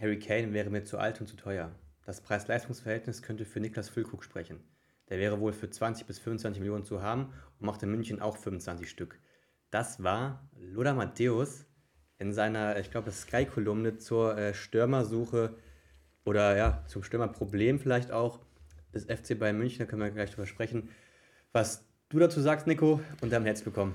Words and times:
Harry 0.00 0.18
Kane 0.18 0.52
wäre 0.52 0.70
mir 0.70 0.84
zu 0.84 0.98
alt 0.98 1.20
und 1.20 1.26
zu 1.26 1.36
teuer. 1.36 1.70
Das 2.04 2.20
Preis-Leistungs-Verhältnis 2.20 3.22
könnte 3.22 3.44
für 3.44 3.60
Niklas 3.60 3.88
Füllkrug 3.88 4.22
sprechen. 4.22 4.60
Der 5.08 5.18
wäre 5.18 5.40
wohl 5.40 5.52
für 5.52 5.70
20 5.70 6.06
bis 6.06 6.18
25 6.18 6.60
Millionen 6.60 6.84
zu 6.84 7.02
haben 7.02 7.32
und 7.58 7.66
macht 7.66 7.82
in 7.82 7.90
München 7.90 8.20
auch 8.20 8.36
25 8.36 8.88
Stück. 8.88 9.18
Das 9.70 10.02
war 10.02 10.48
Lothar 10.58 10.94
Matthäus 10.94 11.66
in 12.18 12.32
seiner, 12.32 12.78
ich 12.78 12.90
glaube, 12.90 13.10
Sky-Kolumne 13.10 13.98
zur 13.98 14.36
äh, 14.36 14.54
Stürmersuche 14.54 15.54
oder 16.24 16.56
ja, 16.56 16.84
zum 16.86 17.02
Stürmerproblem 17.02 17.78
vielleicht 17.78 18.10
auch 18.10 18.40
des 18.94 19.04
FC 19.04 19.38
Bayern 19.38 19.58
München. 19.58 19.78
Da 19.80 19.84
können 19.86 20.02
wir 20.02 20.10
gleich 20.10 20.30
drüber 20.30 20.46
sprechen. 20.46 20.90
Was 21.52 21.84
du 22.08 22.18
dazu 22.18 22.40
sagst, 22.40 22.66
Nico, 22.66 23.00
und 23.20 23.32
dann 23.32 23.44
herzlich 23.44 23.66
willkommen. 23.66 23.94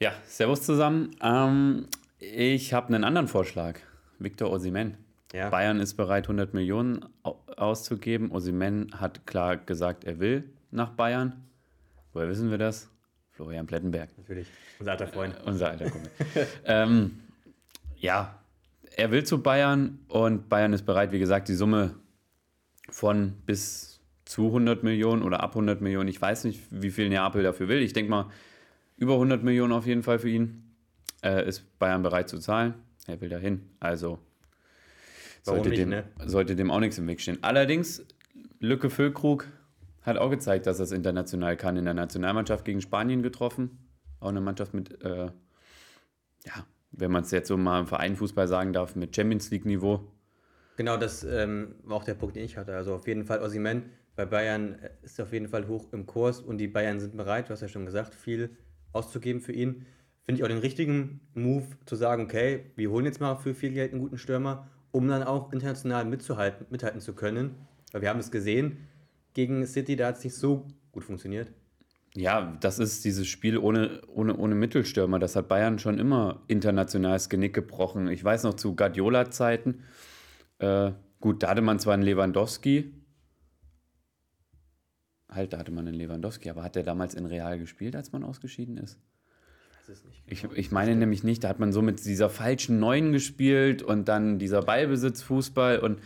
Ja, 0.00 0.12
servus 0.26 0.62
zusammen. 0.62 1.16
Ähm, 1.22 1.86
ich 2.18 2.72
habe 2.72 2.88
einen 2.88 3.04
anderen 3.04 3.28
Vorschlag. 3.28 3.78
Victor 4.18 4.50
Osimen. 4.50 5.09
Ja. 5.32 5.48
Bayern 5.48 5.78
ist 5.80 5.94
bereit, 5.94 6.24
100 6.24 6.54
Millionen 6.54 7.06
auszugeben. 7.22 8.32
Osimen 8.32 9.00
hat 9.00 9.26
klar 9.26 9.56
gesagt, 9.56 10.04
er 10.04 10.18
will 10.18 10.50
nach 10.70 10.90
Bayern. 10.90 11.44
Woher 12.12 12.28
wissen 12.28 12.50
wir 12.50 12.58
das? 12.58 12.90
Florian 13.30 13.66
Plettenberg. 13.66 14.10
Natürlich, 14.18 14.48
unser 14.78 14.92
alter 14.92 15.06
Freund. 15.06 15.34
Äh, 15.34 15.48
unser 15.48 15.70
alter 15.70 15.86
Freund. 15.86 16.10
ähm, 16.64 17.20
ja, 17.96 18.38
er 18.96 19.10
will 19.10 19.24
zu 19.24 19.42
Bayern 19.42 20.00
und 20.08 20.48
Bayern 20.48 20.72
ist 20.72 20.84
bereit, 20.84 21.12
wie 21.12 21.18
gesagt, 21.18 21.48
die 21.48 21.54
Summe 21.54 21.94
von 22.90 23.34
bis 23.46 24.00
zu 24.24 24.46
100 24.46 24.82
Millionen 24.82 25.22
oder 25.22 25.42
ab 25.42 25.52
100 25.52 25.80
Millionen. 25.80 26.08
Ich 26.08 26.20
weiß 26.20 26.44
nicht, 26.44 26.60
wie 26.70 26.90
viel 26.90 27.08
Neapel 27.08 27.42
dafür 27.42 27.68
will. 27.68 27.82
Ich 27.82 27.92
denke 27.92 28.10
mal, 28.10 28.30
über 28.96 29.14
100 29.14 29.42
Millionen 29.42 29.72
auf 29.72 29.86
jeden 29.86 30.02
Fall 30.02 30.18
für 30.18 30.28
ihn 30.28 30.74
äh, 31.22 31.46
ist 31.48 31.78
Bayern 31.78 32.02
bereit 32.02 32.28
zu 32.28 32.38
zahlen. 32.38 32.74
Er 33.06 33.20
will 33.20 33.28
dahin. 33.28 33.70
Also 33.80 34.18
sollte, 35.42 35.68
nicht, 35.70 35.80
dem, 35.80 35.88
ne? 35.90 36.04
sollte 36.24 36.56
dem 36.56 36.70
auch 36.70 36.80
nichts 36.80 36.98
im 36.98 37.06
Weg 37.06 37.20
stehen. 37.20 37.38
Allerdings, 37.42 38.04
Lücke 38.58 38.90
Füllkrug 38.90 39.46
hat 40.02 40.16
auch 40.16 40.30
gezeigt, 40.30 40.66
dass 40.66 40.78
er 40.78 40.84
es 40.84 40.92
international 40.92 41.56
kann. 41.56 41.76
In 41.76 41.84
der 41.84 41.94
Nationalmannschaft 41.94 42.64
gegen 42.64 42.80
Spanien 42.80 43.22
getroffen. 43.22 43.78
Auch 44.20 44.28
eine 44.28 44.40
Mannschaft 44.40 44.74
mit, 44.74 45.02
äh, 45.02 45.26
ja, 46.44 46.66
wenn 46.92 47.10
man 47.10 47.22
es 47.22 47.30
jetzt 47.30 47.48
so 47.48 47.56
mal 47.56 47.80
im 47.80 47.86
Vereinfußball 47.86 48.48
sagen 48.48 48.72
darf, 48.72 48.96
mit 48.96 49.14
Champions 49.14 49.50
League-Niveau. 49.50 50.00
Genau, 50.76 50.96
das 50.96 51.24
ähm, 51.24 51.74
war 51.84 51.98
auch 51.98 52.04
der 52.04 52.14
Punkt, 52.14 52.36
den 52.36 52.44
ich 52.44 52.56
hatte. 52.56 52.74
Also 52.74 52.94
auf 52.94 53.06
jeden 53.06 53.24
Fall 53.24 53.40
Ossiman 53.40 53.84
bei 54.16 54.26
Bayern 54.26 54.74
äh, 54.80 54.90
ist 55.02 55.20
auf 55.20 55.32
jeden 55.32 55.48
Fall 55.48 55.68
hoch 55.68 55.92
im 55.92 56.06
Kurs 56.06 56.40
und 56.40 56.58
die 56.58 56.68
Bayern 56.68 57.00
sind 57.00 57.16
bereit, 57.16 57.48
du 57.48 57.52
hast 57.52 57.60
ja 57.60 57.68
schon 57.68 57.86
gesagt, 57.86 58.14
viel 58.14 58.56
auszugeben 58.92 59.40
für 59.40 59.52
ihn. 59.52 59.86
Finde 60.24 60.38
ich 60.38 60.44
auch 60.44 60.48
den 60.48 60.58
richtigen 60.58 61.20
Move 61.34 61.66
zu 61.86 61.96
sagen, 61.96 62.24
okay, 62.24 62.66
wir 62.76 62.90
holen 62.90 63.06
jetzt 63.06 63.20
mal 63.20 63.36
für 63.36 63.54
viel 63.54 63.72
Geld 63.72 63.92
einen 63.92 64.00
guten 64.00 64.18
Stürmer, 64.18 64.68
um 64.92 65.08
dann 65.08 65.22
auch 65.22 65.52
international 65.52 66.04
mitzuhalten, 66.04 66.66
mithalten 66.70 67.00
zu 67.00 67.14
können. 67.14 67.54
Weil 67.92 68.02
wir 68.02 68.10
haben 68.10 68.20
es 68.20 68.30
gesehen, 68.30 68.88
gegen 69.34 69.66
City, 69.66 69.96
da 69.96 70.08
hat 70.08 70.18
es 70.18 70.24
nicht 70.24 70.34
so 70.34 70.66
gut 70.92 71.04
funktioniert. 71.04 71.52
Ja, 72.16 72.56
das 72.60 72.80
ist 72.80 73.04
dieses 73.04 73.28
Spiel 73.28 73.56
ohne, 73.56 74.02
ohne, 74.08 74.36
ohne 74.36 74.56
Mittelstürmer. 74.56 75.20
Das 75.20 75.36
hat 75.36 75.48
Bayern 75.48 75.78
schon 75.78 75.98
immer 75.98 76.42
international 76.48 77.12
das 77.12 77.28
Genick 77.28 77.54
gebrochen. 77.54 78.08
Ich 78.08 78.24
weiß 78.24 78.42
noch 78.42 78.54
zu 78.54 78.74
Guardiola-Zeiten. 78.74 79.84
Äh, 80.58 80.92
gut, 81.20 81.42
da 81.42 81.50
hatte 81.50 81.62
man 81.62 81.78
zwar 81.78 81.94
einen 81.94 82.02
Lewandowski. 82.02 82.92
Halt, 85.28 85.52
da 85.52 85.58
hatte 85.58 85.70
man 85.70 85.86
einen 85.86 85.96
Lewandowski, 85.96 86.50
aber 86.50 86.64
hat 86.64 86.74
der 86.74 86.82
damals 86.82 87.14
in 87.14 87.26
Real 87.26 87.56
gespielt, 87.58 87.94
als 87.94 88.10
man 88.10 88.24
ausgeschieden 88.24 88.76
ist? 88.76 88.98
Es 89.90 90.04
nicht. 90.04 90.26
Genau. 90.26 90.52
Ich, 90.52 90.58
ich 90.58 90.70
meine 90.70 90.94
nämlich 90.94 91.24
nicht, 91.24 91.44
da 91.44 91.48
hat 91.48 91.58
man 91.58 91.72
so 91.72 91.82
mit 91.82 92.04
dieser 92.04 92.30
falschen 92.30 92.78
Neun 92.78 93.12
gespielt 93.12 93.82
und 93.82 94.08
dann 94.08 94.38
dieser 94.38 94.62
Ballbesitzfußball 94.62 95.78
und. 95.78 96.00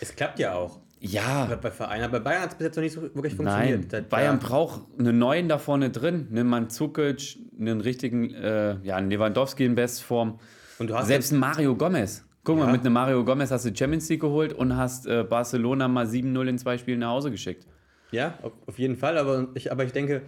Es 0.00 0.14
klappt 0.14 0.38
ja 0.38 0.54
auch. 0.54 0.80
Ja. 1.04 1.46
Bei 1.60 1.70
Vereinen, 1.72 2.04
aber 2.04 2.20
bei 2.20 2.30
Bayern 2.30 2.42
hat 2.42 2.52
es 2.52 2.58
bis 2.58 2.66
jetzt 2.66 2.76
noch 2.76 2.82
nicht 2.82 2.92
so 2.92 3.02
wirklich 3.02 3.34
funktioniert. 3.34 3.90
Nein, 3.90 4.06
Bayern 4.08 4.38
ja. 4.40 4.46
braucht 4.46 4.82
einen 4.98 5.18
neuen 5.18 5.48
da 5.48 5.58
vorne 5.58 5.90
drin, 5.90 6.28
einen 6.30 6.46
Mandzukic, 6.46 7.38
einen 7.58 7.80
richtigen, 7.80 8.32
äh, 8.32 8.76
ja, 8.84 8.96
einen 8.96 9.10
Lewandowski 9.10 9.64
in 9.64 9.74
Bestform. 9.74 10.38
Und 10.78 10.90
du 10.90 10.94
hast 10.94 11.08
Selbst 11.08 11.32
einen 11.32 11.40
Mario 11.40 11.74
Gomez. 11.74 12.24
Guck 12.44 12.58
ja. 12.58 12.66
mal, 12.66 12.72
mit 12.72 12.82
einem 12.82 12.94
Mario 12.94 13.24
Gomez 13.24 13.50
hast 13.50 13.64
du 13.64 13.74
Champions 13.74 14.08
League 14.08 14.20
geholt 14.20 14.52
und 14.52 14.76
hast 14.76 15.06
äh, 15.06 15.24
Barcelona 15.24 15.88
mal 15.88 16.06
7-0 16.06 16.48
in 16.48 16.58
zwei 16.58 16.78
Spielen 16.78 17.00
nach 17.00 17.10
Hause 17.10 17.32
geschickt. 17.32 17.66
Ja, 18.12 18.38
auf 18.66 18.78
jeden 18.78 18.96
Fall, 18.96 19.18
aber 19.18 19.48
ich, 19.54 19.72
aber 19.72 19.84
ich 19.84 19.92
denke, 19.92 20.22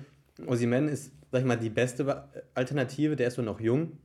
Osimen 0.46 0.88
ist, 0.88 1.12
sag 1.34 1.40
ich 1.40 1.48
mal, 1.48 1.56
die 1.56 1.68
beste 1.68 2.28
Alternative, 2.54 3.16
der 3.16 3.26
ist 3.26 3.34
so 3.34 3.42
noch 3.42 3.58
jung. 3.58 3.98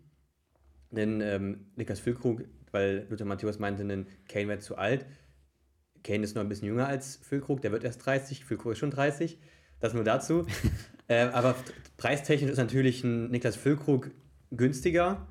Denn 0.89 1.21
ähm, 1.21 1.67
Niklas 1.75 1.99
Füllkrug, 1.99 2.43
weil 2.71 3.05
Luther 3.07 3.25
Matthäus 3.25 3.59
meinte, 3.59 3.85
denn 3.85 4.07
Kane 4.27 4.47
wäre 4.47 4.57
zu 4.57 4.79
alt. 4.79 5.05
Kane 6.03 6.23
ist 6.23 6.33
noch 6.33 6.41
ein 6.41 6.49
bisschen 6.49 6.67
jünger 6.69 6.87
als 6.87 7.17
Füllkrug, 7.17 7.61
der 7.61 7.71
wird 7.71 7.83
erst 7.83 8.03
30, 8.03 8.45
Füllkrug 8.45 8.71
ist 8.71 8.79
schon 8.79 8.89
30. 8.89 9.37
Das 9.79 9.93
nur 9.93 10.03
dazu. 10.03 10.47
äh, 11.07 11.25
aber 11.25 11.53
preistechnisch 11.97 12.49
ist 12.49 12.57
natürlich 12.57 13.03
ein 13.03 13.29
Niklas 13.29 13.55
Füllkrug 13.55 14.09
günstiger. 14.49 15.27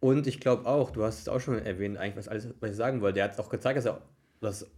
Und 0.00 0.26
ich 0.26 0.40
glaube 0.40 0.66
auch, 0.66 0.90
du 0.90 1.04
hast 1.04 1.20
es 1.20 1.28
auch 1.28 1.38
schon 1.38 1.64
erwähnt, 1.64 1.96
eigentlich, 1.96 2.16
was 2.16 2.26
alles, 2.26 2.48
was 2.58 2.72
ich 2.72 2.76
sagen 2.76 3.02
wollte. 3.02 3.14
Der 3.14 3.24
hat 3.24 3.38
auch 3.38 3.50
gezeigt, 3.50 3.78
dass 3.78 3.86
er 3.86 4.02
das 4.40 4.68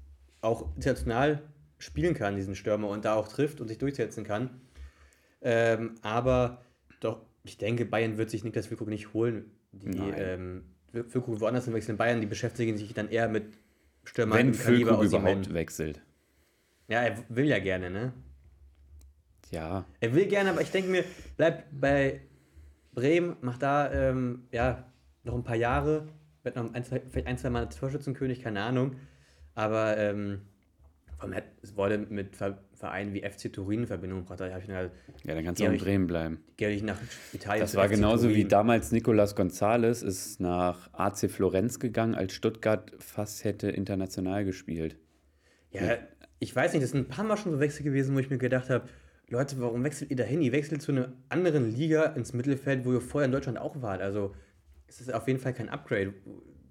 auch 0.43 0.77
international 0.77 1.41
spielen 1.79 2.13
kann, 2.13 2.37
diesen 2.37 2.55
Stürmer, 2.55 2.89
und 2.89 3.07
da 3.07 3.15
auch 3.15 3.29
trifft 3.29 3.63
und 3.63 3.69
sich 3.69 3.79
durchsetzen 3.79 4.23
kann. 4.23 4.61
Ähm, 5.41 5.95
aber 6.03 6.63
doch, 7.01 7.21
ich 7.45 7.59
denke, 7.59 7.85
Bayern 7.85 8.19
wird 8.19 8.31
sich 8.31 8.45
Niklas 8.45 8.67
Füllkrug 8.67 8.89
nicht 8.89 9.13
holen. 9.15 9.51
Die 9.73 9.99
ähm, 9.99 10.65
Füllkrug 10.93 11.41
woanders 11.41 11.67
hinwechseln. 11.67 11.99
Bayern, 11.99 12.21
die 12.21 12.27
beschäftigen 12.27 12.77
sich 12.77 12.95
dann 12.95 13.09
eher 13.09 13.29
mit 13.29 13.59
Stürmer 14.05 14.37
Wenn 14.37 14.55
Füllkrug 14.55 15.03
überhaupt 15.03 15.53
wechselt. 15.53 16.01
Ja, 16.89 17.03
er 17.03 17.19
will 17.29 17.47
ja 17.47 17.59
gerne, 17.59 17.91
ne? 17.91 18.13
Ja. 19.51 19.85
Er 20.01 20.15
will 20.15 20.27
gerne, 20.27 20.51
aber 20.51 20.63
ich 20.63 20.71
denke 20.71 20.91
mir, 20.91 21.05
bleib 21.37 21.67
bei 21.73 22.21
Bremen, 22.93 23.37
mach 23.41 23.59
da 23.59 23.93
ähm, 23.93 24.49
ja, 24.53 24.91
noch 25.25 25.35
ein 25.35 25.45
paar 25.45 25.57
Jahre, 25.57 26.09
wird 26.43 26.57
noch 26.57 26.73
ein, 26.73 26.85
zwei, 26.85 27.01
vielleicht 27.01 27.27
ein, 27.27 27.39
zwei 27.39 27.51
Mal 27.51 27.69
Torschützenkönig, 27.69 28.43
keine 28.43 28.63
Ahnung. 28.63 28.97
Aber 29.55 29.97
ähm, 29.97 30.43
es 31.63 31.77
wurde 31.77 31.99
mit 31.99 32.37
Vereinen 32.37 33.13
wie 33.13 33.23
FC 33.23 33.53
Turin 33.53 33.81
in 33.81 33.87
Verbindung 33.87 34.21
gebracht. 34.21 34.41
Da 34.41 34.47
ich 34.47 34.69
halt, 34.69 34.93
ja, 35.25 35.35
dann 35.35 35.45
kannst 35.45 35.61
du 35.61 35.67
auch 35.67 35.73
in 35.73 35.79
Bremen 35.79 36.07
bleiben. 36.07 36.45
Gehe 36.57 36.71
ich 36.71 36.83
nach 36.83 36.99
Italien. 37.33 37.61
Das 37.63 37.75
war 37.75 37.89
genauso 37.89 38.29
Turin. 38.29 38.37
wie 38.37 38.45
damals 38.45 38.93
Nicolas 38.93 39.37
González 39.37 40.05
ist 40.05 40.41
nach 40.41 40.93
AC 40.93 41.31
Florenz 41.31 41.81
gegangen, 41.81 42.15
als 42.15 42.33
Stuttgart 42.33 42.93
fast 42.99 43.45
hätte 43.45 43.69
international 43.69 44.45
gespielt. 44.45 44.97
Ja, 45.71 45.83
Mit 45.83 46.01
ich 46.41 46.55
weiß 46.55 46.73
nicht, 46.73 46.83
das 46.83 46.91
sind 46.91 47.07
ein 47.07 47.09
paar 47.09 47.25
Mal 47.25 47.37
schon 47.37 47.53
so 47.53 47.61
Wechsel 47.61 47.83
gewesen, 47.83 48.15
wo 48.15 48.21
ich 48.21 48.31
mir 48.31 48.39
gedacht 48.39 48.71
habe, 48.71 48.89
Leute, 49.29 49.61
warum 49.61 49.85
wechselt 49.85 50.11
ihr 50.11 50.17
dahin? 50.17 50.41
Ihr 50.41 50.53
wechselt 50.53 50.81
zu 50.81 50.93
einer 50.93 51.13
anderen 51.29 51.71
Liga 51.71 52.05
ins 52.05 52.33
Mittelfeld, 52.33 52.85
wo 52.85 52.93
ihr 52.93 53.01
vorher 53.01 53.27
in 53.27 53.33
Deutschland 53.33 53.59
auch 53.59 53.83
wart. 53.83 54.01
Also 54.01 54.35
es 54.87 55.01
ist 55.01 55.13
auf 55.13 55.27
jeden 55.27 55.39
Fall 55.39 55.53
kein 55.53 55.69
Upgrade. 55.69 56.15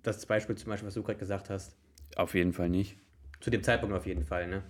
Das 0.02 0.25
Beispiel 0.25 0.56
zum 0.56 0.69
Beispiel, 0.69 0.88
was 0.88 0.96
du 0.96 1.03
gerade 1.03 1.19
gesagt 1.19 1.50
hast. 1.50 1.75
Auf 2.16 2.34
jeden 2.34 2.53
Fall 2.53 2.69
nicht. 2.69 2.97
Zu 3.40 3.50
dem 3.50 3.64
Zeitpunkt 3.64 3.96
auf 3.96 4.06
jeden 4.06 4.24
Fall, 4.24 4.48
ne? 4.48 4.64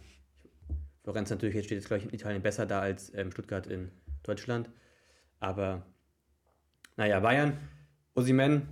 Florenz 1.04 1.30
natürlich 1.30 1.56
steht 1.64 1.78
jetzt, 1.78 1.88
glaube 1.88 2.00
ich, 2.00 2.10
in 2.10 2.14
Italien 2.14 2.42
besser 2.42 2.66
da 2.66 2.82
als 2.82 3.14
ähm, 3.14 3.32
Stuttgart 3.32 3.66
in 3.66 3.92
Deutschland. 4.24 4.70
Aber 5.40 5.86
naja, 6.98 7.20
Bayern, 7.22 7.58
Osimen, 8.14 8.68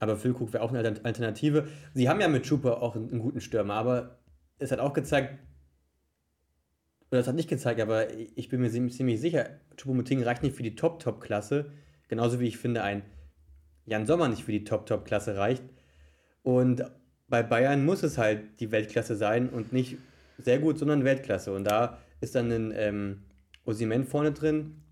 aber 0.00 0.16
Füllkrug 0.16 0.52
wäre 0.52 0.64
auch 0.64 0.72
eine 0.72 1.00
Alternative. 1.04 1.68
Sie 1.94 2.08
haben 2.08 2.20
ja 2.20 2.28
mit 2.28 2.46
Schuper 2.46 2.82
auch 2.82 2.96
einen, 2.96 3.10
einen, 3.10 3.20
guten 3.20 3.40
Stürmer, 3.40 3.74
aber 3.74 4.18
es 4.58 4.72
hat 4.72 4.80
auch 4.80 4.92
gezeigt, 4.92 5.38
oder 7.10 7.20
es 7.20 7.28
hat 7.28 7.36
nicht 7.36 7.48
gezeigt, 7.48 7.80
aber 7.80 8.12
ich 8.14 8.48
bin 8.48 8.60
mir 8.60 8.70
ziemlich 8.70 9.20
sicher, 9.20 9.48
Choupo-Moting 9.76 10.22
reicht 10.22 10.42
nicht 10.42 10.56
für 10.56 10.62
die 10.62 10.74
Top-Top-Klasse, 10.74 11.72
genauso 12.08 12.40
wie 12.40 12.48
ich 12.48 12.58
finde, 12.58 12.82
ein 12.82 13.02
Jan 13.86 14.06
Sommer 14.06 14.28
nicht 14.28 14.44
für 14.44 14.52
die 14.52 14.64
Top-Top-Klasse 14.64 15.36
reicht. 15.36 15.62
Und 16.42 16.82
bei 17.28 17.42
Bayern 17.42 17.84
muss 17.84 18.02
es 18.02 18.18
halt 18.18 18.60
die 18.60 18.70
Weltklasse 18.70 19.16
sein 19.16 19.48
und 19.48 19.72
nicht 19.72 19.98
sehr 20.38 20.58
gut, 20.58 20.78
sondern 20.78 21.04
Weltklasse. 21.04 21.52
Und 21.54 21.64
da 21.64 21.98
ist 22.20 22.34
dann 22.34 22.50
ein 22.50 22.72
ähm, 22.74 23.22
Osimen 23.64 24.04
vorne 24.04 24.32
drin. 24.32 24.82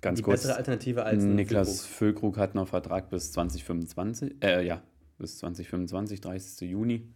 Ganz 0.00 0.18
die 0.18 0.22
kurz, 0.22 0.42
bessere 0.42 0.56
Alternative 0.56 1.04
als 1.04 1.22
Niklas 1.22 1.86
Füllkrug. 1.86 1.96
Füllkrug 1.96 2.38
hat 2.38 2.54
noch 2.54 2.68
Vertrag 2.68 3.10
bis 3.10 3.32
2025, 3.32 4.36
äh, 4.42 4.64
ja, 4.64 4.82
bis 5.18 5.38
2025, 5.38 6.20
30. 6.20 6.70
Juni. 6.70 7.08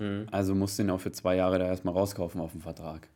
Mhm. 0.00 0.26
Also 0.30 0.54
muss 0.54 0.76
den 0.76 0.90
auch 0.90 1.00
für 1.00 1.12
zwei 1.12 1.36
Jahre 1.36 1.58
da 1.58 1.66
erstmal 1.66 1.94
rauskaufen 1.94 2.40
auf 2.40 2.52
dem 2.52 2.62
Vertrag. 2.62 3.08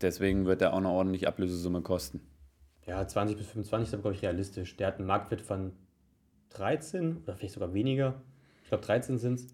Deswegen 0.00 0.46
wird 0.46 0.62
er 0.62 0.72
auch 0.72 0.78
eine 0.78 0.88
ordentliche 0.88 1.26
Ablösesumme 1.26 1.82
kosten. 1.82 2.20
Ja, 2.86 3.06
20 3.06 3.36
bis 3.36 3.48
25 3.48 3.88
ist 3.88 3.94
aber, 3.94 4.02
glaube 4.02 4.16
ich, 4.16 4.22
realistisch. 4.22 4.76
Der 4.76 4.86
hat 4.86 4.98
einen 4.98 5.06
Marktwert 5.06 5.42
von 5.42 5.72
13 6.50 7.18
oder 7.24 7.36
vielleicht 7.36 7.54
sogar 7.54 7.74
weniger. 7.74 8.22
Ich 8.62 8.68
glaube, 8.68 8.84
13 8.84 9.18
sind 9.18 9.40
es. 9.40 9.46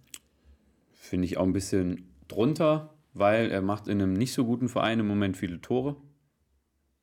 Finde 1.04 1.26
ich 1.26 1.36
auch 1.36 1.42
ein 1.44 1.52
bisschen 1.52 2.08
drunter, 2.28 2.94
weil 3.12 3.50
er 3.50 3.60
macht 3.60 3.88
in 3.88 4.00
einem 4.00 4.14
nicht 4.14 4.32
so 4.32 4.46
guten 4.46 4.70
Verein 4.70 5.00
im 5.00 5.06
Moment 5.06 5.36
viele 5.36 5.60
Tore. 5.60 5.96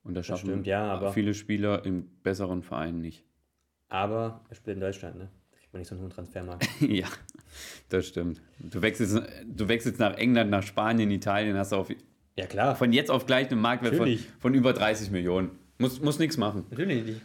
Und 0.03 0.15
das 0.15 0.25
schaffen 0.25 0.47
stimmt, 0.47 0.65
ja, 0.65 1.11
viele 1.11 1.35
Spieler 1.35 1.85
im 1.85 2.07
besseren 2.23 2.63
Verein 2.63 2.99
nicht. 2.99 3.23
Aber 3.89 4.41
er 4.49 4.55
spielt 4.55 4.77
in 4.77 4.81
Deutschland, 4.81 5.17
ne? 5.19 5.29
Da 5.51 5.57
kriegt 5.59 5.71
man 5.71 5.81
nicht 5.81 5.87
so 5.89 5.93
einen 5.93 6.01
hohen 6.03 6.09
Transfermarkt. 6.09 6.67
ja, 6.81 7.07
Das 7.89 8.07
stimmt. 8.07 8.41
Du 8.57 8.81
wechselst, 8.81 9.21
du 9.45 9.67
wechselst 9.67 9.99
nach 9.99 10.15
England, 10.17 10.49
nach 10.49 10.63
Spanien, 10.63 11.11
Italien, 11.11 11.55
hast 11.55 11.71
du 11.71 11.75
auf, 11.75 11.91
Ja, 12.35 12.47
klar. 12.47 12.75
von 12.75 12.93
jetzt 12.93 13.11
auf 13.11 13.27
gleich 13.27 13.51
einen 13.51 13.61
Marktwert 13.61 13.95
von, 13.97 14.17
von 14.39 14.53
über 14.55 14.73
30 14.73 15.11
Millionen. 15.11 15.51
Muss, 15.77 16.01
muss 16.01 16.17
nichts 16.17 16.37
machen. 16.37 16.65
Natürlich 16.71 17.03
nicht. 17.05 17.21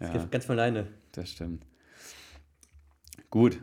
Das 0.00 0.08
Ja, 0.12 0.18
geht 0.18 0.32
ganz 0.32 0.44
von 0.46 0.58
alleine. 0.58 0.88
das 1.12 1.30
stimmt. 1.30 1.62
Gut, 3.30 3.60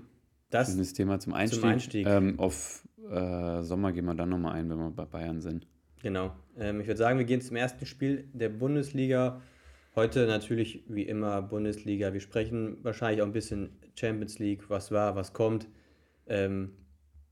Das, 0.53 0.77
das 0.77 0.93
Thema 0.93 1.19
zum 1.19 1.33
Einstieg. 1.33 1.63
Einstieg. 1.63 2.07
Ähm, 2.07 2.39
auf 2.39 2.87
äh, 3.09 3.63
Sommer 3.63 3.91
gehen 3.91 4.05
wir 4.05 4.13
dann 4.13 4.29
nochmal 4.29 4.53
ein, 4.53 4.69
wenn 4.69 4.77
wir 4.77 4.91
bei 4.91 5.05
Bayern 5.05 5.41
sind. 5.41 5.67
genau. 6.01 6.35
Ähm, 6.57 6.79
ich 6.79 6.87
würde 6.87 6.99
sagen, 6.99 7.17
wir 7.17 7.25
gehen 7.25 7.41
zum 7.41 7.55
ersten 7.55 7.85
Spiel 7.87 8.29
der 8.33 8.49
Bundesliga. 8.49 9.41
Heute 9.95 10.27
natürlich 10.27 10.83
wie 10.87 11.03
immer 11.03 11.41
Bundesliga. 11.41 12.13
Wir 12.13 12.19
sprechen 12.19 12.77
wahrscheinlich 12.83 13.21
auch 13.21 13.25
ein 13.25 13.33
bisschen 13.33 13.77
Champions 13.95 14.37
League, 14.37 14.69
was 14.69 14.91
war, 14.91 15.15
was 15.15 15.33
kommt. 15.33 15.67
Ähm, 16.27 16.73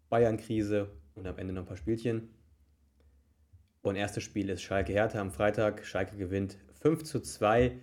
Bayern-Krise 0.10 0.90
und 1.14 1.28
am 1.28 1.38
Ende 1.38 1.54
noch 1.54 1.62
ein 1.62 1.68
paar 1.68 1.78
Spielchen. 1.78 2.30
Und 3.82 3.96
erstes 3.96 4.24
Spiel 4.24 4.50
ist 4.50 4.62
Schalke 4.62 4.94
Hertha 4.94 5.20
am 5.20 5.32
Freitag. 5.32 5.86
Schalke 5.86 6.18
gewinnt 6.18 6.58
5 6.82 7.04
zu 7.04 7.20
2. 7.20 7.78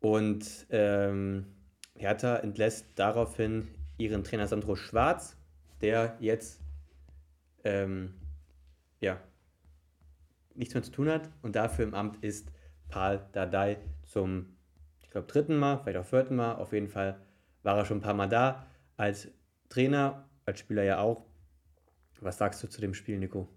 Und 0.00 0.66
ähm, 0.70 1.46
Hertha 1.94 2.36
entlässt 2.36 2.86
daraufhin 2.96 3.68
ihren 3.98 4.24
Trainer 4.24 4.46
Sandro 4.46 4.76
Schwarz, 4.76 5.36
der 5.80 6.16
jetzt 6.20 6.60
ähm, 7.64 8.14
ja, 9.00 9.20
nichts 10.54 10.74
mehr 10.74 10.82
zu 10.82 10.90
tun 10.90 11.08
hat 11.08 11.28
und 11.42 11.56
dafür 11.56 11.84
im 11.84 11.94
Amt 11.94 12.22
ist 12.24 12.50
Paul 12.88 13.20
Dardai 13.32 13.78
zum, 14.04 14.56
ich 15.02 15.10
glaube, 15.10 15.26
dritten 15.26 15.56
Mal, 15.56 15.78
vielleicht 15.78 15.98
auch 15.98 16.06
vierten 16.06 16.36
Mal. 16.36 16.56
Auf 16.56 16.72
jeden 16.72 16.88
Fall 16.88 17.20
war 17.62 17.76
er 17.76 17.84
schon 17.84 17.98
ein 17.98 18.02
paar 18.02 18.14
Mal 18.14 18.28
da 18.28 18.66
als 18.96 19.28
Trainer, 19.68 20.28
als 20.46 20.60
Spieler 20.60 20.82
ja 20.82 21.00
auch. 21.00 21.24
Was 22.20 22.38
sagst 22.38 22.62
du 22.62 22.68
zu 22.68 22.80
dem 22.80 22.94
Spiel, 22.94 23.18
Nico? 23.18 23.48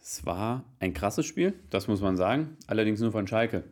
Es 0.00 0.24
war 0.26 0.64
ein 0.78 0.92
krasses 0.92 1.26
Spiel, 1.26 1.54
das 1.70 1.88
muss 1.88 2.00
man 2.00 2.16
sagen. 2.16 2.56
Allerdings 2.66 3.00
nur 3.00 3.10
von 3.10 3.26
Schalke. 3.26 3.64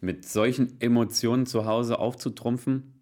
Mit 0.00 0.26
solchen 0.26 0.80
Emotionen 0.80 1.44
zu 1.44 1.66
Hause 1.66 1.98
aufzutrumpfen 1.98 2.99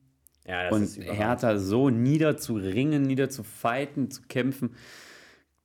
Ja, 0.48 0.70
und 0.70 0.86
Hertha 0.96 1.58
so 1.58 1.90
niederzuringen, 1.90 3.02
niederzufighten, 3.02 4.10
zu 4.10 4.22
kämpfen. 4.22 4.74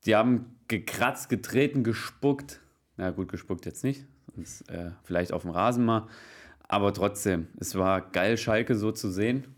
Die 0.06 0.14
haben 0.14 0.58
gekratzt, 0.68 1.30
getreten, 1.30 1.84
gespuckt. 1.84 2.60
Na 2.98 3.12
gut, 3.12 3.32
gespuckt 3.32 3.66
jetzt 3.66 3.86
nicht. 3.86 4.06
Sonst, 4.36 4.70
äh, 4.70 4.92
vielleicht 5.04 5.32
auf 5.32 5.44
dem 5.44 5.52
Rasen 5.52 5.86
mal. 5.86 6.08
Aber 6.68 6.94
trotzdem, 6.94 7.48
es 7.60 7.76
war 7.76 8.02
geil, 8.02 8.38
Schalke 8.38 8.76
so 8.76 8.92
zu 8.92 9.10
sehen. 9.10 9.56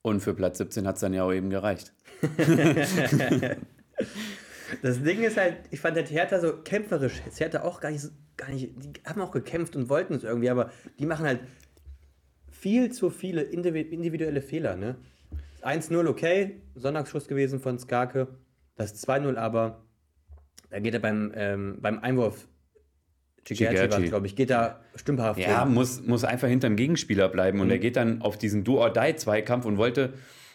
Und 0.00 0.20
für 0.20 0.32
Platz 0.34 0.58
17 0.58 0.86
hat 0.86 0.94
es 0.94 1.00
dann 1.02 1.12
ja 1.12 1.24
auch 1.24 1.32
eben 1.32 1.50
gereicht. 1.50 1.92
Das 4.82 5.02
Ding 5.02 5.22
ist 5.22 5.36
halt, 5.36 5.58
ich 5.70 5.78
fand 5.78 5.96
halt 5.96 6.10
Hertha 6.10 6.40
so 6.40 6.56
kämpferisch. 6.62 7.22
Jetzt 7.24 7.38
Hertha 7.38 7.62
auch 7.62 7.80
gar 7.80 7.90
nicht, 7.90 8.10
gar 8.36 8.50
nicht, 8.50 8.70
die 8.76 8.92
haben 9.04 9.20
auch 9.20 9.30
gekämpft 9.30 9.76
und 9.76 9.88
wollten 9.88 10.14
es 10.14 10.24
irgendwie, 10.24 10.50
aber 10.50 10.72
die 10.98 11.06
machen 11.06 11.26
halt 11.26 11.40
viel 12.64 12.90
zu 12.90 13.10
viele 13.10 13.42
indivi- 13.42 13.90
individuelle 13.90 14.40
Fehler, 14.40 14.74
ne? 14.74 14.96
Das 15.60 15.90
1-0 15.90 16.08
okay, 16.08 16.62
Sonntagsschuss 16.74 17.28
gewesen 17.28 17.60
von 17.60 17.78
Skarke. 17.78 18.26
Das 18.76 19.06
2-0 19.06 19.36
aber, 19.36 19.84
da 20.70 20.78
geht 20.80 20.94
er 20.94 21.00
beim, 21.00 21.30
ähm, 21.34 21.76
beim 21.82 21.98
Einwurf, 21.98 22.48
Gigerci. 23.44 24.04
glaube 24.08 24.26
ich, 24.26 24.34
geht 24.34 24.48
da 24.48 24.80
stümperhaft 24.96 25.38
Ja, 25.40 25.64
hin. 25.64 25.74
muss, 25.74 26.00
muss 26.06 26.24
einfach 26.24 26.48
hinterm 26.48 26.76
Gegenspieler 26.76 27.28
bleiben. 27.28 27.58
Mhm. 27.58 27.64
Und 27.64 27.70
er 27.70 27.78
geht 27.78 27.96
dann 27.96 28.22
auf 28.22 28.38
diesen 28.38 28.64
Do-or-Die-Zweikampf 28.64 29.66
und 29.66 29.76
wollte 29.76 30.14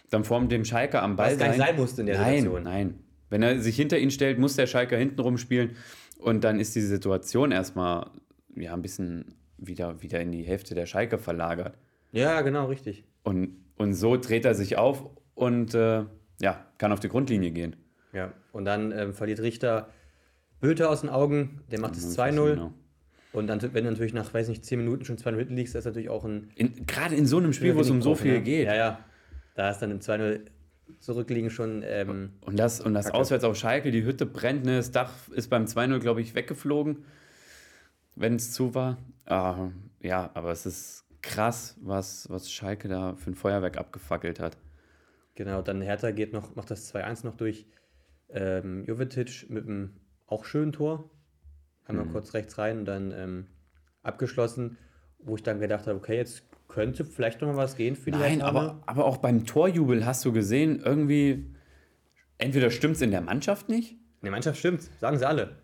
dann 0.09 0.23
vor 0.23 0.43
dem 0.47 0.65
Schalker 0.65 1.03
am 1.03 1.15
Ball 1.15 1.33
Was 1.33 1.37
gar 1.37 1.49
nicht 1.49 1.57
sein. 1.57 1.67
sein 1.67 1.75
musste 1.75 2.01
in 2.01 2.07
der 2.07 2.17
nein, 2.17 2.37
Situation. 2.37 2.63
Nein, 2.63 2.95
Wenn 3.29 3.43
er 3.43 3.59
sich 3.59 3.75
hinter 3.75 3.99
ihn 3.99 4.09
stellt, 4.09 4.39
muss 4.39 4.55
der 4.55 4.65
Schalker 4.65 4.97
hinten 4.97 5.21
rumspielen. 5.21 5.75
Und 6.17 6.43
dann 6.43 6.59
ist 6.59 6.75
die 6.75 6.81
Situation 6.81 7.51
erstmal 7.51 8.09
ja, 8.55 8.73
ein 8.73 8.81
bisschen 8.81 9.35
wieder, 9.59 10.01
wieder 10.01 10.19
in 10.19 10.31
die 10.31 10.41
Hälfte 10.41 10.73
der 10.73 10.87
Schalke 10.87 11.19
verlagert. 11.19 11.77
Ja, 12.11 12.41
genau, 12.41 12.65
richtig. 12.65 13.05
Und, 13.23 13.55
und 13.77 13.93
so 13.93 14.17
dreht 14.17 14.45
er 14.45 14.55
sich 14.55 14.77
auf 14.77 15.09
und 15.35 15.73
äh, 15.73 16.05
ja, 16.41 16.65
kann 16.77 16.91
auf 16.91 16.99
die 16.99 17.09
Grundlinie 17.09 17.51
gehen. 17.51 17.75
Ja, 18.13 18.33
und 18.51 18.65
dann 18.65 18.91
ähm, 18.91 19.13
verliert 19.13 19.39
Richter 19.41 19.89
Bülter 20.59 20.89
aus 20.89 21.01
den 21.01 21.09
Augen, 21.09 21.61
der 21.71 21.79
macht 21.79 21.95
es 21.95 22.17
2-0. 22.17 22.49
Genau. 22.55 22.73
Und 23.31 23.47
dann, 23.47 23.61
wenn 23.61 23.83
du 23.83 23.91
natürlich 23.91 24.13
nach, 24.13 24.33
weiß 24.33 24.49
nicht, 24.49 24.65
10 24.65 24.79
Minuten 24.79 25.05
schon 25.05 25.17
2-0 25.17 25.37
hinten 25.37 25.55
liegst, 25.55 25.75
ist 25.75 25.85
das 25.85 25.85
natürlich 25.85 26.09
auch 26.09 26.25
ein 26.25 26.51
In, 26.55 26.85
Gerade 26.87 27.15
in 27.15 27.25
so 27.25 27.37
einem 27.37 27.53
Spiel, 27.53 27.75
wo 27.75 27.81
es 27.81 27.89
um 27.89 28.01
so 28.01 28.15
viel 28.15 28.33
ne? 28.33 28.41
geht. 28.41 28.65
Ja, 28.65 28.75
ja. 28.75 28.99
Da 29.55 29.69
ist 29.69 29.79
dann 29.79 29.91
im 29.91 29.99
2-0 29.99 30.41
zurückliegen 30.99 31.51
schon. 31.51 31.83
Ähm, 31.85 32.31
Und 32.41 32.57
das, 32.57 32.81
und 32.81 32.93
das 32.95 33.05
Kacke. 33.05 33.17
auswärts 33.17 33.43
auf 33.43 33.55
Schalke, 33.55 33.91
die 33.91 34.03
Hütte 34.03 34.25
brennt, 34.25 34.65
ne? 34.65 34.77
das 34.77 34.91
Dach 34.91 35.13
ist 35.29 35.49
beim 35.49 35.65
2-0, 35.65 35.99
glaube 35.99 36.21
ich, 36.21 36.33
weggeflogen, 36.33 37.05
wenn 38.15 38.35
es 38.35 38.51
zu 38.51 38.73
war. 38.73 38.97
Ah, 39.25 39.69
ja, 40.01 40.31
aber 40.33 40.51
es 40.51 40.65
ist 40.65 41.05
krass, 41.21 41.77
was, 41.81 42.29
was 42.29 42.51
Schalke 42.51 42.87
da 42.87 43.15
für 43.15 43.31
ein 43.31 43.35
Feuerwerk 43.35 43.77
abgefackelt 43.77 44.39
hat. 44.39 44.57
genau, 45.35 45.61
dann 45.61 45.81
Hertha 45.81 46.11
geht 46.11 46.33
noch, 46.33 46.55
macht 46.55 46.71
das 46.71 46.93
2-1 46.93 47.25
noch 47.25 47.35
durch. 47.35 47.65
Ähm, 48.29 48.85
Jovetic 48.85 49.49
mit 49.49 49.65
einem 49.65 49.95
auch 50.27 50.45
schönen 50.45 50.71
Tor. 50.71 51.09
Haben 51.85 51.97
wir 51.97 52.05
kurz 52.05 52.35
rechts 52.35 52.59
rein 52.59 52.79
und 52.79 52.85
dann 52.85 53.11
ähm, 53.11 53.47
abgeschlossen, 54.03 54.77
wo 55.17 55.35
ich 55.35 55.43
dann 55.43 55.59
gedacht 55.59 55.87
habe, 55.87 55.97
okay, 55.97 56.17
jetzt 56.17 56.43
könnte 56.67 57.03
vielleicht 57.03 57.41
noch 57.41 57.47
mal 57.47 57.57
was 57.57 57.75
gehen 57.75 57.95
für 57.95 58.11
die 58.11 58.17
Nein, 58.17 58.41
aber, 58.41 58.83
aber 58.85 59.05
auch 59.05 59.17
beim 59.17 59.45
Torjubel 59.45 60.05
hast 60.05 60.23
du 60.23 60.31
gesehen, 60.31 60.81
irgendwie, 60.85 61.51
entweder 62.37 62.69
stimmt 62.69 62.97
es 62.97 63.01
in 63.01 63.09
der 63.09 63.21
Mannschaft 63.21 63.69
nicht, 63.69 63.93
In 63.93 64.25
der 64.25 64.31
Mannschaft 64.31 64.59
stimmt, 64.59 64.83
sagen 64.99 65.17
sie 65.17 65.27
alle. 65.27 65.57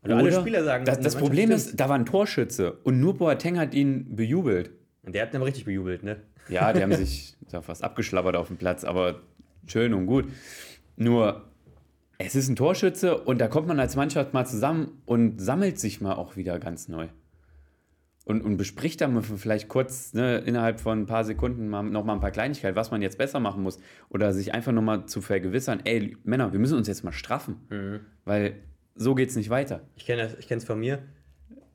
Also 0.00 0.16
alle 0.16 0.28
oder 0.28 0.40
Spieler 0.40 0.64
sagen 0.64 0.84
das, 0.84 1.00
das 1.00 1.16
Problem 1.16 1.48
stimmt's. 1.48 1.66
ist, 1.66 1.80
da 1.80 1.88
war 1.88 1.98
ein 1.98 2.06
Torschütze 2.06 2.72
und 2.84 2.98
nur 3.00 3.18
Boateng 3.18 3.58
hat 3.58 3.74
ihn 3.74 4.16
bejubelt. 4.16 4.70
Und 5.08 5.14
der 5.14 5.22
hat 5.22 5.32
dann 5.32 5.42
richtig 5.42 5.64
bejubelt, 5.64 6.02
ne? 6.02 6.20
Ja, 6.50 6.70
die 6.70 6.82
haben 6.82 6.92
sich 6.94 7.34
da 7.50 7.62
fast 7.62 7.82
abgeschlabbert 7.82 8.36
auf 8.36 8.48
dem 8.48 8.58
Platz, 8.58 8.84
aber 8.84 9.22
schön 9.66 9.94
und 9.94 10.04
gut. 10.04 10.26
Nur, 10.96 11.48
es 12.18 12.34
ist 12.34 12.50
ein 12.50 12.56
Torschütze 12.56 13.16
und 13.16 13.40
da 13.40 13.48
kommt 13.48 13.68
man 13.68 13.80
als 13.80 13.96
Mannschaft 13.96 14.34
mal 14.34 14.44
zusammen 14.44 15.00
und 15.06 15.40
sammelt 15.40 15.78
sich 15.78 16.02
mal 16.02 16.12
auch 16.12 16.36
wieder 16.36 16.58
ganz 16.58 16.88
neu. 16.88 17.08
Und, 18.26 18.42
und 18.42 18.58
bespricht 18.58 19.00
dann 19.00 19.22
vielleicht 19.22 19.68
kurz 19.68 20.12
ne, 20.12 20.40
innerhalb 20.44 20.78
von 20.78 21.00
ein 21.00 21.06
paar 21.06 21.24
Sekunden 21.24 21.70
mal, 21.70 21.84
noch 21.84 22.04
mal 22.04 22.12
ein 22.12 22.20
paar 22.20 22.30
Kleinigkeiten, 22.30 22.76
was 22.76 22.90
man 22.90 23.00
jetzt 23.00 23.16
besser 23.16 23.40
machen 23.40 23.62
muss. 23.62 23.78
Oder 24.10 24.34
sich 24.34 24.52
einfach 24.52 24.72
noch 24.72 24.82
mal 24.82 25.06
zu 25.06 25.22
vergewissern, 25.22 25.80
ey, 25.84 26.18
Männer, 26.24 26.52
wir 26.52 26.60
müssen 26.60 26.76
uns 26.76 26.86
jetzt 26.86 27.02
mal 27.02 27.12
straffen. 27.12 27.56
Weil 28.26 28.56
so 28.94 29.14
geht 29.14 29.30
es 29.30 29.36
nicht 29.36 29.48
weiter. 29.48 29.88
Ich 29.96 30.04
kenne 30.04 30.28
es 30.50 30.64
von 30.64 30.78
mir. 30.78 30.98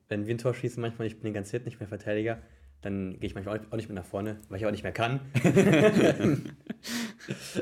Wenn 0.08 0.28
wir 0.28 0.36
ein 0.36 0.38
Tor 0.38 0.54
schießen, 0.54 0.80
manchmal, 0.80 1.08
ich 1.08 1.16
bin 1.16 1.24
den 1.24 1.34
ganzen 1.34 1.54
Hit 1.54 1.66
nicht 1.66 1.80
mehr 1.80 1.90
Verteidiger, 1.90 2.38
dann 2.84 3.20
gehe 3.20 3.28
ich 3.28 3.34
manchmal 3.36 3.60
auch 3.72 3.76
nicht 3.76 3.90
mehr 3.90 3.96
nach 3.96 4.06
vorne, 4.06 4.38
weil 4.50 4.60
ich 4.60 4.66
auch 4.66 4.72
nicht 4.72 4.84
mehr 4.84 4.92
kann. 4.92 5.22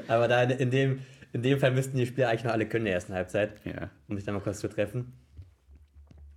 Aber 0.08 0.28
da 0.28 0.42
in 0.44 0.72
dem, 0.72 1.00
in 1.34 1.42
dem 1.44 1.60
Fall 1.60 1.72
müssten 1.72 1.98
die 1.98 2.06
Spieler 2.06 2.30
eigentlich 2.30 2.44
noch 2.44 2.52
alle 2.52 2.68
können 2.68 2.82
in 2.86 2.88
der 2.88 2.96
ersten 2.96 3.14
Halbzeit, 3.14 3.54
Ja. 3.66 3.90
um 4.08 4.16
sich 4.16 4.26
dann 4.26 4.34
mal 4.36 4.42
kurz 4.42 4.60
zu 4.60 4.68
treffen. 4.68 5.14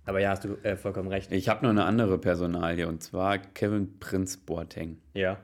Aber 0.05 0.19
ja, 0.19 0.29
hast 0.29 0.43
du 0.43 0.55
äh, 0.63 0.75
vollkommen 0.75 1.07
recht. 1.09 1.31
Ich 1.31 1.49
habe 1.49 1.63
noch 1.63 1.71
eine 1.71 1.85
andere 1.85 2.19
Personalie 2.19 2.87
und 2.87 3.01
zwar 3.01 3.39
Kevin 3.39 3.97
Prinz 3.99 4.37
Boateng. 4.37 4.99
Ja. 5.13 5.37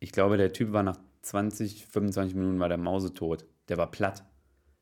Ich 0.00 0.10
glaube, 0.12 0.36
der 0.36 0.52
Typ 0.52 0.72
war 0.72 0.82
nach 0.82 0.98
20, 1.22 1.86
25 1.86 2.34
Minuten 2.34 2.58
war 2.58 2.68
der 2.68 2.78
mausetot. 2.78 3.44
Der 3.68 3.76
war 3.76 3.90
platt. 3.90 4.24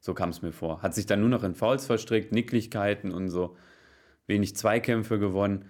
So 0.00 0.14
kam 0.14 0.30
es 0.30 0.40
mir 0.40 0.52
vor. 0.52 0.80
Hat 0.82 0.94
sich 0.94 1.04
dann 1.06 1.20
nur 1.20 1.28
noch 1.28 1.42
in 1.42 1.54
Fouls 1.54 1.86
verstrickt, 1.86 2.32
Nicklichkeiten 2.32 3.12
und 3.12 3.28
so. 3.28 3.56
Wenig 4.26 4.56
Zweikämpfe 4.56 5.18
gewonnen. 5.18 5.66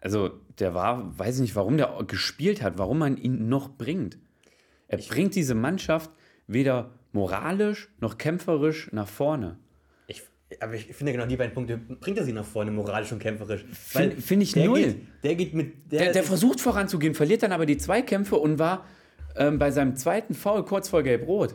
Also 0.00 0.30
der 0.58 0.74
war, 0.74 1.18
weiß 1.18 1.36
ich 1.36 1.40
nicht, 1.42 1.56
warum 1.56 1.76
der 1.76 1.94
gespielt 2.06 2.62
hat, 2.62 2.78
warum 2.78 2.98
man 2.98 3.16
ihn 3.16 3.48
noch 3.48 3.68
bringt. 3.68 4.18
Er 4.88 4.98
bringt 4.98 5.34
diese 5.34 5.54
Mannschaft 5.54 6.10
weder 6.46 6.90
moralisch 7.12 7.88
noch 8.00 8.16
kämpferisch 8.18 8.90
nach 8.92 9.06
vorne. 9.08 9.58
Ich, 10.06 10.22
aber 10.60 10.74
ich 10.74 10.86
finde 10.94 11.12
genau 11.12 11.26
die 11.26 11.36
beiden 11.36 11.52
Punkte 11.54 11.76
bringt 11.76 12.18
er 12.18 12.24
sie 12.24 12.32
nach 12.32 12.44
vorne, 12.44 12.70
moralisch 12.70 13.12
und 13.12 13.18
kämpferisch. 13.20 13.64
Find- 13.72 14.14
find 14.14 14.42
ich 14.42 14.52
der 14.52 14.66
null. 14.66 14.80
Geht, 14.82 14.96
der 15.22 15.34
geht 15.36 15.54
mit. 15.54 15.92
Der, 15.92 16.12
der 16.12 16.22
versucht 16.22 16.60
voranzugehen, 16.60 17.14
verliert 17.14 17.42
dann 17.42 17.52
aber 17.52 17.66
die 17.66 17.76
Zweikämpfe 17.76 18.36
und 18.36 18.58
war 18.58 18.86
ähm, 19.36 19.58
bei 19.58 19.70
seinem 19.70 19.96
zweiten 19.96 20.34
Foul 20.34 20.64
kurz 20.64 20.88
vor 20.88 21.02
Gelb-Rot. 21.02 21.54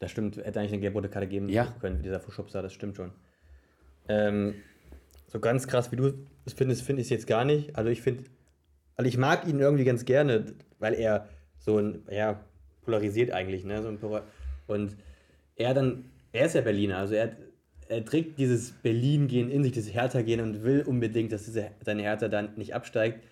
Das 0.00 0.10
stimmt, 0.10 0.36
hätte 0.36 0.58
eigentlich 0.58 0.72
eine 0.72 0.80
gelb-rote 0.82 1.08
Karte 1.08 1.28
geben 1.28 1.48
Ja. 1.48 1.72
können 1.80 2.02
dieser 2.02 2.20
Verschubser, 2.20 2.60
das 2.60 2.74
stimmt 2.74 2.96
schon. 2.96 3.12
Ähm, 4.08 4.54
so 5.34 5.40
ganz 5.40 5.66
krass, 5.66 5.90
wie 5.90 5.96
du 5.96 6.14
es 6.46 6.52
findest, 6.52 6.82
finde 6.82 7.02
ich 7.02 7.06
es 7.06 7.10
jetzt 7.10 7.26
gar 7.26 7.44
nicht. 7.44 7.76
Also 7.76 7.90
ich 7.90 8.02
finde, 8.02 8.22
also 8.94 9.08
ich 9.08 9.18
mag 9.18 9.48
ihn 9.48 9.58
irgendwie 9.58 9.82
ganz 9.82 10.04
gerne, 10.04 10.46
weil 10.78 10.94
er 10.94 11.28
so 11.58 11.78
ein, 11.78 12.02
ja, 12.08 12.40
polarisiert 12.82 13.32
eigentlich, 13.32 13.64
ne? 13.64 13.82
So 13.82 13.88
ein 13.88 14.22
und 14.68 14.96
er 15.56 15.74
dann, 15.74 16.04
er 16.32 16.46
ist 16.46 16.54
ja 16.54 16.60
Berliner, 16.60 16.98
also 16.98 17.14
er, 17.14 17.36
er 17.88 18.04
trägt 18.04 18.38
dieses 18.38 18.70
Berlin-Gehen 18.70 19.50
in 19.50 19.64
sich, 19.64 19.72
dieses 19.72 19.92
Hertha-Gehen 19.92 20.40
und 20.40 20.62
will 20.62 20.82
unbedingt, 20.82 21.32
dass 21.32 21.46
diese, 21.46 21.72
seine 21.84 22.02
Hertha 22.02 22.28
dann 22.28 22.54
nicht 22.54 22.72
absteigt. 22.72 23.24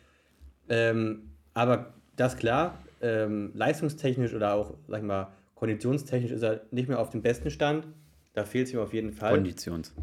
Ähm, 0.69 1.31
aber 1.55 1.95
das 2.17 2.37
klar, 2.37 2.83
ähm, 3.01 3.53
leistungstechnisch 3.55 4.35
oder 4.35 4.55
auch, 4.55 4.75
sag 4.89 4.99
ich 4.99 5.07
mal, 5.07 5.33
konditionstechnisch 5.55 6.33
ist 6.33 6.43
er 6.43 6.63
nicht 6.73 6.89
mehr 6.89 6.99
auf 6.99 7.11
dem 7.11 7.23
besten 7.23 7.51
Stand. 7.51 7.87
Da 8.35 8.45
fehlt 8.45 8.67
es 8.67 8.73
ihm 8.73 8.81
auf 8.81 8.93
jeden 8.93 9.13
Fall. 9.13 9.35
Konditions. 9.35 9.95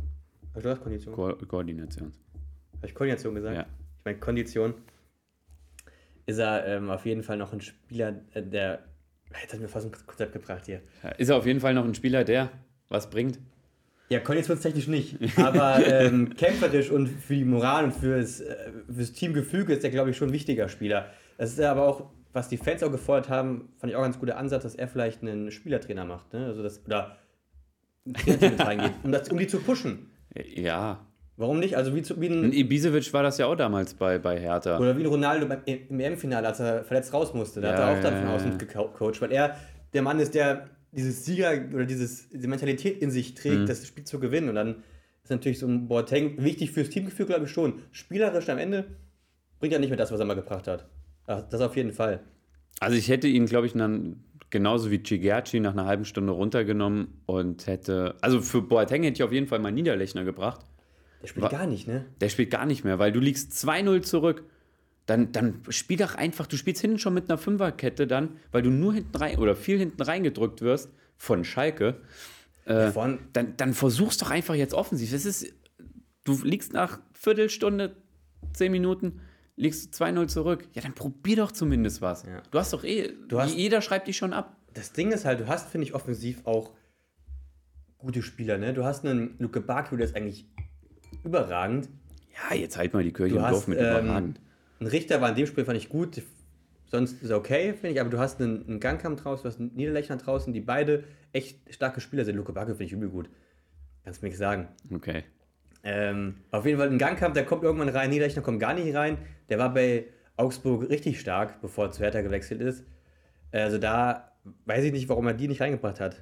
Hast 0.53 0.65
du 0.65 0.70
das 0.70 0.82
Kondition? 0.82 1.13
Ko 1.13 1.36
Koordinations. 1.48 2.20
Habe 2.77 2.88
ich 2.88 2.96
Koordination 2.96 3.36
gesagt? 3.36 3.56
Ja. 3.56 3.65
Ich 4.00 4.06
meine, 4.06 4.20
Kondition 4.20 4.74
ist 6.25 6.38
er 6.38 6.65
ähm, 6.68 6.89
auf 6.89 7.06
jeden 7.06 7.24
Fall 7.24 7.38
noch 7.38 7.53
ein 7.53 7.62
Spieler, 7.62 8.22
äh, 8.34 8.44
der. 8.44 8.84
Jetzt 9.41 9.53
hat 9.53 9.60
mir 9.60 9.68
fast 9.68 9.86
ein 9.86 9.91
Konzept 9.91 10.34
gebracht 10.34 10.65
hier. 10.65 10.82
Ja, 11.03 11.10
Ist 11.12 11.29
er 11.29 11.38
auf 11.38 11.46
jeden 11.46 11.60
Fall 11.60 11.74
noch 11.75 11.86
ein 11.86 11.94
Spieler, 11.94 12.24
der 12.24 12.50
was 12.88 13.10
bringt? 13.12 13.39
Ja, 14.10 14.20
konditionstechnisch 14.20 14.88
nicht. 14.88 15.18
Aber 15.38 15.86
ähm, 15.86 16.34
kämpferisch 16.38 16.89
und 16.89 17.08
für 17.08 17.36
die 17.36 17.46
Moral 17.46 17.86
und 17.86 17.94
fürs, 17.94 18.41
äh, 18.41 18.72
fürs 18.91 19.12
Teamgefüge 19.13 19.74
ist 19.74 19.84
er, 19.84 19.91
glaube 19.91 20.10
ich, 20.10 20.18
schon 20.18 20.29
ein 20.29 20.34
wichtiger 20.34 20.68
Spieler. 20.68 21.12
Das 21.38 21.51
ist 21.51 21.60
aber 21.60 21.84
auch, 21.84 22.10
was 22.34 22.50
die 22.50 22.58
Fans 22.58 22.82
auch 22.82 22.91
gefordert 22.91 23.29
haben, 23.29 23.70
fand 23.77 23.91
ich 23.91 23.96
auch 23.96 24.01
ein 24.01 24.12
ganz 24.12 24.20
guter 24.20 24.38
Ansatz, 24.38 24.63
dass 24.63 24.74
er 24.74 24.88
vielleicht 24.88 25.22
einen 25.22 25.51
Spielertrainer 25.51 26.06
macht. 26.06 26.34
Ne? 26.34 26.48
Also 26.48 26.63
das, 26.63 26.84
oder 26.86 27.18
ein 28.08 28.13
Trainerteam 28.15 28.51
mit 28.51 28.65
reingeht, 28.65 28.94
um, 29.03 29.12
das, 29.12 29.29
um 29.29 29.38
die 29.38 29.48
zu 29.48 29.60
pushen. 29.60 30.09
Ja. 30.36 31.05
Warum 31.38 31.59
nicht? 31.59 31.75
Also 31.77 31.95
wie, 31.95 32.01
zu, 32.01 32.19
wie 32.19 32.27
ein, 32.27 32.51
Ibisevic 32.51 33.13
war 33.13 33.24
das 33.24 33.38
ja 33.38 33.45
auch 33.45 33.55
damals 33.55 33.93
bei, 33.93 34.19
bei 34.19 34.38
Hertha. 34.39 34.77
oder 34.77 34.98
wie 34.98 35.01
ein 35.03 35.07
Ronaldo 35.07 35.48
beim, 35.48 35.62
im 35.65 36.00
EM-Finale, 36.00 36.45
als 36.48 36.59
er 36.59 36.83
verletzt 36.83 37.13
raus 37.13 37.33
musste. 37.33 37.62
Da 37.62 37.71
hat 37.71 37.79
Ja, 37.79 37.89
er 37.91 37.98
auch 37.98 38.01
dann 38.03 38.13
ja, 38.15 38.19
von 38.21 38.29
außen 38.29 38.51
ja. 38.51 38.57
gecoacht, 38.57 39.21
weil 39.21 39.31
er 39.31 39.55
der 39.93 40.01
Mann 40.01 40.19
ist, 40.19 40.36
der 40.36 40.67
dieses 40.91 41.24
Sieger 41.25 41.51
oder 41.74 41.86
dieses, 41.86 42.27
diese 42.29 42.48
Mentalität 42.48 43.01
in 43.01 43.09
sich 43.12 43.36
trägt, 43.36 43.59
Mhm. 43.62 43.65
das 43.67 43.88
Spiel 43.88 44.03
zu 44.03 44.19
gewinnen. 44.19 44.50
Und 44.50 44.55
dann 44.55 44.83
ist 45.24 45.29
natürlich 45.29 45.59
so 45.59 45.67
ein 45.67 45.88
Boateng 45.88 46.43
wichtig 46.43 46.71
fürs 46.71 46.89
Teamgefühl, 46.89 47.25
glaube 47.27 47.45
ich 47.45 47.51
schon. 47.51 47.83
Spielerisch 47.91 48.50
am 48.50 48.57
Ende 48.57 48.86
bringt 49.59 49.74
er 49.74 49.79
nicht 49.79 49.89
mehr 49.89 49.98
das, 49.98 50.12
was 50.12 50.19
er 50.19 50.25
mal 50.25 50.33
gebracht 50.33 50.67
hat. 50.67 50.89
Ach, 51.25 51.43
Das 51.50 51.62
auf 51.62 51.77
jeden 51.77 51.93
Fall. 51.93 52.19
Also 52.81 52.98
ich 52.98 53.07
hätte 53.07 53.27
ihn, 53.27 53.45
glaube 53.45 53.67
ich, 53.67 53.74
dann 53.74 54.24
genauso 54.50 54.91
wie 54.91 55.01
Cigerci 55.03 55.60
nach 55.60 55.74
einer 55.74 55.86
halben 55.86 56.06
Stunde 56.06 56.32
runtergenommen 56.34 57.22
und 57.25 57.68
hätte. 57.68 58.15
Also 58.22 58.41
für 58.41 58.62
Boateng 58.62 59.03
hätte 59.03 59.15
ich 59.15 59.24
auf 59.24 59.32
jeden 59.32 59.48
Fall 59.48 59.60
mal 59.60 59.72
Niederlechner 59.72 60.24
gebracht. 60.24 60.62
Der 61.22 61.27
spielt 61.27 61.46
Wa- 61.46 61.50
gar 61.50 61.68
nicht, 61.68 61.88
ne? 61.88 62.06
Der 62.22 62.29
spielt 62.29 62.50
gar 62.51 62.65
nicht 62.65 62.84
mehr, 62.84 62.98
weil 63.00 63.12
du 63.12 63.20
liegst 63.20 63.51
2-0 63.51 64.01
zurück. 64.01 64.44
Dann, 65.06 65.32
dann 65.32 65.62
spiel 65.70 65.98
doch 65.98 66.15
einfach, 66.15 66.46
du 66.46 66.56
spielst 66.56 66.82
hinten 66.82 67.00
schon 67.00 67.15
mit 67.15 67.29
einer 67.29 67.38
Fünferkette 67.39 68.06
dann, 68.06 68.38
weil 68.51 68.62
du 68.62 68.70
nur 68.70 68.94
hinten 68.94 69.18
rein 69.18 69.38
oder 69.39 69.56
viel 69.56 69.79
hinten 69.79 70.01
reingedrückt 70.01 70.62
wirst 70.62 70.91
von 71.18 71.44
Schalke. 71.44 72.01
Äh, 72.65 72.91
dann, 73.34 73.56
dann 73.58 73.74
versuch's 73.74 74.18
doch 74.20 74.29
einfach 74.29 74.53
jetzt 74.53 74.75
offensiv. 74.75 75.12
Es 75.12 75.25
ist, 75.25 75.51
du 76.25 76.38
liegst 76.44 76.74
nach 76.74 77.00
Viertelstunde, 77.13 77.96
10 78.53 78.72
Minuten, 78.72 79.22
liegst 79.60 80.00
du 80.00 80.04
2-0 80.04 80.28
zurück. 80.28 80.68
Ja, 80.74 80.82
dann 80.82 80.94
probier 80.96 81.36
doch 81.38 81.51
zumindest 81.51 82.01
was. 82.01 82.24
Ja. 82.24 82.42
Du 82.51 82.58
hast 82.60 82.74
doch 82.74 82.84
eh, 82.84 83.12
Du 83.28 83.39
hast- 83.39 83.56
jeder 83.56 83.82
schreibt 83.82 84.08
dich 84.08 84.18
schon 84.18 84.34
ab. 84.34 84.56
das 84.74 84.94
Ding 84.94 85.12
ist 85.12 85.25
halt, 85.25 85.39
du 85.42 85.48
hast, 85.48 85.70
finde 85.70 85.86
ich, 85.86 85.94
offensiv 85.94 86.46
auch 86.46 86.72
gute 87.98 88.22
Spieler, 88.22 88.58
ne? 88.58 88.74
Du 88.74 88.84
hast 88.86 89.06
einen 89.06 89.36
Luke 89.39 89.60
Bakio, 89.62 89.98
der 89.98 90.06
ist 90.08 90.16
eigentlich 90.16 90.48
überragend. 91.24 91.89
Ja, 92.50 92.56
jetzt 92.56 92.78
halt 92.78 92.94
mal 92.94 93.04
die 93.04 93.12
Kirche 93.12 93.34
Du 93.34 93.39
im 93.39 93.46
hast 93.46 93.51
Dorf 93.54 93.68
mit 93.68 93.80
ähm, 93.80 93.86
überragend. 94.06 94.39
ein 94.80 94.88
Richter 94.88 95.20
war 95.22 95.30
in 95.30 95.36
dem 95.36 95.46
Spiel 95.48 95.66
fand 95.66 95.78
ich 95.78 95.89
gut. 95.89 96.22
Sonst 96.86 97.22
ist 97.22 97.30
er 97.30 97.38
okay, 97.38 97.74
finde 97.74 97.89
ich. 97.89 98.00
Aber 98.01 98.10
du 98.10 98.18
hast 98.18 98.39
einen, 98.42 98.66
einen 98.68 98.80
Gangkamp 98.80 99.20
draußen, 99.22 99.44
du 99.44 99.50
hast 99.50 99.60
einen 99.60 99.75
Niederlechner 99.75 100.18
draußen, 100.18 100.54
die 100.54 100.62
beide 100.62 101.04
echt 101.34 101.74
starke 101.74 102.00
Spieler 102.01 102.24
sind. 102.25 102.36
Luke 102.38 102.54
Bakio 102.54 102.74
finde 102.74 102.86
ich 102.86 102.94
übel 102.94 103.10
gut. 103.10 103.30
Kannst 104.04 104.22
du 104.22 104.25
mir 104.25 104.30
nichts 104.30 104.39
sagen. 104.39 104.70
Okay. 104.94 105.24
Ähm, 105.83 106.36
auf 106.51 106.65
jeden 106.65 106.77
Fall 106.77 106.89
ein 106.89 106.98
Gangkamp, 106.98 107.33
der 107.33 107.45
kommt 107.45 107.63
irgendwann 107.63 107.89
rein. 107.89 108.09
Niederlechner 108.09 108.41
kommt 108.41 108.59
gar 108.59 108.74
nicht 108.74 108.95
rein. 108.95 109.17
Der 109.50 109.59
war 109.59 109.74
bei 109.74 110.07
Augsburg 110.36 110.89
richtig 110.89 111.19
stark, 111.19 111.62
bevor 111.62 111.86
er 111.86 111.91
zu 111.91 112.01
Hertha 112.01 112.21
gewechselt 112.21 112.62
ist. 112.62 112.86
Also 113.51 113.77
da 113.77 114.38
weiß 114.65 114.83
ich 114.86 114.91
nicht, 114.91 115.09
warum 115.09 115.27
er 115.27 115.33
die 115.33 115.48
nicht 115.48 115.62
reingebracht 115.62 116.00
hat. 116.00 116.21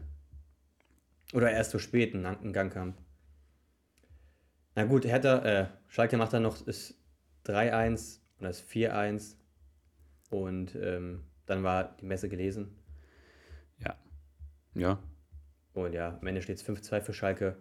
Oder 1.34 1.52
erst 1.52 1.72
so 1.72 1.80
spät, 1.80 2.14
ein, 2.14 2.26
ein 2.26 2.54
Gangkamp. 2.54 2.98
Na 4.76 4.86
gut, 4.86 5.06
Hertha, 5.06 5.40
äh, 5.40 5.68
Schalke 5.88 6.18
macht 6.18 6.34
dann 6.34 6.44
noch 6.44 6.62
das 6.62 6.94
3-1 7.46 8.20
und 8.40 8.46
das 8.46 8.64
4-1. 8.64 9.36
Und 10.30 10.76
ähm, 10.76 11.24
dann 11.46 11.64
war 11.64 11.96
die 12.00 12.06
Messe 12.06 12.30
gelesen. 12.30 12.76
Ja. 13.80 13.96
Ja. 14.76 15.00
Und 15.74 15.94
ja, 15.94 16.18
am 16.20 16.28
Ende 16.28 16.42
steht 16.42 16.58
es 16.58 16.66
5-2 16.66 17.02
für 17.02 17.14
Schalke. 17.14 17.58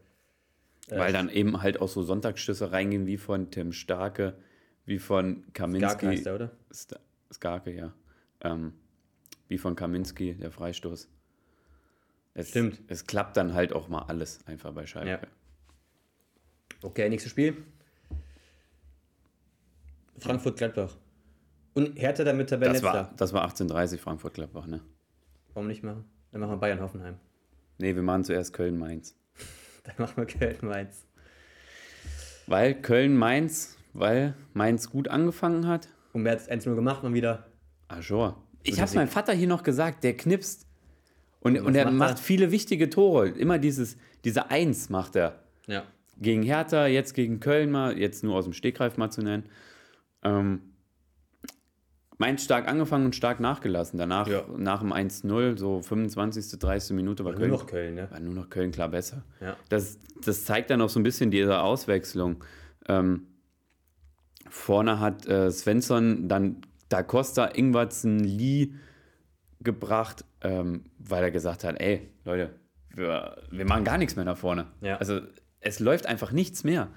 Äh, 0.91 0.99
Weil 0.99 1.13
dann 1.13 1.29
eben 1.29 1.63
halt 1.63 1.81
auch 1.81 1.89
so 1.89 2.03
Sonntagsschüsse 2.03 2.71
reingehen, 2.73 3.07
wie 3.07 3.17
von 3.17 3.51
Tim 3.51 3.73
Starke, 3.73 4.37
wie 4.85 4.99
von 4.99 5.45
Kaminski. 5.53 6.07
heißt 6.07 6.27
er, 6.27 6.35
oder? 6.37 6.51
Sta- 6.71 7.01
Skarke, 7.33 7.73
ja. 7.73 7.93
Ähm, 8.41 8.73
wie 9.49 9.59
von 9.59 9.75
Kaminski, 9.75 10.35
der 10.35 10.51
Freistoß. 10.53 11.09
Es, 12.35 12.51
Stimmt. 12.51 12.81
Es 12.87 13.07
klappt 13.07 13.37
dann 13.37 13.55
halt 13.55 13.73
auch 13.73 13.89
mal 13.89 14.03
alles 14.03 14.47
einfach 14.47 14.73
bei 14.73 14.87
Schalke. 14.87 15.09
Ja. 15.11 15.21
Okay, 16.83 17.09
nächstes 17.09 17.33
Spiel. 17.33 17.57
Frankfurt-Gladbach. 20.19 20.97
Und 21.75 21.99
Hertha 21.99 22.25
damit 22.25 22.47
Das, 22.47 22.51
Tabellenletzter. 22.59 22.93
war, 22.93 23.15
das 23.17 23.33
war 23.33 23.43
1830 23.43 24.01
Frankfurt-Gladbach, 24.01 24.67
ne? 24.67 24.81
Warum 25.53 25.67
nicht 25.69 25.83
machen? 25.83 26.05
Dann 26.33 26.41
machen 26.41 26.53
wir 26.53 26.57
Bayern-Hoffenheim. 26.59 27.17
Nee, 27.79 27.95
wir 27.95 28.03
machen 28.03 28.25
zuerst 28.25 28.53
Köln-Mainz. 28.55 29.15
Dann 29.97 29.97
machen 29.99 30.17
wir 30.17 30.27
Köln-Mainz. 30.27 31.07
Weil 32.47 32.75
Köln-Mainz, 32.75 33.77
weil 33.93 34.35
Mainz 34.55 34.91
gut 34.91 35.09
angefangen 35.09 35.67
hat. 35.67 35.89
Und 36.13 36.25
wer 36.25 36.33
hat 36.33 36.41
es 36.41 36.51
1-0 36.51 36.75
gemacht? 36.75 37.03
Mal 37.03 37.15
wieder. 37.15 37.47
Ah, 37.89 38.03
sure. 38.03 38.37
Ich 38.63 38.81
hab's 38.81 38.93
Sieg. 38.93 38.99
meinem 38.99 39.09
Vater 39.09 39.33
hier 39.33 39.49
noch 39.49 39.63
gesagt, 39.63 40.05
der 40.05 40.17
knipst. 40.17 40.67
Und, 41.41 41.55
was 41.55 41.63
und 41.63 41.75
er 41.77 41.85
macht 41.87 41.97
macht 41.97 42.19
viele 42.19 42.51
wichtige 42.51 42.91
Tore. 42.91 43.29
Immer 43.29 43.59
dieses, 43.59 43.97
diese 44.25 44.51
Eins 44.51 44.89
macht 44.89 45.15
er. 45.17 45.41
Ja. 45.67 45.85
Gegen 46.19 46.43
Hertha, 46.43 46.87
jetzt 46.87 47.15
gegen 47.15 47.41
Köln 47.41 47.71
mal, 47.71 47.99
jetzt 47.99 48.25
nur 48.25 48.35
aus 48.35 48.45
dem 48.45 48.53
Stegreif 48.53 48.97
mal 48.97 49.11
zu 49.11 49.23
nennen. 49.23 49.45
Ähm, 50.25 50.61
Mainz 52.19 52.43
stark 52.45 52.67
angefangen 52.67 53.05
und 53.07 53.15
stark 53.15 53.41
nachgelassen. 53.41 53.99
Danach, 53.99 54.27
Ja. 54.27 54.45
nach 54.57 54.81
dem 54.81 54.93
1-0, 54.93 55.59
so 55.59 55.83
25., 55.83 56.59
30. 56.59 56.97
Minute 56.97 57.25
war 57.25 57.33
Nur 57.33 57.41
Köln, 57.41 57.51
noch 57.51 57.67
Köln, 57.67 57.95
ne? 57.95 58.11
war 58.11 58.21
nur 58.21 58.35
noch 58.35 58.49
Köln 58.49 58.71
klar 58.71 58.89
besser. 58.89 59.23
Ja. 59.41 59.57
Das, 59.69 59.99
das 60.25 60.45
zeigt 60.45 60.71
dann 60.71 60.81
auch 60.81 60.89
so 60.89 60.99
ein 60.99 61.03
bisschen 61.03 61.31
diese 61.31 61.61
Auswechslung. 61.61 62.43
Ähm, 62.89 63.27
vorne 64.49 65.01
hat 65.01 65.27
äh, 65.27 65.51
Svensson 65.51 66.29
dann 66.29 66.63
Da 66.89 67.03
Costa, 67.03 67.47
Ingwertsen, 67.47 68.21
Lee 68.21 68.73
gebracht, 69.61 70.25
ähm, 70.43 70.85
weil 70.99 71.23
er 71.25 71.31
gesagt 71.31 71.65
hat, 71.65 71.81
ey, 71.81 72.09
Leute, 72.25 72.51
wir, 72.95 73.43
wir 73.51 73.65
machen 73.67 73.85
gar 73.85 73.99
nichts 73.99 74.17
mehr 74.17 74.25
nach 74.25 74.37
vorne. 74.39 74.67
Ja. 74.81 74.97
Also 74.97 75.21
es 75.61 75.81
läuft 75.81 76.07
einfach 76.07 76.33
nichts 76.33 76.65
mehr. 76.65 76.89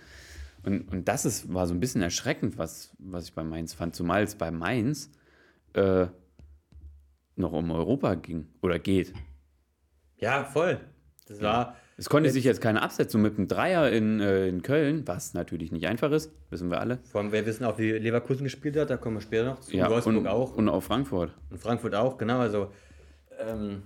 Und, 0.63 0.91
und 0.91 1.07
das 1.07 1.25
ist, 1.25 1.53
war 1.53 1.67
so 1.67 1.73
ein 1.73 1.79
bisschen 1.79 2.01
erschreckend, 2.01 2.57
was, 2.57 2.93
was 2.99 3.25
ich 3.25 3.33
bei 3.33 3.43
Mainz 3.43 3.73
fand, 3.73 3.95
zumal 3.95 4.23
es 4.23 4.35
bei 4.35 4.51
Mainz 4.51 5.09
äh, 5.73 6.07
noch 7.35 7.53
um 7.53 7.71
Europa 7.71 8.15
ging 8.15 8.47
oder 8.61 8.79
geht. 8.79 9.13
Ja, 10.17 10.43
voll. 10.43 10.79
Das 11.27 11.41
war. 11.41 11.75
Es 11.95 12.09
konnte 12.09 12.29
sich 12.29 12.45
jetzt 12.45 12.61
keine 12.61 12.81
Absetzung 12.81 13.21
mit 13.21 13.37
einem 13.37 13.47
Dreier 13.49 13.89
in, 13.91 14.21
äh, 14.21 14.47
in 14.47 14.61
Köln, 14.61 15.05
was 15.05 15.33
natürlich 15.33 15.71
nicht 15.73 15.85
einfach 15.87 16.11
ist, 16.11 16.31
wissen 16.49 16.69
wir 16.71 16.79
alle. 16.79 16.99
Vor 17.11 17.19
allem, 17.21 17.33
wir 17.33 17.45
wissen 17.45 17.65
auch, 17.65 17.77
wie 17.77 17.91
Leverkusen 17.91 18.45
gespielt 18.45 18.77
hat, 18.77 18.89
da 18.89 18.95
kommen 18.95 19.17
wir 19.17 19.21
später 19.21 19.43
noch 19.45 19.59
zu. 19.59 19.75
Ja, 19.75 19.89
Wolfsburg 19.89 20.15
und, 20.17 20.27
auch. 20.27 20.55
Und 20.55 20.69
auch 20.69 20.81
Frankfurt. 20.81 21.33
Und 21.49 21.59
Frankfurt 21.59 21.95
auch, 21.95 22.17
genau. 22.17 22.39
Also, 22.39 22.71
ähm, 23.37 23.83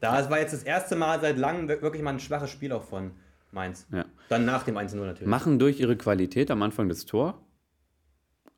da 0.00 0.28
war 0.30 0.38
jetzt 0.40 0.52
das 0.52 0.62
erste 0.62 0.94
Mal 0.94 1.20
seit 1.20 1.38
langem 1.38 1.68
wir- 1.68 1.80
wirklich 1.80 2.02
mal 2.02 2.10
ein 2.12 2.20
schwaches 2.20 2.50
Spiel 2.50 2.70
auch 2.70 2.84
von 2.84 3.12
Mainz. 3.52 3.86
Ja. 3.92 4.04
Dann 4.28 4.44
nach 4.44 4.62
dem 4.64 4.76
1-0 4.76 4.96
natürlich. 4.96 5.26
Machen 5.28 5.58
durch 5.58 5.80
ihre 5.80 5.96
Qualität 5.96 6.50
am 6.50 6.62
Anfang 6.62 6.88
das 6.88 7.06
Tor, 7.06 7.40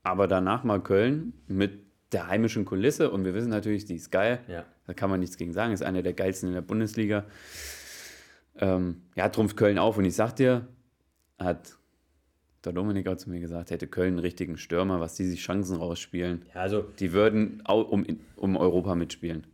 aber 0.03 0.27
danach 0.27 0.65
mal 0.65 0.83
Köln 0.83 1.33
mit 1.47 1.85
der 2.13 2.27
heimischen 2.27 2.65
Kulisse 2.65 3.11
und 3.11 3.25
wir 3.25 3.35
wissen 3.35 3.51
natürlich, 3.51 3.85
die 3.85 3.95
ist 3.95 4.11
geil. 4.11 4.41
Ja. 4.49 4.65
Da 4.87 4.95
kann 4.95 5.11
man 5.11 5.21
nichts 5.21 5.37
gegen 5.37 5.53
sagen. 5.53 5.73
Ist 5.73 5.83
eine 5.85 6.03
der 6.03 6.13
geilsten 6.13 6.49
in 6.49 6.55
der 6.55 6.63
Bundesliga. 6.63 7.25
Ähm, 8.57 9.03
ja, 9.15 9.29
trumpft 9.29 9.57
Köln 9.57 9.79
auf. 9.79 9.97
Und 9.97 10.05
ich 10.05 10.17
sag 10.17 10.35
dir, 10.35 10.67
hat 11.39 11.77
der 12.65 12.73
Dominik 12.73 13.07
auch 13.07 13.17
zu 13.17 13.31
mir 13.31 13.39
gesagt, 13.41 13.71
hätte 13.71 13.87
Köln 13.87 14.15
einen 14.15 14.19
richtigen 14.19 14.59
Stürmer, 14.59 14.99
was 15.01 15.15
die 15.15 15.25
sich 15.25 15.41
Chancen 15.41 15.77
rausspielen. 15.77 16.45
Ja, 16.53 16.63
also, 16.63 16.83
Die 16.99 17.13
würden 17.13 17.63
auch 17.65 17.89
um, 17.89 18.05
um 18.37 18.57
Europa 18.57 18.95
mitspielen. 18.97 19.47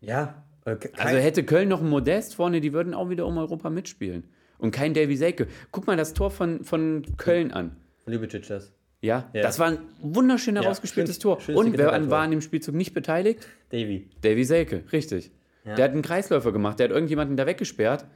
ja. 0.00 0.42
Ke- 0.74 0.88
kein- 0.88 1.06
Also 1.06 1.18
hätte 1.18 1.44
Köln 1.44 1.68
noch 1.68 1.80
einen 1.80 1.90
Modest 1.90 2.34
vorne, 2.34 2.60
die 2.60 2.72
würden 2.72 2.92
auch 2.94 3.08
wieder 3.10 3.26
um 3.26 3.38
Europa 3.38 3.70
mitspielen. 3.70 4.24
Und 4.58 4.70
kein 4.72 4.94
Davy 4.94 5.16
Selke. 5.16 5.46
Guck 5.70 5.86
mal 5.86 5.96
das 5.96 6.14
Tor 6.14 6.30
von, 6.30 6.64
von 6.64 7.02
Köln 7.16 7.52
an. 7.52 7.76
Ljubicic 8.06 8.46
das. 8.48 8.72
Ja, 9.02 9.28
Ja. 9.34 9.42
das 9.42 9.58
war 9.58 9.68
ein 9.68 9.78
wunderschön 10.00 10.56
herausgespieltes 10.56 11.16
schönst- 11.20 11.46
Tor. 11.46 11.56
Und 11.56 11.76
wer 11.76 11.90
Tor. 11.90 12.10
war 12.10 12.22
an 12.22 12.30
dem 12.30 12.40
Spielzug 12.40 12.74
nicht 12.74 12.94
beteiligt? 12.94 13.46
Davy. 13.70 14.08
Davy 14.22 14.44
Selke, 14.44 14.82
richtig. 14.92 15.30
Ja. 15.64 15.74
Der 15.74 15.84
hat 15.84 15.92
einen 15.92 16.02
Kreisläufer 16.02 16.52
gemacht, 16.52 16.78
der 16.78 16.84
hat 16.88 16.92
irgendjemanden 16.94 17.36
da 17.36 17.44
weggesperrt, 17.46 18.06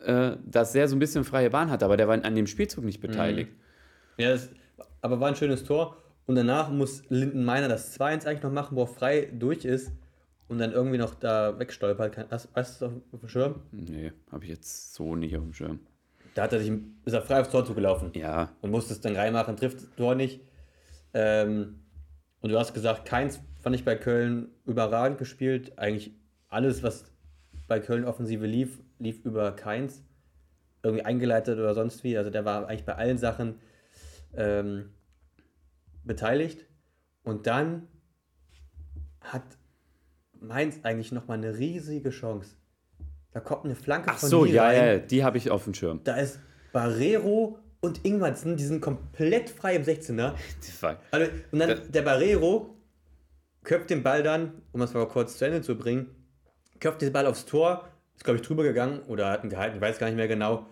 äh, 0.00 0.32
dass 0.44 0.72
der 0.72 0.88
so 0.88 0.96
ein 0.96 0.98
bisschen 0.98 1.24
freie 1.24 1.50
Bahn 1.50 1.70
hat, 1.70 1.82
aber 1.82 1.96
der 1.96 2.08
war 2.08 2.22
an 2.24 2.34
dem 2.34 2.46
Spielzug 2.46 2.84
nicht 2.84 3.00
beteiligt. 3.00 3.50
Ja, 4.18 4.30
das, 4.30 4.50
aber 5.02 5.20
war 5.20 5.28
ein 5.28 5.36
schönes 5.36 5.64
Tor. 5.64 5.96
Und 6.26 6.34
danach 6.36 6.70
muss 6.70 7.02
Linden 7.08 7.44
Meiner 7.44 7.68
das 7.68 7.92
2-1 7.98 8.26
eigentlich 8.26 8.42
noch 8.42 8.52
machen, 8.52 8.76
wo 8.76 8.82
er 8.82 8.86
frei 8.86 9.28
durch 9.32 9.64
ist 9.64 9.92
und 10.50 10.58
dann 10.58 10.72
irgendwie 10.72 10.98
noch 10.98 11.14
da 11.14 11.58
wegstolpert. 11.60 12.12
Kann- 12.12 12.26
Hast, 12.28 12.48
hast 12.54 12.82
du 12.82 12.86
das 12.86 12.94
auf 13.12 13.20
dem 13.20 13.28
Schirm? 13.28 13.62
Nee, 13.70 14.12
habe 14.32 14.44
ich 14.44 14.50
jetzt 14.50 14.94
so 14.94 15.14
nicht 15.14 15.36
auf 15.36 15.44
dem 15.44 15.54
Schirm. 15.54 15.78
Da 16.34 16.42
hat 16.42 16.52
er 16.52 16.60
sich, 16.60 16.72
ist 17.04 17.12
er 17.12 17.22
frei 17.22 17.40
aufs 17.40 17.50
Tor 17.50 17.64
zugelaufen 17.64 18.10
Ja, 18.14 18.50
und 18.60 18.70
musste 18.70 18.92
es 18.92 19.00
dann 19.00 19.14
reinmachen, 19.16 19.56
trifft 19.56 19.78
das 19.78 19.90
Tor 19.96 20.16
nicht. 20.16 20.40
Ähm, 21.14 21.80
und 22.40 22.50
du 22.50 22.58
hast 22.58 22.74
gesagt, 22.74 23.04
keins 23.06 23.40
fand 23.60 23.76
ich 23.76 23.84
bei 23.84 23.94
Köln 23.94 24.48
überragend 24.66 25.18
gespielt. 25.18 25.78
Eigentlich 25.78 26.12
alles, 26.48 26.82
was 26.82 27.04
bei 27.68 27.78
Köln 27.78 28.04
Offensive 28.04 28.44
lief, 28.44 28.80
lief 28.98 29.24
über 29.24 29.52
keins. 29.52 30.02
Irgendwie 30.82 31.04
eingeleitet 31.04 31.58
oder 31.60 31.74
sonst 31.74 32.02
wie. 32.02 32.16
Also 32.18 32.30
der 32.30 32.44
war 32.44 32.66
eigentlich 32.66 32.86
bei 32.86 32.96
allen 32.96 33.18
Sachen 33.18 33.60
ähm, 34.34 34.90
beteiligt. 36.04 36.66
Und 37.22 37.46
dann 37.46 37.86
hat 39.20 39.42
Mainz 40.40 40.80
eigentlich 40.82 41.12
nochmal 41.12 41.38
eine 41.38 41.56
riesige 41.58 42.10
Chance. 42.10 42.56
Da 43.32 43.40
kommt 43.40 43.64
eine 43.64 43.74
Flanke 43.76 44.10
ach 44.10 44.18
von 44.18 44.28
so, 44.28 44.44
ja, 44.44 44.64
rein. 44.64 44.76
ja, 44.76 44.98
die 44.98 45.22
habe 45.24 45.38
ich 45.38 45.50
auf 45.50 45.64
dem 45.64 45.74
Schirm. 45.74 46.00
Da 46.04 46.16
ist 46.16 46.40
Barrero 46.72 47.58
und 47.80 48.04
Ingwertsen, 48.04 48.56
die 48.56 48.64
sind 48.64 48.80
komplett 48.80 49.50
frei 49.50 49.76
im 49.76 49.82
16er. 49.84 50.34
Die 50.66 50.70
Fuck. 50.72 50.96
Also, 51.10 51.30
und 51.52 51.58
dann 51.58 51.68
Das- 51.70 51.90
der 51.90 52.02
Barrero 52.02 52.76
köpft 53.62 53.90
den 53.90 54.02
Ball 54.02 54.22
dann, 54.22 54.62
um 54.72 54.80
es 54.82 54.92
mal 54.94 55.06
kurz 55.06 55.38
zu 55.38 55.44
Ende 55.46 55.62
zu 55.62 55.76
bringen, 55.76 56.08
köpft 56.80 57.02
den 57.02 57.12
Ball 57.12 57.26
aufs 57.26 57.44
Tor, 57.46 57.88
ist 58.16 58.24
glaube 58.24 58.40
ich 58.40 58.46
drüber 58.46 58.62
gegangen 58.62 59.00
oder 59.06 59.30
hat 59.30 59.44
ihn 59.44 59.50
gehalten, 59.50 59.76
ich 59.76 59.82
weiß 59.82 59.98
gar 59.98 60.06
nicht 60.08 60.16
mehr 60.16 60.28
genau. 60.28 60.66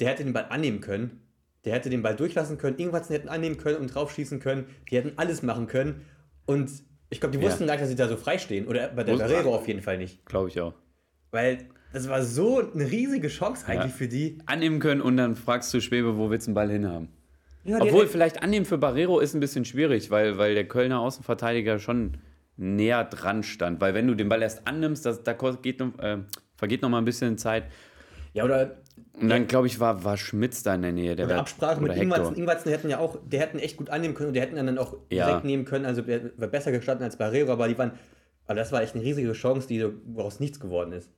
Der 0.00 0.08
hätte 0.10 0.22
den 0.24 0.32
Ball 0.32 0.46
annehmen 0.50 0.80
können. 0.80 1.22
Der 1.64 1.74
hätte 1.74 1.90
den 1.90 2.02
Ball 2.02 2.14
durchlassen 2.14 2.58
können, 2.58 2.78
Ingwertsen 2.78 3.14
hätten 3.16 3.28
annehmen 3.28 3.56
können 3.56 3.78
und 3.78 3.88
draufschießen 3.94 4.38
können. 4.38 4.66
Die 4.90 4.96
hätten 4.96 5.12
alles 5.16 5.42
machen 5.42 5.66
können. 5.66 6.02
Und 6.44 6.70
ich 7.10 7.20
glaube, 7.20 7.36
die 7.36 7.42
Ja. 7.42 7.48
wussten 7.50 7.66
gar 7.66 7.74
nicht, 7.74 7.82
dass 7.82 7.88
sie 7.88 7.96
da 7.96 8.08
so 8.08 8.16
frei 8.16 8.38
stehen. 8.38 8.66
Oder 8.66 8.88
bei 8.88 9.04
der 9.04 9.16
Barrero 9.16 9.54
auf 9.54 9.66
jeden 9.68 9.80
Fall 9.82 9.98
nicht. 9.98 10.24
Glaube 10.26 10.48
ich 10.48 10.60
auch. 10.60 10.74
Weil 11.30 11.66
das 11.92 12.08
war 12.08 12.22
so 12.22 12.70
eine 12.72 12.90
riesige 12.90 13.28
Chance 13.28 13.66
eigentlich 13.66 13.92
Ja. 13.92 13.96
für 13.98 14.08
die. 14.08 14.38
Annehmen 14.46 14.80
können 14.80 15.00
und 15.00 15.16
dann 15.16 15.36
fragst 15.36 15.72
du 15.74 15.80
Schwebe, 15.80 16.16
wo 16.18 16.30
willst 16.30 16.46
du 16.46 16.50
den 16.50 16.54
Ball 16.54 16.70
hinhaben? 16.70 17.08
Ja, 17.64 17.78
die 17.80 17.88
Obwohl, 17.88 18.02
hätten- 18.02 18.12
vielleicht 18.12 18.42
annehmen 18.42 18.64
für 18.66 18.78
Barrero 18.78 19.18
ist 19.20 19.34
ein 19.34 19.40
bisschen 19.40 19.64
schwierig, 19.64 20.10
weil, 20.10 20.38
weil 20.38 20.54
der 20.54 20.68
Kölner 20.68 21.00
Außenverteidiger 21.00 21.78
schon 21.78 22.18
näher 22.56 23.04
dran 23.04 23.42
stand. 23.42 23.80
Weil 23.80 23.92
wenn 23.94 24.06
du 24.06 24.14
den 24.14 24.28
Ball 24.28 24.40
erst 24.42 24.66
annimmst, 24.68 25.04
das, 25.04 25.22
da 25.24 25.32
geht 25.32 25.80
äh, 25.80 26.18
vergeht 26.56 26.82
noch 26.82 26.88
mal 26.88 26.98
ein 26.98 27.04
bisschen 27.04 27.38
Zeit. 27.38 27.64
ja, 28.34 28.44
oder 28.44 28.76
Und 29.20 29.28
dann, 29.28 29.46
glaube 29.46 29.66
ich, 29.66 29.80
war, 29.80 30.04
war 30.04 30.16
Schmitz 30.16 30.62
da 30.62 30.74
in 30.74 30.82
der 30.82 30.92
Nähe. 30.92 31.16
Der 31.16 31.26
Oder 31.26 31.34
wär- 31.36 31.40
Absprache 31.40 31.80
mit 31.80 31.92
oder. 31.92 32.00
Hector. 32.00 32.36
Ingwertsen 32.36 32.70
hätten 32.72 32.88
ja 32.90 32.98
auch, 32.98 33.18
der 33.26 33.40
hätten 33.40 33.58
echt 33.58 33.76
gut 33.76 33.90
annehmen 33.90 34.14
können 34.14 34.28
und 34.28 34.34
der 34.34 34.42
hätten 34.42 34.56
dann 34.56 34.78
auch 34.78 34.96
Ja. 35.10 35.26
direkt 35.26 35.44
nehmen 35.44 35.64
können. 35.64 35.84
Also 35.86 36.02
der 36.02 36.38
war 36.38 36.48
besser 36.48 36.70
gestanden 36.72 37.04
als 37.04 37.16
Barrero, 37.16 37.52
aber 37.52 37.68
die 37.68 37.76
waren, 37.78 37.92
aber 38.46 38.56
das 38.56 38.72
war 38.72 38.82
echt 38.82 38.94
eine 38.94 39.04
riesige 39.04 39.32
Chance, 39.32 39.68
die 39.68 39.86
woraus 40.06 40.38
nichts 40.40 40.60
geworden 40.60 40.92
ist. 40.92 41.10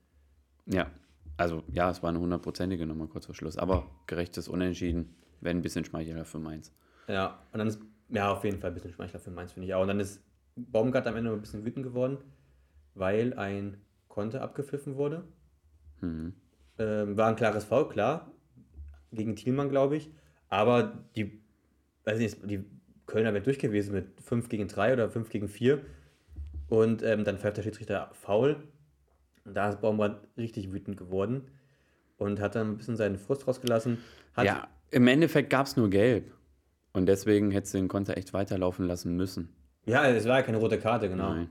Ja, 0.66 0.90
also 1.36 1.62
ja, 1.72 1.90
es 1.90 2.02
war 2.02 2.10
eine 2.10 2.20
hundertprozentige 2.20 2.86
nochmal 2.86 3.08
kurz 3.08 3.26
vor 3.26 3.34
Schluss. 3.34 3.56
Aber 3.58 3.86
gerechtes 4.06 4.48
Unentschieden, 4.48 5.14
wenn 5.40 5.58
ein 5.58 5.62
bisschen 5.62 5.84
Schmeichler 5.84 6.24
für 6.24 6.38
Mainz. 6.38 6.72
Ja, 7.08 7.38
und 7.52 7.58
dann 7.58 7.68
ist, 7.68 7.80
ja, 8.10 8.30
auf 8.32 8.44
jeden 8.44 8.58
Fall 8.60 8.70
ein 8.70 8.74
bisschen 8.74 8.92
Schmeichler 8.92 9.18
für 9.20 9.30
Mainz, 9.30 9.52
finde 9.52 9.66
ich 9.66 9.74
auch. 9.74 9.82
Und 9.82 9.88
dann 9.88 10.00
ist 10.00 10.20
Baumgart 10.56 11.06
am 11.06 11.16
Ende 11.16 11.32
ein 11.32 11.40
bisschen 11.40 11.64
wütend 11.64 11.84
geworden, 11.84 12.18
weil 12.94 13.34
ein 13.34 13.78
Konter 14.08 14.42
abgepfiffen 14.42 14.96
wurde. 14.96 15.24
Mhm. 16.00 16.34
Ähm, 16.78 17.16
war 17.16 17.28
ein 17.28 17.36
klares 17.36 17.64
Foul, 17.64 17.88
klar, 17.88 18.30
gegen 19.12 19.36
Thielmann, 19.36 19.68
glaube 19.68 19.96
ich. 19.96 20.10
Aber 20.48 21.04
die, 21.16 21.40
weiß 22.04 22.18
nicht, 22.18 22.38
die 22.44 22.64
Kölner 23.06 23.32
wären 23.34 23.44
durch 23.44 23.58
gewesen 23.58 23.94
mit 23.94 24.20
5 24.20 24.48
gegen 24.48 24.68
3 24.68 24.92
oder 24.92 25.10
5 25.10 25.28
gegen 25.28 25.48
4. 25.48 25.80
Und 26.68 27.02
ähm, 27.02 27.24
dann 27.24 27.38
pfeift 27.38 27.56
der 27.56 27.62
Schiedsrichter 27.62 28.10
faul. 28.12 28.56
Und 29.44 29.54
da 29.54 29.70
ist 29.70 29.80
Baumgart 29.80 30.28
richtig 30.36 30.72
wütend 30.72 30.96
geworden 30.96 31.50
und 32.18 32.40
hat 32.40 32.54
dann 32.54 32.72
ein 32.72 32.76
bisschen 32.76 32.96
seinen 32.96 33.16
Frust 33.16 33.48
rausgelassen. 33.48 33.98
Ja, 34.36 34.68
im 34.90 35.08
Endeffekt 35.08 35.50
gab 35.50 35.66
es 35.66 35.76
nur 35.76 35.88
Gelb. 35.88 36.32
Und 36.92 37.06
deswegen 37.06 37.50
hättest 37.50 37.74
du 37.74 37.78
den 37.78 37.88
Konter 37.88 38.16
echt 38.16 38.32
weiterlaufen 38.32 38.86
lassen 38.86 39.16
müssen. 39.16 39.54
ja, 39.86 40.06
es 40.08 40.26
war 40.26 40.38
ja 40.38 40.42
keine 40.42 40.58
rote 40.58 40.78
Karte, 40.78 41.08
genau. 41.08 41.34
Nein. 41.34 41.50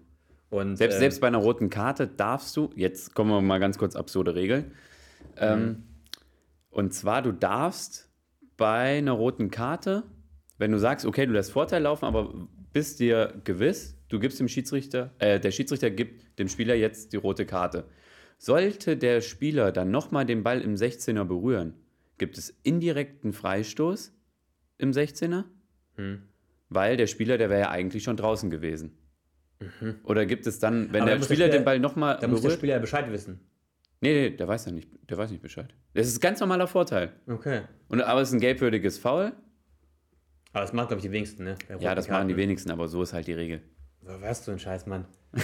Und, 0.50 0.78
Selbst, 0.78 0.96
ähm, 0.96 1.00
selbst 1.00 1.22
bei 1.22 1.28
einer 1.28 1.40
roten 1.40 1.70
Karte 1.70 2.08
darfst 2.08 2.56
du, 2.56 2.70
jetzt 2.76 3.14
kommen 3.16 3.32
wir 3.32 3.42
mal 3.42 3.60
ganz 3.60 3.78
kurz 3.78 3.96
absurde 3.96 4.36
Regeln. 4.36 4.72
Ähm, 5.38 5.84
und 6.70 6.94
zwar, 6.94 7.22
du 7.22 7.32
darfst 7.32 8.10
bei 8.58 8.98
einer 8.98 9.12
roten 9.14 9.52
Karte, 9.52 10.04
wenn 10.58 10.72
du 10.72 10.80
sagst, 10.80 11.06
okay, 11.06 11.26
du 11.26 11.34
lässt 11.34 11.52
Vorteil 11.52 11.84
laufen, 11.84 12.06
aber 12.06 12.48
bist 12.74 13.00
dir 13.00 13.34
gewiss, 13.44 13.98
du 14.10 14.20
gibst 14.20 14.40
dem 14.40 14.48
Schiedsrichter, 14.48 15.12
äh, 15.20 15.40
der 15.40 15.52
Schiedsrichter 15.52 15.90
gibt 15.92 16.40
dem 16.40 16.48
Spieler 16.48 16.76
jetzt 16.76 17.14
die 17.14 17.18
rote 17.18 17.46
Karte. 17.46 17.86
Sollte 18.40 18.98
der 18.98 19.22
Spieler 19.22 19.72
dann 19.72 19.90
nochmal 19.92 20.26
den 20.26 20.44
Ball 20.44 20.62
im 20.62 20.76
16er 20.76 21.24
berühren, 21.24 21.74
gibt 22.18 22.38
es 22.38 22.56
indirekten 22.64 23.34
Freistoß 23.34 24.14
im 24.78 24.92
16er, 24.92 25.46
Hm. 25.96 26.22
weil 26.70 26.98
der 26.98 27.08
Spieler, 27.08 27.38
der 27.40 27.50
wäre 27.50 27.62
ja 27.62 27.70
eigentlich 27.72 28.04
schon 28.04 28.18
draußen 28.18 28.50
gewesen. 28.52 28.98
Oder 30.04 30.28
gibt 30.28 30.46
es 30.46 30.60
dann, 30.60 30.76
wenn 30.76 30.88
Mhm. 30.90 30.96
Aber 30.98 31.06
der 31.06 31.16
der 31.18 31.24
Spieler 31.26 31.46
Spieler- 31.46 31.58
den 31.60 31.66
Ball 31.66 31.80
nochmal 31.80 32.18
Da 32.22 32.28
muss 32.28 32.42
der 32.42 32.50
berührt? 32.50 32.60
Spieler 32.60 32.74
ja 32.76 32.80
Bescheid 32.80 33.12
wissen. 33.12 33.40
Nee, 34.00 34.14
nee, 34.14 34.30
der 34.30 34.48
weiß 34.48 34.66
ja 34.66 34.72
nicht, 34.72 34.90
der 35.10 35.18
weiß 35.18 35.32
nicht 35.32 35.42
Bescheid. 35.42 35.74
Das 35.94 36.08
ist 36.08 36.18
ein 36.18 36.22
ganz 36.22 36.40
normaler 36.40 36.68
Vorteil. 36.68 37.14
Okay. 37.28 37.62
Und, 37.88 38.02
aber 38.02 38.22
es 38.22 38.30
ist 38.30 38.36
ein 38.36 38.40
gelbwürdiges 38.40 39.00
Foul. 39.00 39.34
Aber 40.54 40.62
das 40.62 40.74
machen, 40.74 40.88
glaube 40.88 41.00
ich, 41.00 41.06
die 41.06 41.12
wenigsten, 41.12 41.44
ne? 41.44 41.56
Ja, 41.80 41.96
das 41.96 42.08
machen 42.08 42.28
die 42.28 42.38
wenigsten, 42.38 42.72
aber 42.72 42.88
so 42.88 43.02
ist 43.02 43.14
halt 43.14 43.28
die 43.28 43.34
Regel. 43.34 43.62
Was 44.02 44.22
hast 44.22 44.48
du 44.48 44.52
ein 44.52 44.60
Scheiß, 44.60 44.86
Mann? 44.86 45.06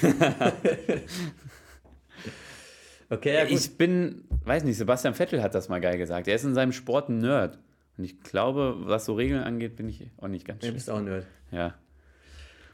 okay, 3.09 3.33
ja. 3.33 3.45
Ich 3.45 3.77
bin, 3.77 4.25
weiß 4.45 4.63
nicht, 4.63 4.77
Sebastian 4.77 5.13
Vettel 5.13 5.43
hat 5.43 5.53
das 5.55 5.67
mal 5.69 5.81
geil 5.81 5.97
gesagt. 5.97 6.27
Er 6.27 6.35
ist 6.35 6.45
in 6.45 6.53
seinem 6.53 6.71
Sport 6.71 7.09
ein 7.09 7.17
Nerd. 7.19 7.59
Und 7.97 8.05
ich 8.05 8.21
glaube, 8.21 8.77
was 8.79 9.05
so 9.05 9.13
Regeln 9.13 9.43
angeht, 9.43 9.75
bin 9.75 9.89
ich 9.89 10.09
auch 10.17 10.27
nicht 10.27 10.47
ganz 10.47 10.65
du 10.65 10.71
bist 10.71 10.89
auch 10.89 10.97
ein 10.97 11.05
Nerd. 11.05 11.25
Ja. 11.51 11.75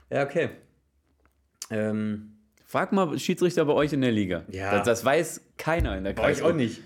Ja, 0.09 0.23
okay. 0.23 0.49
Ähm, 1.69 2.38
Frag 2.69 2.91
mal 2.91 3.17
Schiedsrichter 3.17 3.65
bei 3.65 3.73
euch 3.73 3.93
in 3.93 4.01
der 4.01 4.11
Liga. 4.11 4.43
Ja. 4.51 4.69
Das, 4.77 4.85
das 4.85 5.03
weiß 5.03 5.41
keiner 5.57 5.97
in 5.97 6.03
der 6.03 6.13
bei 6.13 6.25
euch 6.25 6.43
auch 6.43 6.53
nicht. 6.53 6.81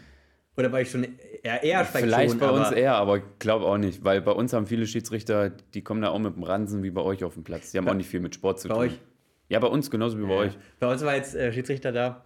Oder 0.56 0.70
bei 0.70 0.80
euch 0.80 0.90
schon 0.92 1.04
eher, 1.44 1.62
eher 1.62 1.84
vielleicht 1.84 2.06
Vielleicht 2.06 2.30
schon, 2.32 2.40
bei 2.40 2.48
aber 2.48 2.58
uns 2.60 2.72
eher, 2.72 2.96
aber 2.96 3.18
ich 3.18 3.24
glaube 3.40 3.66
auch 3.66 3.78
nicht, 3.78 4.02
weil 4.06 4.22
bei 4.22 4.32
uns 4.32 4.54
haben 4.54 4.66
viele 4.66 4.88
Schiedsrichter, 4.88 5.50
die 5.50 5.82
kommen 5.84 6.02
da 6.02 6.08
auch 6.12 6.20
mit 6.20 6.38
dem 6.38 6.44
Ransen 6.44 6.84
wie 6.84 6.92
bei 6.92 7.02
euch 7.02 7.26
auf 7.26 7.34
dem 7.34 7.44
Platz. 7.44 7.72
Die 7.72 7.78
haben 7.78 7.90
auch 7.90 7.96
nicht 7.96 8.08
viel 8.08 8.22
mit 8.22 8.34
Sport 8.34 8.62
zu 8.62 8.70
Bei 8.70 8.76
tun. 8.76 8.84
euch? 8.86 9.00
Ja, 9.50 9.60
bei 9.60 9.68
uns 9.68 9.92
genauso 9.92 10.18
wie 10.20 10.24
bei 10.24 10.30
Ja. 10.36 10.38
euch. 10.40 10.58
Bei 10.80 10.90
uns 10.90 11.04
war 11.04 11.16
jetzt 11.18 11.36
äh, 11.36 11.52
Schiedsrichter 11.52 11.92
da 11.92 12.24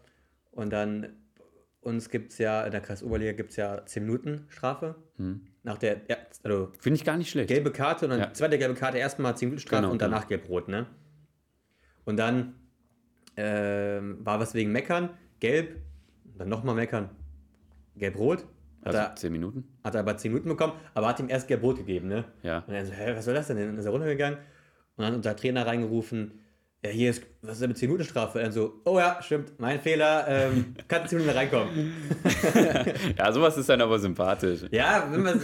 und 0.52 0.72
dann 0.72 1.14
uns 1.82 2.12
gibt 2.12 2.34
es 2.34 2.38
ja, 2.38 2.64
in 2.64 2.70
der 2.72 2.82
Kreisoberliga 2.82 3.32
gibt 3.32 3.50
es 3.50 3.56
ja 3.56 3.84
10 3.84 4.04
Minuten 4.06 4.46
Strafe. 4.50 4.94
Nach 5.64 5.80
der, 5.80 6.02
ja, 6.08 6.18
also 6.44 6.72
Finde 6.80 6.98
ich 6.98 7.06
gar 7.06 7.18
nicht 7.18 7.32
schlecht. 7.32 7.48
gelbe 7.48 7.72
Karte 7.72 8.06
und 8.06 8.12
dann 8.12 8.20
Ja. 8.20 8.34
zweite 8.34 8.60
gelbe 8.60 8.76
Karte 8.76 9.00
erstmal 9.00 9.36
10 9.36 9.50
Minuten 9.50 9.62
Strafe 9.62 9.82
Genau, 9.82 9.92
und 9.94 10.02
danach 10.02 10.28
gelb-rot, 10.28 10.68
ne? 10.68 10.86
Und 12.06 12.18
dann 12.18 12.54
ähm, 13.38 14.18
war 14.26 14.40
was 14.40 14.54
wegen 14.54 14.72
Meckern, 14.72 15.10
gelb, 15.40 15.78
dann 16.38 16.50
nochmal 16.50 16.76
meckern, 16.76 17.10
gelb-rot. 17.96 18.40
Hat, 18.84 18.96
Also 18.96 18.98
er, 19.00 19.16
zehn 19.16 19.32
Minuten? 19.32 19.64
hat 19.84 19.96
er 19.96 20.02
aber 20.02 20.18
10 20.18 20.32
Minuten 20.32 20.50
bekommen, 20.50 20.74
aber 20.94 21.08
hat 21.08 21.20
ihm 21.20 21.30
erst 21.30 21.48
gelb-rot 21.48 21.78
gegeben, 21.78 22.08
ne? 22.08 22.26
Ja. 22.44 22.64
Und 22.68 22.74
er 22.74 22.86
so, 22.86 22.94
hä, 22.94 23.14
was 23.16 23.26
soll 23.26 23.34
das 23.34 23.48
denn? 23.48 23.58
Dann 23.58 23.78
ist 23.78 23.86
er 23.86 23.92
runtergegangen 23.92 24.38
und 24.40 24.44
dann 24.98 25.08
hat 25.08 25.14
unser 25.16 25.36
Trainer 25.36 25.66
reingerufen, 25.66 26.40
ja, 26.84 26.92
hier 26.92 27.10
ist, 27.10 27.24
was 27.42 27.54
ist 27.54 27.62
denn 27.62 27.70
mit 27.70 27.78
10 27.80 27.90
Minuten 27.90 28.08
Strafe? 28.08 28.38
Und 28.38 28.44
dann 28.46 28.52
so, 28.54 28.82
oh 28.86 29.00
ja, 29.00 29.18
stimmt, 29.22 29.60
mein 29.60 29.82
Fehler, 29.82 30.26
ähm, 30.28 30.76
kann 30.88 31.08
10 31.08 31.20
Minuten 31.20 31.36
reinkommen. 31.38 31.92
Ja, 33.18 33.32
sowas 33.32 33.58
ist 33.58 33.68
dann 33.70 33.82
aber 33.82 33.98
sympathisch. 34.00 34.62
Ja, 34.72 35.08
wenn 35.12 35.22
man, 35.24 35.42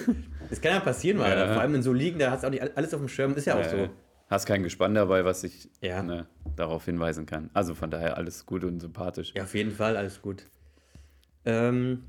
das 0.50 0.62
kann 0.62 0.74
ja 0.74 0.80
passieren 0.80 1.18
mal, 1.18 1.36
Ja. 1.38 1.54
vor 1.54 1.62
allem 1.62 1.76
in 1.76 1.82
so 1.84 1.92
Ligen, 1.92 2.20
da 2.20 2.32
hast 2.32 2.44
du 2.44 2.48
auch 2.48 2.52
nicht 2.52 2.78
alles 2.78 2.94
auf 2.94 3.00
dem 3.00 3.10
Schirm, 3.10 3.34
ist 3.36 3.46
ja 3.46 3.56
auch 3.56 3.62
Äh, 3.62 3.70
so. 3.70 3.90
Hast 4.34 4.48
kein 4.48 4.64
Gespann 4.64 4.96
dabei, 4.96 5.26
was 5.26 5.44
ich 5.44 5.70
Ja. 5.80 6.02
ne, 6.02 6.26
darauf 6.56 6.86
hinweisen 6.86 7.28
kann. 7.28 7.52
Also 7.54 7.76
von 7.76 7.92
daher 7.92 8.18
alles 8.18 8.48
gut 8.48 8.64
und 8.64 8.80
sympathisch. 8.80 9.32
Ja, 9.36 9.44
auf 9.44 9.54
jeden 9.54 9.70
Fall, 9.70 9.96
alles 9.96 10.24
gut. 10.24 10.48
Ähm, 11.46 12.04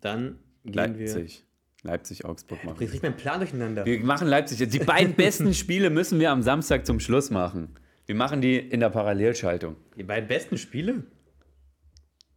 dann 0.00 0.40
gehen 0.64 0.74
wir. 0.98 1.06
Leipzig. 1.06 1.44
Leipzig, 1.84 2.24
Augsburg 2.24 2.64
machen. 2.64 2.78
bringst 2.78 2.94
nicht 2.94 3.02
meinen 3.04 3.16
Plan 3.16 3.38
durcheinander. 3.38 3.86
Wir 3.86 4.00
machen 4.00 4.26
Leipzig. 4.26 4.68
Die 4.68 4.78
beiden 4.80 5.14
besten 5.16 5.54
Spiele 5.54 5.88
müssen 5.88 6.18
wir 6.18 6.32
am 6.32 6.42
Samstag 6.42 6.84
zum 6.84 6.98
Schluss 6.98 7.30
machen. 7.30 7.76
Wir 8.06 8.16
machen 8.16 8.40
die 8.40 8.58
in 8.58 8.80
der 8.80 8.90
Parallelschaltung. 8.90 9.76
Die 9.96 10.02
beiden 10.02 10.26
besten 10.26 10.58
Spiele? 10.58 11.04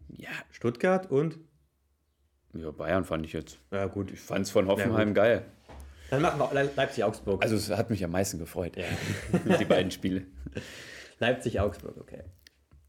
Ja, 0.08 0.30
Stuttgart 0.52 1.10
und. 1.10 1.40
ja 2.54 2.70
Bayern 2.70 3.06
fand 3.06 3.26
ich 3.26 3.34
jetzt. 3.34 3.58
Ja, 3.72 3.88
gut. 3.88 4.12
Ich 4.12 4.20
fand 4.20 4.46
es 4.46 4.52
von 4.52 4.68
Hoffenheim 4.68 5.16
geil. 5.16 5.46
Dann 6.14 6.22
machen 6.22 6.40
wir 6.40 6.54
Le- 6.54 6.70
Leipzig-Augsburg. 6.76 7.42
Also 7.44 7.56
es 7.56 7.70
hat 7.70 7.90
mich 7.90 8.04
am 8.04 8.12
meisten 8.12 8.40
gefreut. 8.40 8.76
Ja. 8.78 8.86
die 9.58 9.66
beiden 9.66 9.92
Spiele. 9.92 10.26
Leipzig-Augsburg, 11.20 11.98
okay. 12.00 12.24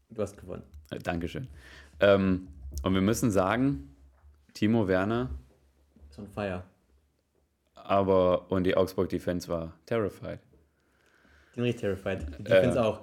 Du 0.09 0.21
hast 0.21 0.37
gewonnen. 0.37 0.63
Äh, 0.91 0.99
Dankeschön. 0.99 1.47
Ähm, 1.99 2.47
und 2.83 2.93
wir 2.93 3.01
müssen 3.01 3.31
sagen, 3.31 3.95
Timo 4.53 4.87
Werner, 4.87 5.29
So 6.09 6.21
ein 6.21 6.27
Feier. 6.27 6.63
aber 7.73 8.51
und 8.51 8.63
die 8.63 8.75
Augsburg 8.77 9.09
Defense 9.09 9.47
war 9.47 9.73
terrified. 9.85 10.39
Den 11.55 11.63
richtig 11.63 11.81
terrified. 11.81 12.25
Die 12.39 12.43
Defense 12.43 12.77
Äh. 12.77 12.81
auch. 12.81 13.01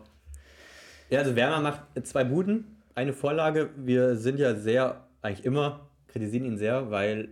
Ja, 1.10 1.20
also 1.20 1.34
Werner 1.36 1.60
macht 1.60 1.82
zwei 2.06 2.24
Buden, 2.24 2.82
eine 2.94 3.12
Vorlage. 3.12 3.70
Wir 3.76 4.16
sind 4.16 4.38
ja 4.38 4.54
sehr, 4.54 5.06
eigentlich 5.22 5.44
immer, 5.44 5.88
kritisieren 6.08 6.44
ihn 6.44 6.56
sehr, 6.58 6.90
weil 6.90 7.28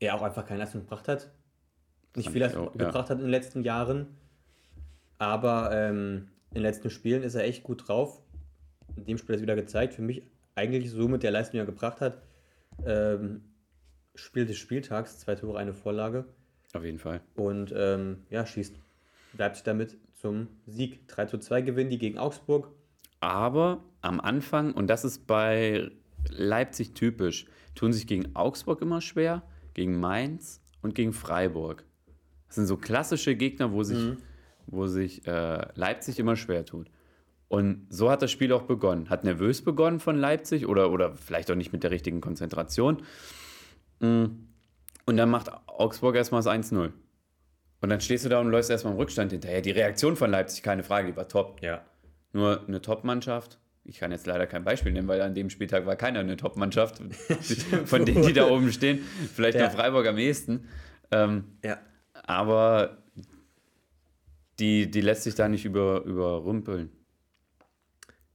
er 0.00 0.14
auch 0.14 0.22
einfach 0.22 0.44
keine 0.46 0.60
Leistung 0.60 0.82
gebracht 0.82 1.08
hat. 1.08 1.30
Nicht 2.16 2.30
viel 2.30 2.44
auch, 2.44 2.74
ja. 2.74 2.86
gebracht 2.86 3.10
hat 3.10 3.18
in 3.18 3.24
den 3.24 3.30
letzten 3.30 3.62
Jahren. 3.62 4.06
Aber 5.18 5.70
ähm, 5.72 6.28
in 6.50 6.56
den 6.56 6.62
letzten 6.62 6.90
Spielen 6.90 7.22
ist 7.22 7.34
er 7.34 7.44
echt 7.44 7.62
gut 7.62 7.88
drauf. 7.88 8.22
In 8.96 9.04
dem 9.04 9.18
Spiel 9.18 9.34
hat 9.34 9.36
er 9.36 9.36
es 9.36 9.42
wieder 9.42 9.56
gezeigt. 9.56 9.94
Für 9.94 10.02
mich 10.02 10.22
eigentlich 10.54 10.90
so 10.90 11.08
mit 11.08 11.22
der 11.22 11.30
Leistung, 11.30 11.52
die 11.52 11.58
er 11.58 11.66
gebracht 11.66 12.00
hat. 12.00 12.22
Ähm, 12.84 13.42
Spiel 14.14 14.46
des 14.46 14.56
Spieltags, 14.56 15.18
zwei 15.18 15.34
Tore, 15.34 15.58
eine 15.58 15.74
Vorlage. 15.74 16.24
Auf 16.72 16.84
jeden 16.84 16.98
Fall. 16.98 17.20
Und 17.34 17.72
ähm, 17.76 18.24
ja, 18.30 18.46
schießt 18.46 18.76
Leipzig 19.38 19.64
damit 19.64 19.96
zum 20.14 20.48
Sieg. 20.66 21.06
3 21.08 21.26
zu 21.26 21.38
2 21.38 21.62
gewinnen 21.62 21.90
die 21.90 21.98
gegen 21.98 22.18
Augsburg. 22.18 22.70
Aber 23.20 23.82
am 24.00 24.20
Anfang, 24.20 24.72
und 24.72 24.88
das 24.88 25.04
ist 25.04 25.26
bei 25.26 25.90
Leipzig 26.28 26.94
typisch, 26.94 27.46
tun 27.74 27.92
sich 27.92 28.06
gegen 28.06 28.34
Augsburg 28.34 28.82
immer 28.82 29.00
schwer, 29.00 29.42
gegen 29.74 29.98
Mainz 29.98 30.60
und 30.82 30.94
gegen 30.94 31.12
Freiburg. 31.12 31.84
Das 32.46 32.56
sind 32.56 32.66
so 32.66 32.76
klassische 32.76 33.34
Gegner, 33.36 33.72
wo 33.72 33.82
sich, 33.82 33.98
wo 34.66 34.86
sich 34.86 35.26
äh, 35.26 35.66
Leipzig 35.74 36.18
immer 36.18 36.36
schwer 36.36 36.64
tut. 36.64 36.88
Und 37.48 37.86
so 37.90 38.10
hat 38.10 38.22
das 38.22 38.30
Spiel 38.32 38.52
auch 38.52 38.62
begonnen. 38.62 39.08
Hat 39.08 39.24
nervös 39.24 39.62
begonnen 39.62 40.00
von 40.00 40.16
Leipzig 40.16 40.66
oder, 40.66 40.90
oder 40.90 41.14
vielleicht 41.14 41.50
auch 41.50 41.54
nicht 41.54 41.72
mit 41.72 41.84
der 41.84 41.90
richtigen 41.92 42.20
Konzentration. 42.20 43.02
Mm. 44.00 44.24
Und 45.04 45.16
dann 45.16 45.30
macht 45.30 45.50
Augsburg 45.68 46.16
erstmal 46.16 46.42
das 46.42 46.52
1-0. 46.52 46.90
Und 47.80 47.88
dann 47.90 48.00
stehst 48.00 48.24
du 48.24 48.28
da 48.28 48.40
und 48.40 48.48
läufst 48.50 48.70
erstmal 48.70 48.94
im 48.94 48.98
Rückstand 48.98 49.30
hinterher. 49.30 49.60
Die 49.60 49.70
Reaktion 49.70 50.16
von 50.16 50.30
Leipzig, 50.30 50.64
keine 50.64 50.82
Frage, 50.82 51.12
die 51.12 51.16
war 51.16 51.28
top. 51.28 51.62
Ja. 51.62 51.84
Nur 52.32 52.66
eine 52.66 52.82
Top-Mannschaft. 52.82 53.60
Ich 53.84 54.00
kann 54.00 54.10
jetzt 54.10 54.26
leider 54.26 54.48
kein 54.48 54.64
Beispiel 54.64 54.90
nennen, 54.92 55.06
weil 55.06 55.22
an 55.22 55.34
dem 55.34 55.48
Spieltag 55.48 55.86
war 55.86 55.94
keiner 55.94 56.18
eine 56.18 56.36
Top-Mannschaft. 56.36 57.00
Von 57.84 58.04
denen, 58.04 58.22
die 58.26 58.32
da 58.32 58.48
oben 58.50 58.72
stehen. 58.72 58.98
Vielleicht 59.32 59.56
Ja. 59.58 59.66
noch 59.66 59.74
Freiburg 59.74 60.06
am 60.08 60.18
ehesten. 60.18 60.66
Ähm, 61.12 61.44
Ja. 61.62 61.78
Aber 62.26 62.98
die, 64.58 64.90
die 64.90 65.00
lässt 65.00 65.22
sich 65.22 65.34
da 65.34 65.48
nicht 65.48 65.64
über, 65.64 66.02
überrumpeln. 66.02 66.90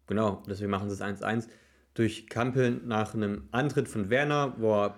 Genau, 0.08 0.44
deswegen 0.48 0.72
machen 0.72 0.90
sie 0.90 0.96
es 0.96 1.02
1-1. 1.02 1.48
Durch 1.94 2.28
Kampel 2.28 2.82
nach 2.86 3.14
einem 3.14 3.48
Antritt 3.52 3.88
von 3.88 4.10
Werner, 4.10 4.56
wo 4.58 4.74
er 4.74 4.96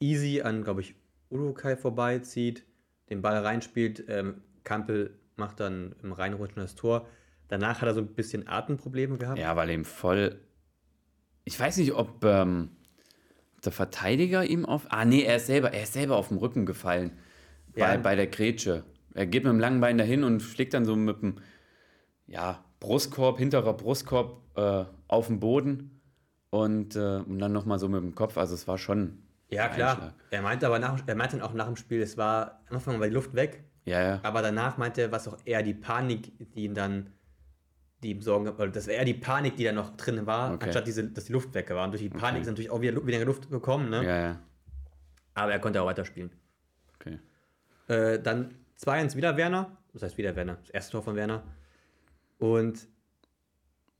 easy 0.00 0.42
an, 0.42 0.62
glaube 0.62 0.80
ich, 0.80 0.94
Urukai 1.30 1.76
vorbeizieht, 1.76 2.64
den 3.10 3.22
Ball 3.22 3.38
reinspielt. 3.38 4.04
Ähm, 4.08 4.42
Kampel 4.64 5.18
macht 5.36 5.60
dann 5.60 5.94
im 6.02 6.12
Reinrutschen 6.12 6.60
das 6.62 6.74
Tor. 6.74 7.08
Danach 7.48 7.80
hat 7.80 7.88
er 7.88 7.94
so 7.94 8.00
ein 8.00 8.14
bisschen 8.14 8.46
Atemprobleme 8.46 9.16
gehabt. 9.16 9.38
Ja, 9.38 9.56
weil 9.56 9.70
ihm 9.70 9.84
voll. 9.84 10.40
Ich 11.44 11.58
weiß 11.58 11.78
nicht, 11.78 11.92
ob 11.92 12.22
ähm, 12.24 12.70
der 13.64 13.72
Verteidiger 13.72 14.44
ihm 14.44 14.66
auf. 14.66 14.86
Ah, 14.90 15.04
nee, 15.04 15.22
er 15.22 15.36
ist 15.36 15.46
selber, 15.46 15.72
er 15.72 15.82
ist 15.82 15.94
selber 15.94 16.16
auf 16.16 16.28
dem 16.28 16.38
Rücken 16.38 16.66
gefallen. 16.66 17.18
Bei, 17.78 17.94
Ja. 17.94 17.96
bei 18.00 18.16
der 18.16 18.26
Grätsche. 18.26 18.84
Er 19.14 19.26
geht 19.26 19.44
mit 19.44 19.52
dem 19.52 19.60
langen 19.60 19.80
Bein 19.80 19.98
dahin 19.98 20.24
und 20.24 20.40
schlägt 20.42 20.74
dann 20.74 20.84
so 20.84 20.94
mit 20.96 21.22
dem 21.22 21.36
ja, 22.26 22.64
Brustkorb, 22.80 23.38
hinterer 23.38 23.72
Brustkorb 23.74 24.40
äh, 24.56 24.84
auf 25.08 25.26
den 25.28 25.40
Boden 25.40 26.00
und, 26.50 26.94
äh, 26.96 27.16
und 27.26 27.38
dann 27.38 27.52
nochmal 27.52 27.78
so 27.78 27.88
mit 27.88 28.02
dem 28.02 28.14
Kopf. 28.14 28.36
Also 28.38 28.54
es 28.54 28.68
war 28.68 28.78
schon. 28.78 29.22
Ja, 29.50 29.68
klar. 29.68 29.92
Einschlag. 29.94 30.14
Er 30.30 30.42
meinte 30.42 30.66
aber 30.66 30.78
nach, 30.78 31.00
er 31.06 31.14
meinte 31.14 31.36
dann 31.38 31.46
auch 31.46 31.54
nach 31.54 31.66
dem 31.66 31.76
Spiel, 31.76 32.02
es 32.02 32.16
war 32.18 32.60
am 32.68 32.76
Anfang 32.76 33.00
war 33.00 33.06
die 33.08 33.14
Luft 33.14 33.34
weg, 33.34 33.64
Ja, 33.86 34.00
ja. 34.02 34.20
aber 34.22 34.42
danach 34.42 34.76
meinte 34.76 35.00
er, 35.00 35.10
was 35.12 35.26
auch 35.26 35.38
eher 35.46 35.62
die 35.62 35.72
Panik, 35.74 36.32
die 36.54 36.64
ihn 36.64 36.74
dann, 36.74 37.14
die 38.02 38.10
ihm 38.10 38.20
Sorgen, 38.20 38.46
oder 38.48 38.68
das 38.68 38.86
war 38.86 38.94
eher 38.94 39.06
die 39.06 39.14
Panik, 39.14 39.56
die 39.56 39.64
da 39.64 39.72
noch 39.72 39.96
drin 39.96 40.26
war, 40.26 40.52
Okay. 40.52 40.66
anstatt 40.66 40.86
diese, 40.86 41.04
dass 41.04 41.24
die 41.24 41.32
Luft 41.32 41.54
weg 41.54 41.70
war. 41.70 41.84
Und 41.84 41.92
durch 41.92 42.02
die 42.02 42.10
Panik 42.10 42.32
Okay. 42.34 42.40
ist 42.42 42.46
natürlich 42.48 42.70
auch 42.70 42.80
wieder 42.82 42.94
weniger 43.06 43.24
Luft 43.24 43.50
gekommen, 43.50 43.88
ne? 43.88 44.04
Ja, 44.04 44.20
ja. 44.20 44.38
aber 45.34 45.52
er 45.52 45.58
konnte 45.60 45.80
auch 45.80 45.86
weiterspielen. 45.86 46.30
Äh, 47.88 48.20
dann 48.20 48.54
2-1 48.80 49.16
wieder 49.16 49.36
Werner, 49.36 49.76
das 49.92 50.02
heißt 50.02 50.18
wieder 50.18 50.36
Werner, 50.36 50.58
das 50.60 50.70
erste 50.70 50.92
Tor 50.92 51.02
von 51.02 51.16
Werner. 51.16 51.42
Und 52.38 52.86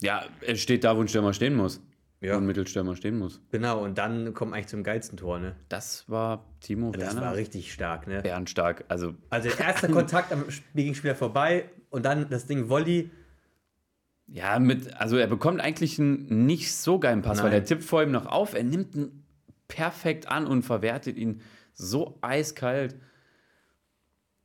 Ja, 0.01 0.25
er 0.43 0.55
steht 0.57 0.85
da, 0.85 0.97
wo 0.97 1.01
ein 1.01 1.09
Stürmer 1.09 1.33
stehen 1.33 1.55
muss. 1.55 1.81
Ja. 2.21 2.35
Wo 2.35 2.39
ein 2.39 2.47
Mittelstürmer 2.47 2.97
stehen 2.97 3.17
muss. 3.17 3.41
genau, 3.53 3.85
und 3.85 3.97
dann 3.97 4.35
kommt 4.35 4.53
eigentlich 4.53 4.67
zum 4.67 4.83
geilsten 4.83 5.17
Tor, 5.17 5.39
ne? 5.39 5.55
Das 5.69 6.09
war 6.09 6.45
Timo 6.61 6.91
Das 6.91 7.01
Werner. 7.03 7.21
war 7.21 7.37
richtig 7.37 7.73
stark, 7.73 8.09
ne? 8.09 8.21
Bärenstark. 8.23 8.85
Also 8.89 9.15
Also 9.31 9.49
erster 9.51 9.89
Kontakt 9.89 10.33
am 10.33 10.45
Gegenspieler 10.75 11.15
vorbei 11.15 11.69
und 11.91 12.05
dann 12.05 12.29
das 12.29 12.47
Ding 12.47 12.69
Volley. 12.69 13.11
Ja, 14.27 14.59
mit, 14.59 14.93
also 15.01 15.17
er 15.17 15.29
bekommt 15.29 15.61
eigentlich 15.61 15.99
einen 16.01 16.45
nicht 16.45 16.75
so 16.75 16.99
geilen 16.99 17.23
Pass, 17.23 17.39
weil 17.39 17.45
Nein. 17.51 17.61
der 17.61 17.65
tippt 17.67 17.85
vor 17.85 18.03
ihm 18.03 18.11
noch 18.11 18.27
auf, 18.27 18.53
er 18.53 18.65
nimmt 18.65 18.97
ihn 18.97 19.25
perfekt 19.69 20.27
an 20.29 20.47
und 20.49 20.65
verwertet 20.65 21.17
ihn 21.17 21.41
so 21.73 22.19
eiskalt. 22.21 22.97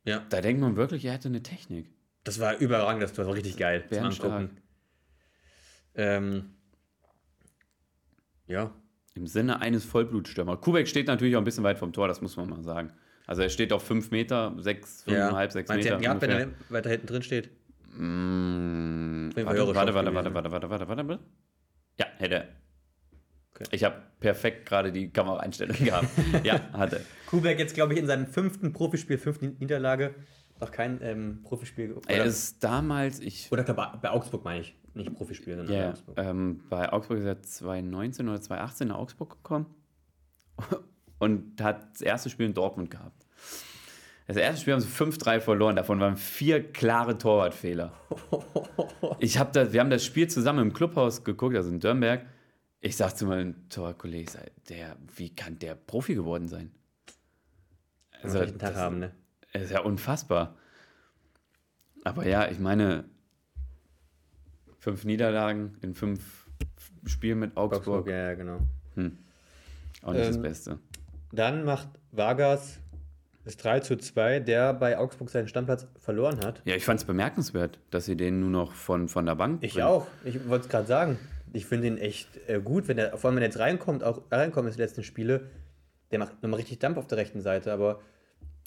Ja. 0.04 0.24
Da 0.28 0.40
denkt 0.40 0.60
man 0.60 0.76
wirklich, 0.76 1.04
er 1.04 1.12
hätte 1.14 1.28
eine 1.28 1.42
Technik. 1.42 1.90
Das 2.24 2.40
war 2.40 2.56
überragend, 2.58 3.02
das 3.02 3.16
war 3.18 3.32
richtig 3.34 3.56
geil. 3.56 3.84
Bärenstark. 3.88 4.32
angucken. 4.32 4.60
Ähm, 5.94 6.50
ja, 8.46 8.74
Im 9.14 9.26
Sinne 9.26 9.60
eines 9.60 9.84
Vollblutstürmers. 9.84 10.60
Kubek 10.60 10.88
steht 10.88 11.06
natürlich 11.06 11.36
auch 11.36 11.40
ein 11.40 11.44
bisschen 11.44 11.64
weit 11.64 11.78
vom 11.78 11.92
Tor, 11.92 12.08
das 12.08 12.20
muss 12.20 12.36
man 12.36 12.48
mal 12.48 12.62
sagen. 12.62 12.92
Also 13.26 13.42
er 13.42 13.48
steht 13.48 13.72
auf 13.72 13.82
5 13.84 14.10
Meter, 14.10 14.54
6, 14.58 15.04
5,5, 15.06 15.50
6 15.52 15.68
Meint 15.68 15.84
ihr, 15.84 15.90
Meter. 15.92 16.02
gehabt, 16.02 16.22
wenn 16.22 16.30
er 16.30 16.48
weiter 16.68 16.90
hinten 16.90 17.06
drin 17.06 17.22
steht? 17.22 17.50
Mm, 17.96 19.30
Fall 19.32 19.46
warte, 19.46 19.74
warte, 19.74 19.94
warte, 19.94 20.14
warte, 20.14 20.34
warte, 20.34 20.52
warte, 20.52 20.70
warte, 20.70 20.88
warte, 20.88 21.08
warte. 21.08 21.24
Ja, 21.98 22.06
hätte 22.18 22.34
er. 22.34 22.48
Okay. 23.54 23.68
Ich 23.70 23.84
habe 23.84 23.96
perfekt 24.18 24.66
gerade 24.66 24.90
die 24.90 25.10
Kameraeinstellung 25.10 25.76
gehabt. 25.76 26.08
ja, 26.42 26.60
hatte. 26.72 27.00
Kubek 27.26 27.58
jetzt, 27.58 27.74
glaube 27.74 27.92
ich, 27.92 28.00
in 28.00 28.06
seinem 28.06 28.26
fünften 28.26 28.72
Profispiel, 28.72 29.16
fünften 29.16 29.56
Niederlage. 29.60 30.14
Noch 30.60 30.70
kein 30.72 31.00
ähm, 31.02 31.40
Profispiel. 31.44 31.92
Oder, 31.92 32.08
Er 32.08 32.24
ist 32.24 32.62
damals, 32.64 33.20
ich 33.20 33.50
oder 33.52 33.62
glaub, 33.64 34.00
bei 34.00 34.10
Augsburg 34.10 34.44
meine 34.44 34.60
ich. 34.60 34.74
Nicht 34.94 35.12
Profispiel, 35.14 35.56
sondern 35.56 35.74
bei 35.74 35.80
Ja, 35.82 35.90
Augsburg. 35.90 36.18
ähm, 36.18 36.60
bei 36.70 36.92
Augsburg 36.92 37.18
ist 37.18 37.24
er 37.24 37.42
2019 37.42 38.28
oder 38.28 38.40
2018 38.40 38.88
nach 38.88 38.96
Augsburg 38.96 39.30
gekommen 39.30 39.66
und 41.18 41.60
hat 41.60 41.92
das 41.92 42.00
erste 42.00 42.30
Spiel 42.30 42.46
in 42.46 42.54
Dortmund 42.54 42.90
gehabt. 42.90 43.24
Das 44.26 44.36
erste 44.36 44.60
Spiel 44.62 44.72
haben 44.74 44.80
sie 44.80 44.88
5-3 44.88 45.40
verloren, 45.40 45.76
davon 45.76 46.00
waren 46.00 46.16
vier 46.16 46.72
klare 46.72 47.18
Torwartfehler. 47.18 47.92
Ich 49.20 49.38
hab 49.38 49.52
das, 49.52 49.72
wir 49.72 49.80
haben 49.80 49.90
das 49.90 50.04
Spiel 50.04 50.28
zusammen 50.28 50.60
im 50.60 50.72
Clubhaus 50.72 51.24
geguckt, 51.24 51.54
also 51.56 51.70
in 51.70 51.78
Dürnberg. 51.78 52.24
Ich 52.86 52.98
sag 52.98 53.16
zu 53.16 53.24
meinem 53.24 53.54
sag, 53.70 54.52
der, 54.68 54.96
wie 55.16 55.34
kann 55.34 55.58
der 55.58 55.74
Profi 55.74 56.14
geworden 56.14 56.48
sein? 56.48 56.70
Also, 58.22 58.40
einen 58.40 58.58
Tag 58.58 58.72
das- 58.72 58.78
haben, 58.78 58.98
ne? 58.98 59.10
ist 59.62 59.70
ja 59.70 59.80
unfassbar. 59.80 60.54
Aber 62.04 62.26
ja, 62.26 62.46
ich 62.50 62.58
meine, 62.58 63.04
fünf 64.78 65.06
Niederlagen 65.06 65.78
in 65.80 65.94
fünf 65.94 66.46
Spielen 67.06 67.38
mit 67.38 67.56
Augsburg, 67.56 67.86
Augsburg, 68.00 68.08
ja, 68.08 68.16
ja, 68.16 68.34
genau. 68.34 68.58
auch 70.02 70.12
nicht 70.12 70.28
das 70.28 70.36
Ähm, 70.36 70.42
Beste. 70.42 70.78
Dann 71.32 71.64
macht 71.64 71.88
Vargas 72.12 72.80
das 73.44 73.56
3 73.56 73.80
zu 73.80 73.96
2, 73.96 74.40
der 74.40 74.74
bei 74.74 74.98
Augsburg 74.98 75.30
seinen 75.30 75.48
Stammplatz 75.48 75.86
verloren 76.00 76.44
hat. 76.44 76.60
Ja, 76.66 76.74
ich 76.76 76.84
fand 76.84 77.00
es 77.00 77.06
bemerkenswert, 77.06 77.78
dass 77.90 78.04
sie 78.04 78.16
den 78.16 78.40
nur 78.40 78.50
noch 78.50 78.72
von, 78.72 79.08
von 79.08 79.24
der 79.24 79.36
Bank 79.36 79.62
Ich 79.62 79.72
bringen. 79.72 79.86
auch. 79.86 80.06
Ich 80.24 80.46
wollte 80.48 80.66
es 80.66 80.70
gerade 80.70 80.86
sagen. 80.86 81.18
Ich 81.54 81.64
finde 81.66 81.86
ihn 81.86 81.96
echt 81.98 82.28
äh, 82.48 82.60
gut, 82.60 82.88
wenn 82.88 82.98
er, 82.98 83.16
vor 83.16 83.28
allem 83.30 83.36
wenn 83.36 83.42
er 83.42 83.48
jetzt 83.48 83.58
reinkommt, 83.58 84.04
auch 84.04 84.20
reinkommt 84.30 84.68
in 84.68 84.74
die 84.74 84.80
letzten 84.80 85.02
Spiele. 85.04 85.48
Der 86.10 86.18
macht 86.18 86.42
nochmal 86.42 86.58
richtig 86.58 86.78
Dampf 86.80 86.98
auf 86.98 87.06
der 87.06 87.16
rechten 87.18 87.40
Seite, 87.40 87.72
aber 87.72 88.00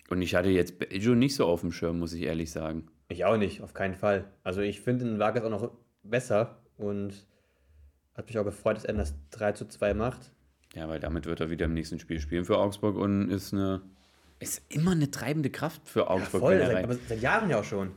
Und 0.10 0.22
ich 0.22 0.34
hatte 0.36 0.50
jetzt 0.50 0.80
Belgio 0.80 1.14
nicht 1.14 1.36
so 1.36 1.46
auf 1.46 1.62
dem 1.62 1.72
Schirm, 1.72 2.00
muss 2.00 2.14
ich 2.14 2.24
ehrlich 2.24 2.50
sagen. 2.52 2.88
ich 3.10 3.26
auch 3.26 3.38
nicht, 3.38 3.62
auf 3.62 3.74
keinen 3.74 3.94
Fall. 3.96 4.26
Also 4.44 4.62
ich 4.62 4.82
finde 4.82 5.06
den 5.06 5.20
Vargas 5.20 5.44
auch 5.44 5.50
noch 5.50 5.72
besser 6.04 6.58
und 6.78 7.14
hat 8.16 8.26
mich 8.28 8.40
auch 8.40 8.44
gefreut, 8.46 8.78
dass 8.78 8.86
er 8.86 8.94
das 8.96 9.14
3 9.32 9.52
zu 9.52 9.66
2 9.68 9.94
macht. 9.94 10.32
Ja, 10.74 10.88
weil 10.90 11.00
damit 11.00 11.26
wird 11.26 11.40
er 11.40 11.50
wieder 11.50 11.66
im 11.66 11.74
nächsten 11.74 12.00
Spiel 12.00 12.20
spielen 12.20 12.46
für 12.46 12.58
Augsburg 12.58 12.96
und 12.96 13.30
ist 13.30 13.54
eine 13.54 13.82
ist 14.40 14.62
immer 14.70 14.92
eine 14.92 15.10
treibende 15.10 15.50
Kraft 15.50 15.82
für 15.90 16.02
Ja, 16.02 16.08
Augsburg. 16.10 16.42
voll, 16.42 16.54
wenn 16.54 16.62
er 16.62 16.68
seit, 16.68 16.76
rein- 16.78 16.84
aber 16.86 16.96
seit 17.08 17.22
Jahren 17.22 17.50
ja 17.50 17.60
auch 17.60 17.64
schon. 17.64 17.92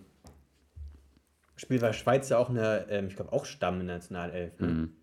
Spiel 1.61 1.83
war 1.83 1.93
Schweiz 1.93 2.31
ja 2.31 2.39
auch 2.39 2.49
eine, 2.49 2.87
ähm, 2.89 3.09
ich 3.09 3.17
glaube 3.17 3.33
auch 3.33 3.45
Stamm 3.45 3.81
in 3.83 3.87
der 3.87 3.97
Nationalelf. 3.97 4.59
Ne? 4.61 4.67
Mhm. 4.67 4.97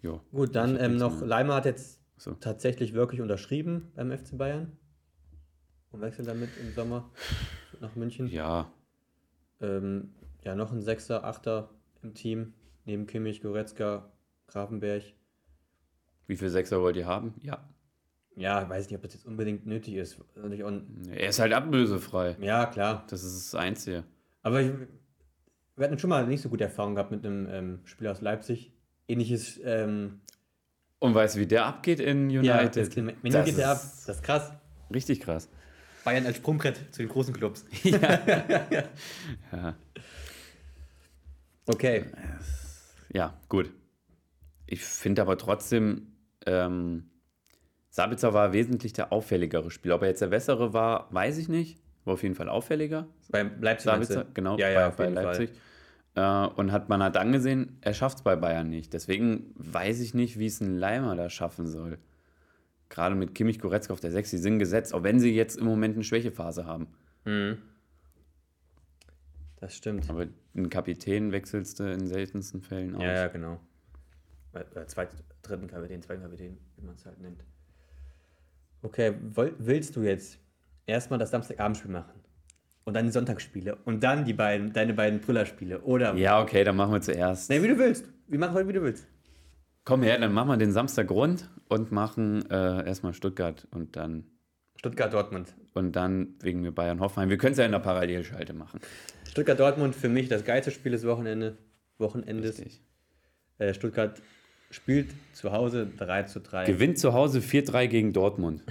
Jo. 0.00 0.20
Gut, 0.30 0.54
dann 0.54 0.76
ähm, 0.78 0.96
noch. 0.96 1.20
Leimer 1.20 1.56
hat 1.56 1.64
jetzt 1.64 2.00
So. 2.16 2.32
tatsächlich 2.34 2.94
wirklich 2.94 3.20
unterschrieben 3.20 3.90
beim 3.96 4.16
FC 4.16 4.38
Bayern 4.38 4.76
und 5.90 6.00
wechselt 6.00 6.28
damit 6.28 6.50
im 6.60 6.72
Sommer 6.72 7.10
nach 7.80 7.96
München. 7.96 8.28
Ja, 8.28 8.72
Ähm, 9.60 10.14
ja, 10.44 10.54
noch 10.54 10.70
ein 10.70 10.82
Sechser, 10.82 11.24
Achter 11.24 11.70
im 12.02 12.14
Team, 12.14 12.54
neben 12.84 13.08
Kimmich, 13.08 13.40
Goretzka, 13.40 14.12
Grafenberg. 14.46 15.02
wie 16.28 16.36
viel 16.36 16.50
Sechser 16.50 16.80
wollt 16.80 16.94
ihr 16.96 17.06
haben? 17.06 17.34
Ja. 17.42 17.68
Ja, 18.38 18.68
weiß 18.68 18.86
nicht, 18.88 18.96
ob 18.96 19.02
das 19.02 19.14
jetzt 19.14 19.26
unbedingt 19.26 19.66
nötig 19.66 19.94
ist. 19.94 20.16
Auch- 20.20 20.72
Er 21.10 21.28
ist 21.28 21.38
halt 21.40 21.52
ablösefrei. 21.52 22.36
Ja, 22.40 22.66
klar. 22.66 23.04
Das 23.10 23.24
ist 23.24 23.52
das 23.52 23.60
Einzige. 23.60 24.04
Aber 24.42 24.60
ich, 24.62 24.70
wir 25.76 25.84
hatten 25.84 25.98
schon 25.98 26.10
mal 26.10 26.26
nicht 26.26 26.40
so 26.42 26.48
gute 26.48 26.64
Erfahrungen 26.64 26.94
gehabt 26.94 27.10
mit 27.10 27.26
einem 27.26 27.48
ähm, 27.50 27.80
Spieler 27.84 28.12
aus 28.12 28.20
Leipzig. 28.20 28.72
Ähnliches, 29.08 29.58
ähm, 29.64 30.20
Und 31.00 31.14
weißt 31.14 31.34
du, 31.36 31.40
wie 31.40 31.46
der 31.46 31.66
abgeht 31.66 31.98
in 31.98 32.26
United? 32.28 32.44
ja, 32.44 32.68
das, 32.68 32.96
wenn 32.96 33.32
Das 33.32 33.44
geht 33.46 33.58
der 33.58 33.70
ab, 33.70 33.76
ist 33.82 34.08
das 34.08 34.16
ist 34.16 34.22
krass. 34.22 34.52
Richtig 34.94 35.20
krass. 35.20 35.48
Bayern 36.04 36.24
als 36.24 36.36
Sprungbrett 36.36 36.78
zu 36.94 37.02
den 37.02 37.08
großen 37.08 37.34
Clubs. 37.34 37.64
Ja. 37.84 39.74
Okay. 41.66 42.04
Ja, 43.12 43.34
gut. 43.48 43.72
Ich 44.66 44.82
finde 44.84 45.22
aber 45.22 45.36
trotzdem, 45.38 46.12
ähm, 46.46 47.10
Sabitzer 47.98 48.32
war 48.32 48.52
wesentlich 48.52 48.92
der 48.92 49.12
auffälligere 49.12 49.72
Spieler. 49.72 49.96
Ob 49.96 50.02
er 50.02 50.08
jetzt 50.08 50.22
der 50.22 50.28
bessere 50.28 50.72
war, 50.72 51.12
weiß 51.12 51.36
ich 51.36 51.48
nicht. 51.48 51.80
War 52.04 52.14
auf 52.14 52.22
jeden 52.22 52.36
Fall 52.36 52.48
auffälliger. 52.48 53.08
Beim 53.28 53.60
Leipzig 53.60 53.86
Sabitzer, 53.86 54.24
genau, 54.34 54.56
Ja, 54.56 54.68
ja, 54.68 54.90
bei, 54.90 55.06
bei 55.06 55.20
Leipzig. 55.20 55.50
Äh, 56.14 56.46
und 56.46 56.70
hat 56.70 56.88
man 56.88 57.02
halt 57.02 57.16
dann 57.16 57.32
gesehen, 57.32 57.76
er 57.80 57.94
schafft 57.94 58.18
es 58.18 58.22
bei 58.22 58.36
Bayern 58.36 58.68
nicht. 58.68 58.92
Deswegen 58.92 59.52
weiß 59.56 59.98
ich 59.98 60.14
nicht, 60.14 60.38
wie 60.38 60.46
es 60.46 60.60
ein 60.60 60.78
Leimer 60.78 61.16
da 61.16 61.28
schaffen 61.28 61.66
soll. 61.66 61.98
Gerade 62.88 63.16
mit 63.16 63.34
Kimmich 63.34 63.58
Goretzka 63.58 63.92
auf 63.92 63.98
der 63.98 64.12
6, 64.12 64.30
die 64.30 64.38
sind 64.38 64.60
gesetzt, 64.60 64.94
auch 64.94 65.02
wenn 65.02 65.18
sie 65.18 65.34
jetzt 65.34 65.58
im 65.58 65.66
Moment 65.66 65.96
eine 65.96 66.04
Schwächephase 66.04 66.66
haben. 66.66 66.86
Fall. 67.24 67.32
Mhm. 67.32 67.58
Das 69.56 69.74
stimmt. 69.74 70.08
Aber 70.08 70.28
einen 70.54 70.70
Kapitän 70.70 71.32
wechselst 71.32 71.80
du 71.80 71.92
in 71.92 72.06
seltensten 72.06 72.62
Fällen 72.62 72.94
aus. 72.94 73.02
Ja, 73.02 73.12
ja, 73.12 73.26
genau. 73.26 73.58
Oder 74.52 74.86
zweit, 74.86 75.08
dritten 75.42 75.66
Kapitän, 75.66 76.00
zweiten 76.00 76.22
Kapitän, 76.22 76.58
wie 76.76 76.86
man 76.86 76.94
es 76.94 77.04
halt 77.04 77.20
nennt. 77.20 77.42
Okay, 78.82 79.14
willst 79.20 79.96
du 79.96 80.02
jetzt 80.02 80.38
erstmal 80.86 81.18
das 81.18 81.30
Samstagabendspiel 81.30 81.90
machen? 81.90 82.12
Und 82.84 82.94
dann 82.94 83.04
die 83.04 83.10
Sonntagsspiele 83.10 83.76
und 83.84 84.02
dann 84.02 84.24
die 84.24 84.32
beiden, 84.32 84.72
deine 84.72 84.94
beiden 84.94 85.20
Brüllerspiele? 85.20 85.80
Oder? 85.82 86.14
Ja, 86.14 86.40
okay, 86.40 86.64
dann 86.64 86.76
machen 86.76 86.92
wir 86.92 87.02
zuerst. 87.02 87.50
Nee, 87.50 87.62
wie 87.62 87.68
du 87.68 87.78
willst. 87.78 88.06
Wir 88.28 88.38
machen 88.38 88.54
heute, 88.54 88.68
wie 88.68 88.72
du 88.72 88.82
willst. 88.82 89.06
Komm 89.84 90.02
her, 90.02 90.18
dann 90.18 90.32
machen 90.32 90.48
wir 90.48 90.56
den 90.56 90.72
Samstag 90.72 91.10
rund 91.10 91.50
und 91.68 91.92
machen 91.92 92.50
äh, 92.50 92.86
erstmal 92.86 93.12
Stuttgart 93.12 93.66
und 93.72 93.96
dann 93.96 94.24
Stuttgart-Dortmund. 94.76 95.54
und 95.74 95.92
dann 95.96 96.36
wegen 96.40 96.60
mir 96.60 96.72
Bayern 96.72 97.00
Hoffenheim. 97.00 97.28
Wir 97.28 97.36
können 97.36 97.52
es 97.52 97.58
ja 97.58 97.66
in 97.66 97.72
der 97.72 97.78
Parallelschalte 97.80 98.54
machen. 98.54 98.80
Stuttgart-Dortmund 99.30 99.94
für 99.94 100.08
mich 100.08 100.28
das 100.28 100.44
geilste 100.44 100.70
Spiel 100.70 100.92
des 100.92 101.06
Wochenende, 101.06 101.58
Wochenendes. 101.98 102.58
Richtig. 102.58 102.82
Äh, 103.58 103.74
Stuttgart 103.74 104.22
spielt 104.70 105.10
zu 105.32 105.52
Hause 105.52 105.88
3 105.96 106.24
zu 106.24 106.40
3. 106.40 106.64
Gewinnt 106.66 106.98
zu 106.98 107.12
Hause 107.12 107.40
4-3 107.40 107.86
gegen 107.86 108.12
Dortmund. 108.12 108.62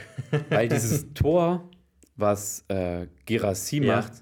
Weil 0.50 0.68
dieses 0.70 1.08
Tor, 1.14 1.70
was 2.16 2.66
äh, 2.68 3.08
Gerassi 3.26 3.78
Ja. 3.84 3.98
macht, 3.98 4.14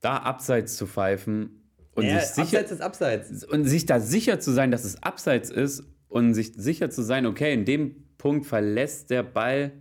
da 0.00 0.18
abseits 0.18 0.76
zu 0.76 0.86
pfeifen 0.86 1.62
und, 1.94 2.04
ja, 2.04 2.20
sich 2.20 2.46
sicher, 2.46 2.58
abseits 2.60 2.70
ist 2.72 2.80
abseits. 2.82 3.44
und 3.44 3.64
sich 3.64 3.86
da 3.86 4.00
sicher 4.00 4.38
zu 4.40 4.50
sein, 4.52 4.70
dass 4.70 4.84
es 4.84 5.02
abseits 5.02 5.50
ist 5.50 5.84
und 6.08 6.34
sich 6.34 6.52
sicher 6.54 6.90
zu 6.90 7.02
sein, 7.02 7.24
okay, 7.26 7.54
in 7.54 7.64
dem 7.64 8.16
Punkt 8.18 8.46
verlässt 8.46 9.10
der 9.10 9.22
Ball 9.22 9.72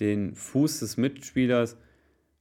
den 0.00 0.34
Fuß 0.34 0.80
des 0.80 0.96
Mitspielers, 0.96 1.76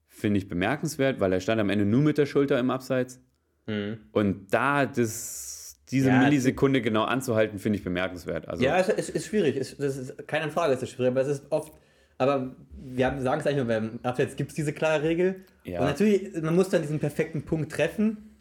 finde 0.07 0.39
ich 0.39 0.47
bemerkenswert, 0.47 1.19
weil 1.19 1.33
er 1.33 1.39
stand 1.39 1.61
am 1.61 1.69
Ende 1.69 1.85
nur 1.85 2.01
mit 2.01 2.17
der 2.17 2.25
Schulter 2.25 2.59
im 2.59 2.69
Abseits. 2.71 3.21
Mhm. 3.67 3.97
Und 4.11 4.53
da 4.53 4.85
das, 4.85 5.56
diese 5.91 6.09
Ja, 6.09 6.19
Millisekunde 6.19 6.81
genau 6.81 7.03
anzuhalten, 7.03 7.59
finde 7.59 7.77
ich 7.79 7.83
bemerkenswert. 7.83 8.47
Also, 8.47 8.63
Ja, 8.63 8.77
es 8.77 8.89
ist, 8.89 9.09
ist 9.09 9.25
schwierig. 9.27 9.55
Es, 9.55 9.77
das 9.77 9.97
ist 9.97 10.27
keine 10.27 10.51
Frage, 10.51 10.73
es 10.73 10.83
ist 10.83 10.89
schwierig, 10.91 11.11
aber 11.11 11.21
es 11.21 11.27
ist 11.29 11.45
oft. 11.51 11.73
Aber 12.17 12.55
wir 12.75 13.05
haben- 13.05 13.21
sagen 13.21 13.39
es 13.41 13.47
eigentlich 13.47 13.57
nur, 13.57 13.65
beim 13.67 13.99
Abseits 14.03 14.35
gibt 14.35 14.49
es 14.49 14.55
diese 14.55 14.73
klare 14.73 15.03
Regel. 15.03 15.45
Ja. 15.63 15.79
Und 15.79 15.85
natürlich, 15.85 16.33
man 16.41 16.55
muss 16.55 16.69
dann 16.69 16.81
diesen 16.81 16.99
perfekten 16.99 17.43
Punkt 17.43 17.71
treffen. 17.71 18.35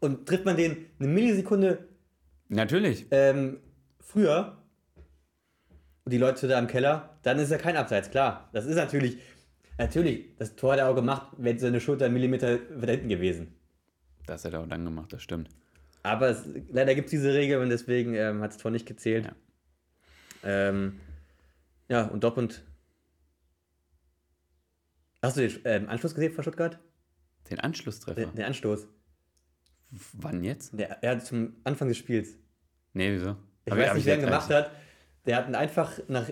Und 0.00 0.26
trifft 0.28 0.44
man 0.44 0.56
den 0.56 0.86
eine 0.98 1.08
Millisekunde 1.08 1.78
natürlich. 2.48 3.06
ähm, 3.12 3.58
früher, 4.00 4.58
und 6.04 6.12
die 6.12 6.18
Leute 6.18 6.48
da 6.48 6.58
im 6.58 6.66
Keller, 6.66 7.16
dann 7.22 7.38
ist 7.38 7.50
ja 7.52 7.58
kein 7.58 7.76
Abseits, 7.76 8.10
klar. 8.10 8.48
Das 8.52 8.66
ist 8.66 8.74
natürlich, 8.74 9.18
natürlich, 9.78 10.34
das 10.36 10.56
Tor 10.56 10.72
hat 10.72 10.80
er 10.80 10.88
auch 10.88 10.94
gemacht, 10.96 11.28
wäre 11.38 11.56
seine 11.58 11.80
Schulter 11.80 12.06
einen 12.06 12.14
Millimeter 12.14 12.58
weiter 12.74 12.92
hinten 12.92 13.08
gewesen. 13.08 13.54
Das 14.26 14.44
hat 14.44 14.52
er 14.54 14.60
auch 14.60 14.68
dann 14.68 14.84
gemacht, 14.84 15.12
das 15.12 15.22
stimmt. 15.22 15.48
Aber 16.02 16.30
es, 16.30 16.44
leider 16.70 16.94
gibt 16.94 17.06
es 17.06 17.10
diese 17.12 17.32
Regel 17.32 17.58
und 17.58 17.70
deswegen 17.70 18.14
ähm, 18.14 18.40
hat 18.40 18.50
das 18.52 18.58
Tor 18.58 18.70
nicht 18.70 18.86
gezählt. 18.86 19.26
Ja. 19.26 19.34
Ähm, 20.44 21.00
ja, 21.88 22.06
und 22.06 22.24
Dortmund. 22.24 22.64
Hast 25.22 25.36
du 25.36 25.46
den 25.46 25.60
ähm, 25.64 25.88
Anschluss 25.88 26.14
gesehen 26.14 26.32
von 26.32 26.42
Stuttgart? 26.42 26.80
Den 27.50 27.60
Anschlusstreffer. 27.60 28.20
Den, 28.20 28.34
den 28.34 28.44
Anstoß. 28.44 28.88
Wann 30.14 30.42
jetzt? 30.42 30.78
Der, 30.78 31.02
er 31.02 31.12
hat 31.12 31.24
zum 31.24 31.54
Anfang 31.64 31.88
des 31.88 31.98
Spiels. 31.98 32.36
Nee, 32.94 33.12
wieso? 33.12 33.36
Ich 33.64 33.72
Hab 33.72 33.78
weiß 33.78 33.94
nicht, 33.94 34.06
wer 34.06 34.14
ihn 34.16 34.24
gemacht 34.24 34.50
hat. 34.50 34.72
Der 35.26 35.36
hat 35.36 35.48
ihn 35.48 35.54
einfach 35.54 36.00
nach, 36.08 36.28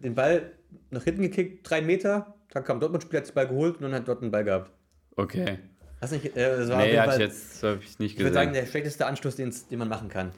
den 0.00 0.14
Ball 0.14 0.52
nach 0.90 1.04
hinten 1.04 1.22
gekickt, 1.22 1.68
drei 1.68 1.80
Meter. 1.80 2.34
Dann 2.50 2.64
kam 2.64 2.80
Dortmund-Spieler, 2.80 3.20
hat 3.20 3.28
den 3.28 3.34
Ball 3.34 3.48
geholt 3.48 3.76
und 3.76 3.82
dann 3.82 3.94
hat 3.94 4.08
Dortmund 4.08 4.28
den 4.28 4.32
Ball 4.32 4.44
gehabt. 4.44 4.72
Okay. 5.16 5.58
Hast 6.00 6.12
nicht, 6.12 6.36
äh, 6.36 6.56
das 6.58 6.68
war 6.68 6.78
Nee, 6.84 6.98
hatte 6.98 7.12
ich 7.14 7.18
jetzt 7.20 7.62
hab 7.62 7.80
ich 7.82 7.98
nicht 7.98 8.12
ich 8.12 8.18
würde 8.18 8.30
gesehen. 8.30 8.34
sagen, 8.34 8.52
der 8.52 8.66
schlechteste 8.66 9.06
Anstoß, 9.06 9.36
den's- 9.36 9.68
den 9.68 9.78
man 9.78 9.88
machen 9.88 10.08
kann. 10.08 10.32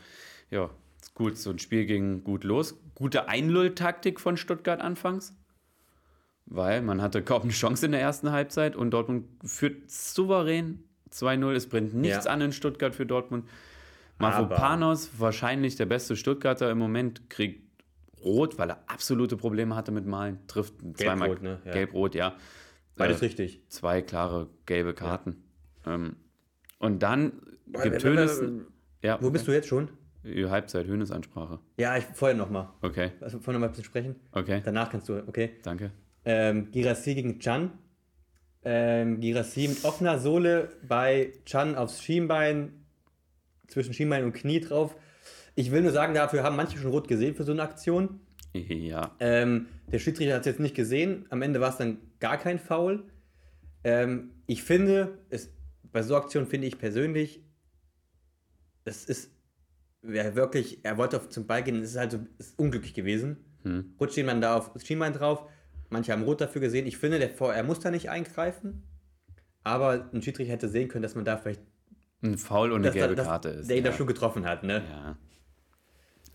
Ja, 0.51 0.71
ist 1.01 1.15
gut. 1.15 1.37
So 1.37 1.51
ein 1.51 1.59
Spiel 1.59 1.85
ging 1.87 2.23
gut 2.25 2.45
los. 2.45 2.79
Gute 2.95 3.29
Einlull-Taktik 3.29 4.21
von 4.21 4.37
Stuttgart 4.37 4.81
anfangs. 4.81 5.35
Weil 6.47 6.81
man 6.81 7.03
hatte 7.03 7.23
kaum 7.23 7.43
eine 7.43 7.51
Chance 7.53 7.87
in 7.87 7.93
der 7.93 8.01
ersten 8.01 8.31
Halbzeit 8.33 8.75
und 8.77 8.91
Dortmund 8.93 9.27
führt 9.45 9.91
souverän 9.91 10.83
2-0. 11.11 11.55
Es 11.55 11.69
brennt 11.69 11.93
nichts 11.95 12.25
Ja. 12.25 12.31
an 12.31 12.41
in 12.41 12.53
Stuttgart 12.53 12.95
für 12.95 13.05
Dortmund. 13.05 13.47
Mavropanos, 14.19 15.11
wahrscheinlich 15.19 15.77
der 15.77 15.87
beste 15.87 16.17
Stuttgarter 16.17 16.71
im 16.71 16.79
Moment, 16.79 17.29
kriegt 17.31 17.63
rot, 18.25 18.59
weil 18.59 18.71
er 18.71 18.83
absolute 18.89 19.37
Probleme 19.37 19.77
hatte 19.77 19.93
mit 19.93 20.07
Malen. 20.07 20.39
Trifft 20.49 20.75
zweimal 20.97 21.29
Gelb-Rot, 21.29 21.43
ne? 21.43 21.61
Ja. 21.65 21.73
gelb-rot, 21.73 22.15
ja. 22.15 22.35
Beides 22.97 23.21
Äh, 23.23 23.27
richtig. 23.27 23.61
zwei 23.69 24.03
klare 24.03 24.49
gelbe 24.67 24.93
Karten. 24.95 25.31
Ähm, 25.31 25.37
und 25.85 27.03
dann 27.03 27.33
warte. 27.67 28.67
Ja, 29.03 29.19
Wo 29.21 29.31
bist 29.31 29.47
du 29.47 29.53
jetzt 29.53 29.69
schon? 29.69 29.89
Die 30.25 30.47
Halbzeit, 30.47 30.87
Hönes-Ansprache. 30.87 31.61
Ja, 31.79 31.97
ich 31.97 32.05
vorher 32.15 32.37
nochmal. 32.37 32.69
Okay, 32.83 33.13
Also 33.21 33.39
vorher 33.39 33.55
noch 33.55 33.61
mal 33.61 33.67
ein 33.67 33.71
bisschen 33.71 33.85
sprechen. 33.85 34.17
okay, 34.33 34.61
Danach 34.65 34.91
kannst 34.91 35.09
du, 35.09 35.19
okay. 35.27 35.53
danke. 35.63 35.93
Ähm, 36.25 36.71
Girassi 36.73 37.15
gegen 37.15 37.39
Chan. 37.39 37.71
Ähm, 38.65 39.21
Girassi 39.21 39.69
mit 39.69 39.85
offener 39.85 40.19
Sohle 40.19 40.71
bei 40.87 41.33
Chan 41.45 41.77
aufs 41.77 42.03
Schienbein, 42.03 42.85
zwischen 43.69 43.95
Schienbein 43.95 44.25
und 44.25 44.33
Knie 44.33 44.61
drauf. 44.61 44.97
Ich 45.55 45.71
will 45.71 45.83
nur 45.83 45.93
sagen, 45.93 46.13
dafür 46.15 46.43
haben 46.43 46.57
manche 46.57 46.79
schon 46.79 46.91
rot 46.91 47.07
gesehen 47.09 47.35
für 47.35 47.45
so 47.45 47.53
eine 47.53 47.63
Aktion. 47.63 48.21
Ja, 48.55 49.15
Ähm, 49.21 49.67
der 49.93 49.99
Schiedsrichter 50.01 50.35
hat 50.35 50.41
es 50.41 50.47
jetzt 50.47 50.59
nicht 50.61 50.75
gesehen. 50.75 51.27
Am 51.31 51.43
Ende 51.43 51.61
war 51.61 51.69
es 51.71 51.77
dann 51.77 51.99
gar 52.19 52.39
kein 52.39 52.59
Foul. 52.59 53.05
Ähm, 53.85 54.31
ich 54.47 54.63
finde, 54.65 55.19
es, 55.31 55.51
bei 55.93 56.03
so 56.03 56.17
Aktionen 56.17 56.47
finde 56.47 56.67
ich 56.67 56.79
persönlich, 56.79 57.43
es 58.85 59.05
ist 59.05 59.31
wer 60.03 60.35
wirklich, 60.35 60.85
er 60.85 60.97
wollte 60.97 61.17
auf 61.17 61.29
zum 61.29 61.47
Ball 61.47 61.63
gehen, 61.63 61.83
es 61.83 61.91
ist 61.91 61.97
halt 61.97 62.13
so 62.13 62.19
ist 62.39 62.59
unglücklich 62.59 62.95
gewesen. 62.95 63.45
Hm. 63.63 63.95
Rutscht 64.01 64.17
jemand 64.17 64.43
da 64.43 64.57
auf 64.57 64.71
Schienbein 64.83 65.13
drauf. 65.13 65.45
Manche 65.91 66.13
haben 66.13 66.23
rot 66.23 66.41
dafür 66.41 66.61
gesehen. 66.61 66.87
Ich 66.87 66.99
finde, 66.99 67.19
der 67.19 67.39
er 67.41 67.63
muss 67.63 67.81
da 67.81 67.91
nicht 67.91 68.11
eingreifen. 68.11 68.83
Aber 69.65 70.09
ein 70.13 70.23
Schiedsrichter 70.23 70.53
hätte 70.53 70.69
sehen 70.69 70.89
können, 70.89 71.03
dass 71.03 71.15
man 71.15 71.25
da 71.25 71.37
vielleicht 71.37 71.63
ein 72.23 72.39
Foul 72.39 72.73
und 72.73 72.81
eine 72.81 72.89
da- 72.89 72.95
gelbe 72.95 73.15
dass 73.15 73.27
Karte 73.27 73.49
ist. 73.51 73.69
der 73.69 73.77
ihn 73.77 73.85
da 73.85 73.91
ja. 73.91 73.97
schon 73.97 74.07
getroffen 74.07 74.47
hat. 74.47 74.63
Ne? 74.63 74.83
Ja. 74.89 75.19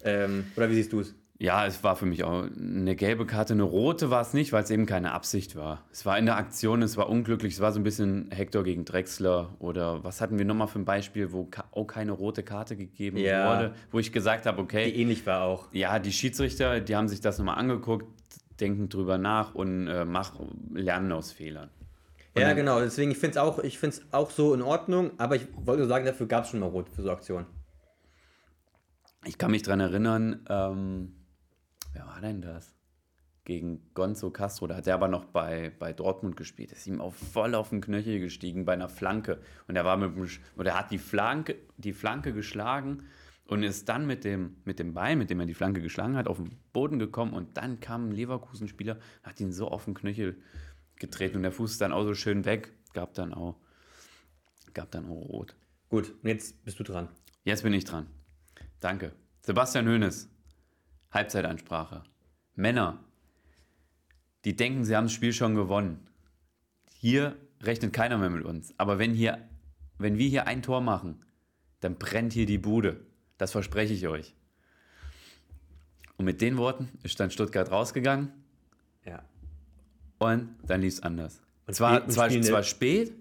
Ähm, 0.04 0.46
oder 0.56 0.70
wie 0.70 0.76
siehst 0.76 0.92
du 0.92 1.00
es? 1.00 1.16
Ja, 1.40 1.66
es 1.66 1.84
war 1.84 1.96
für 1.96 2.06
mich 2.06 2.24
auch 2.24 2.44
eine 2.44 2.96
gelbe 2.96 3.26
Karte. 3.26 3.54
Eine 3.54 3.64
rote 3.64 4.10
war 4.10 4.22
es 4.22 4.34
nicht, 4.34 4.54
weil 4.54 4.64
es 4.64 4.70
eben 4.70 4.86
keine 4.86 5.12
Absicht 5.12 5.56
war. 5.56 5.84
Es 5.92 6.06
war 6.06 6.18
in 6.18 6.26
der 6.26 6.38
Aktion, 6.38 6.82
es 6.82 6.96
war 6.96 7.10
unglücklich. 7.10 7.54
Es 7.56 7.60
war 7.60 7.72
so 7.72 7.80
ein 7.80 7.84
bisschen 7.84 8.30
Hector 8.32 8.64
gegen 8.64 8.86
Drexler. 8.86 9.56
Oder 9.60 10.04
was 10.04 10.22
hatten 10.22 10.38
wir 10.38 10.46
nochmal 10.46 10.68
für 10.68 10.80
ein 10.80 10.86
Beispiel, 10.86 11.32
wo 11.34 11.50
auch 11.72 11.86
keine 11.86 12.12
rote 12.14 12.44
Karte 12.44 12.78
gegeben 12.78 13.18
Ja. 13.18 13.50
wurde? 13.58 13.74
Wo 13.92 14.00
ich 14.00 14.12
gesagt 14.14 14.46
habe, 14.46 14.62
okay, 14.62 14.92
Die 14.92 15.02
ähnlich 15.02 15.26
war 15.26 15.42
auch. 15.44 15.68
Ja, 15.74 16.00
die 16.00 16.14
Schiedsrichter, 16.14 16.80
die 16.80 16.96
haben 16.96 17.08
sich 17.10 17.20
das 17.20 17.40
nochmal 17.40 17.58
angeguckt, 17.58 18.06
denken 18.62 18.88
drüber 18.88 19.18
nach 19.18 19.56
und 19.56 19.88
äh, 19.88 20.06
mach, 20.06 20.40
lernen 20.72 21.12
aus 21.12 21.32
Fehlern. 21.32 21.70
Ja, 22.38 22.48
dann- 22.48 22.56
genau. 22.56 22.80
Deswegen, 22.80 23.12
ich 23.12 23.18
finde 23.18 23.32
es 23.32 23.38
auch, 23.38 23.60
ich 23.60 23.80
find's 23.80 24.02
auch 24.12 24.30
so 24.32 24.54
in 24.54 24.62
Ordnung. 24.62 25.12
Aber 25.18 25.36
ich 25.36 25.48
wollte 25.56 25.80
nur 25.82 25.90
sagen, 25.90 26.06
dafür 26.06 26.28
gab 26.28 26.46
es 26.46 26.52
schon 26.52 26.60
mal 26.62 26.68
rot 26.68 26.88
für 26.90 27.02
so 27.02 27.12
Aktionen. 27.12 27.48
Ich 29.26 29.38
kann 29.38 29.52
mich 29.52 29.64
dran 29.64 29.80
erinnern, 29.80 30.46
ähm, 30.50 31.16
wer 31.94 32.06
war 32.06 32.22
denn 32.22 32.42
das? 32.42 32.76
Gegen 33.46 33.94
Gonzo 33.94 34.32
Castro, 34.32 34.68
da 34.68 34.78
hat 34.78 34.88
er 34.88 34.96
aber 34.96 35.10
noch 35.10 35.26
bei, 35.26 35.74
bei 35.78 35.92
Dortmund 35.92 36.38
gespielt. 36.38 36.72
ist 36.72 36.88
ihm 36.88 37.02
auch 37.02 37.14
voll 37.14 37.56
auf 37.56 37.70
den 37.70 37.82
Knöchel 37.82 38.20
gestiegen 38.20 38.64
bei 38.64 38.74
einer 38.74 38.88
Flanke. 38.88 39.42
Und 39.68 39.76
er 39.76 39.84
war 39.84 39.98
mit 39.98 40.16
dem, 40.16 40.30
oder 40.56 40.72
er 40.72 40.80
hat 40.80 40.92
die 40.92 40.98
Flanke, 40.98 41.58
die 41.78 41.92
Flanke 41.92 42.32
geschlagen 42.32 43.04
und 43.46 43.64
ist 43.64 43.90
dann 43.90 44.08
mit 44.08 44.24
dem, 44.24 44.56
mit 44.64 44.80
dem 44.80 44.94
Bein, 44.94 45.18
mit 45.18 45.30
dem 45.30 45.40
er 45.40 45.46
die 45.46 45.54
Flanke 45.54 45.82
geschlagen 45.82 46.16
hat, 46.16 46.28
auf 46.28 46.38
den 46.38 46.58
Boden 46.72 47.00
gekommen 47.00 47.34
und 47.34 47.58
dann 47.58 47.80
kam 47.82 48.10
ein 48.10 48.12
Leverkusen-Spieler, 48.12 48.98
hat 49.24 49.40
ihn 49.42 49.52
so 49.52 49.68
auf 49.68 49.86
den 49.86 49.94
Knöchel 49.94 50.42
getreten 50.96 51.38
und 51.38 51.44
der 51.44 51.52
Fuß 51.52 51.72
ist 51.72 51.82
dann 51.82 51.92
auch 51.92 52.04
so 52.04 52.14
schön 52.14 52.46
weg, 52.46 52.72
gab 52.94 53.14
dann 53.14 53.34
auch, 53.34 53.58
gab 54.74 54.92
dann 54.92 55.06
auch 55.06 55.30
rot. 55.30 55.56
Gut, 55.90 56.14
jetzt 56.24 56.64
bist 56.64 56.80
du 56.80 56.84
dran. 56.84 57.10
Jetzt 57.44 57.64
bin 57.64 57.74
ich 57.74 57.84
dran. 57.84 58.08
Danke. 58.80 59.12
Sebastian 59.42 59.88
Hoeneß, 59.88 60.30
Halbzeitansprache. 61.14 62.04
Männer, 62.56 63.00
die 64.46 64.56
denken, 64.56 64.84
sie 64.84 64.96
haben 64.96 65.06
das 65.06 65.14
Spiel 65.14 65.34
schon 65.34 65.56
gewonnen. 65.56 66.08
Hier 66.90 67.36
rechnet 67.62 67.94
keiner 67.94 68.18
mehr 68.18 68.30
mit 68.30 68.44
uns. 68.46 68.74
Aber 68.78 69.00
wenn, 69.00 69.14
hier, 69.14 69.38
wenn 69.98 70.18
wir 70.18 70.28
hier 70.28 70.48
ein 70.48 70.62
Tor 70.62 70.82
machen, 70.82 71.24
dann 71.80 71.96
brennt 71.96 72.34
hier 72.34 72.46
die 72.46 72.58
Bude. 72.58 73.06
Das 73.38 73.52
verspreche 73.52 73.94
ich 73.94 74.08
euch. 74.08 74.36
Und 76.18 76.26
mit 76.26 76.42
den 76.42 76.58
Worten 76.58 76.90
ist 77.04 77.20
dann 77.20 77.32
Stuttgart 77.32 77.72
rausgegangen 77.72 78.32
Ja. 79.06 79.24
und 80.20 80.56
dann 80.66 80.82
lief 80.82 80.94
es 80.94 81.04
anders. 81.04 81.42
Und 81.66 81.74
zwar 81.74 82.08
zwar, 82.10 82.30
zwar 82.30 82.64
spät, 82.64 83.14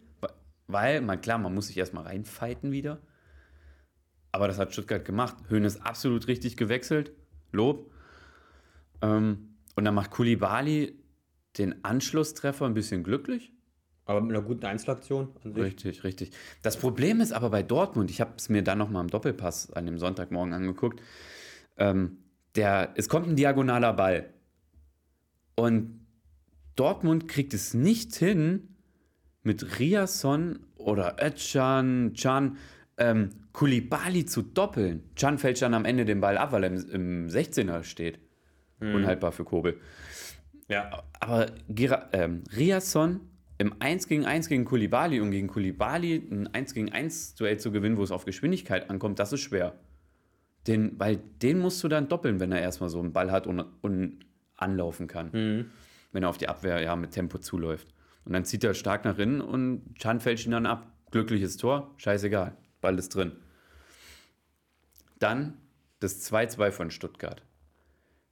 weil, 0.66 1.00
man, 1.00 1.20
klar, 1.20 1.38
man 1.38 1.54
muss 1.54 1.68
sich 1.68 1.76
erstmal 1.76 2.04
reinfighten 2.04 2.72
wieder. 2.72 3.00
Aber 4.30 4.48
das 4.48 4.58
hat 4.58 4.72
Stuttgart 4.72 5.04
gemacht. 5.04 5.36
Höhn 5.48 5.64
ist 5.64 5.82
absolut 5.82 6.26
richtig 6.26 6.56
gewechselt. 6.56 7.12
Lob. 7.52 7.90
Ähm, 9.00 9.56
und 9.76 9.84
dann 9.84 9.94
macht 9.94 10.10
Kulibali 10.10 10.98
den 11.58 11.84
Anschlusstreffer 11.84 12.66
ein 12.66 12.74
bisschen 12.74 13.02
glücklich. 13.02 13.52
Aber 14.04 14.20
mit 14.20 14.36
einer 14.36 14.44
guten 14.44 14.66
Einzelaktion 14.66 15.28
an 15.44 15.54
sich. 15.54 15.62
Richtig, 15.62 16.04
richtig. 16.04 16.32
Das 16.62 16.76
Problem 16.76 17.20
ist 17.20 17.32
aber 17.32 17.50
bei 17.50 17.62
Dortmund, 17.62 18.10
ich 18.10 18.20
habe 18.20 18.32
es 18.36 18.48
mir 18.48 18.62
dann 18.62 18.78
nochmal 18.78 19.02
im 19.02 19.10
Doppelpass 19.10 19.72
an 19.72 19.86
dem 19.86 19.98
Sonntagmorgen 19.98 20.52
angeguckt, 20.52 21.00
ähm, 21.76 22.18
der, 22.56 22.92
es 22.96 23.08
kommt 23.08 23.28
ein 23.28 23.36
diagonaler 23.36 23.92
Ball. 23.92 24.30
Und 25.54 26.04
Dortmund 26.74 27.28
kriegt 27.28 27.54
es 27.54 27.74
nicht 27.74 28.14
hin, 28.16 28.72
mit 29.44 29.78
Riasson 29.78 30.60
oder 30.76 31.16
Özcan, 31.20 32.12
Can, 32.14 32.56
ähm, 32.96 33.30
Kulibali 33.52 34.24
zu 34.24 34.42
doppeln. 34.42 35.02
Can 35.16 35.38
fällt 35.38 35.60
dann 35.62 35.74
am 35.74 35.84
Ende 35.84 36.04
den 36.04 36.20
Ball 36.20 36.38
ab, 36.38 36.52
weil 36.52 36.64
er 36.64 36.70
im, 36.70 36.90
im 36.90 37.28
16er 37.28 37.84
steht. 37.84 38.18
Unhaltbar 38.80 39.32
für 39.32 39.44
Kobel. 39.44 39.78
Ja. 40.68 41.04
Aber 41.20 41.46
Gira, 41.68 42.08
ähm, 42.12 42.42
Riasson 42.56 43.20
im 43.58 43.74
1 43.78 44.08
gegen 44.08 44.24
1 44.24 44.48
gegen 44.48 44.64
Kulibali 44.64 45.20
und 45.20 45.30
gegen 45.30 45.46
Kulibali 45.46 46.16
ein 46.30 46.52
1 46.52 46.74
gegen 46.74 46.90
1 46.90 47.36
Duell 47.36 47.58
zu 47.58 47.70
gewinnen, 47.70 47.96
wo 47.96 48.02
es 48.02 48.10
auf 48.10 48.24
Geschwindigkeit 48.24 48.90
ankommt, 48.90 49.18
das 49.18 49.32
ist 49.32 49.40
schwer. 49.40 49.78
Den, 50.66 50.98
weil 50.98 51.16
den 51.16 51.58
musst 51.58 51.82
du 51.84 51.88
dann 51.88 52.08
doppeln, 52.08 52.40
wenn 52.40 52.52
er 52.52 52.60
erstmal 52.60 52.88
so 52.88 52.98
einen 52.98 53.12
Ball 53.12 53.30
hat 53.30 53.46
und, 53.46 53.60
und 53.82 54.20
anlaufen 54.56 55.06
kann. 55.06 55.32
Wenn 56.12 56.22
er 56.22 56.28
auf 56.28 56.38
die 56.38 56.48
Abwehr 56.48 56.80
ja, 56.80 56.96
mit 56.96 57.12
Tempo 57.12 57.38
zuläuft. 57.38 57.88
Und 58.24 58.32
dann 58.32 58.44
zieht 58.44 58.64
er 58.64 58.74
stark 58.74 59.04
nach 59.04 59.18
innen 59.18 59.40
und 59.40 59.94
Chan 59.96 60.20
fällt 60.20 60.44
ihn 60.44 60.52
dann 60.52 60.66
ab. 60.66 60.92
Glückliches 61.10 61.56
Tor, 61.56 61.92
scheißegal. 61.96 62.56
Ball 62.82 62.98
ist 62.98 63.14
drin. 63.14 63.32
Dann 65.18 65.54
das 66.00 66.30
2-2 66.30 66.70
von 66.70 66.90
Stuttgart. 66.90 67.42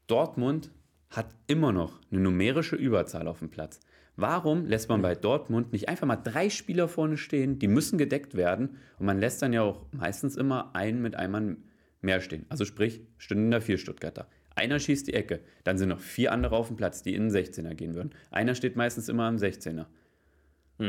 Dortmund 0.07 0.71
hat 1.09 1.35
immer 1.47 1.73
noch 1.73 2.01
eine 2.11 2.21
numerische 2.21 2.77
Überzahl 2.77 3.27
auf 3.27 3.39
dem 3.39 3.51
Platz. 3.51 3.81
Warum 4.17 4.67
lässt 4.67 4.89
man 4.89 5.01
bei 5.01 5.15
Dortmund 5.15 5.73
nicht 5.73 5.89
einfach 5.89 6.07
mal 6.07 6.17
drei 6.17 6.51
Spieler 6.51 6.89
vorne 6.89 7.17
stehen, 7.17 7.59
die 7.59 7.69
müssen 7.69 7.97
gedeckt 7.97 8.37
werden 8.37 8.77
und 8.99 9.07
man 9.07 9.19
lässt 9.19 9.41
dann 9.41 9.53
ja 9.53 9.63
auch 9.63 9.87
meistens 9.93 10.37
immer 10.37 10.75
einen 10.75 11.01
mit 11.01 11.17
einem 11.17 11.33
Mann 11.33 11.57
mehr 12.03 12.21
stehen. 12.21 12.45
Also 12.49 12.65
sprich, 12.65 13.01
stünden 13.19 13.51
da 13.51 13.61
vier 13.61 13.79
Stuttgarter. 13.79 14.29
Einer 14.55 14.79
schießt 14.79 15.07
die 15.07 15.15
Ecke, 15.15 15.41
dann 15.65 15.79
sind 15.79 15.89
noch 15.89 16.01
vier 16.01 16.33
andere 16.33 16.57
auf 16.57 16.67
dem 16.67 16.77
Platz, 16.77 17.03
die 17.03 17.15
in 17.15 17.29
den 17.29 17.31
16er 17.31 17.75
gehen 17.75 17.95
würden. 17.95 18.11
Einer 18.31 18.55
steht 18.55 18.77
meistens 18.77 19.09
immer 19.09 19.25
am 19.25 19.37
16er. 19.37 19.87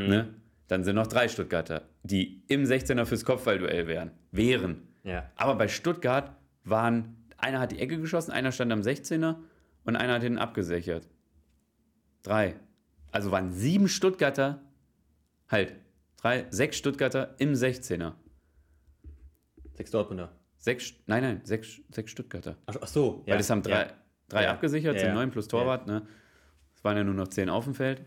Ne? 0.08 0.34
Dann 0.72 0.84
sind 0.84 0.96
noch 0.96 1.06
drei 1.06 1.28
Stuttgarter, 1.28 1.82
die 2.02 2.44
im 2.48 2.64
16er 2.64 3.04
fürs 3.04 3.26
Kopfballduell 3.26 3.86
wären. 3.88 4.10
Wären. 4.30 4.88
Ja. 5.04 5.30
Aber 5.36 5.54
bei 5.56 5.68
Stuttgart 5.68 6.34
waren, 6.64 7.26
einer 7.36 7.60
hat 7.60 7.72
die 7.72 7.78
Ecke 7.78 8.00
geschossen, 8.00 8.30
einer 8.30 8.52
stand 8.52 8.72
am 8.72 8.80
16er 8.80 9.36
und 9.84 9.96
einer 9.96 10.14
hat 10.14 10.22
den 10.22 10.38
abgesichert. 10.38 11.06
Drei. 12.22 12.56
Also 13.10 13.30
waren 13.30 13.52
sieben 13.52 13.86
Stuttgarter, 13.86 14.62
halt, 15.50 15.74
drei, 16.16 16.46
sechs 16.48 16.78
Stuttgarter 16.78 17.34
im 17.36 17.52
16er. 17.52 18.14
Sechs 19.74 19.90
Dortmunder. 19.90 20.32
Sechs, 20.56 20.94
nein, 21.04 21.22
nein, 21.22 21.40
sechs, 21.44 21.82
sechs 21.90 22.10
Stuttgarter. 22.12 22.56
Ach, 22.64 22.76
ach 22.80 22.88
so. 22.88 23.24
Weil 23.26 23.38
es 23.40 23.50
haben 23.50 23.62
drei, 23.62 23.82
Ja. 23.82 23.92
drei 24.28 24.44
Ja. 24.44 24.52
abgesichert, 24.52 24.94
Ja, 24.94 25.00
sind 25.00 25.08
ja. 25.10 25.14
neun 25.16 25.30
plus 25.30 25.48
Torwart, 25.48 25.86
ne? 25.86 26.06
Es 26.74 26.82
waren 26.82 26.96
ja 26.96 27.04
nur 27.04 27.12
noch 27.12 27.28
zehn 27.28 27.50
auf 27.50 27.64
dem 27.64 27.74
Feld. 27.74 28.06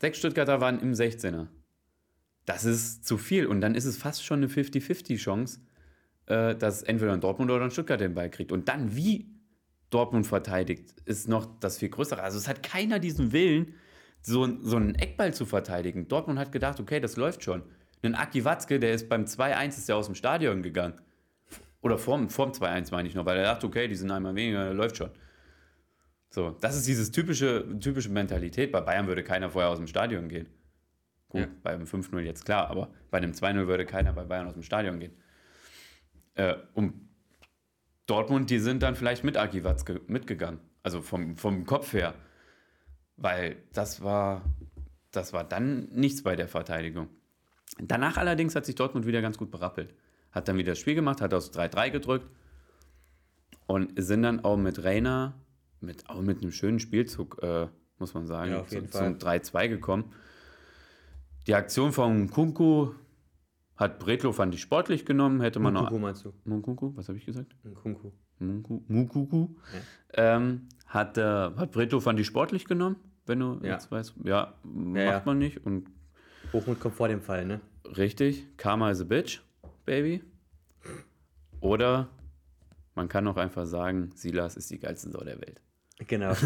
Sechs 0.00 0.18
Stuttgarter 0.18 0.60
waren 0.62 0.80
im 0.80 0.92
16er. 0.92 1.48
Das 2.46 2.64
ist 2.64 3.06
zu 3.06 3.18
viel. 3.18 3.46
Und 3.46 3.60
dann 3.60 3.74
ist 3.74 3.84
es 3.84 3.98
fast 3.98 4.24
schon 4.24 4.38
eine 4.38 4.46
50-50-Chance, 4.46 5.60
äh, 6.26 6.56
dass 6.56 6.82
entweder 6.82 7.12
ein 7.12 7.20
Dortmund 7.20 7.50
oder 7.50 7.64
ein 7.64 7.70
Stuttgart 7.70 8.00
den 8.00 8.14
Ball 8.14 8.30
kriegt. 8.30 8.50
Und 8.50 8.68
dann, 8.68 8.96
wie 8.96 9.28
Dortmund 9.90 10.26
verteidigt, 10.26 10.94
ist 11.04 11.28
noch 11.28 11.46
das 11.60 11.76
viel 11.78 11.90
größere. 11.90 12.22
Also 12.22 12.38
es 12.38 12.48
hat 12.48 12.62
keiner 12.62 12.98
diesen 12.98 13.32
Willen, 13.32 13.74
so, 14.22 14.48
so 14.62 14.76
einen 14.76 14.94
Eckball 14.94 15.34
zu 15.34 15.44
verteidigen. 15.44 16.08
Dortmund 16.08 16.38
hat 16.38 16.50
gedacht, 16.50 16.80
okay, 16.80 17.00
das 17.00 17.16
läuft 17.16 17.44
schon. 17.44 17.62
Ein 18.02 18.14
Aki 18.14 18.44
Watzke, 18.46 18.80
der 18.80 18.94
ist 18.94 19.10
beim 19.10 19.24
2-1 19.24 19.68
ist 19.68 19.88
der 19.88 19.96
aus 19.96 20.06
dem 20.06 20.14
Stadion 20.14 20.62
gegangen. 20.62 20.94
Oder 21.82 21.98
vorm, 21.98 22.30
vorm 22.30 22.52
2-1 22.52 22.90
meine 22.92 23.08
ich 23.08 23.14
noch, 23.14 23.26
weil 23.26 23.36
er 23.36 23.44
dachte, 23.44 23.66
okay, 23.66 23.86
die 23.86 23.94
sind 23.94 24.10
einmal 24.10 24.34
weniger, 24.34 24.72
läuft 24.72 24.96
schon. 24.96 25.10
So, 26.30 26.50
das 26.60 26.76
ist 26.76 26.86
dieses 26.86 27.10
typische, 27.10 27.66
typische 27.80 28.08
Mentalität. 28.08 28.70
Bei 28.72 28.80
Bayern 28.80 29.06
würde 29.08 29.24
keiner 29.24 29.50
vorher 29.50 29.70
aus 29.70 29.78
dem 29.78 29.88
Stadion 29.88 30.28
gehen. 30.28 30.46
Gut, 31.28 31.42
Ja. 31.42 31.48
bei 31.62 31.70
einem 31.72 31.86
5-0 31.86 32.20
jetzt 32.20 32.44
klar, 32.44 32.70
aber 32.70 32.90
bei 33.10 33.18
einem 33.18 33.32
2-0 33.32 33.66
würde 33.66 33.84
keiner 33.84 34.12
bei 34.12 34.24
Bayern 34.24 34.46
aus 34.46 34.54
dem 34.54 34.62
Stadion 34.62 35.00
gehen. 35.00 35.12
Äh, 36.34 36.54
und 36.74 36.94
Dortmund, 38.06 38.50
die 38.50 38.58
sind 38.58 38.82
dann 38.82 38.96
vielleicht 38.96 39.24
mit 39.24 39.36
Aki 39.36 39.64
Watzke 39.64 40.00
mitgegangen. 40.06 40.60
Also 40.82 41.02
vom, 41.02 41.36
vom 41.36 41.66
Kopf 41.66 41.92
her. 41.92 42.14
Weil 43.16 43.56
das 43.72 44.02
war, 44.02 44.42
das 45.10 45.32
war 45.32 45.44
dann 45.44 45.88
nichts 45.90 46.22
bei 46.22 46.36
der 46.36 46.48
Verteidigung. 46.48 47.08
Danach 47.78 48.16
allerdings 48.16 48.54
hat 48.56 48.66
sich 48.66 48.74
Dortmund 48.74 49.06
wieder 49.06 49.20
ganz 49.22 49.36
gut 49.38 49.50
berappelt. 49.50 49.94
Hat 50.32 50.48
dann 50.48 50.56
wieder 50.56 50.72
das 50.72 50.78
Spiel 50.78 50.94
gemacht, 50.94 51.20
hat 51.20 51.34
aus 51.34 51.52
3-3 51.52 51.90
gedrückt 51.90 52.26
und 53.66 53.92
sind 53.96 54.22
dann 54.22 54.44
auch 54.44 54.56
mit 54.56 54.82
Reiner, 54.82 55.34
mit, 55.80 56.08
auch 56.08 56.20
mit 56.22 56.42
einem 56.42 56.52
schönen 56.52 56.80
Spielzug, 56.80 57.42
äh, 57.42 57.68
muss 57.98 58.14
man 58.14 58.26
sagen, 58.26 58.52
Ja, 58.52 58.60
auf 58.60 58.70
jeden 58.72 58.90
zu, 58.90 58.98
Fall. 58.98 59.18
zum 59.18 59.28
3-2 59.28 59.68
gekommen. 59.68 60.12
Die 61.46 61.54
Aktion 61.54 61.92
von 61.92 62.30
Kunku 62.30 62.92
hat 63.76 63.98
Bretlo, 63.98 64.32
fand 64.32 64.54
ich, 64.54 64.60
sportlich 64.60 65.06
genommen. 65.06 65.40
Hätte 65.40 65.58
man 65.58 65.74
Kunku 65.74 65.94
noch. 65.94 66.00
meinst 66.00 66.24
du? 66.24 66.32
Munkunku, 66.44 66.92
was 66.96 67.08
habe 67.08 67.18
ich 67.18 67.24
gesagt? 67.26 67.56
Kunku. 67.82 68.10
Munku, 68.38 68.82
Mukuku. 68.88 69.48
Ähm, 70.14 70.68
hat, 70.86 71.16
äh, 71.18 71.22
hat 71.22 71.72
Bretlo, 71.72 72.00
fand 72.00 72.20
ich, 72.20 72.26
sportlich 72.26 72.64
genommen, 72.66 72.96
wenn 73.26 73.38
du 73.40 73.58
Ja. 73.62 73.72
jetzt 73.74 73.90
weißt. 73.90 74.14
Ja, 74.24 74.54
macht 74.64 74.96
ja. 74.96 75.22
man 75.24 75.38
nicht. 75.38 75.64
Und 75.64 75.90
Hochmut 76.52 76.80
kommt 76.80 76.94
vor 76.94 77.08
dem 77.08 77.20
Fall, 77.22 77.44
ne? 77.46 77.60
Richtig, 77.96 78.46
Karma 78.56 78.90
is 78.90 79.00
a 79.00 79.04
bitch, 79.04 79.40
baby. 79.86 80.22
Oder 81.60 82.08
man 82.94 83.08
kann 83.08 83.26
auch 83.28 83.36
einfach 83.36 83.66
sagen, 83.66 84.10
Silas 84.14 84.56
ist 84.56 84.70
die 84.70 84.78
geilste 84.78 85.10
Sau 85.10 85.22
der 85.22 85.40
Welt. 85.40 85.60
Genau. 86.06 86.32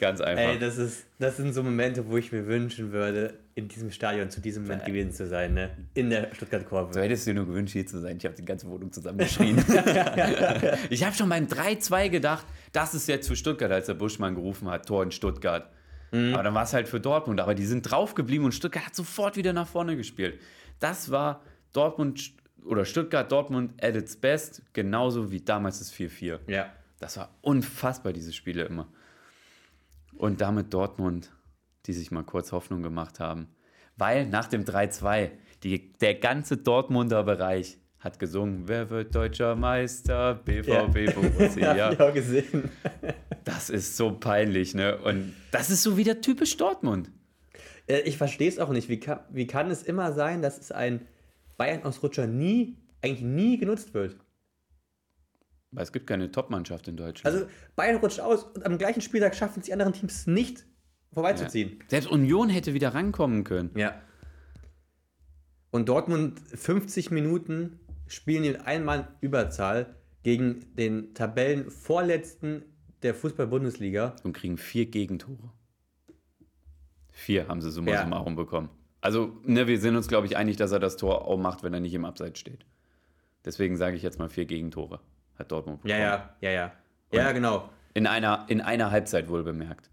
Ganz 0.00 0.20
einfach. 0.20 0.42
Ey, 0.42 0.58
das, 0.58 0.78
ist, 0.78 1.06
das 1.18 1.36
sind 1.36 1.52
so 1.52 1.62
Momente, 1.62 2.08
wo 2.08 2.16
ich 2.16 2.32
mir 2.32 2.46
wünschen 2.46 2.92
würde, 2.92 3.34
in 3.54 3.68
diesem 3.68 3.92
Stadion 3.92 4.30
zu 4.30 4.40
diesem 4.40 4.64
Moment 4.64 4.84
gewesen 4.84 5.12
zu 5.12 5.28
sein, 5.28 5.54
ne? 5.54 5.70
In 5.94 6.10
der 6.10 6.34
Stuttgart-Kurve. 6.34 6.92
so 6.92 7.00
hättest 7.00 7.26
du 7.26 7.30
dir 7.30 7.36
nur 7.36 7.46
gewünscht, 7.46 7.72
hier 7.72 7.86
zu 7.86 8.00
sein. 8.00 8.16
Ich 8.16 8.24
habe 8.24 8.34
die 8.34 8.44
ganze 8.44 8.68
Wohnung 8.68 8.90
zusammengeschrien. 8.90 9.58
ich 10.90 11.04
habe 11.04 11.14
schon 11.14 11.28
beim 11.28 11.46
3-2 11.46 12.08
gedacht, 12.08 12.44
das 12.72 12.94
ist 12.94 13.06
jetzt 13.06 13.28
für 13.28 13.36
Stuttgart, 13.36 13.70
als 13.70 13.86
der 13.86 13.94
Buschmann 13.94 14.34
gerufen 14.34 14.68
hat, 14.68 14.86
Tor 14.86 15.04
in 15.04 15.12
Stuttgart. 15.12 15.70
Aber 16.12 16.42
dann 16.42 16.52
war 16.52 16.64
es 16.64 16.74
halt 16.74 16.88
für 16.88 17.00
Dortmund. 17.00 17.40
Aber 17.40 17.54
die 17.54 17.64
sind 17.64 17.90
drauf 17.90 18.14
geblieben 18.14 18.44
und 18.44 18.52
Stuttgart 18.52 18.84
hat 18.84 18.94
sofort 18.94 19.36
wieder 19.36 19.54
nach 19.54 19.66
vorne 19.66 19.96
gespielt. 19.96 20.38
Das 20.78 21.10
war 21.10 21.42
Dortmund 21.72 22.32
oder 22.64 22.84
Stuttgart-Dortmund 22.84 23.82
at 23.82 23.96
its 23.96 24.16
best, 24.16 24.62
genauso 24.74 25.30
wie 25.30 25.40
damals 25.40 25.78
das 25.78 25.92
4-4. 25.92 26.40
Ja. 26.48 26.70
Das 27.02 27.16
war 27.16 27.30
unfassbar, 27.42 28.12
diese 28.12 28.32
Spiele 28.32 28.62
immer. 28.64 28.86
Und 30.16 30.40
damit 30.40 30.72
Dortmund, 30.72 31.32
die 31.86 31.92
sich 31.92 32.12
mal 32.12 32.22
kurz 32.22 32.52
Hoffnung 32.52 32.80
gemacht 32.82 33.18
haben. 33.18 33.48
Weil 33.96 34.26
nach 34.26 34.46
dem 34.46 34.64
3-2, 34.64 35.32
die- 35.64 35.92
der 35.94 36.14
ganze 36.14 36.56
Dortmunder 36.58 37.24
Bereich 37.24 37.78
hat 37.98 38.18
gesungen, 38.20 38.68
wer 38.68 38.88
wird 38.90 39.14
deutscher 39.16 39.56
Meister? 39.56 40.34
BVB 40.34 41.12
Borussia. 41.14 41.74
Ja, 41.76 41.86
hab 41.86 41.92
ich 41.94 42.00
auch 42.00 42.14
gesehen. 42.14 42.70
Das 43.44 43.68
ist 43.68 43.96
so 43.96 44.12
peinlich, 44.12 44.74
ne? 44.74 44.96
Und 44.98 45.34
das 45.50 45.70
ist 45.70 45.82
so 45.82 45.96
wieder 45.96 46.20
typisch 46.20 46.56
Dortmund. 46.56 47.10
Äh, 47.88 48.00
Ich 48.02 48.16
verstehe 48.16 48.48
es 48.48 48.58
auch 48.60 48.70
nicht. 48.70 48.88
Wie 48.88 49.00
kann, 49.00 49.20
wie 49.30 49.46
kann 49.48 49.70
es 49.72 49.82
immer 49.82 50.12
sein, 50.12 50.40
dass 50.40 50.58
es 50.58 50.70
ein 50.70 51.06
Bayern-Ausrutscher 51.58 52.26
nie 52.28 52.76
eigentlich 53.02 53.22
nie 53.22 53.58
genutzt 53.58 53.92
wird. 53.94 54.16
Weil 55.72 55.82
es 55.84 55.92
gibt 55.92 56.06
keine 56.06 56.30
Top-Mannschaft 56.30 56.86
in 56.88 56.96
Deutschland. 56.96 57.34
Also 57.34 57.48
Bayern 57.76 57.96
rutscht 57.96 58.20
aus 58.20 58.44
und 58.44 58.64
am 58.66 58.78
gleichen 58.78 59.00
Spieltag 59.00 59.34
schaffen 59.34 59.60
es 59.60 59.66
die 59.66 59.72
anderen 59.72 59.92
Teams 59.94 60.26
nicht 60.26 60.64
vorbeizuziehen. 61.12 61.78
ja. 61.80 61.84
Selbst 61.88 62.08
Union 62.10 62.48
hätte 62.50 62.74
wieder 62.74 62.94
rankommen 62.94 63.42
können. 63.44 63.70
Ja. 63.74 64.00
Und 65.70 65.88
Dortmund 65.88 66.38
50 66.40 67.10
Minuten 67.10 67.80
spielen 68.06 68.44
in 68.44 68.56
einmal 68.56 69.08
Überzahl 69.22 69.96
gegen 70.22 70.74
den 70.76 71.14
Tabellenvorletzten 71.14 72.64
der 73.02 73.14
Fußball-Bundesliga. 73.14 74.14
Und 74.22 74.34
kriegen 74.34 74.58
vier 74.58 74.86
Gegentore. 74.86 75.50
Vier 77.10 77.48
haben 77.48 77.60
sie 77.62 77.70
summa 77.70 77.92
Ja. 77.92 78.02
summarum 78.02 78.36
bekommen. 78.36 78.68
Also, 79.00 79.36
ne, 79.44 79.66
wir 79.66 79.80
sind 79.80 79.96
uns, 79.96 80.06
glaube 80.08 80.26
ich, 80.26 80.36
einig, 80.36 80.56
dass 80.56 80.70
er 80.72 80.78
das 80.78 80.96
Tor 80.96 81.26
auch 81.26 81.38
macht, 81.38 81.62
wenn 81.62 81.74
er 81.74 81.80
nicht 81.80 81.94
im 81.94 82.04
Abseits 82.04 82.38
steht. 82.38 82.64
Deswegen 83.44 83.76
sage 83.76 83.96
ich 83.96 84.02
jetzt 84.02 84.18
mal 84.18 84.28
vier 84.28 84.44
Gegentore. 84.44 85.00
Hat 85.42 85.50
Dortmund 85.52 85.80
Ja, 85.84 85.96
bekommen. 86.16 86.30
ja, 86.40 86.50
ja, 86.50 86.54
ja. 86.56 86.72
Ja, 87.24 87.32
genau. 87.32 87.68
In 87.94 88.06
einer, 88.06 88.46
in 88.48 88.60
einer 88.60 88.90
Halbzeit 88.90 89.28
wohl 89.28 89.42
bemerkt. 89.42 89.90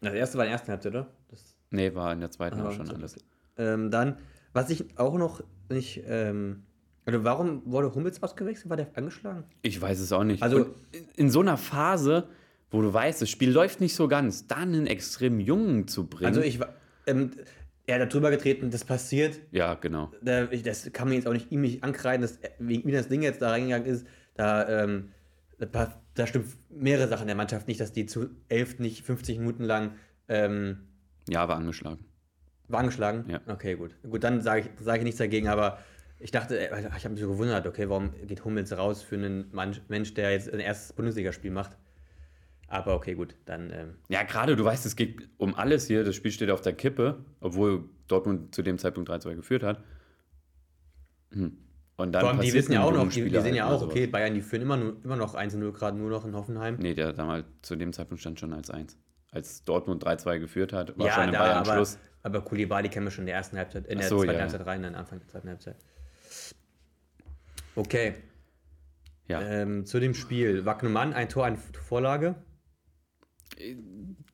Das 0.00 0.12
erste 0.12 0.38
war 0.38 0.44
in 0.44 0.48
der 0.48 0.52
ersten 0.54 0.72
Halbzeit, 0.72 0.92
oder? 0.92 1.06
Das, 1.28 1.56
Nee, 1.70 1.94
war 1.94 2.12
in 2.12 2.20
der 2.20 2.30
zweiten 2.32 2.60
Ah, 2.60 2.68
auch 2.68 2.72
schon 2.72 2.86
so- 2.86 2.94
alles. 2.94 3.16
ähm, 3.56 3.90
dann, 3.92 4.18
was 4.52 4.70
ich 4.70 4.98
auch 4.98 5.16
noch 5.16 5.42
nicht. 5.68 6.02
Ähm, 6.06 6.64
oder 7.06 7.22
warum 7.22 7.62
wurde 7.64 7.94
Hummels 7.94 8.20
ausgewechselt? 8.22 8.68
War 8.70 8.76
der 8.76 8.88
angeschlagen? 8.96 9.44
Ich 9.62 9.80
weiß 9.80 10.00
es 10.00 10.10
auch 10.12 10.24
nicht. 10.24 10.42
Also- 10.42 10.56
Und 10.64 10.74
in, 11.16 11.30
so 11.30 11.40
einer 11.40 11.56
Phase, 11.56 12.28
wo 12.72 12.82
du 12.82 12.92
weißt, 12.92 13.22
das 13.22 13.30
Spiel 13.30 13.50
läuft 13.52 13.80
nicht 13.80 13.94
so 13.94 14.08
ganz, 14.08 14.46
dann 14.48 14.74
einen 14.74 14.86
extrem 14.88 15.38
Jungen 15.38 15.86
zu 15.86 16.06
bringen. 16.08 16.26
Also 16.26 16.40
ich. 16.40 16.58
Ähm, 17.06 17.30
er 17.90 17.98
da 17.98 18.06
drüber 18.06 18.30
getreten, 18.30 18.70
das 18.70 18.84
passiert. 18.84 19.40
ja, 19.50 19.74
genau. 19.74 20.10
Da, 20.22 20.50
ich, 20.50 20.62
das 20.62 20.90
kann 20.92 21.08
man 21.08 21.16
jetzt 21.16 21.26
auch 21.26 21.32
nicht 21.32 21.50
ihm 21.52 21.60
nicht 21.60 21.82
ankreiden, 21.84 22.22
dass 22.22 22.38
wie, 22.58 22.84
wie 22.84 22.92
das 22.92 23.08
Ding 23.08 23.22
jetzt 23.22 23.42
da 23.42 23.50
reingegangen 23.50 23.86
ist. 23.86 24.06
Da, 24.34 24.82
ähm, 24.84 25.10
da, 25.58 26.00
da 26.14 26.26
stimmt 26.26 26.46
mehrere 26.70 27.08
Sachen 27.08 27.26
der 27.26 27.36
Mannschaft 27.36 27.68
nicht, 27.68 27.80
dass 27.80 27.92
die 27.92 28.06
zu 28.06 28.30
elf 28.48 28.78
nicht 28.78 29.04
50 29.04 29.38
Minuten 29.38 29.64
lang 29.64 29.92
ähm, 30.28 30.88
Ja, 31.28 31.48
war 31.48 31.56
angeschlagen. 31.56 32.04
war 32.68 32.80
angeschlagen. 32.80 33.24
Ja. 33.28 33.40
Okay, 33.46 33.74
gut. 33.74 33.94
Gut, 34.08 34.24
dann 34.24 34.40
sage 34.40 34.60
ich, 34.62 34.66
sag 34.82 34.98
ich 34.98 35.04
nichts 35.04 35.18
dagegen, 35.18 35.48
aber 35.48 35.78
ich 36.18 36.30
dachte, 36.30 36.58
äh, 36.58 36.80
ich 36.96 37.04
habe 37.04 37.10
mich 37.10 37.20
so 37.20 37.28
gewundert, 37.28 37.66
okay, 37.66 37.88
warum 37.88 38.12
geht 38.26 38.44
Hummels 38.44 38.76
raus 38.76 39.02
für 39.02 39.16
einen 39.16 39.50
Mensch, 39.88 40.14
der 40.14 40.32
jetzt 40.32 40.52
ein 40.52 40.60
erstes 40.60 40.92
Bundesligaspiel 40.92 41.50
macht? 41.50 41.76
Aber 42.70 42.94
okay, 42.94 43.14
gut, 43.14 43.34
dann. 43.46 43.70
Ähm, 43.72 43.94
Ja, 44.08 44.22
gerade, 44.22 44.54
du 44.54 44.64
weißt, 44.64 44.86
es 44.86 44.94
geht 44.94 45.28
um 45.38 45.56
alles 45.56 45.88
hier. 45.88 46.04
Das 46.04 46.14
Spiel 46.14 46.30
steht 46.30 46.50
auf 46.50 46.60
der 46.60 46.72
Kippe, 46.72 47.24
obwohl 47.40 47.84
Dortmund 48.06 48.54
zu 48.54 48.62
dem 48.62 48.78
Zeitpunkt 48.78 49.10
3-2 49.10 49.34
geführt 49.34 49.64
hat. 49.64 49.82
Hm. 51.32 51.58
Und 51.96 52.12
dann 52.12 52.20
vor 52.22 52.30
allem, 52.30 52.40
die 52.40 52.52
wissen 52.54 52.72
ja 52.72 52.82
auch 52.82 52.92
noch, 52.92 53.08
die, 53.08 53.28
die 53.28 53.40
sehen 53.40 53.54
ja 53.56 53.68
halt 53.68 53.76
auch, 53.80 53.82
okay. 53.82 54.06
Bayern, 54.06 54.34
die 54.34 54.40
führen 54.40 54.62
immer, 54.62 54.76
nur, 54.76 54.96
immer 55.04 55.16
noch 55.16 55.34
1-0 55.34 55.72
gerade 55.72 55.98
nur 55.98 56.10
noch 56.10 56.24
in 56.24 56.34
Hoffenheim. 56.34 56.76
Nee, 56.78 56.94
der 56.94 57.12
damals 57.12 57.44
zu 57.60 57.74
dem 57.76 57.92
Zeitpunkt 57.92 58.20
stand 58.20 58.38
schon 58.40 58.52
als 58.54 58.70
1. 58.70 58.96
Als 59.32 59.64
Dortmund 59.64 60.04
3-2 60.04 60.38
geführt 60.38 60.72
hat, 60.72 60.96
war 60.96 61.06
ja, 61.06 61.12
schon 61.12 61.24
in 61.24 61.32
da, 61.32 61.38
Bayern 61.40 61.58
aber, 61.58 61.74
Schluss. 61.74 61.98
aber 62.22 62.40
Kulibali 62.42 62.88
kennen 62.88 63.06
wir 63.06 63.10
schon 63.10 63.22
in 63.22 63.26
der 63.26 63.36
ersten 63.36 63.58
Halbzeit, 63.58 63.86
in 63.88 63.98
der 63.98 64.08
so, 64.08 64.18
zweiten 64.18 64.32
ja, 64.34 64.40
Halbzeit 64.40 64.64
rein, 64.64 64.82
dann 64.82 64.94
Anfang 64.94 65.18
der 65.18 65.28
zweiten 65.28 65.48
Halbzeit. 65.48 65.76
Okay, 67.74 68.14
Ja. 69.28 69.40
ähm, 69.42 69.84
zu 69.86 70.00
dem 70.00 70.14
Spiel. 70.14 70.64
Wagnumann, 70.64 71.12
ein 71.12 71.28
Tor, 71.28 71.44
eine 71.44 71.58
Vorlage. 71.58 72.36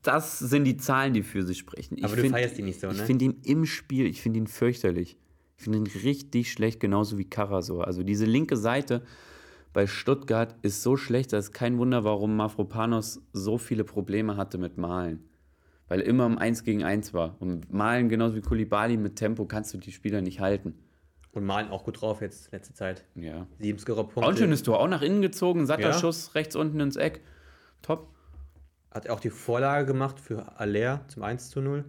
Das 0.07 0.39
sind 0.39 0.65
die 0.65 0.77
Zahlen, 0.77 1.13
die 1.15 1.23
für 1.23 1.43
sich 1.43 1.59
sprechen. 1.59 2.03
Aber 2.05 2.17
du 2.17 2.29
feierst 2.29 2.59
ihn 2.59 2.65
nicht 2.67 2.81
so, 2.81 2.89
Ich 2.89 2.99
ne? 2.99 3.05
finde 3.05 3.25
ihn 3.27 3.41
im 3.45 3.67
Spiel, 3.67 4.07
ich 4.07 4.23
finde 4.23 4.39
ihn 4.39 4.47
fürchterlich. 4.47 5.17
Ich 5.59 5.65
finde 5.65 5.79
ihn 5.79 5.87
richtig 6.03 6.53
schlecht, 6.53 6.81
genauso 6.81 7.19
wie 7.19 7.25
Karasor. 7.25 7.87
Also 7.87 8.03
diese 8.03 8.27
linke 8.27 8.57
Seite 8.57 9.03
bei 9.73 9.87
Stuttgart 9.87 10.55
ist 10.63 10.83
so 10.83 10.97
schlecht, 10.97 11.33
dass 11.33 11.53
kein 11.53 11.79
Wunder, 11.79 12.05
warum 12.05 12.37
Mafropanos 12.37 13.21
so 13.33 13.59
viele 13.59 13.85
Probleme 13.85 14.37
hatte 14.37 14.59
mit 14.59 14.79
Malen. 14.79 15.25
Weil 15.89 16.01
er 16.01 16.07
immer 16.07 16.27
im 16.27 16.39
1 16.39 16.65
gegen 16.65 16.83
1 16.83 17.15
war. 17.15 17.37
Und 17.41 17.73
Malen, 17.73 18.09
genauso 18.09 18.37
wie 18.37 18.41
Kulibali, 18.41 18.97
mit 18.97 19.17
Tempo 19.17 19.45
kannst 19.45 19.73
du 19.73 19.79
die 19.79 19.93
Spieler 19.93 20.21
nicht 20.21 20.41
halten. 20.41 20.75
Und 21.33 21.45
Malen 21.45 21.69
auch 21.69 21.85
gut 21.85 22.01
drauf 22.01 22.23
jetzt, 22.23 22.51
letzte 22.53 22.73
Zeit. 22.73 23.05
Ja. 23.15 23.47
Sieben 23.59 23.79
Scorer-Punkte. 23.79 24.23
Auch 24.23 24.31
ein 24.31 24.37
schönes 24.37 24.63
Tor, 24.63 24.81
auch 24.81 24.89
nach 24.89 25.03
innen 25.03 25.21
gezogen, 25.21 25.67
satter 25.67 25.91
Ja. 25.91 25.93
Schuss, 25.93 26.35
rechts 26.35 26.57
unten 26.57 26.81
ins 26.81 26.97
Eck. 26.97 27.21
Top. 27.83 28.09
Hat 28.97 29.11
auch 29.11 29.21
die 29.21 29.29
Vorlage 29.29 29.85
gemacht 29.85 30.19
für 30.19 30.59
Aller 30.59 31.05
zum 31.09 31.23
1 31.23 31.51
zu 31.51 31.61
0. 31.61 31.85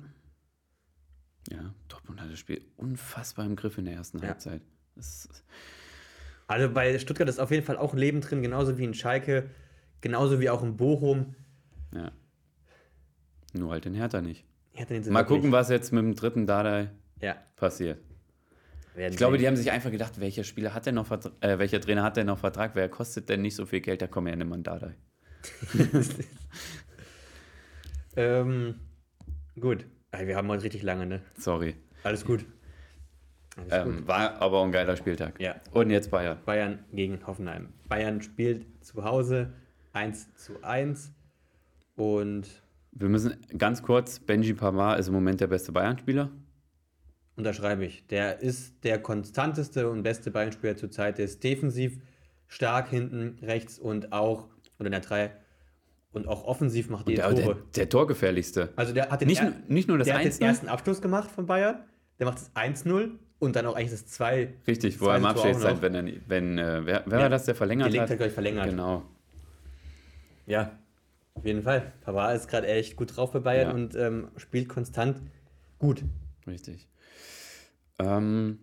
Ja, 1.49 1.73
Dortmund 1.87 2.19
hat 2.19 2.29
das 2.29 2.37
Spiel 2.37 2.61
unfassbar 2.75 3.45
im 3.45 3.55
Griff 3.55 3.77
in 3.77 3.85
der 3.85 3.93
ersten 3.93 4.19
Ja. 4.19 4.27
Halbzeit. 4.27 4.61
Also 6.47 6.69
bei 6.73 6.99
Stuttgart 6.99 7.29
ist 7.29 7.39
auf 7.39 7.49
jeden 7.51 7.65
Fall 7.65 7.77
auch 7.77 7.93
ein 7.93 7.97
Leben 7.97 8.19
drin, 8.19 8.41
genauso 8.41 8.77
wie 8.77 8.83
in 8.83 8.93
Schalke, 8.93 9.49
genauso 10.01 10.41
wie 10.41 10.49
auch 10.49 10.61
in 10.63 10.75
Bochum. 10.75 11.33
ja. 11.93 12.11
Nur 13.53 13.71
halt 13.71 13.85
in 13.85 13.93
Hertha 13.93 14.19
nicht. 14.21 14.43
Ich 14.73 14.81
hatte 14.81 14.99
den 14.99 15.13
Mal 15.13 15.23
gucken, 15.23 15.53
was 15.53 15.69
jetzt 15.69 15.93
mit 15.93 16.03
dem 16.03 16.13
dritten 16.13 16.45
Dardai 16.45 16.91
Ja, 17.21 17.37
passiert. 17.55 17.99
werden 18.95 19.13
Ich 19.13 19.17
glaube, 19.17 19.37
die 19.37 19.47
haben 19.47 19.55
sich 19.55 19.71
einfach 19.71 19.91
gedacht, 19.91 20.19
welcher 20.19 20.43
Spieler 20.43 20.73
hat 20.73 20.85
denn 20.85 20.95
noch 20.95 21.07
Vertrag, 21.07 21.31
äh, 21.39 21.57
welcher 21.57 21.79
Trainer 21.79 22.03
hat 22.03 22.17
denn 22.17 22.27
noch 22.27 22.37
Vertrag, 22.39 22.75
wer 22.75 22.89
kostet 22.89 23.29
denn 23.29 23.41
nicht 23.41 23.55
so 23.55 23.65
viel 23.65 23.79
Geld, 23.79 24.01
da 24.01 24.07
kommen 24.07 24.27
ja 24.27 24.35
nicht 24.35 24.51
einen 24.51 24.63
Dardai. 24.63 24.95
Ähm, 28.17 28.79
gut. 29.59 29.85
Wir 30.11 30.35
haben 30.35 30.47
heute 30.49 30.63
richtig 30.63 30.81
lange, 30.81 31.05
ne? 31.05 31.21
Sorry. 31.37 31.75
Alles 32.03 32.25
gut. 32.25 32.45
Alles 33.55 33.83
gut. 33.83 33.93
Ähm, 33.95 34.07
war 34.07 34.41
aber 34.41 34.57
auch 34.57 34.65
ein 34.65 34.71
geiler 34.71 34.95
Spieltag. 34.97 35.39
Ja. 35.39 35.55
Und 35.71 35.91
jetzt 35.91 36.09
Bayern. 36.09 36.39
Bayern 36.45 36.79
gegen 36.91 37.25
Hoffenheim. 37.27 37.69
Bayern 37.87 38.21
spielt 38.21 38.65
zu 38.83 39.03
Hause 39.03 39.53
1 39.93 40.33
zu 40.35 40.63
1 40.63 41.11
und 41.95 42.47
Wir 42.91 43.09
müssen 43.09 43.37
ganz 43.57 43.83
kurz, 43.83 44.19
Benji 44.19 44.53
Pavard 44.53 44.99
ist 44.99 45.07
im 45.07 45.13
Moment 45.13 45.39
der 45.39 45.47
beste 45.47 45.71
Bayern-Spieler. 45.71 46.31
unterschreibe 47.35 47.85
ich. 47.85 48.07
Der 48.07 48.39
ist 48.41 48.83
der 48.83 48.99
konstanteste 48.99 49.89
und 49.89 50.01
beste 50.01 50.31
Bayern-Spieler 50.31 50.75
zurzeit. 50.75 51.19
Der 51.19 51.25
ist 51.25 51.43
defensiv 51.43 51.99
stark 52.47 52.89
hinten 52.89 53.37
rechts 53.45 53.77
und 53.77 54.11
auch, 54.11 54.47
in 54.79 54.89
der 54.89 55.01
3, 55.01 55.31
und 56.17 56.27
auch 56.27 56.43
offensiv 56.43 56.89
macht 56.89 57.07
Der, 57.07 57.29
Tore. 57.29 57.35
der, 57.41 57.55
der 57.75 57.89
Torgefährlichste. 57.89 58.69
also 58.75 58.93
der 58.93 59.09
hat 59.09 59.21
den, 59.21 59.27
Nicht, 59.29 59.39
er- 59.41 59.51
nur- 59.51 59.59
nicht 59.67 59.87
nur 59.87 59.97
das 59.97 60.05
der 60.05 60.15
hat 60.15 60.21
den 60.23 60.27
1 60.31 60.39
ersten 60.39 60.67
Abschluss 60.67 61.01
gemacht 61.01 61.31
von 61.31 61.45
Bayern. 61.45 61.79
Der 62.19 62.25
macht 62.25 62.39
das 62.39 62.51
1-0 62.55 63.11
und 63.39 63.55
dann 63.55 63.65
auch 63.67 63.75
eigentlich 63.75 63.91
das 63.91 64.07
2. 64.07 64.53
Richtig, 64.67 64.99
wo 64.99 65.07
er 65.07 65.17
im 65.17 65.21
zweite 65.23 65.35
Tor 65.35 65.43
Abschied 65.45 65.55
auch 65.55 65.59
sein, 65.61 65.75
noch. 65.75 65.81
wenn, 65.83 65.95
er, 65.95 66.13
wenn 66.27 66.57
äh, 66.57 66.85
wer, 66.85 67.03
wer 67.05 67.17
Ja, 67.17 67.23
war 67.23 67.29
das, 67.29 67.45
der 67.45 67.55
verlängert 67.55 67.87
Delikt 67.87 68.01
hat? 68.03 68.09
hat, 68.09 68.17
glaube 68.17 68.27
ich, 68.29 68.33
verlängert. 68.33 68.69
Genau. 68.69 69.03
Ja, 70.47 70.71
auf 71.35 71.45
jeden 71.45 71.61
Fall. 71.61 71.93
Pavard 72.01 72.35
ist 72.35 72.47
gerade 72.47 72.67
echt 72.67 72.95
gut 72.95 73.15
drauf 73.15 73.31
bei 73.31 73.39
Bayern 73.39 73.67
Ja. 73.69 73.73
und 73.75 73.95
ähm, 73.95 74.27
spielt 74.37 74.67
konstant 74.69 75.21
gut. 75.77 76.03
Richtig. 76.47 76.87
Ähm, 77.99 78.57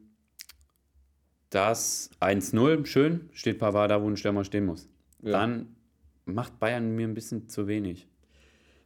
das 1.51 2.11
1-0, 2.21 2.87
schön, 2.87 3.29
steht 3.33 3.59
Pavard 3.61 3.91
da, 3.91 4.03
wo 4.03 4.09
ein 4.09 4.17
Stürmer 4.17 4.45
stehen 4.45 4.67
muss. 4.67 4.89
Ja. 5.23 5.33
Dann 5.33 5.74
macht 6.25 6.59
Bayern 6.59 6.95
mir 6.95 7.07
ein 7.07 7.15
bisschen 7.15 7.49
zu 7.49 7.67
wenig. 7.67 8.09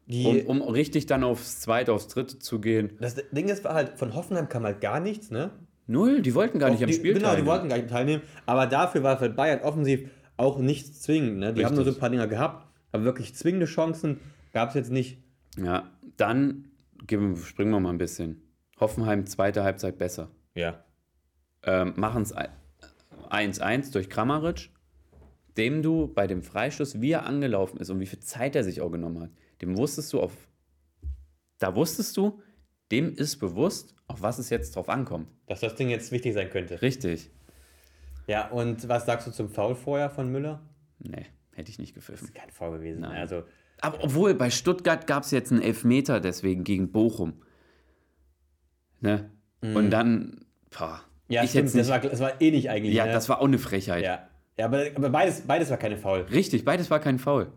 Die, 0.07 0.25
Um, 0.47 0.61
um 0.61 0.63
richtig 0.63 1.05
dann 1.07 1.23
aufs 1.23 1.61
zweite, 1.61 1.93
aufs 1.93 2.09
dritte 2.09 2.39
zu 2.39 2.61
gehen. 2.61 2.93
das 3.01 3.17
Ding 3.33 3.49
ist 3.49 3.65
halt, 3.67 3.99
von 3.99 4.15
Hoffenheim 4.15 4.49
kam 4.49 4.65
halt 4.65 4.81
gar 4.81 5.01
nichts, 5.01 5.31
ne? 5.31 5.51
Null, 5.87 6.23
die 6.23 6.35
wollten 6.35 6.59
gar 6.59 6.69
nicht 6.71 6.79
Auch 6.79 6.83
am 6.85 6.89
die, 6.89 6.95
Spiel 6.95 7.13
Genau, 7.15 7.21
die 7.29 7.37
teilnehmen. 7.37 7.47
wollten 7.49 7.69
gar 7.69 7.77
nicht 7.77 7.89
teilnehmen. 7.91 8.23
Aber 8.47 8.67
dafür 8.67 9.03
war 9.03 9.19
für 9.19 9.29
Bayern 9.31 9.61
offensiv 9.61 10.11
auch 10.37 10.59
nichts 10.59 11.03
zwingend. 11.03 11.39
Ne? 11.39 11.53
Die 11.53 11.65
haben 11.65 11.75
nur 11.75 11.85
so 11.85 11.91
ein 11.91 11.93
Richtig. 11.95 12.01
paar 12.01 12.11
Dinger 12.11 12.27
gehabt, 12.27 12.67
aber 12.93 13.05
wirklich 13.05 13.35
zwingende 13.35 13.67
Chancen 13.67 14.19
gab 14.53 14.71
es 14.71 14.75
jetzt 14.75 14.91
nicht. 14.91 15.19
Ja, 15.63 15.91
dann 16.17 16.69
geben, 17.07 17.37
springen 17.37 17.71
wir 17.71 17.81
mal 17.81 17.91
ein 17.91 17.99
bisschen. 17.99 18.43
Hoffenheim, 18.81 19.27
zweite 19.27 19.63
Halbzeit 19.65 19.99
besser. 19.99 20.31
Ja. 20.55 20.85
ähm, 21.65 21.95
machen 21.97 22.23
es 22.23 22.35
1-1 23.31 23.93
durch 23.93 24.09
Kramaric, 24.09 24.71
dem 25.59 25.83
du 25.83 26.07
bei 26.09 26.27
dem 26.27 26.43
Freistoß, 26.43 27.01
wie 27.01 27.11
er 27.13 27.27
angelaufen 27.27 27.79
ist 27.79 27.91
und 27.91 28.01
wie 28.01 28.07
viel 28.07 28.21
Zeit 28.21 28.55
er 28.57 28.65
sich 28.65 28.81
auch 28.81 28.91
genommen 28.91 29.21
hat, 29.25 29.31
dem 29.61 29.77
wusstest 29.77 30.13
du 30.13 30.21
auf, 30.21 30.33
da 31.59 31.75
wusstest 31.75 32.17
du, 32.17 32.41
dem 32.93 33.15
ist 33.15 33.37
bewusst, 33.39 33.95
auf 34.07 34.23
was 34.23 34.39
es 34.39 34.49
jetzt 34.51 34.75
drauf 34.77 34.89
ankommt. 34.89 35.29
Dass 35.47 35.61
das 35.61 35.75
Ding 35.75 35.91
jetzt 35.91 36.13
wichtig 36.13 36.33
sein 36.35 36.49
könnte. 36.49 36.81
Richtig. 36.81 37.31
Ja, 38.27 38.49
und 38.49 38.89
was 38.89 39.05
sagst 39.07 39.27
du 39.27 39.31
zum 39.33 39.49
Foul 39.49 39.75
vorher 39.75 40.09
von 40.11 40.31
Müller? 40.31 40.61
Nee, 40.99 41.27
hätte 41.55 41.71
ich 41.71 41.79
nicht 41.79 41.95
gepfiffen. 41.95 42.33
Kein 42.33 42.51
Foul 42.51 42.79
gewesen. 42.79 43.01
Nein. 43.01 43.17
Also, 43.17 43.45
Aber 43.81 44.03
obwohl, 44.05 44.35
bei 44.35 44.51
Stuttgart 44.51 45.07
gab 45.07 45.25
es 45.25 45.31
jetzt 45.31 45.51
einen 45.53 45.63
Elfmeter 45.63 46.21
deswegen 46.21 46.65
gegen 46.65 46.93
Bochum. 46.93 47.43
Ne? 49.01 49.31
Und 49.63 49.91
dann, 49.91 50.45
Mhm. 50.79 50.87
ja, 51.29 51.43
ich 51.45 51.51
stimmt, 51.51 51.67
das, 51.69 51.75
nicht. 51.75 51.89
war, 51.89 52.01
das 52.01 52.21
war 52.21 52.41
ähnlich 52.41 52.71
eigentlich. 52.71 52.95
ja, 52.95 53.07
ne? 53.07 53.13
das 53.13 53.29
war 53.29 53.41
auch 53.41 53.47
eine 53.47 53.59
Frechheit. 53.59 54.05
Ja, 54.05 54.29
ja 54.59 54.67
aber, 54.67 54.85
aber 54.95 55.09
beides, 55.11 55.41
beides 55.43 55.71
war 55.71 55.77
keine 55.77 55.97
Foul. 55.97 56.21
Richtig, 56.31 56.65
beides 56.65 56.91
war 56.91 56.99
kein 57.01 57.19
Foul. 57.19 57.53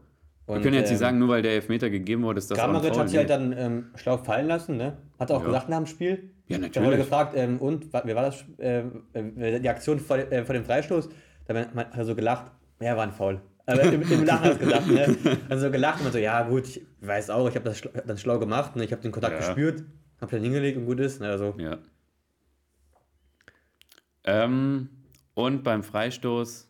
Wir 0.47 0.56
Und, 0.56 0.62
können 0.64 0.74
jetzt 0.76 0.89
nicht 0.89 0.97
ähm, 0.97 0.99
sagen, 0.99 1.20
nur 1.20 1.30
weil 1.30 1.41
der 1.41 1.54
Elfmeter 1.54 1.89
gegeben 1.89 2.24
wurde, 2.24 2.39
ist 2.39 2.49
das 2.52 2.58
Kramaric 2.58 2.97
hat 2.97 3.10
sich 3.10 3.18
halt 3.18 3.30
dann 3.30 3.54
ähm, 3.58 3.86
schlau 3.95 4.18
fallen 4.18 4.47
lassen, 4.47 4.76
ne? 4.78 4.97
Hat 5.20 5.30
er 5.30 5.38
auch 5.38 5.41
Ja. 5.41 5.45
gesagt 5.47 5.70
nach 5.70 5.78
dem 5.78 5.86
Spiel. 5.86 6.32
Ja, 6.47 6.58
Da 6.58 6.64
wurde 6.64 6.68
natürlich. 6.80 6.97
gefragt, 6.97 7.34
ähm, 7.38 7.58
und, 7.60 7.93
wer 7.93 8.16
war 8.16 8.24
das, 8.24 8.43
äh, 8.58 8.80
äh, 9.14 9.60
die 9.60 9.70
Aktion 9.70 9.99
vor, 9.99 10.18
äh, 10.18 10.43
vor 10.43 10.54
dem 10.54 10.66
Freistoß? 10.66 11.10
Da 11.45 11.54
hat 11.56 11.74
hat 11.76 11.97
er 11.97 12.06
so 12.06 12.16
gelacht, 12.16 12.52
ja, 12.82 12.97
war 12.97 13.04
ein 13.04 13.12
Foul. 13.12 13.39
Aber 13.66 13.84
im, 13.84 14.02
im 14.02 14.26
Lachen 14.26 14.43
hat 14.45 14.60
er 14.60 14.66
gesagt, 14.66 14.88
ne? 14.88 15.18
Also 15.49 15.68
so 15.68 15.72
gelacht 15.72 15.99
und 15.99 16.06
man 16.06 16.12
so, 16.14 16.20
ja 16.20 16.41
gut, 16.43 16.68
ich 16.68 16.82
weiß 17.02 17.30
auch, 17.30 17.47
ich 17.47 17.56
habe 17.56 17.66
das, 17.66 17.82
schla- 17.82 18.02
das 18.06 18.20
schlau 18.20 18.39
gemacht, 18.39 18.76
ne? 18.76 18.84
ich 18.84 18.91
habe 18.91 19.02
den 19.02 19.12
Kontakt 19.12 19.34
Ja. 19.34 19.39
gespürt, 19.39 19.84
habe 20.20 20.32
dann 20.32 20.41
hingelegt 20.43 20.78
und 20.78 20.86
gut 20.86 20.99
ist. 20.99 21.22
Ne? 21.22 21.30
Also, 21.30 21.54
Ja. 21.58 21.78
Ähm, 24.24 24.89
und 25.34 25.64
beim 25.64 25.84
Freistoß, 25.84 26.68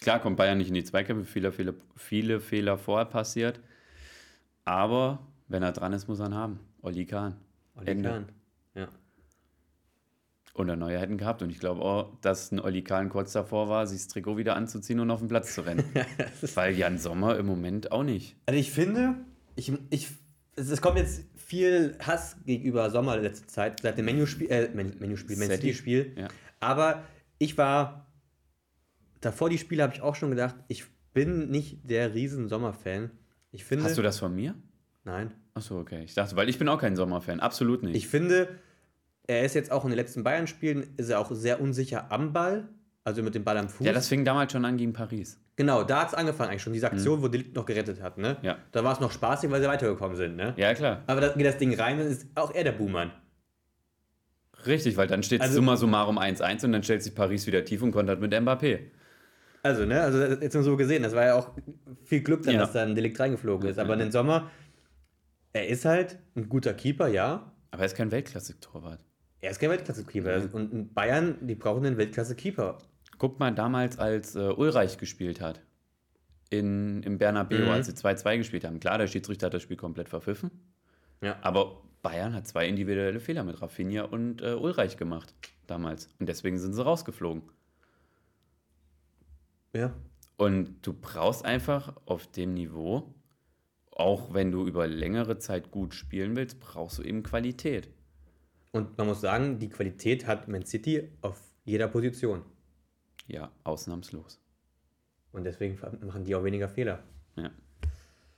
klar 0.00 0.20
kommt 0.20 0.36
Bayern 0.36 0.58
nicht 0.58 0.68
in 0.68 0.74
die 0.74 0.84
Zweikämpfe, 0.84 1.24
viele, 1.24 1.52
viele, 1.52 1.74
viele 1.96 2.40
Fehler 2.40 2.78
vorher 2.78 3.06
passiert. 3.06 3.60
Aber 4.64 5.20
wenn 5.48 5.62
er 5.62 5.72
dran 5.72 5.92
ist, 5.92 6.08
muss 6.08 6.20
er 6.20 6.26
ihn 6.26 6.34
haben. 6.34 6.60
Oli 6.82 7.06
Kahn. 7.06 7.36
Oli 7.76 7.90
Ende. 7.90 8.08
Kahn. 8.10 8.28
Ja. 8.74 8.88
Und 10.54 10.66
der 10.66 10.76
Neue 10.76 10.98
hätten 10.98 11.18
gehabt. 11.18 11.42
Und 11.42 11.50
ich 11.50 11.58
glaube 11.60 11.82
auch, 11.82 12.12
dass 12.20 12.50
ein 12.52 12.60
Oli 12.60 12.82
Kahn 12.82 13.08
kurz 13.08 13.32
davor 13.32 13.68
war, 13.68 13.86
sich 13.86 13.98
das 13.98 14.08
Trikot 14.08 14.36
wieder 14.36 14.56
anzuziehen 14.56 15.00
und 15.00 15.10
auf 15.10 15.20
den 15.20 15.28
Platz 15.28 15.54
zu 15.54 15.62
rennen. 15.62 15.84
Weil 16.54 16.76
Jan 16.76 16.98
Sommer 16.98 17.36
im 17.38 17.46
Moment 17.46 17.92
auch 17.92 18.02
nicht. 18.02 18.36
Also 18.46 18.58
ich 18.58 18.70
finde, 18.72 19.14
ich, 19.56 19.72
ich, 19.90 20.08
es, 20.56 20.80
kommt 20.80 20.98
jetzt 20.98 21.24
viel 21.36 21.96
Hass 22.00 22.36
gegenüber 22.44 22.90
Sommer 22.90 23.16
in 23.16 23.22
letzter 23.22 23.46
Zeit, 23.46 23.80
seit 23.80 23.96
dem 23.98 24.04
Menu-Spiel, 24.04 24.50
äh, 24.50 24.68
Men- 24.74 24.98
Menu-Spiel, 24.98 25.36
Man. 25.36 25.48
City-Spiel. 25.48 26.12
Ja. 26.16 26.28
Aber 26.60 27.04
ich 27.38 27.56
war, 27.56 28.07
davor 29.20 29.50
die 29.50 29.58
Spiele 29.58 29.82
habe 29.82 29.94
ich 29.94 30.00
auch 30.02 30.14
schon 30.14 30.30
gedacht, 30.30 30.54
ich 30.68 30.84
bin 31.14 31.50
nicht 31.50 31.88
der 31.88 32.14
riesen 32.14 32.48
Sommer-Fan. 32.48 33.10
Ich 33.50 33.64
finde, 33.64 33.84
Hast 33.84 33.98
du 33.98 34.02
das 34.02 34.18
von 34.18 34.34
mir? 34.34 34.54
nein, 35.04 35.32
Achso, 35.54 35.80
okay. 35.80 36.02
Ich 36.04 36.14
dachte, 36.14 36.36
weil 36.36 36.48
ich 36.48 36.58
bin 36.58 36.68
auch 36.68 36.78
kein 36.80 36.94
Sommerfan. 36.94 37.40
Absolut 37.40 37.82
nicht. 37.82 37.96
ich 37.96 38.06
finde, 38.06 38.48
er 39.26 39.42
ist 39.44 39.54
jetzt 39.54 39.72
auch 39.72 39.84
in 39.84 39.90
den 39.90 39.96
letzten 39.96 40.22
Bayern-Spielen, 40.22 40.94
ist 40.96 41.08
er 41.08 41.18
auch 41.18 41.32
sehr 41.32 41.60
unsicher 41.60 42.12
am 42.12 42.32
Ball, 42.32 42.68
also 43.02 43.22
mit 43.24 43.34
dem 43.34 43.42
Ball 43.42 43.56
am 43.58 43.68
Fuß. 43.68 43.84
ja, 43.86 43.92
das 43.92 44.06
fing 44.08 44.24
damals 44.24 44.52
schon 44.52 44.64
an 44.64 44.76
gegen 44.76 44.92
Paris. 44.92 45.40
genau, 45.56 45.82
da 45.82 46.02
hat 46.02 46.08
es 46.08 46.14
angefangen 46.14 46.50
eigentlich 46.50 46.62
schon, 46.62 46.74
diese 46.74 46.86
Aktion, 46.86 47.22
wo 47.22 47.26
Delikt 47.28 47.56
noch 47.56 47.64
gerettet 47.66 48.00
hat. 48.02 48.18
Ne? 48.18 48.36
Ja. 48.42 48.58
Da 48.70 48.84
war 48.84 48.92
es 48.92 49.00
noch 49.00 49.10
spaßig, 49.10 49.50
weil 49.50 49.60
sie 49.60 49.66
weitergekommen 49.66 50.16
sind. 50.16 50.36
Ne? 50.36 50.54
Ja, 50.56 50.72
klar. 50.74 51.02
Aber 51.08 51.20
da 51.22 51.28
geht 51.32 51.46
das 51.46 51.56
Ding 51.58 51.74
rein, 51.74 51.98
dann 51.98 52.06
ist 52.06 52.26
auch 52.36 52.54
er 52.54 52.62
der 52.64 52.72
Buhmann. 52.72 53.10
Richtig, 54.66 54.96
weil 54.96 55.06
dann 55.06 55.22
steht 55.22 55.40
Also- 55.40 55.54
summa 55.54 55.76
summarum 55.76 56.18
1-1 56.18 56.64
und 56.64 56.72
dann 56.72 56.82
stellt 56.82 57.02
sich 57.02 57.14
Paris 57.14 57.46
wieder 57.46 57.64
tief 57.64 57.82
und 57.82 57.92
kontert 57.92 58.20
mit 58.20 58.32
Mbappé. 58.32 58.80
Also, 59.62 59.84
ne, 59.84 60.00
also 60.00 60.18
jetzt 60.22 60.54
nur 60.54 60.62
so 60.62 60.76
gesehen, 60.76 61.02
das 61.02 61.14
war 61.14 61.24
ja 61.24 61.34
auch 61.34 61.50
viel 62.04 62.20
Glück, 62.22 62.42
dann, 62.44 62.54
Ja. 62.54 62.60
dass 62.60 62.72
da 62.72 62.82
ein 62.82 62.94
Delikt 62.94 63.18
reingeflogen 63.18 63.68
ist. 63.68 63.78
Aber 63.78 63.94
in 63.94 63.98
den 64.00 64.12
Sommer, 64.12 64.50
er 65.52 65.68
ist 65.68 65.84
halt 65.84 66.18
ein 66.36 66.48
guter 66.48 66.74
Keeper, 66.74 67.08
ja. 67.08 67.52
Aber 67.70 67.82
er 67.82 67.86
ist 67.86 67.96
kein 67.96 68.10
Weltklasse-Torwart. 68.10 69.04
Er 69.40 69.50
ist 69.50 69.58
kein 69.60 69.70
Weltklasse-Keeper. 69.70 70.48
Und 70.52 70.72
in 70.72 70.92
Bayern, 70.94 71.36
die 71.46 71.54
brauchen 71.54 71.84
einen 71.84 71.96
Weltklasse-Keeper. 71.98 72.78
Guck 73.18 73.38
mal, 73.40 73.52
damals, 73.52 73.98
als 73.98 74.36
äh, 74.36 74.40
Ulreich 74.40 74.96
gespielt 74.98 75.40
hat, 75.40 75.60
in, 76.50 77.02
im 77.02 77.18
Bernabeu, 77.18 77.58
Mhm. 77.64 77.68
als 77.68 77.86
sie 77.86 77.92
2-2 77.94 78.38
gespielt 78.38 78.64
haben. 78.64 78.80
Klar, 78.80 78.98
der 78.98 79.06
Schiedsrichter 79.06 79.46
hat 79.46 79.54
das 79.54 79.62
Spiel 79.62 79.76
komplett 79.76 80.08
verpfiffen. 80.08 80.50
Ja. 81.20 81.36
Aber 81.42 81.82
Bayern 82.02 82.32
hat 82.34 82.46
zwei 82.46 82.66
individuelle 82.68 83.20
Fehler 83.20 83.42
mit 83.44 83.60
Rafinha 83.60 84.04
und 84.04 84.40
äh, 84.40 84.54
Ulreich 84.54 84.96
gemacht 84.96 85.34
damals. 85.66 86.08
Und 86.20 86.28
deswegen 86.28 86.58
sind 86.58 86.72
sie 86.74 86.82
rausgeflogen. 86.82 87.42
Ja. 89.74 89.94
Und 90.36 90.86
du 90.86 90.92
brauchst 90.92 91.44
einfach 91.44 91.96
auf 92.06 92.26
dem 92.28 92.54
Niveau, 92.54 93.14
auch 93.90 94.32
wenn 94.32 94.52
du 94.52 94.66
über 94.66 94.86
längere 94.86 95.38
Zeit 95.38 95.70
gut 95.70 95.94
spielen 95.94 96.36
willst, 96.36 96.60
brauchst 96.60 96.98
du 96.98 97.02
eben 97.02 97.22
Qualität. 97.22 97.90
Und 98.70 98.96
man 98.98 99.08
muss 99.08 99.20
sagen, 99.20 99.58
die 99.58 99.68
Qualität 99.68 100.26
hat 100.26 100.46
Man 100.46 100.64
City 100.64 101.10
auf 101.22 101.40
jeder 101.64 101.88
Position. 101.88 102.42
Ja, 103.26 103.50
ausnahmslos. 103.64 104.40
Und 105.32 105.44
deswegen 105.44 105.78
machen 106.06 106.24
die 106.24 106.34
auch 106.34 106.44
weniger 106.44 106.68
Fehler. 106.68 107.02
Ja. 107.36 107.50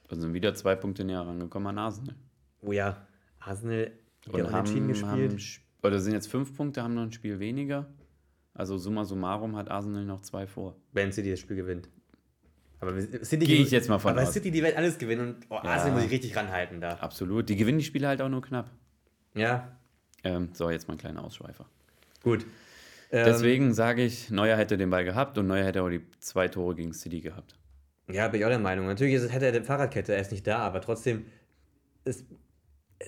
Und 0.08 0.20
sind 0.20 0.32
wieder 0.32 0.54
zwei 0.54 0.74
Punkte 0.74 1.04
näher 1.04 1.20
rangekommen 1.20 1.68
an 1.68 1.78
Arsenal. 1.78 2.16
Oh 2.62 2.72
ja, 2.72 3.06
Arsenal 3.38 3.92
hat 4.26 4.36
ja 4.36 4.44
unentschieden 4.44 4.82
haben, 4.82 4.88
gespielt. 4.88 5.32
haben, 5.32 5.86
oder 5.86 6.00
sind 6.00 6.14
jetzt 6.14 6.28
fünf 6.28 6.56
Punkte, 6.56 6.82
haben 6.82 6.94
noch 6.94 7.02
ein 7.02 7.12
Spiel 7.12 7.38
weniger. 7.38 7.92
Also 8.54 8.76
summa 8.78 9.04
summarum 9.04 9.56
hat 9.56 9.70
Arsenal 9.70 10.04
noch 10.04 10.22
zwei 10.22 10.46
vor. 10.46 10.76
wenn 10.92 11.12
City 11.12 11.30
das 11.30 11.40
Spiel 11.40 11.56
gewinnt. 11.56 11.88
Aber 12.80 12.98
City 13.00 13.44
Gehe 13.44 13.62
ich 13.62 13.70
jetzt 13.70 13.88
mal 13.88 13.98
von 13.98 14.12
aber 14.12 14.22
aus. 14.22 14.32
City, 14.32 14.50
die 14.50 14.62
werden 14.62 14.76
alles 14.76 14.98
gewinnen. 14.98 15.34
Und 15.34 15.46
oh, 15.50 15.56
Arsenal 15.56 15.96
muss 15.96 16.04
ich 16.04 16.10
richtig 16.10 16.34
ranhalten 16.34 16.80
da. 16.80 16.94
Absolut. 16.94 17.48
Die 17.48 17.56
gewinnen 17.56 17.78
die 17.78 17.84
Spiele 17.84 18.08
halt 18.08 18.22
auch 18.22 18.28
nur 18.30 18.40
knapp. 18.42 18.70
Ja, 19.34 19.76
Ähm, 20.24 20.48
so, 20.54 20.70
jetzt 20.70 20.88
mal 20.88 20.94
ein 20.94 20.98
kleiner 20.98 21.22
Ausschweifer. 21.24 21.66
gut. 22.22 22.44
Ähm, 23.12 23.24
Deswegen 23.26 23.74
sage 23.74 24.02
ich, 24.04 24.30
Neuer 24.30 24.56
hätte 24.56 24.76
den 24.76 24.88
Ball 24.90 25.04
gehabt 25.04 25.36
und 25.38 25.46
Neuer 25.46 25.64
hätte 25.64 25.82
auch 25.82 25.88
die 25.88 26.02
zwei 26.20 26.48
Tore 26.48 26.74
gegen 26.74 26.92
City 26.92 27.20
gehabt. 27.20 27.58
Ja, 28.10 28.28
bin 28.28 28.40
ich 28.40 28.44
auch 28.46 28.50
der 28.50 28.58
Meinung. 28.58 28.86
Natürlich 28.86 29.14
ist 29.14 29.32
hätte 29.32 29.46
er 29.46 29.52
eine 29.52 29.64
Fahrradkette, 29.64 30.14
er 30.14 30.20
ist 30.20 30.30
nicht 30.32 30.46
da, 30.46 30.58
aber 30.58 30.80
trotzdem, 30.80 31.26
ist, 32.04 32.24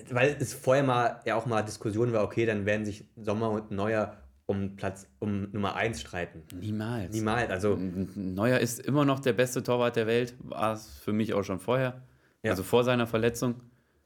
weil 0.09 0.35
es 0.39 0.53
vorher 0.53 0.83
mal 0.83 1.21
ja 1.25 1.35
auch 1.35 1.45
mal 1.45 1.61
Diskussion 1.61 2.11
war, 2.13 2.23
okay, 2.23 2.45
dann 2.45 2.65
werden 2.65 2.85
sich 2.85 3.05
Sommer 3.15 3.49
und 3.51 3.71
Neuer 3.71 4.17
um 4.45 4.75
Platz, 4.75 5.07
um 5.19 5.49
Nummer 5.51 5.75
1 5.75 6.01
streiten. 6.01 6.43
Niemals. 6.59 7.13
Niemals, 7.13 7.49
also 7.49 7.77
Neuer 8.15 8.59
ist 8.59 8.79
immer 8.79 9.05
noch 9.05 9.19
der 9.19 9.33
beste 9.33 9.63
Torwart 9.63 9.95
der 9.95 10.05
Welt. 10.07 10.35
War 10.39 10.73
es 10.73 10.99
für 10.99 11.13
mich 11.13 11.33
auch 11.33 11.43
schon 11.43 11.59
vorher. 11.59 12.01
Ja. 12.43 12.51
Also 12.51 12.63
vor 12.63 12.83
seiner 12.83 13.07
Verletzung. 13.07 13.61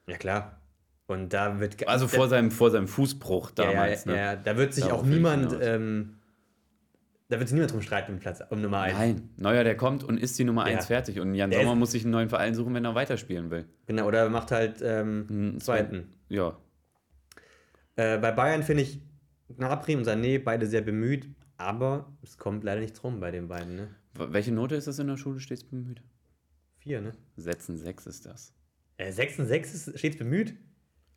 ja 0.07 0.17
klar. 0.17 0.61
Und 1.07 1.31
da 1.33 1.59
wird 1.61 1.87
Also 1.87 2.07
vor 2.07 2.27
seinem, 2.27 2.51
vor 2.51 2.69
seinem 2.69 2.87
Fußbruch 2.87 3.51
ja, 3.57 3.63
damals. 3.71 4.03
ja, 4.05 4.11
ne? 4.11 4.17
ja, 4.17 4.35
da 4.35 4.57
wird 4.57 4.73
sich 4.73 4.83
Darauf 4.83 5.01
auch 5.01 5.05
niemand, 5.05 5.55
ähm, 5.61 6.17
da 7.29 7.39
wird 7.39 7.47
sich 7.47 7.53
niemand 7.55 7.71
drum 7.71 7.81
streiten 7.81 8.11
um 8.13 8.19
Platz, 8.19 8.43
um 8.49 8.61
Nummer 8.61 8.81
1. 8.81 8.97
Nein, 8.97 9.29
Neuer, 9.37 9.63
der 9.63 9.77
kommt 9.77 10.03
und 10.03 10.17
ist 10.17 10.37
die 10.37 10.43
Nummer 10.43 10.67
Ja. 10.69 10.75
1 10.75 10.87
fertig. 10.87 11.19
Und 11.21 11.33
Jan 11.33 11.49
Der 11.49 11.61
Sommer 11.61 11.75
muss 11.75 11.91
sich 11.91 12.03
einen 12.03 12.11
neuen 12.11 12.27
Verein 12.29 12.53
suchen, 12.55 12.73
wenn 12.73 12.83
er 12.83 12.93
weiterspielen 12.93 13.49
will. 13.49 13.65
Genau, 13.85 14.05
oder 14.05 14.29
macht 14.29 14.51
halt 14.51 14.81
ähm, 14.83 15.25
Hm, 15.29 15.59
zweiten. 15.61 16.13
Ja, 16.29 16.57
Äh, 17.95 18.17
bei 18.19 18.31
Bayern 18.31 18.61
finde 18.63 18.83
ich 18.83 18.99
Gnabry 19.55 19.95
und 19.95 20.05
Sané 20.05 20.39
beide 20.39 20.67
sehr 20.67 20.81
bemüht, 20.81 21.29
aber 21.57 22.11
es 22.21 22.37
kommt 22.37 22.63
leider 22.63 22.81
nichts 22.81 23.03
rum 23.03 23.19
bei 23.19 23.31
den 23.31 23.47
beiden, 23.47 23.75
ne? 23.75 23.95
Welche 24.13 24.51
Note 24.51 24.75
ist 24.75 24.87
das 24.87 24.99
in 24.99 25.07
der 25.07 25.17
Schule 25.17 25.39
stets 25.39 25.63
bemüht? 25.63 26.01
Vier, 26.79 27.01
ne? 27.01 27.13
Setzen 27.35 27.77
6 27.77 28.07
ist 28.07 28.25
das. 28.25 28.53
Äh, 28.97 29.11
6 29.11 29.39
und 29.39 29.45
6 29.47 29.73
ist 29.73 29.99
stets 29.99 30.17
bemüht? 30.17 30.55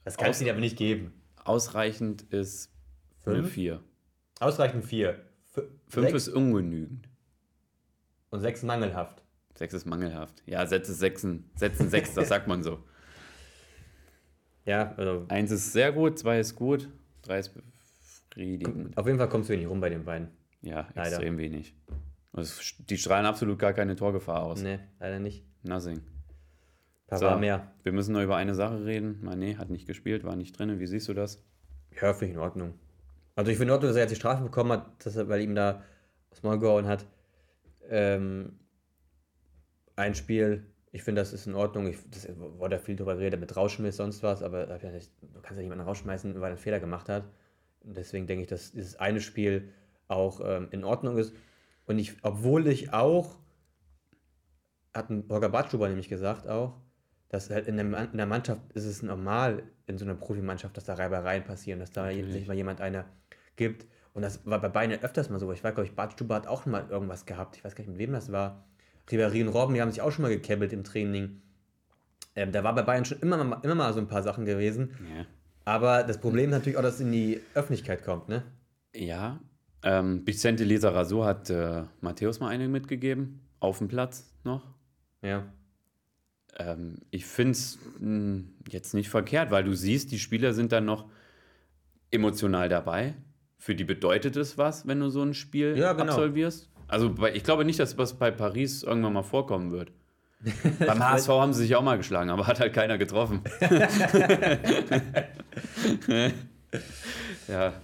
Das 0.05 0.17
kann 0.17 0.31
es 0.31 0.39
dir 0.39 0.53
aber 0.53 0.61
nicht 0.61 0.77
geben. 0.77 1.13
Ausreichend 1.45 2.23
ist 2.23 2.71
eine 3.25 3.37
Fünf? 3.37 3.53
4. 3.53 3.83
Ausreichend 4.41 4.85
4. 4.85 5.21
5 5.89 6.07
Sechs 6.07 6.13
ist 6.15 6.29
ungenügend. 6.29 7.09
und 8.31 8.41
6 8.41 8.63
mangelhaft. 8.63 9.23
6 9.57 9.75
ist 9.75 9.85
mangelhaft. 9.87 10.43
Ja, 10.47 10.67
Sätze 10.67 10.95
6, 10.95 11.27
Sätzen 11.57 11.91
6, 11.91 12.15
das 12.15 12.29
sagt 12.29 12.47
man 12.47 12.63
so. 12.63 12.83
Ja, 14.67 14.93
also 14.97 15.25
1 15.29 15.51
ist 15.51 15.73
sehr 15.73 15.91
gut, 15.91 16.19
2 16.19 16.39
ist 16.39 16.55
gut, 16.55 16.89
3 17.23 17.39
ist 17.39 17.55
befriedigend. 18.31 18.97
auf 18.97 19.07
jeden 19.07 19.19
Fall 19.19 19.29
kommst 19.29 19.49
du 19.49 19.53
wenig 19.55 19.69
rum 19.69 19.81
bei 19.81 19.89
den 19.91 20.05
beiden. 20.05 20.29
Ja, 20.63 20.89
Leider. 20.95 21.11
extrem 21.11 21.39
wenig. 21.39 21.75
Also, 22.33 22.63
die 22.79 22.97
strahlen 22.99 23.27
absolut 23.27 23.59
gar 23.59 23.73
keine 23.73 23.97
Torgefahr 23.97 24.43
aus. 24.43 24.63
Ne, 24.63 24.81
leider 25.01 25.19
nicht. 25.19 25.45
Nothing. 25.63 26.01
Pavard 27.09 27.35
So. 27.35 27.39
mehr. 27.41 27.73
Wir 27.83 27.93
müssen 27.93 28.13
noch 28.13 28.23
über 28.23 28.37
eine 28.37 28.55
Sache 28.55 28.85
reden. 28.85 29.21
Mané 29.25 29.57
hat 29.57 29.69
nicht 29.71 29.87
gespielt, 29.87 30.23
war 30.25 30.37
nicht 30.37 30.57
drin. 30.59 30.79
Wie 30.79 30.87
siehst 30.87 31.09
du 31.09 31.15
das? 31.15 31.45
Ja, 32.01 32.13
finde 32.15 32.27
ich 32.27 32.33
in 32.35 32.39
Ordnung. 32.39 32.75
Also 33.35 33.51
ich 33.51 33.57
finde 33.59 33.73
in 33.73 33.75
Ordnung, 33.75 33.89
dass 33.91 33.97
er 33.97 34.03
jetzt 34.03 34.11
die 34.13 34.17
Strafe 34.17 34.45
bekommen 34.45 34.73
hat, 34.73 35.05
dass 35.05 35.17
er, 35.17 35.29
weil 35.29 35.41
ihm 35.41 35.55
da 35.55 35.83
das 36.31 36.43
Maul 36.45 36.59
gehauen 36.61 36.87
hat. 36.87 37.07
Ähm, 37.89 38.61
ein 39.97 40.15
Spiel, 40.15 40.67
ich 40.93 41.03
finde, 41.03 41.21
das 41.21 41.33
ist 41.33 41.47
in 41.47 41.55
Ordnung. 41.55 41.89
Ich, 41.89 41.99
das 42.11 42.29
wurde 42.37 42.77
ja 42.77 42.81
viel 42.81 42.95
drüber 42.97 43.17
geredet 43.17 43.41
mit 43.41 43.57
Rauschmiss, 43.57 43.97
sonst 43.97 44.23
was, 44.23 44.43
aber 44.43 44.67
nicht, 44.93 45.11
du 45.21 45.41
kannst 45.41 45.57
ja 45.57 45.63
niemanden 45.63 45.85
rausschmeißen, 45.85 46.35
weil 46.35 46.43
er 46.43 46.47
einen 46.49 46.59
Fehler 46.59 46.79
gemacht 46.79 47.09
hat. 47.09 47.25
Und 47.85 47.97
deswegen 47.97 48.27
denke 48.27 48.43
ich, 48.43 48.49
dass 48.49 48.73
dieses 48.73 48.97
eine 48.97 49.21
Spiel 49.21 49.73
auch 50.09 50.41
ähm, 50.45 50.69
in 50.71 50.85
Ordnung 50.85 51.17
ist. 51.19 51.35
Und 51.87 51.99
ich, 51.99 52.17
obwohl 52.23 52.67
ich 52.67 52.93
auch, 52.93 53.37
hat 54.95 55.11
ein 55.11 55.25
Holger 55.29 55.49
Bartschuber 55.49 55.89
nämlich 55.89 56.09
gesagt 56.09 56.47
auch, 56.49 56.77
dass 57.29 57.49
halt 57.49 57.69
in 57.69 57.77
der, 57.77 57.85
Man- 57.85 58.11
in 58.11 58.17
der 58.17 58.27
Mannschaft 58.27 58.61
ist 58.75 58.85
es 58.85 59.03
normal, 59.03 59.63
in 59.87 59.99
so 59.99 60.05
einer 60.05 60.15
Profimannschaft, 60.15 60.77
dass 60.77 60.85
da 60.85 60.95
Reibereien 60.95 61.45
passieren, 61.45 61.79
dass 61.79 61.93
da 61.93 62.07
Natürlich. 62.07 62.33
sich 62.33 62.47
mal 62.49 62.57
jemand 62.57 62.81
einer 62.81 63.05
gibt. 63.57 63.87
Und 64.15 64.23
das 64.23 64.45
war 64.45 64.61
bei 64.61 64.69
beiden 64.69 65.01
öfters 65.01 65.31
mal 65.31 65.39
so. 65.39 65.53
Ich 65.53 65.63
weiß, 65.63 65.75
glaube 65.75 65.87
ich, 65.87 65.95
Bart 65.95 66.13
Stuber 66.13 66.35
hat 66.35 66.49
auch 66.49 66.67
mal 66.67 66.89
irgendwas 66.91 67.27
gehabt. 67.27 67.57
Ich 67.57 67.65
weiß 67.65 67.77
gar 67.77 67.83
nicht, 67.83 67.91
mit 67.91 67.99
wem 67.99 68.13
das 68.13 68.33
war. 68.33 68.67
Ribéry 69.09 69.43
und 69.43 69.49
Robben, 69.49 69.75
die 69.75 69.81
haben 69.81 69.91
sich 69.91 70.03
auch 70.03 70.11
schon 70.11 70.23
mal 70.23 70.29
gekebbelt 70.29 70.73
im 70.73 70.83
Training. 70.85 71.41
Ähm, 72.37 72.53
da 72.53 72.63
war 72.65 72.75
bei 72.75 72.83
Bayern 72.83 73.05
schon 73.05 73.21
immer 73.21 73.43
mal, 73.43 73.61
immer 73.63 73.75
mal 73.77 73.93
so 73.93 74.01
ein 74.01 74.07
paar 74.09 74.23
Sachen 74.23 74.45
gewesen. 74.45 74.91
Ja. 75.17 75.27
Aber 75.71 76.03
das 76.03 76.19
Problem 76.19 76.47
ist 76.47 76.51
natürlich 76.51 76.77
auch, 76.77 76.83
dass 76.83 76.95
es 76.95 77.01
in 77.01 77.13
die 77.13 77.41
Öffentlichkeit 77.55 78.05
kommt, 78.05 78.29
ne? 78.29 78.43
Ja. 78.93 79.39
Ähm, 79.85 80.27
Vicente 80.27 80.65
Lizarazu 80.65 81.25
hat 81.25 81.49
äh, 81.49 81.85
Matthäus 82.01 82.41
mal 82.41 82.49
eine 82.49 82.67
mitgegeben. 82.67 83.39
Auf 83.61 83.79
dem 83.79 83.87
Platz 83.87 84.35
noch. 84.43 84.67
Ja. 85.23 85.45
Ähm, 86.59 86.97
ich 87.13 87.25
finde 87.25 87.53
es 87.53 87.79
jetzt 88.69 88.95
nicht 88.95 89.11
verkehrt, 89.11 89.53
weil 89.53 89.63
du 89.63 89.73
siehst, 89.73 90.11
die 90.11 90.19
Spieler 90.19 90.55
sind 90.55 90.73
dann 90.73 90.87
noch 90.87 91.09
emotional 92.11 92.69
dabei. 92.69 93.15
Für 93.57 93.77
die 93.77 93.85
bedeutet 93.85 94.35
es 94.37 94.59
was, 94.59 94.89
wenn 94.89 94.99
du 94.99 95.09
so 95.09 95.23
ein 95.23 95.35
Spiel 95.35 95.79
Ja, 95.79 95.93
genau. 95.93 96.11
absolvierst. 96.15 96.69
Also 96.89 97.15
ich 97.33 97.45
glaube 97.45 97.65
nicht, 97.65 97.79
dass 97.79 97.97
was 97.97 98.15
bei 98.15 98.33
Paris 98.33 98.83
irgendwann 98.83 99.13
mal 99.13 99.23
vorkommen 99.23 99.71
wird. 99.71 99.93
Beim 100.79 101.05
HSV 101.05 101.29
haben 101.29 101.53
sie 101.53 101.63
sich 101.63 101.77
auch 101.77 101.83
mal 101.83 101.99
geschlagen, 101.99 102.31
aber 102.31 102.47
hat 102.47 102.61
halt 102.61 102.73
keiner 102.73 102.97
getroffen. 102.99 103.43
ja. 107.49 107.75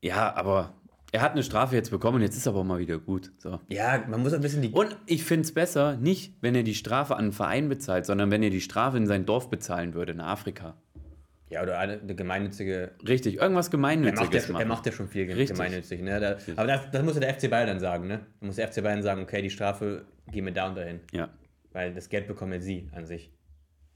Ja, 0.00 0.36
aber 0.36 0.74
er 1.10 1.22
hat 1.22 1.32
eine 1.32 1.42
Strafe 1.42 1.74
jetzt 1.74 1.90
bekommen 1.90 2.16
und 2.16 2.22
jetzt 2.22 2.36
ist 2.36 2.46
aber 2.46 2.60
auch 2.60 2.64
mal 2.64 2.78
wieder 2.78 2.98
gut. 2.98 3.32
So. 3.38 3.60
Ja, 3.68 4.04
man 4.08 4.22
muss 4.22 4.32
ein 4.32 4.40
bisschen 4.40 4.62
die. 4.62 4.70
Und 4.70 4.96
ich 5.06 5.24
finde 5.24 5.44
es 5.44 5.54
besser, 5.54 5.96
nicht, 5.96 6.34
wenn 6.40 6.54
er 6.54 6.62
die 6.62 6.74
Strafe 6.74 7.14
an 7.14 7.24
einen 7.24 7.32
Verein 7.32 7.68
bezahlt, 7.68 8.06
sondern 8.06 8.30
wenn 8.30 8.42
er 8.42 8.50
die 8.50 8.60
Strafe 8.60 8.98
in 8.98 9.06
sein 9.06 9.26
Dorf 9.26 9.50
bezahlen 9.50 9.94
würde, 9.94 10.12
in 10.12 10.20
Afrika. 10.20 10.76
Ja, 11.50 11.62
oder 11.62 11.78
eine, 11.78 12.00
eine 12.00 12.14
gemeinnützige. 12.14 12.92
Richtig, 13.06 13.36
irgendwas 13.36 13.68
Er 13.68 13.78
macht, 13.78 13.96
Gemeinnütziges 13.96 14.50
er 14.50 14.66
macht 14.66 14.84
ja 14.86 14.92
schon 14.92 15.08
viel 15.08 15.24
Richtig. 15.32 15.56
gemeinnützig. 15.56 16.02
Ne? 16.02 16.20
Da, 16.20 16.36
aber 16.56 16.66
das, 16.66 16.90
das 16.90 17.02
muss 17.02 17.14
ja 17.14 17.20
der 17.20 17.34
FC 17.34 17.48
Bayern 17.48 17.68
dann 17.68 17.80
sagen. 17.80 18.06
Ne? 18.06 18.20
Da 18.40 18.46
muss 18.46 18.56
der 18.56 18.68
FC 18.70 18.82
Bayern 18.82 19.02
sagen, 19.02 19.22
okay, 19.22 19.40
die 19.40 19.48
Strafe 19.50 20.04
gehen 20.30 20.44
wir 20.44 20.52
da 20.52 20.68
und 20.68 20.76
dahin. 20.76 21.00
Ja, 21.12 21.30
Weil 21.72 21.94
das 21.94 22.08
Geld 22.10 22.26
bekommen 22.26 22.52
ja 22.52 22.60
sie 22.60 22.90
an 22.92 23.06
sich, 23.06 23.32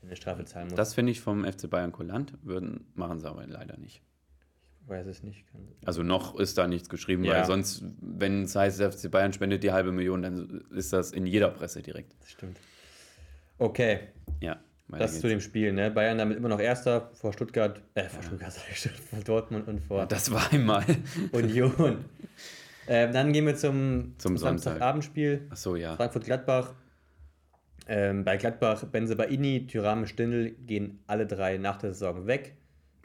wenn 0.01 0.09
eine 0.09 0.17
Strafe 0.17 0.45
zahlen 0.47 0.69
muss. 0.69 0.77
das 0.77 0.95
finde 0.95 1.13
ich 1.13 1.21
vom 1.21 1.45
FC 1.45 1.69
Bayern 1.69 1.93
kulant, 1.93 2.33
würden, 2.43 2.87
machen 2.95 3.21
sie 3.21 3.29
aber 3.29 3.47
leider 3.47 3.77
nicht. 3.77 4.01
Ich 4.85 4.89
weiß 4.89 5.07
es 5.07 5.23
nicht. 5.23 5.45
Also 5.85 6.03
noch 6.03 6.39
ist 6.41 6.57
da 6.59 6.67
nichts 6.67 6.89
geschrieben, 6.89 7.23
Ja. 7.25 7.35
weil 7.35 7.45
sonst, 7.45 7.85
wenn 8.01 8.45
es 8.45 8.57
heißt, 8.57 8.81
der 8.81 8.91
FC 8.93 9.11
Bayern 9.11 9.33
spendet 9.35 9.63
die 9.63 9.73
halbe 9.73 9.93
Million, 9.93 10.23
dann 10.23 10.65
ist 10.75 10.93
das 10.93 11.13
in 11.13 11.27
jeder 11.27 11.51
Presse 11.51 11.83
direkt. 11.83 12.15
Das 12.21 12.31
stimmt. 12.31 12.59
Okay, 13.59 14.01
Ja, 14.41 14.59
das 14.99 15.21
zu 15.21 15.29
dem 15.29 15.41
Spiel. 15.41 15.73
Ne? 15.73 15.91
Bayern 15.91 16.19
damit 16.19 16.37
immer 16.37 16.49
noch 16.49 16.61
Erster 16.61 17.11
vor 17.15 17.33
Stuttgart, 17.33 17.81
äh, 17.95 18.05
vor 18.05 18.23
Stuttgart, 18.23 18.53
sag 18.53 18.63
ich 18.71 18.79
schon, 18.81 18.93
vor 18.93 19.21
Dortmund 19.21 19.69
und 19.69 19.81
vor 19.81 20.07
Das 20.07 20.31
war 20.31 20.53
einmal. 20.53 20.85
Union. 21.33 22.05
ähm, 22.87 23.13
dann 23.13 23.33
gehen 23.33 23.47
wir 23.47 23.57
zum, 23.57 24.15
Zum 24.19 24.37
Sonntag. 24.37 24.63
Samstagabendspiel. 24.65 25.47
Achso, 25.51 25.77
ja. 25.77 25.97
Frankfurt-Gladbach. 25.97 26.75
Ähm, 27.89 28.25
bei 28.25 28.37
Gladbach 28.37 28.85
Benzebaini, 28.85 29.67
Thürame, 29.67 30.07
Stindl 30.07 30.51
gehen 30.67 31.01
alle 31.07 31.27
drei 31.27 31.59
nach 31.59 31.79
der 31.79 31.93
Saison 31.93 32.27
weg. 32.27 32.57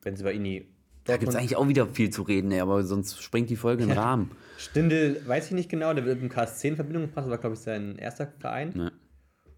Benzebaini, 0.03 0.67
Da 1.05 1.17
gibt 1.17 1.29
es 1.29 1.35
eigentlich 1.35 1.55
auch 1.55 1.67
wieder 1.67 1.87
viel 1.87 2.11
zu 2.11 2.21
reden, 2.21 2.51
ey, 2.51 2.59
aber 2.59 2.83
sonst 2.83 3.21
sprengt 3.21 3.49
die 3.49 3.55
Folge 3.55 3.85
den 3.87 3.97
Rahmen. 3.97 4.31
Stindl 4.57 5.19
weiß 5.25 5.47
ich 5.47 5.51
nicht 5.53 5.69
genau, 5.69 5.93
der 5.93 6.05
wird 6.05 6.21
mit 6.21 6.31
dem 6.31 6.33
KSC 6.33 6.67
in 6.69 6.75
Verbindung 6.75 7.03
gebracht, 7.07 7.25
das 7.25 7.31
war 7.31 7.37
glaube 7.39 7.55
ich 7.55 7.61
sein 7.61 7.97
erster 7.97 8.31
Verein. 8.39 8.71
Ne? 8.75 8.91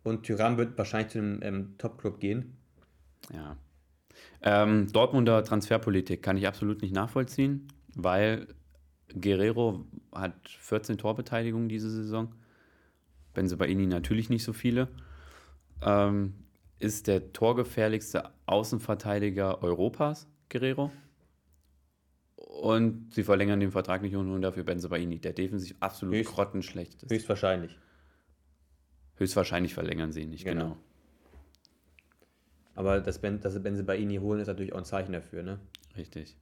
Und 0.04 0.24
Thüram 0.24 0.58
wird 0.58 0.78
wahrscheinlich 0.78 1.12
zu 1.12 1.20
einem 1.20 1.40
ähm, 1.42 1.76
Top-Club 1.78 2.20
gehen. 2.20 2.58
Ja. 3.34 3.58
Ähm, 4.42 4.92
Dortmunder 4.92 5.44
Transferpolitik 5.44 6.24
kann 6.24 6.38
ich 6.38 6.48
absolut 6.48 6.82
nicht 6.82 6.94
nachvollziehen, 6.94 7.68
weil 7.96 8.48
Guerrero 9.20 9.86
hat 10.14 10.48
14 10.48 10.98
Torbeteiligungen 10.98 11.70
diese 11.70 11.90
Saison. 11.90 12.34
Benzebaini 13.34 13.86
natürlich 13.88 14.30
nicht 14.30 14.44
so 14.44 14.54
viele. 14.54 14.88
Ähm, 15.82 16.34
ist 16.80 17.08
der 17.08 17.34
torgefährlichste 17.34 18.30
Außenverteidiger 18.46 19.62
Europas, 19.62 20.28
Guerrero. 20.50 20.92
Und 22.36 23.14
sie 23.14 23.24
verlängern 23.24 23.60
den 23.60 23.72
Vertrag 23.72 24.02
nicht 24.02 24.16
und 24.16 24.30
holen 24.30 24.42
dafür 24.42 24.64
Benzebaini, 24.64 25.20
der 25.20 25.34
defensiv 25.34 25.76
absolut 25.80 26.16
Höchst- 26.16 26.34
grottenschlecht 26.34 27.04
ist. 27.04 27.12
Höchstwahrscheinlich. 27.12 27.78
Höchstwahrscheinlich 29.20 29.74
verlängern 29.74 30.12
sie 30.12 30.22
ihn 30.22 30.30
nicht, 30.32 30.44
Genau. 30.46 30.62
genau. 30.64 30.78
Aber 32.76 33.02
dass, 33.02 33.20
ben, 33.20 33.40
dass 33.42 33.54
sie 33.54 33.60
Benzebaini 33.60 34.18
holen, 34.18 34.40
ist 34.40 34.48
natürlich 34.48 34.74
auch 34.74 34.78
ein 34.78 34.86
Zeichen 34.86 35.12
dafür. 35.12 35.44
Ne? 35.44 35.60
Richtig. 35.98 36.38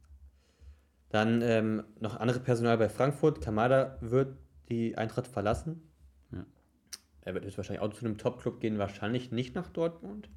Dann 1.10 1.42
ähm, 1.42 1.84
noch 2.00 2.18
andere 2.18 2.40
Personal 2.40 2.78
bei 2.78 2.90
Frankfurt. 2.90 3.42
Kamada 3.42 3.98
wird 4.02 4.38
die 4.70 4.98
Eintracht 4.98 5.26
verlassen. 5.28 5.82
Ja. 6.32 6.46
Er 7.22 7.34
wird 7.34 7.46
jetzt 7.46 7.58
wahrscheinlich 7.58 7.82
auch 7.82 7.92
zu 7.94 8.06
einem 8.06 8.18
Top-Club 8.20 8.60
gehen, 8.60 8.78
wahrscheinlich 8.78 9.32
nicht 9.32 9.56
nach 9.56 9.70
Dortmund. 9.70 10.30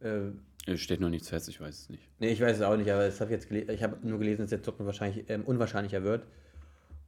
Äh, 0.00 0.30
Es 0.66 0.80
steht 0.80 1.00
noch 1.00 1.10
nichts 1.10 1.28
fest, 1.28 1.48
ich 1.48 1.60
weiß 1.60 1.78
es 1.82 1.88
nicht. 1.88 2.02
nee, 2.18 2.30
ich 2.30 2.40
weiß 2.40 2.56
es 2.56 2.62
auch 2.62 2.76
nicht, 2.76 2.90
aber 2.90 3.04
das 3.06 3.20
habe 3.20 3.30
ich 3.30 3.36
jetzt 3.36 3.48
gelesen. 3.48 3.70
Ich 3.70 3.82
habe 3.84 4.04
nur 4.06 4.18
gelesen, 4.18 4.40
dass 4.42 4.50
der 4.50 4.58
Dortmund 4.58 4.86
wahrscheinlich 4.86 5.28
ähm, 5.28 5.44
unwahrscheinlicher 5.44 6.02
wird. 6.02 6.26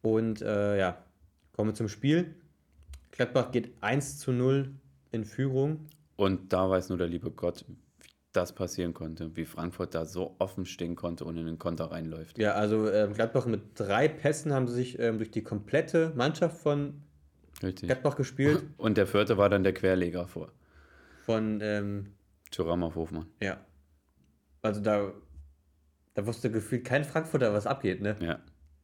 Und 0.03 0.43
äh, 0.43 0.79
ja, 0.79 1.03
kommen 1.53 1.71
wir 1.71 1.75
zum 1.75 1.89
Spiel. 1.89 2.35
Gladbach 3.13 3.51
geht 3.51 3.73
1 3.83 4.19
zu 4.19 4.33
0 4.33 4.75
in 5.13 5.25
Führung. 5.25 5.87
Und 6.17 6.53
da 6.53 6.69
weiß 6.69 6.89
nur 6.91 6.99
der 6.99 7.09
liebe 7.09 7.31
Gott, 7.31 7.65
wie 7.69 7.77
das 8.33 8.53
passieren 8.55 8.95
konnte, 8.95 9.35
wie 9.37 9.45
Frankfurt 9.45 9.95
da 9.95 10.05
so 10.05 10.37
offen 10.39 10.65
stehen 10.65 10.95
konnte 10.95 11.25
und 11.25 11.37
in 11.37 11.47
den 11.47 11.59
Konter 11.59 11.91
reinläuft. 11.91 12.39
Ja, 12.39 12.53
also 12.53 12.89
ähm, 12.91 13.13
Gladbach 13.13 13.47
mit 13.47 13.63
drei 13.75 14.07
Pässen 14.09 14.53
haben 14.53 14.69
sie 14.69 14.75
sich 14.75 14.99
ähm, 14.99 15.19
durch 15.19 15.31
die 15.31 15.43
komplette 15.43 16.13
Mannschaft 16.15 16.59
von 16.59 17.03
Richtig. 17.63 17.89
Gladbach 17.89 18.17
gespielt. 18.17 18.63
Und 18.77 18.97
der 18.97 19.07
vierte 19.07 19.37
war 19.37 19.49
dann 19.49 19.65
der 19.65 19.75
Querleger 19.75 20.27
vor. 20.29 20.53
Von, 21.27 21.61
ähm, 21.63 22.15
Thuram 22.51 22.83
auf 22.83 22.95
Hofmann. 22.95 23.27
ja. 23.41 23.59
Also 24.63 24.83
da, 24.83 25.13
da 26.13 26.27
wusste 26.27 26.51
gefühlt 26.51 26.85
kein 26.85 27.03
Frankfurter, 27.05 27.55
was 27.55 27.67
abgeht, 27.67 28.03
ne? 28.03 28.17
Ja. 28.21 28.41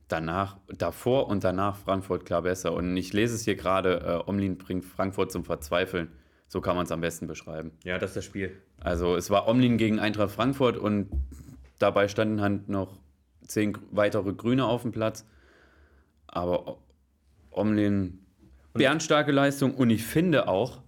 Danach, 0.09 0.59
davor 0.69 1.27
und 1.29 1.43
danach 1.43 1.77
Frankfurt 1.77 2.25
klar 2.25 2.43
besser. 2.43 2.73
Und 2.73 2.97
ich 2.97 3.13
lese 3.13 3.35
es 3.35 3.45
hier 3.45 3.57
gerade, 3.57 4.23
äh, 4.27 4.31
Omlin 4.31 4.57
bringt 4.57 4.85
Frankfurt 4.85 5.33
zum 5.33 5.45
Verzweifeln. 5.45 6.09
So 6.49 6.61
kann 6.61 6.77
man 6.77 6.87
es 6.87 6.93
am 6.93 7.01
besten 7.01 7.27
beschreiben. 7.27 7.73
Ja, 7.83 7.99
das 7.99 8.11
ist 8.11 8.17
das 8.17 8.25
Spiel. 8.25 8.57
Also 8.79 9.17
es 9.17 9.31
war 9.31 9.49
Omlin 9.49 9.79
gegen 9.79 9.99
Eintracht 9.99 10.31
Frankfurt 10.31 10.77
und 10.77 11.09
dabei 11.79 12.07
standen 12.07 12.41
halt 12.41 12.69
noch 12.69 13.01
zehn 13.47 13.77
weitere 13.91 14.33
Grüne 14.33 14.65
auf 14.65 14.83
dem 14.83 14.93
Platz. 14.93 15.27
Aber 16.29 16.79
Omlin, 17.51 18.25
bärenstarke 18.75 19.33
Leistung 19.33 19.75
und 19.75 19.91
ich 19.91 20.05
finde 20.05 20.47
auch, 20.49 20.83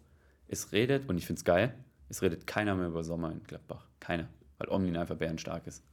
es 0.47 0.73
redet, 0.73 1.09
und 1.09 1.19
ich 1.19 1.27
finde 1.27 1.41
es 1.41 1.45
geil, 1.45 1.75
es 2.09 2.23
redet 2.23 2.47
keiner 2.47 2.75
mehr 2.75 2.89
über 2.89 3.03
Sommer 3.03 3.33
in 3.33 3.43
Gladbach. 3.43 3.87
Keiner. 4.01 4.29
Weil 4.59 4.69
Omlin 4.69 4.97
einfach 4.97 5.17
bärenstark 5.17 5.67
ist. 5.67 5.85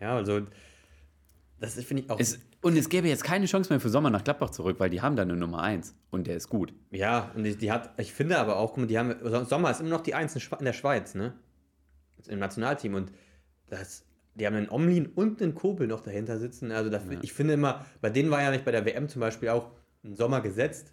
Ja, 0.00 0.16
also 0.16 0.42
das 1.60 1.76
ist, 1.76 1.86
finde 1.86 2.02
ich 2.04 2.10
auch. 2.10 2.18
es. 2.20 2.38
Und 2.62 2.76
es 2.76 2.88
gäbe 2.88 3.08
jetzt 3.08 3.24
keine 3.24 3.46
Chance 3.46 3.70
mehr 3.72 3.80
für 3.80 3.88
Sommer 3.88 4.10
nach 4.10 4.24
Gladbach 4.24 4.50
zurück, 4.50 4.76
weil 4.80 4.90
die 4.90 5.00
haben 5.02 5.16
da 5.16 5.22
eine 5.22 5.36
Nummer 5.36 5.60
1 5.62 5.94
und 6.10 6.26
der 6.26 6.36
ist 6.36 6.48
gut. 6.48 6.72
ja, 6.90 7.30
und 7.34 7.44
die, 7.44 7.56
die 7.56 7.70
hat, 7.72 7.90
ich 8.00 8.12
finde 8.12 8.38
aber 8.38 8.56
auch, 8.56 8.68
guck 8.70 8.78
mal, 8.78 8.86
die 8.86 8.98
haben, 8.98 9.14
Sommer 9.46 9.70
ist 9.70 9.80
immer 9.80 9.90
noch 9.90 10.00
die 10.02 10.14
Eins 10.14 10.34
in 10.34 10.40
Schwe- 10.40 10.58
in 10.58 10.64
der 10.64 10.72
Schweiz, 10.72 11.14
ne? 11.14 11.34
Im 12.28 12.38
Nationalteam 12.40 12.94
und 12.94 13.12
das, 13.68 14.04
die 14.34 14.46
haben 14.46 14.56
einen 14.56 14.68
Omlin 14.70 15.06
und 15.06 15.40
einen 15.40 15.54
Kobel 15.54 15.86
noch 15.86 16.00
dahinter 16.00 16.38
sitzen. 16.38 16.72
Also 16.72 16.90
das, 16.90 17.02
ich 17.22 17.32
finde 17.32 17.54
immer, 17.54 17.86
bei 18.00 18.10
denen 18.10 18.30
war 18.30 18.42
ja 18.42 18.50
nicht 18.50 18.64
bei 18.64 18.72
der 18.72 18.84
WM 18.84 19.08
zum 19.08 19.20
Beispiel 19.20 19.48
auch 19.50 19.70
ein 20.04 20.14
Sommer 20.16 20.40
gesetzt 20.40 20.92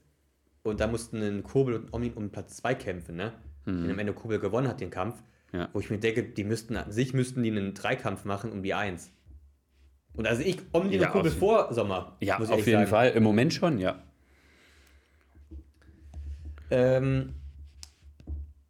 und 0.63 0.79
da 0.79 0.87
mussten 0.87 1.21
ein 1.21 1.43
Kobel 1.43 1.75
und 1.75 1.85
ein 1.85 1.93
Omlin 1.93 2.13
um 2.13 2.29
Platz 2.31 2.57
2 2.57 2.75
kämpfen, 2.75 3.15
ne? 3.15 3.33
Und 3.65 3.89
am 3.89 3.97
Ende 3.97 4.13
Kobel 4.13 4.37
gewonnen 4.39 4.67
hat 4.67 4.79
den 4.79 4.91
Kampf. 4.91 5.15
Mhm. 5.51 5.59
Ja. 5.59 5.69
Wo 5.73 5.79
ich 5.79 5.89
mir 5.89 5.97
denke, 5.99 6.21
die 6.23 6.43
müssten 6.43 6.75
an 6.75 6.91
sich 6.91 7.13
müssten 7.13 7.41
die 7.41 7.49
einen 7.49 7.73
Dreikampf 7.73 8.25
machen 8.25 8.51
um 8.51 8.61
die 8.61 8.73
Eins. 8.75 9.09
Und 10.17 10.27
also 10.27 10.41
ich 10.41 10.57
Omlin 10.71 11.01
Ja, 11.01 11.11
und 11.11 11.27
vor 11.29 11.73
Sommer. 11.73 12.15
Ja, 12.21 12.37
auf 12.39 12.49
jeden 12.49 12.63
sagen. 12.63 12.87
Fall. 12.87 13.09
Im 13.11 13.23
Moment 13.23 13.53
schon, 13.53 13.79
ja. 13.79 14.01
Ähm, 16.71 17.35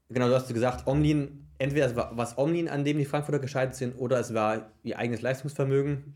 genau, 0.10 0.28
du 0.28 0.36
hast 0.36 0.52
gesagt, 0.54 0.88
Omlin, 0.88 1.46
entweder 1.58 1.86
es 1.86 1.96
war 1.96 2.12
was 2.18 2.38
Omlin, 2.38 2.68
an 2.68 2.84
dem 2.84 2.98
die 2.98 3.06
Frankfurter 3.06 3.39
gescheitert 3.39 3.76
sind, 3.76 3.93
oder 3.98 4.20
es 4.20 4.34
war 4.34 4.72
ihr 4.84 4.98
eigenes 5.00 5.22
Leistungsvermögen, 5.22 6.16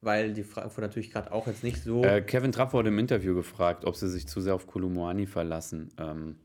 weil 0.00 0.32
die 0.32 0.42
Frankfurter 0.42 0.88
natürlich 0.88 1.10
gerade 1.10 1.30
auch 1.32 1.46
jetzt 1.46 1.62
nicht 1.62 1.82
so. 1.82 2.02
Äh, 2.02 2.22
Kevin 2.22 2.52
Trapp 2.52 2.72
wurde 2.72 2.88
im 2.88 2.98
Interview 2.98 3.34
gefragt, 3.34 3.84
ob 3.84 3.94
sie 3.96 4.08
sich 4.08 4.26
zu 4.26 4.40
sehr 4.40 4.54
auf 4.54 4.66
Kolomoani 4.66 5.26
verlassen. 5.26 5.92
Ähm, 5.98 6.36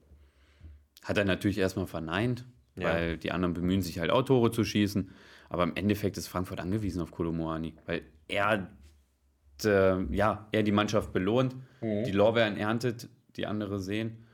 hat 1.03 1.17
er 1.17 1.25
natürlich 1.25 1.57
erstmal 1.57 1.87
verneint, 1.87 2.45
Ja. 2.75 2.89
weil 2.89 3.17
die 3.17 3.31
anderen 3.31 3.53
bemühen 3.53 3.81
sich 3.81 3.99
halt 3.99 4.11
auch 4.11 4.23
Tore 4.23 4.51
zu 4.51 4.63
schießen. 4.63 5.09
Aber 5.49 5.63
im 5.63 5.75
Endeffekt 5.75 6.17
ist 6.17 6.27
Frankfurt 6.27 6.59
angewiesen 6.59 7.01
auf 7.01 7.11
Kolomoani, 7.11 7.73
weil 7.85 8.01
er, 8.27 8.67
äh, 9.63 10.03
ja, 10.15 10.47
er 10.51 10.63
die 10.63 10.71
Mannschaft 10.71 11.13
belohnt, 11.13 11.55
Mhm. 11.81 12.03
die 12.05 12.11
Lorbeeren 12.11 12.57
erntet, 12.57 13.07
die 13.35 13.45
andere 13.45 13.79
sehen. 13.79 14.25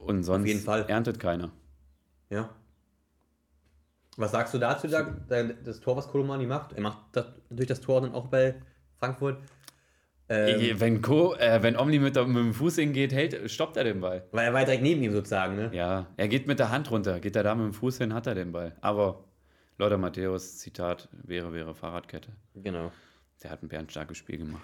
Und 0.00 0.24
sonst 0.24 0.66
erntet 0.66 1.18
keiner. 1.20 1.50
ja. 2.30 2.50
Was 4.18 4.32
sagst 4.32 4.52
du 4.52 4.58
dazu, 4.58 4.88
da, 4.88 5.04
da- 5.04 5.42
das 5.42 5.80
Tor, 5.80 5.96
was 5.96 6.06
Kolomani 6.06 6.44
macht? 6.46 6.74
Er 6.74 6.82
macht 6.82 6.98
das, 7.12 7.24
natürlich 7.48 7.68
das 7.68 7.80
Tor 7.80 8.02
dann 8.02 8.12
auch 8.12 8.26
bei 8.26 8.56
Frankfurt. 8.98 9.38
Ähm, 10.32 10.80
Wenn, 10.80 11.02
Co, 11.02 11.34
äh, 11.34 11.62
wenn 11.62 11.76
Omni 11.76 11.98
mit, 11.98 12.16
der- 12.16 12.26
mit 12.26 12.36
dem 12.36 12.54
Fuß 12.54 12.76
hingeht, 12.76 13.12
hält, 13.12 13.50
stoppt 13.50 13.76
er 13.76 13.84
den 13.84 14.00
Ball. 14.00 14.24
weil 14.32 14.46
er 14.46 14.52
war 14.54 14.64
direkt 14.64 14.82
neben 14.82 15.02
ihm 15.02 15.12
sozusagen, 15.12 15.56
ne? 15.56 15.70
Ja, 15.72 16.06
er 16.16 16.28
geht 16.28 16.46
mit 16.46 16.58
der 16.58 16.70
Hand 16.70 16.90
runter. 16.90 17.20
Geht 17.20 17.36
er 17.36 17.42
da 17.42 17.54
mit 17.54 17.66
dem 17.66 17.74
Fuß 17.74 17.98
hin, 17.98 18.14
hat 18.14 18.26
er 18.26 18.34
den 18.34 18.52
Ball. 18.52 18.74
Aber 18.80 19.24
Lothar 19.78 19.98
Matthäus, 19.98 20.58
Zitat, 20.58 21.08
wäre, 21.22 21.52
wäre 21.52 21.74
Fahrradkette. 21.74 22.30
Genau. 22.54 22.92
Der 23.42 23.50
hat 23.50 23.62
ein 23.62 23.68
bärenstarkes 23.68 24.16
Spiel 24.16 24.38
gemacht. 24.38 24.62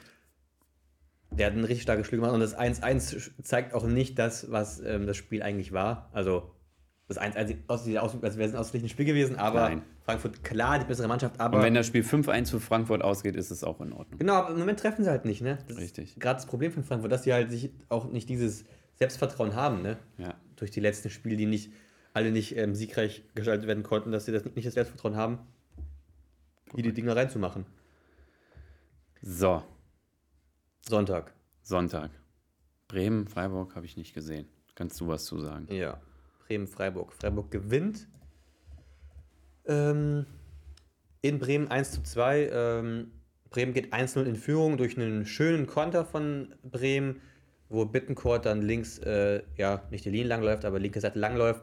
Der 1.30 1.46
hat 1.48 1.54
ein 1.54 1.64
richtig 1.64 1.82
starkes 1.82 2.06
Spiel 2.06 2.18
gemacht 2.20 2.32
und 2.32 2.40
das 2.40 2.56
1-1 2.56 3.32
zeigt 3.42 3.74
auch 3.74 3.84
nicht 3.84 4.18
das, 4.18 4.50
was 4.50 4.80
ähm, 4.80 5.06
das 5.06 5.16
Spiel 5.18 5.42
eigentlich 5.42 5.72
war. 5.72 6.08
Also 6.12 6.54
das 7.08 7.18
1-1 7.18 7.56
aus, 7.68 7.86
also 7.88 8.20
wäre 8.22 8.48
es 8.48 8.54
ein 8.54 8.56
ausgeglichenes 8.56 8.92
Spiel 8.92 9.06
gewesen, 9.06 9.36
aber 9.36 9.60
Nein. 9.62 9.82
Frankfurt 10.04 10.44
klar 10.44 10.78
die 10.78 10.84
bessere 10.84 11.08
Mannschaft, 11.08 11.40
aber 11.40 11.56
Und 11.56 11.64
wenn 11.64 11.74
das 11.74 11.86
Spiel 11.86 12.02
5-1 12.02 12.50
für 12.50 12.60
Frankfurt 12.60 13.02
ausgeht, 13.02 13.34
ist 13.34 13.50
es 13.50 13.64
auch 13.64 13.80
in 13.80 13.92
Ordnung. 13.92 14.18
genau, 14.18 14.34
aber 14.34 14.50
im 14.50 14.58
Moment 14.58 14.78
treffen 14.78 15.04
sie 15.04 15.10
halt 15.10 15.24
nicht, 15.24 15.40
ne? 15.40 15.58
Das 15.68 15.78
Richtig. 15.78 16.16
gerade 16.20 16.36
das 16.36 16.46
Problem 16.46 16.70
von 16.70 16.84
Frankfurt, 16.84 17.10
dass 17.10 17.22
sie 17.22 17.32
halt 17.32 17.50
sich 17.50 17.70
auch 17.88 18.10
nicht 18.10 18.28
dieses 18.28 18.66
Selbstvertrauen 18.96 19.54
haben, 19.54 19.80
ne? 19.80 19.96
Ja. 20.18 20.34
Durch 20.56 20.70
die 20.70 20.80
letzten 20.80 21.08
Spiele, 21.08 21.36
die 21.36 21.46
nicht 21.46 21.72
alle 22.12 22.30
nicht 22.30 22.56
ähm, 22.56 22.74
siegreich 22.74 23.22
gestaltet 23.34 23.66
werden 23.66 23.82
konnten, 23.84 24.12
dass 24.12 24.26
sie 24.26 24.32
das 24.32 24.44
nicht 24.44 24.66
das 24.66 24.74
Selbstvertrauen 24.74 25.16
haben, 25.16 25.38
hier 26.74 26.82
die 26.82 26.92
Dinger 26.92 27.16
reinzumachen. 27.16 27.64
So, 29.22 29.62
Sonntag. 30.86 31.32
Sonntag. 31.62 32.10
Bremen, 32.86 33.28
Freiburg 33.28 33.74
habe 33.76 33.86
ich 33.86 33.96
nicht 33.96 34.14
gesehen. 34.14 34.46
Kannst 34.74 35.00
du 35.00 35.08
was 35.08 35.24
zu 35.24 35.38
sagen? 35.40 35.66
Ja. 35.70 36.00
Bremen-Freiburg. 36.48 37.12
Freiburg 37.12 37.50
gewinnt. 37.50 38.08
Ähm, 39.66 40.26
in 41.20 41.38
Bremen 41.38 41.68
1 41.68 41.92
zu 41.92 42.02
2. 42.02 42.50
Ähm, 42.50 43.12
Bremen 43.50 43.74
geht 43.74 43.92
1-0 43.92 44.24
in 44.24 44.36
Führung 44.36 44.76
durch 44.76 44.96
einen 44.96 45.26
schönen 45.26 45.66
Konter 45.66 46.04
von 46.04 46.54
Bremen, 46.62 47.20
wo 47.68 47.84
Bittencourt 47.84 48.46
dann 48.46 48.62
links, 48.62 48.98
äh, 48.98 49.42
ja, 49.56 49.82
nicht 49.90 50.04
die 50.04 50.10
Linie 50.10 50.28
langläuft, 50.28 50.64
aber 50.64 50.78
linke 50.78 51.00
Seite 51.00 51.18
langläuft, 51.18 51.62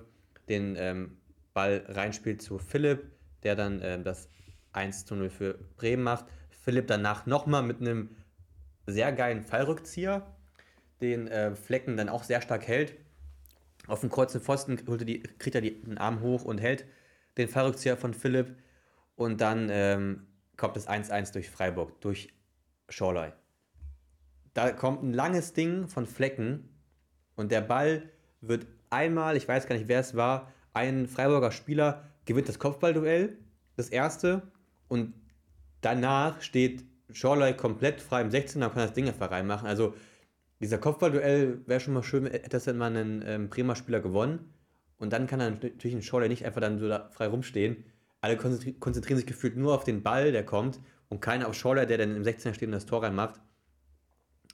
den 0.49 0.75
ähm, 0.77 1.17
Ball 1.53 1.83
reinspielt 1.87 2.41
zu 2.41 2.59
Philipp, 2.59 3.11
der 3.43 3.55
dann 3.55 3.81
ähm, 3.83 4.03
das 4.03 4.29
1 4.73 5.05
zu 5.05 5.15
0 5.15 5.29
für 5.29 5.59
Bremen 5.77 6.03
macht. 6.03 6.25
Philipp 6.49 6.87
danach 6.87 7.25
nochmal 7.25 7.63
mit 7.63 7.81
einem 7.81 8.09
sehr 8.87 9.11
geilen 9.11 9.41
Fallrückzieher, 9.41 10.25
den 11.01 11.27
äh, 11.27 11.55
Flecken 11.55 11.97
dann 11.97 12.09
auch 12.09 12.23
sehr 12.23 12.41
stark 12.41 12.67
hält. 12.67 12.95
Auf 13.87 14.01
dem 14.01 14.09
kurzen 14.09 14.41
Pfosten 14.41 14.79
holt 14.87 15.01
er 15.01 15.05
die, 15.05 15.19
kriegt 15.21 15.55
er 15.55 15.61
die, 15.61 15.81
den 15.81 15.97
Arm 15.97 16.21
hoch 16.21 16.43
und 16.43 16.59
hält 16.59 16.85
den 17.37 17.47
Fallrückzieher 17.47 17.97
von 17.97 18.13
Philipp. 18.13 18.55
Und 19.15 19.41
dann 19.41 19.69
ähm, 19.71 20.27
kommt 20.57 20.75
das 20.75 20.87
1-1 20.87 21.33
durch 21.33 21.49
Freiburg, 21.49 21.99
durch 22.01 22.33
Schorlei. 22.89 23.33
Da 24.53 24.71
kommt 24.71 25.03
ein 25.03 25.13
langes 25.13 25.53
Ding 25.53 25.87
von 25.87 26.05
Flecken 26.05 26.69
und 27.35 27.51
der 27.51 27.61
Ball 27.61 28.09
wird 28.41 28.67
einmal, 28.89 29.35
ich 29.35 29.47
weiß 29.47 29.67
gar 29.67 29.75
nicht, 29.75 29.87
wer 29.87 29.99
es 29.99 30.15
war, 30.15 30.51
ein 30.73 31.07
Freiburger 31.07 31.51
Spieler 31.51 32.03
gewinnt 32.25 32.47
das 32.47 32.59
Kopfballduell, 32.59 33.37
das 33.75 33.89
erste, 33.89 34.43
und 34.87 35.13
danach 35.81 36.41
steht 36.41 36.83
Schorlei 37.11 37.53
komplett 37.53 38.01
frei 38.01 38.21
im 38.21 38.29
16er 38.29 38.65
und 38.65 38.73
kann 38.73 38.83
das 38.83 38.93
Ding 38.93 39.07
einfach 39.07 39.31
reinmachen. 39.31 39.67
Also 39.67 39.93
dieser 40.59 40.77
Kopfballduell 40.77 41.61
wäre 41.65 41.79
schon 41.79 41.93
mal 41.93 42.03
schön, 42.03 42.25
hätte 42.25 42.49
das 42.49 42.65
dann 42.65 42.77
mal 42.77 42.95
ein 42.95 43.23
ähm, 43.25 43.49
Bremer 43.49 43.75
Spieler 43.75 43.99
gewonnen. 43.99 44.53
Und 44.97 45.11
dann 45.11 45.27
kann 45.27 45.39
dann 45.39 45.59
natürlich 45.61 45.95
ein 45.95 46.01
Schorlei 46.01 46.29
nicht 46.29 46.45
einfach 46.45 46.61
dann 46.61 46.79
so 46.79 46.87
da 46.87 47.09
frei 47.11 47.27
rumstehen. 47.27 47.83
Alle 48.21 48.37
konzentri 48.37 48.73
konzentrieren 48.73 49.17
sich 49.17 49.27
gefühlt 49.27 49.57
nur 49.57 49.75
auf 49.75 49.83
den 49.83 50.01
Ball, 50.01 50.31
der 50.31 50.45
kommt, 50.45 50.79
und 51.09 51.19
keiner 51.19 51.47
auf 51.47 51.55
Schorlei, 51.55 51.85
der 51.85 51.97
dann 51.97 52.15
im 52.15 52.23
16er 52.23 52.53
steht 52.53 52.67
und 52.67 52.71
das 52.71 52.85
Tor 52.85 53.03
reinmacht. 53.03 53.39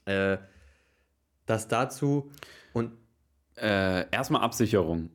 Äh, 0.06 0.38
das 1.45 1.68
dazu. 1.68 2.32
Und 2.74 2.93
Äh, 3.56 4.10
erstmal 4.12 4.41
Absicherung. 4.41 5.12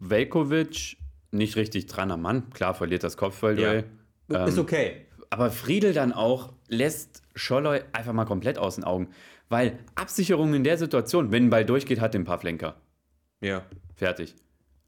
Velkovic 0.00 0.96
nicht 1.30 1.56
richtig 1.56 1.86
dran 1.86 2.10
am 2.10 2.22
Mann. 2.22 2.50
Klar, 2.50 2.74
verliert 2.74 3.04
das 3.04 3.16
Kopfballduell. 3.16 3.84
Ähm, 4.30 4.48
ist 4.48 4.58
okay. 4.58 5.06
Aber 5.28 5.50
Friedel 5.50 5.92
dann 5.92 6.12
auch 6.12 6.52
lässt 6.68 7.22
Scholloy 7.36 7.82
einfach 7.92 8.12
mal 8.12 8.24
komplett 8.24 8.58
aus 8.58 8.74
den 8.74 8.84
Augen. 8.84 9.08
Weil 9.50 9.78
Absicherung 9.96 10.54
in 10.54 10.64
der 10.64 10.78
Situation, 10.78 11.30
wenn 11.32 11.46
ein 11.46 11.50
Ball 11.50 11.64
durchgeht, 11.66 12.00
hat 12.00 12.14
den 12.14 12.24
Pavlenka. 12.24 12.76
Ja. 13.42 13.62
Fertig. 13.96 14.34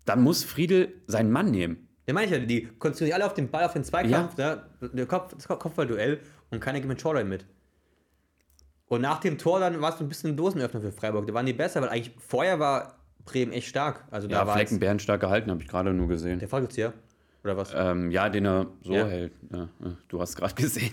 Dann 0.06 0.22
muss 0.22 0.44
Friedel 0.44 0.94
seinen 1.06 1.30
Mann 1.30 1.50
nehmen. 1.50 1.88
Ja, 2.06 2.14
meine 2.14 2.26
ich 2.26 2.32
ja, 2.32 2.38
die 2.38 2.62
konzentrieren 2.66 3.06
sich 3.08 3.14
alle 3.14 3.26
auf 3.26 3.34
den 3.34 3.50
Ball, 3.50 3.64
auf 3.64 3.74
den 3.74 3.84
Zweikampf, 3.84 4.38
ja. 4.38 4.62
der 4.80 5.06
Kopf, 5.06 5.34
das 5.34 5.46
Kopfballduell 5.46 6.20
und 6.50 6.60
keiner 6.60 6.80
geht 6.80 6.88
mit 6.88 7.00
Schorlei 7.00 7.24
mit. 7.24 7.44
Und 8.86 9.00
nach 9.02 9.20
dem 9.20 9.38
Tor 9.38 9.60
dann 9.60 9.80
war 9.80 9.94
es 9.94 10.00
ein 10.00 10.08
bisschen 10.08 10.30
ein 10.30 10.36
Dosenöffner 10.36 10.80
für 10.80 10.92
Freiburg. 10.92 11.26
Da 11.26 11.34
waren 11.34 11.46
die 11.46 11.52
besser, 11.52 11.80
weil 11.82 11.88
eigentlich 11.88 12.14
vorher 12.18 12.58
war 12.58 12.98
Bremen 13.24 13.52
echt 13.52 13.68
stark. 13.68 14.04
Also 14.10 14.28
Ja, 14.28 14.40
da 14.40 14.46
war 14.46 14.54
Flecken 14.56 14.74
jetzt 14.74 14.80
bärenstark 14.80 15.20
gehalten, 15.20 15.50
habe 15.50 15.62
ich 15.62 15.68
gerade 15.68 15.92
nur 15.94 16.08
gesehen. 16.08 16.38
der 16.38 16.48
Fallrückzieher. 16.48 16.92
Oder 17.44 17.56
was? 17.56 17.72
Ähm, 17.74 18.10
ja, 18.10 18.28
den 18.28 18.44
er 18.46 18.66
so 18.82 18.92
Ja. 18.92 19.06
hält. 19.06 19.32
Ja, 19.52 19.64
äh, 19.64 19.90
du 20.08 20.20
hast 20.20 20.36
gerade 20.36 20.54
gesehen. 20.60 20.92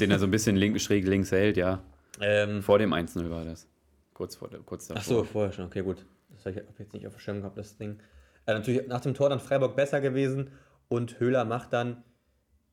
den 0.00 0.10
er 0.10 0.18
so 0.18 0.26
ein 0.26 0.30
bisschen 0.30 0.56
link, 0.56 0.80
schräg 0.80 1.06
links 1.06 1.32
hält, 1.32 1.56
ja. 1.56 1.82
Ähm, 2.22 2.62
Vor 2.62 2.78
dem 2.78 2.92
1-0 2.94 3.28
war 3.30 3.44
das. 3.44 3.68
Kurz, 4.14 4.36
vor 4.36 4.48
kurz 4.64 4.86
davor. 4.86 5.00
ach 5.00 5.04
so, 5.04 5.24
vorher 5.24 5.52
schon. 5.52 5.66
Okay, 5.66 5.82
gut. 5.82 6.04
Das 6.30 6.46
habe 6.46 6.52
ich 6.52 6.66
hab 6.66 6.78
jetzt 6.78 6.92
nicht 6.92 7.06
auf 7.06 7.14
dem 7.14 7.18
Schirm 7.18 7.38
gehabt, 7.40 7.58
das 7.58 7.76
Ding. 7.76 7.98
Äh, 8.46 8.54
natürlich 8.54 8.86
nach 8.86 9.00
dem 9.00 9.14
Tor 9.14 9.28
dann 9.28 9.40
Freiburg 9.40 9.74
besser 9.76 10.00
gewesen 10.00 10.50
und 10.88 11.18
Höhler 11.20 11.44
macht 11.44 11.72
dann 11.72 12.02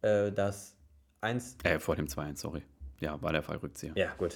äh, 0.02 0.32
das 0.32 0.78
1 1.22 1.58
Äh, 1.64 1.80
vor 1.80 1.96
dem 1.96 2.08
2-1, 2.08 2.38
sorry. 2.38 2.62
Ja, 3.00 3.22
war 3.22 3.32
der 3.32 3.42
Fallrückzieher. 3.42 3.94
Ja, 3.96 4.14
gut. 4.18 4.36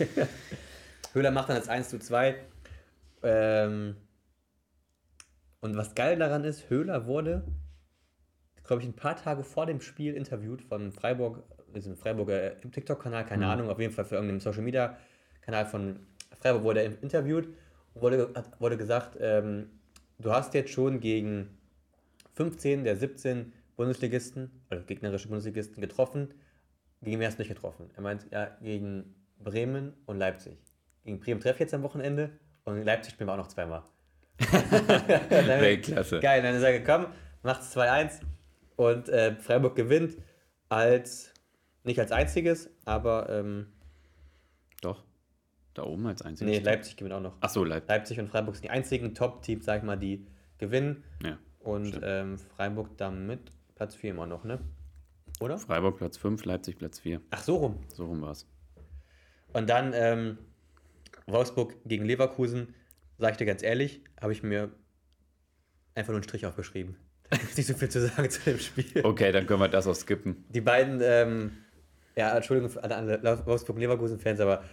Höhler 1.14 1.30
macht 1.30 1.48
dann 1.48 1.56
das 1.56 1.68
1 1.68 1.88
zu 1.88 1.98
2. 1.98 2.36
Ähm, 3.22 3.96
und 5.60 5.76
was 5.76 5.94
geil 5.94 6.18
daran 6.18 6.44
ist, 6.44 6.70
Höhler 6.70 7.06
wurde, 7.06 7.44
glaube 8.64 8.82
ich, 8.82 8.88
ein 8.88 8.94
paar 8.94 9.16
Tage 9.16 9.42
vor 9.42 9.66
dem 9.66 9.80
Spiel 9.80 10.14
interviewt 10.14 10.62
von 10.62 10.92
Freiburg, 10.92 11.42
diesem 11.74 11.96
Freiburger 11.96 12.62
im 12.62 12.72
TikTok-Kanal, 12.72 13.24
keine 13.24 13.46
Ahnung, 13.46 13.70
auf 13.70 13.78
jeden 13.78 13.92
Fall 13.92 14.04
für 14.04 14.16
irgendeinen 14.16 14.40
Social-Media-Kanal 14.40 15.66
von 15.66 16.00
Freiburg 16.40 16.62
wurde 16.62 16.82
er 16.82 17.02
interviewt 17.02 17.48
und 17.94 18.02
wurde, 18.02 18.30
hat, 18.34 18.60
wurde 18.60 18.76
gesagt, 18.76 19.16
ähm, 19.20 19.70
du 20.18 20.32
hast 20.32 20.54
jetzt 20.54 20.70
schon 20.70 21.00
gegen 21.00 21.58
15 22.34 22.84
der 22.84 22.96
17 22.96 23.52
Bundesligisten, 23.76 24.50
also 24.68 24.84
gegnerische 24.84 25.28
Bundesligisten 25.28 25.80
getroffen. 25.80 26.34
Gegen 27.02 27.20
wer 27.20 27.28
hast 27.28 27.38
du 27.38 27.42
nicht 27.42 27.54
getroffen? 27.54 27.90
Er 27.94 28.02
meint, 28.02 28.26
ja, 28.30 28.56
gegen 28.60 29.14
Bremen 29.38 29.94
und 30.06 30.18
Leipzig. 30.18 30.58
Gegen 31.04 31.20
Bremen 31.20 31.40
treffe 31.40 31.54
ich 31.54 31.60
jetzt 31.60 31.74
am 31.74 31.82
Wochenende 31.82 32.30
und 32.64 32.76
in 32.76 32.84
Leipzig 32.84 33.14
spielen 33.14 33.28
wir 33.28 33.34
auch 33.34 33.38
noch 33.38 33.48
zweimal. 33.48 33.82
Weltklasse. 35.30 36.20
Geil, 36.20 36.42
dann 36.42 36.54
ist 36.54 36.62
er 36.62 36.78
gekommen, 36.78 37.06
macht 37.42 37.62
es 37.62 37.76
2-1 37.76 38.20
und 38.76 39.08
äh, 39.08 39.34
Freiburg 39.36 39.74
gewinnt 39.74 40.16
als, 40.68 41.32
nicht 41.88 42.00
als 42.00 42.12
einziges, 42.12 42.70
aber, 42.84 43.28
ähm, 43.28 43.66
Doch. 44.80 45.04
Da 45.74 45.82
oben 45.84 46.06
als 46.06 46.22
einziges. 46.22 46.50
nee, 46.50 46.64
Leipzig 46.64 46.96
gewinnt 46.96 47.14
auch 47.14 47.20
noch. 47.20 47.36
Achso, 47.40 47.62
Leipzig. 47.64 47.88
Leipzig 47.88 48.20
und 48.20 48.28
Freiburg 48.28 48.56
sind 48.56 48.64
die 48.64 48.70
einzigen 48.70 49.14
Top-Teams, 49.14 49.64
sag 49.64 49.78
ich 49.78 49.84
mal, 49.84 49.96
die 49.96 50.26
gewinnen. 50.58 51.04
Ja. 51.22 51.38
Und 51.60 52.00
ähm, 52.02 52.38
Freiburg 52.38 52.96
damit 52.96 53.52
Platz 53.74 53.94
4 53.94 54.10
immer 54.10 54.26
noch, 54.26 54.44
ne? 54.44 54.58
Oder? 55.40 55.58
Freiburg 55.58 55.98
Platz 55.98 56.16
5, 56.16 56.44
Leipzig 56.44 56.78
Platz 56.78 56.98
4. 56.98 57.20
Ach, 57.30 57.42
so 57.42 57.56
rum. 57.56 57.78
So 57.94 58.06
rum 58.06 58.22
war 58.22 58.32
es. 58.32 58.46
Und 59.52 59.70
dann 59.70 59.92
ähm, 59.94 60.38
Wolfsburg 61.26 61.76
gegen 61.84 62.04
Leverkusen, 62.04 62.74
sag 63.18 63.32
ich 63.32 63.36
dir 63.36 63.46
ganz 63.46 63.62
ehrlich, 63.62 64.02
habe 64.20 64.32
ich 64.32 64.42
mir 64.42 64.70
einfach 65.94 66.10
nur 66.10 66.16
einen 66.16 66.24
Strich 66.24 66.46
aufgeschrieben. 66.46 66.96
Da 67.30 67.36
gibt 67.36 67.50
es 67.50 67.56
nicht 67.58 67.66
so 67.66 67.74
viel 67.74 67.88
zu 67.88 68.06
sagen 68.06 68.30
zu 68.30 68.40
dem 68.42 68.58
Spiel. 68.58 69.04
Okay, 69.04 69.30
dann 69.32 69.46
können 69.46 69.60
wir 69.60 69.68
das 69.68 69.86
auch 69.86 69.94
skippen. 69.94 70.44
Die 70.48 70.60
beiden, 70.62 71.00
ähm, 71.02 71.52
ja, 72.18 72.34
Entschuldigung 72.36 72.68
für 72.70 72.82
alle, 72.82 73.22
Wolfsburg- 73.46 73.78
Leverkusen-Fans, 73.78 74.40
aber 74.40 74.64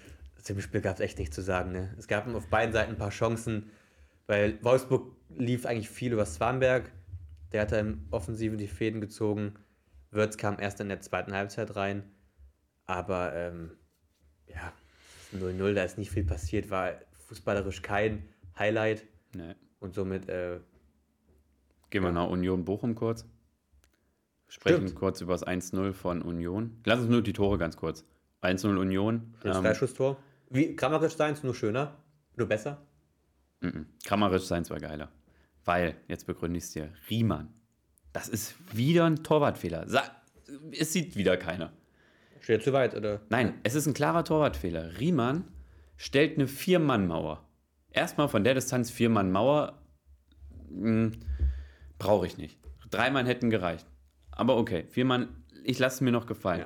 zu 0.42 0.54
dem 0.54 0.62
Spiel 0.62 0.82
gab 0.82 0.96
es 0.96 1.00
echt 1.00 1.20
nichts 1.20 1.36
zu 1.36 1.42
sagen. 1.44 1.72
Ne? 1.72 1.94
Es 1.98 2.08
gab 2.08 2.28
auf 2.34 2.48
beiden 2.48 2.74
Seiten 2.74 2.94
ein 2.94 2.98
paar 2.98 3.12
Chancen, 3.12 3.70
weil 4.26 4.58
Wolfsburg 4.64 5.16
lief 5.30 5.66
eigentlich 5.68 5.90
viel 5.90 6.12
über 6.14 6.26
Swanberg. 6.26 6.92
Der 7.52 7.62
hat 7.62 7.72
da 7.72 7.80
im 7.80 8.08
Offensiven 8.10 8.58
die 8.58 8.68
Fäden 8.68 9.00
gezogen. 9.00 9.54
Würz 10.10 10.38
kam 10.38 10.60
erst 10.60 10.80
in 10.82 10.90
der 10.90 11.02
zweiten 11.02 11.34
Halbzeit 11.34 11.76
rein. 11.76 12.04
Aber 12.88 13.34
ähm, 13.36 13.72
ja, 14.48 14.74
0-0, 15.38 15.74
da 15.74 15.84
ist 15.84 15.98
nicht 16.00 16.12
viel 16.12 16.26
passiert, 16.26 16.70
war 16.72 16.94
fußballerisch 17.28 17.82
kein 17.84 18.28
Highlight 18.58 19.04
Nee. 19.36 19.54
und 19.80 19.94
somit 19.94 20.30
äh, 20.30 20.60
Gehen 21.92 22.04
wir 22.04 22.12
nach 22.12 22.28
Union 22.28 22.66
Bochum 22.66 22.96
kurz. 22.96 23.26
Sprechen 24.48 24.88
Stimmt. 24.88 24.96
kurz 24.96 25.22
über 25.22 25.34
das 25.34 25.46
1-0 25.46 25.94
von 25.94 26.22
Union. 26.22 26.80
Lass 26.86 27.00
uns 27.00 27.10
nur 27.10 27.22
die 27.22 27.34
Tore 27.34 27.58
ganz 27.58 27.78
kurz. 27.78 28.06
1-0 28.42 28.78
Union. 28.78 29.34
das 29.42 29.58
Ähm, 29.58 29.64
Freischusstor. 29.64 30.18
Wie 30.50 30.76
Kramaric 30.76 31.12
sein, 31.12 31.36
nur 31.42 31.56
schöner, 31.56 31.98
nur 32.36 32.48
besser. 32.48 32.86
mhm. 33.62 33.88
Kramaric 34.06 34.42
seins 34.42 34.70
war 34.70 34.80
geiler. 34.80 35.12
Weil, 35.64 35.96
jetzt 36.08 36.28
begründe 36.28 36.58
ich 36.60 36.66
es 36.66 36.72
dir, 36.72 36.94
Riemann. 37.10 37.52
Das 38.14 38.30
ist 38.30 38.56
wieder 38.76 39.06
ein 39.06 39.24
Torwartfehler. 39.24 39.90
Sa 39.90 40.04
es 40.72 40.94
sieht 40.94 41.16
wieder 41.18 41.38
keiner. 41.38 41.74
Steht 42.40 42.64
zu 42.64 42.72
weit, 42.72 42.94
oder? 42.96 43.22
Nein, 43.30 43.56
es 43.64 43.74
ist 43.74 43.88
ein 43.88 43.96
klarer 43.96 44.24
Torwartfehler. 44.24 45.00
Riemann 45.00 45.46
stellt 45.98 46.38
eine 46.38 46.48
Vier-Mann-Mauer. 46.48 47.44
Erstmal 47.90 48.30
von 48.30 48.44
der 48.44 48.54
Distanz 48.54 48.92
Vier-Mann-Mauer 48.92 49.82
brauche 51.98 52.28
ich 52.28 52.38
nicht. 52.38 52.60
Drei 52.92 53.10
Mann 53.10 53.26
hätten 53.26 53.50
gereicht. 53.50 53.88
Aber 54.36 54.58
okay, 54.58 54.86
vier 54.90 55.06
Mann, 55.06 55.30
ich 55.64 55.80
lasse 55.80 55.96
es 55.96 56.02
mir 56.02 56.12
noch 56.12 56.26
gefallen. 56.28 56.66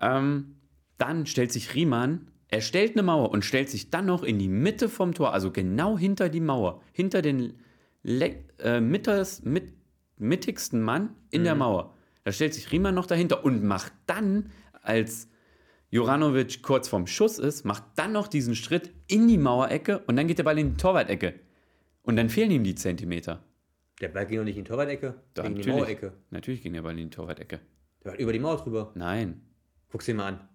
Ähm, 0.00 0.56
dann 0.98 1.26
stellt 1.26 1.52
sich 1.52 1.74
Riemann, 1.74 2.28
er 2.48 2.60
stellt 2.60 2.92
eine 2.92 3.02
Mauer 3.02 3.30
und 3.30 3.44
stellt 3.44 3.70
sich 3.70 3.90
dann 3.90 4.06
noch 4.06 4.22
in 4.22 4.38
die 4.38 4.48
Mitte 4.48 4.88
vom 4.88 5.14
Tor, 5.14 5.32
also 5.32 5.50
genau 5.50 5.98
hinter 5.98 6.28
die 6.28 6.40
Mauer, 6.40 6.82
hinter 6.92 7.22
den 7.22 7.54
le- 8.02 8.44
äh, 8.58 8.80
mitters, 8.80 9.42
mit, 9.42 9.72
mittigsten 10.18 10.80
Mann 10.80 11.16
in 11.30 11.40
Mhm. 11.40 11.44
der 11.44 11.54
Mauer. 11.54 11.94
Da 12.22 12.32
stellt 12.32 12.54
sich 12.54 12.70
Riemann 12.70 12.94
noch 12.94 13.06
dahinter 13.06 13.44
und 13.44 13.64
macht 13.64 13.92
dann, 14.06 14.50
als 14.82 15.28
Juranovic 15.90 16.62
kurz 16.62 16.88
vorm 16.88 17.06
Schuss 17.06 17.38
ist, 17.38 17.64
macht 17.64 17.84
dann 17.96 18.12
noch 18.12 18.26
diesen 18.28 18.54
Schritt 18.54 18.92
in 19.06 19.28
die 19.28 19.38
Mauerecke 19.38 20.00
und 20.06 20.16
dann 20.16 20.26
geht 20.26 20.38
der 20.38 20.44
Ball 20.44 20.58
in 20.58 20.70
die 20.72 20.76
Torwart-Ecke. 20.76 21.34
Und 22.02 22.16
dann 22.16 22.28
fehlen 22.28 22.50
ihm 22.50 22.64
die 22.64 22.74
Zentimeter. 22.74 23.42
Der 24.00 24.08
Ball 24.08 24.26
ging 24.26 24.38
doch 24.38 24.44
nicht 24.44 24.56
in 24.56 24.64
die 24.64 24.68
Torwart-Ecke, 24.68 25.06
in 25.06 25.14
die 25.42 25.48
natürlich. 25.50 25.66
Mauerecke. 25.68 26.12
Natürlich 26.30 26.62
ging 26.62 26.72
der 26.72 26.82
Ball 26.82 26.92
in 26.98 27.10
die 27.10 27.10
Torwart-Ecke. 27.10 27.60
Der 28.02 28.12
war 28.12 28.18
über 28.18 28.32
die 28.32 28.38
Mauer 28.40 28.56
drüber. 28.56 28.92
Nein. 28.94 29.42
Guck's 29.90 30.06
dir 30.06 30.14
mal 30.14 30.26
an. 30.26 30.48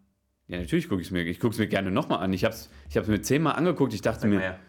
Ja, 0.47 0.57
natürlich 0.59 0.89
gucke 0.89 1.01
ich 1.01 1.07
es 1.07 1.11
mir. 1.11 1.23
Ich 1.25 1.39
gucke 1.39 1.53
es 1.53 1.59
mir 1.59 1.67
gerne 1.67 1.91
nochmal 1.91 2.19
an. 2.19 2.33
Ich 2.33 2.43
habe 2.43 2.53
es 2.53 2.69
ich 2.89 2.97
hab's 2.97 3.07
mir 3.07 3.21
zehnmal 3.21 3.55
angeguckt. 3.55 3.93
Ich 3.93 4.01
dachte 4.01 4.27
mir, 4.27 4.59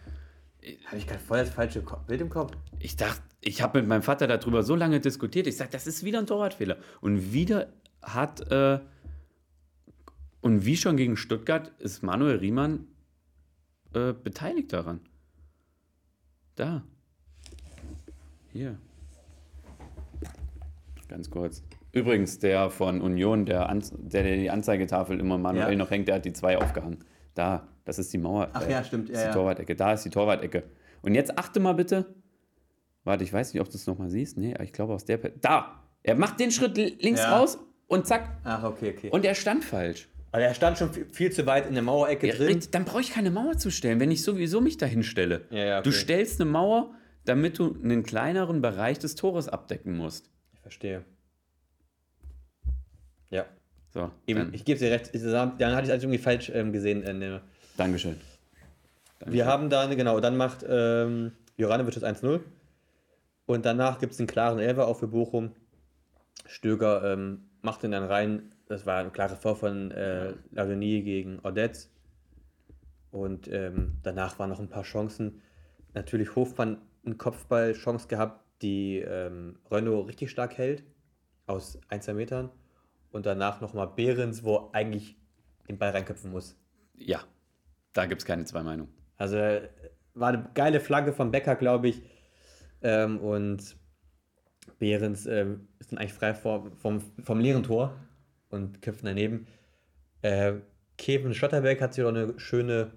Habe 0.86 0.96
ich 0.96 1.06
gerade 1.06 1.20
voll 1.20 1.38
das 1.38 1.50
falsche 1.50 1.82
Bild 2.06 2.20
im 2.20 2.28
Kopf? 2.28 2.52
ich 2.78 2.96
dachte, 2.96 3.22
ich 3.40 3.62
habe 3.62 3.80
mit 3.80 3.88
meinem 3.88 4.02
Vater 4.02 4.26
darüber 4.26 4.62
so 4.62 4.76
lange 4.76 5.00
diskutiert. 5.00 5.46
Ich 5.46 5.56
sage, 5.56 5.70
das 5.72 5.86
ist 5.86 6.04
wieder 6.04 6.18
ein 6.18 6.26
Torwartfehler. 6.26 6.76
Und 7.00 7.32
wieder 7.32 7.72
hat, 8.02 8.50
äh, 8.52 8.78
und 10.42 10.64
wie 10.64 10.76
schon 10.76 10.96
gegen 10.96 11.16
Stuttgart, 11.16 11.72
ist 11.78 12.02
Manuel 12.02 12.36
Riemann 12.36 12.86
äh, 13.94 14.12
beteiligt 14.12 14.72
daran. 14.72 15.00
Da. 16.54 16.84
Hier. 18.52 18.76
Ganz 21.08 21.30
kurz. 21.30 21.62
Übrigens, 21.92 22.38
der 22.38 22.70
von 22.70 23.00
Union, 23.00 23.46
der, 23.46 23.68
Anz 23.68 23.92
der, 23.98 24.22
der 24.22 24.36
die 24.36 24.50
Anzeigetafel 24.50 25.18
immer 25.18 25.38
manuell 25.38 25.72
Ja. 25.72 25.76
noch 25.78 25.90
hängt, 25.90 26.06
der 26.08 26.16
hat 26.16 26.24
die 26.24 26.32
zwei 26.32 26.56
aufgehangen. 26.56 27.04
Da, 27.34 27.66
das 27.84 27.98
ist 27.98 28.12
die 28.12 28.18
Mauer. 28.18 28.48
Ach 28.52 28.68
ja, 28.68 28.84
stimmt, 28.84 29.08
Das 29.08 29.14
ja, 29.14 29.20
ist 29.22 29.24
die 29.24 29.28
ja. 29.28 29.34
Torwart-Ecke. 29.34 29.74
Da 29.76 29.92
ist 29.92 30.04
die 30.04 30.10
Torwart-Ecke. 30.10 30.62
Und 31.02 31.14
jetzt 31.14 31.36
achte 31.38 31.58
mal 31.58 31.72
bitte. 31.74 32.14
Warte, 33.04 33.24
ich 33.24 33.32
weiß 33.32 33.52
nicht, 33.54 33.60
ob 33.60 33.68
du 33.70 33.76
es 33.76 33.86
nochmal 33.86 34.10
siehst. 34.10 34.36
Nee, 34.38 34.54
ich 34.62 34.72
glaube 34.72 34.92
aus 34.92 35.04
der. 35.04 35.16
Per 35.16 35.30
da! 35.30 35.82
Er 36.02 36.14
macht 36.14 36.38
den 36.38 36.50
Schritt 36.50 36.76
li- 36.76 36.96
links 37.00 37.20
Ja. 37.20 37.38
raus 37.38 37.58
und 37.88 38.06
zack. 38.06 38.28
Ach, 38.44 38.62
okay, 38.64 38.94
okay. 38.96 39.10
Und 39.10 39.24
er 39.24 39.34
stand 39.34 39.64
falsch. 39.64 40.08
Aber 40.32 40.42
er 40.42 40.54
stand 40.54 40.78
schon 40.78 40.90
viel, 40.92 41.32
zu 41.32 41.44
weit 41.46 41.66
in 41.66 41.74
der 41.74 41.82
Mauerecke 41.82 42.28
Ja, 42.28 42.34
drin. 42.34 42.60
dann 42.70 42.84
brauche 42.84 43.00
ich 43.00 43.10
keine 43.10 43.30
Mauer 43.32 43.56
zu 43.58 43.70
stellen, 43.70 43.98
wenn 43.98 44.10
ich 44.12 44.22
sowieso 44.22 44.60
mich 44.60 44.76
dahin 44.76 45.02
stelle. 45.02 45.46
Ja, 45.50 45.58
ja, 45.64 45.82
Du 45.82 45.90
okay. 45.90 45.98
stellst 45.98 46.40
eine 46.40 46.48
Mauer, 46.50 46.94
damit 47.24 47.58
du 47.58 47.76
einen 47.82 48.02
kleineren 48.02 48.60
Bereich 48.62 48.98
des 48.98 49.14
Tores 49.14 49.48
abdecken 49.48 49.96
musst. 49.96 50.30
Ich 50.52 50.60
verstehe. 50.60 51.04
Ja. 53.30 53.46
So, 53.92 54.10
Eben, 54.26 54.54
ich 54.54 54.64
gebe 54.64 54.78
dir 54.78 54.90
recht. 54.90 55.10
Dann 55.14 55.74
hatte 55.74 55.88
ich 55.88 55.92
es 55.92 56.02
irgendwie 56.02 56.18
falsch 56.18 56.50
ähm, 56.54 56.72
gesehen. 56.72 57.02
Äh, 57.02 57.12
ne. 57.12 57.40
Dankeschön. 57.76 58.16
Wir 59.26 59.46
haben 59.46 59.68
dann, 59.68 59.94
genau, 59.96 60.20
dann 60.20 60.36
macht 60.36 60.64
ähm, 60.66 61.32
Joranovic 61.56 61.94
das 61.94 62.04
1-0. 62.04 62.40
Und 63.46 63.66
danach 63.66 63.98
gibt 63.98 64.12
es 64.12 64.18
den 64.18 64.26
klaren 64.26 64.58
Elfer 64.58 64.86
auch 64.86 64.98
für 64.98 65.08
Bochum. 65.08 65.52
Stöger 66.46 67.12
ähm, 67.12 67.48
macht 67.62 67.82
ihn 67.84 67.90
dann 67.90 68.04
rein. 68.04 68.54
Das 68.66 68.86
war 68.86 69.00
ein 69.00 69.12
klares 69.12 69.38
Vor 69.38 69.56
von 69.56 69.90
äh, 69.90 70.34
Ladonie 70.52 71.02
gegen 71.02 71.40
Odetz. 71.40 71.90
Und 73.10 73.48
ähm, 73.48 73.98
danach 74.02 74.38
waren 74.38 74.50
noch 74.50 74.60
ein 74.60 74.68
paar 74.68 74.84
Chancen. 74.84 75.42
Natürlich 75.94 76.36
Hofmann 76.36 76.78
eine 77.04 77.14
Kopfball-Chance 77.16 78.08
gehabt, 78.08 78.44
die 78.62 78.98
ähm, 78.98 79.58
Renault 79.70 80.08
richtig 80.08 80.30
stark 80.30 80.58
hält. 80.58 80.84
Aus 81.46 81.80
1, 81.88 82.04
2 82.04 82.14
Metern. 82.14 82.50
Und 83.10 83.26
danach 83.26 83.60
nochmal 83.60 83.88
Behrens, 83.88 84.44
wo 84.44 84.70
eigentlich 84.72 85.16
den 85.68 85.78
Ball 85.78 85.90
reinköpfen 85.90 86.30
muss. 86.30 86.56
Ja, 86.94 87.24
da 87.92 88.06
gibt 88.06 88.22
es 88.22 88.26
keine 88.26 88.44
zwei 88.44 88.62
Meinungen. 88.62 88.92
Also 89.16 89.36
äh, 89.36 89.68
war 90.14 90.28
eine 90.28 90.50
geile 90.54 90.80
Flagge 90.80 91.12
von 91.12 91.30
Becker, 91.30 91.56
glaube 91.56 91.88
ich. 91.88 92.02
Ähm, 92.82 93.18
und 93.18 93.76
Behrens 94.78 95.26
ähm, 95.26 95.68
ist 95.78 95.92
dann 95.92 95.98
eigentlich 95.98 96.12
frei 96.12 96.34
vor, 96.34 96.70
vom, 96.76 97.00
vom 97.00 97.40
leeren 97.40 97.62
Tor 97.62 97.96
und 98.48 98.82
köpft 98.82 99.04
daneben. 99.04 99.46
Äh, 100.22 100.54
Kevin 100.98 101.34
Schotterbeck 101.34 101.80
hat 101.80 101.94
sich 101.94 102.04
auch 102.04 102.08
eine 102.08 102.38
schöne 102.38 102.92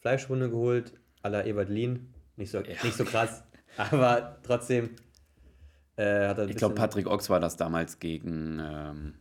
Fleischwunde 0.00 0.50
geholt, 0.50 0.94
à 1.22 1.28
la 1.28 1.44
Ebert 1.44 1.68
Lien. 1.68 2.14
Nicht 2.36 2.50
so, 2.50 2.60
nicht 2.60 2.96
so 2.96 3.04
krass, 3.04 3.42
aber 3.76 4.38
trotzdem 4.42 4.90
äh, 5.96 6.28
hat 6.28 6.38
er 6.38 6.48
Ich 6.48 6.56
glaube, 6.56 6.74
Patrick 6.74 7.06
Ochs 7.06 7.30
war 7.30 7.40
das 7.40 7.56
damals 7.56 7.98
gegen, 7.98 8.60
ähm, 8.60 9.14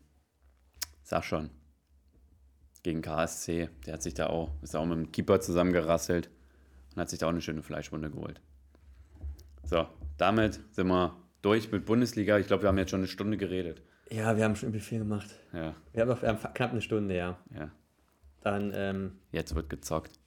sag 1.03 1.23
schon, 1.23 1.49
gegen 2.83 3.01
KSC. 3.01 3.69
Der 3.85 3.93
hat 3.93 4.03
sich 4.03 4.13
da 4.13 4.27
auch, 4.27 4.51
ist 4.61 4.73
da 4.73 4.79
auch 4.79 4.85
mit 4.85 4.97
dem 4.97 5.11
Keeper 5.11 5.39
zusammengerasselt 5.39 6.29
und 6.93 7.01
hat 7.01 7.09
sich 7.09 7.19
da 7.19 7.27
auch 7.27 7.31
eine 7.31 7.41
schöne 7.41 7.63
Fleischwunde 7.63 8.11
geholt. 8.11 8.41
So, 9.63 9.87
damit 10.17 10.59
sind 10.71 10.87
wir 10.87 11.15
durch 11.41 11.71
mit 11.71 11.85
Bundesliga. 11.85 12.37
Ich 12.37 12.47
glaube, 12.47 12.63
wir 12.63 12.69
haben 12.69 12.77
jetzt 12.77 12.91
schon 12.91 12.99
eine 12.99 13.07
Stunde 13.07 13.37
geredet. 13.37 13.81
Ja, 14.11 14.37
wir 14.37 14.43
haben 14.43 14.55
schon 14.55 14.69
irgendwie 14.69 14.85
viel 14.85 14.99
gemacht. 14.99 15.29
Ja, 15.51 15.75
Wir 15.93 16.01
haben, 16.01 16.09
noch, 16.09 16.21
wir 16.21 16.29
haben 16.29 16.39
knapp 16.53 16.71
eine 16.71 16.81
Stunde, 16.81 17.15
ja. 17.15 17.37
ja. 17.53 17.71
Dann 18.41 18.71
ähm, 18.75 19.13
Jetzt 19.31 19.55
wird 19.55 19.69
gezockt. 19.69 20.19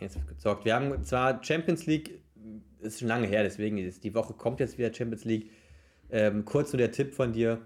Jetzt 0.00 0.16
wird 0.16 0.26
gezockt. 0.26 0.64
Wir 0.64 0.74
haben 0.74 1.04
zwar 1.04 1.42
Champions 1.44 1.86
League, 1.86 2.22
ist 2.82 3.00
schon 3.00 3.08
lange 3.08 3.26
her, 3.26 3.42
deswegen 3.42 3.78
ist 3.78 4.04
die 4.04 4.14
Woche 4.14 4.34
kommt 4.34 4.60
jetzt 4.60 4.78
wieder 4.78 4.92
Champions 4.92 5.24
League. 5.24 5.50
Ähm, 6.10 6.44
kurz 6.44 6.72
nur 6.72 6.78
der 6.78 6.92
Tipp 6.92 7.14
von 7.14 7.32
dir 7.32 7.60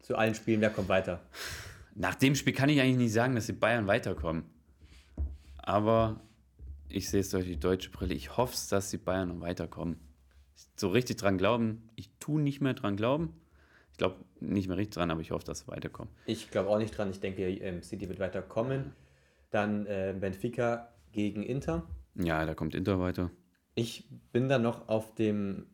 zu 0.00 0.16
allen 0.16 0.34
Spielen, 0.34 0.60
wer 0.60 0.70
kommt 0.70 0.88
weiter? 0.88 1.20
Nach 1.94 2.14
dem 2.14 2.34
Spiel 2.34 2.52
kann 2.52 2.68
ich 2.68 2.80
eigentlich 2.80 2.96
nicht 2.96 3.12
sagen, 3.12 3.34
dass 3.34 3.46
die 3.46 3.52
Bayern 3.52 3.86
weiterkommen. 3.86 4.44
Aber 5.58 6.20
ich 6.88 7.08
sehe 7.08 7.20
es 7.20 7.30
durch 7.30 7.46
die 7.46 7.58
deutsche 7.58 7.90
Brille. 7.90 8.14
Ich 8.14 8.36
hoffe, 8.36 8.56
dass 8.70 8.90
die 8.90 8.98
Bayern 8.98 9.28
noch 9.28 9.40
weiterkommen. 9.40 9.98
So 10.76 10.88
richtig 10.88 11.16
dran 11.16 11.38
glauben, 11.38 11.88
ich 11.94 12.10
tue 12.18 12.40
nicht 12.40 12.60
mehr 12.60 12.74
dran 12.74 12.96
glauben. 12.96 13.32
Ich 13.92 13.98
glaube 13.98 14.16
nicht 14.40 14.66
mehr 14.66 14.76
richtig 14.76 14.94
dran, 14.94 15.10
aber 15.10 15.20
ich 15.20 15.30
hoffe, 15.30 15.44
dass 15.44 15.60
sie 15.60 15.68
weiterkommen. 15.68 16.12
Ich 16.26 16.50
glaube 16.50 16.68
auch 16.68 16.78
nicht 16.78 16.96
dran. 16.96 17.10
Ich 17.10 17.20
denke, 17.20 17.48
ähm, 17.48 17.82
City 17.82 18.08
wird 18.08 18.18
weiterkommen. 18.18 18.92
Dann 19.50 19.86
äh, 19.86 20.14
Benfica 20.18 20.92
gegen 21.12 21.44
Inter. 21.44 21.88
Ja, 22.16 22.44
da 22.44 22.54
kommt 22.54 22.74
Inter 22.74 22.98
weiter. 22.98 23.30
Ich 23.74 24.08
bin 24.32 24.48
da 24.48 24.58
noch 24.58 24.88
auf 24.88 25.14
dem 25.14 25.66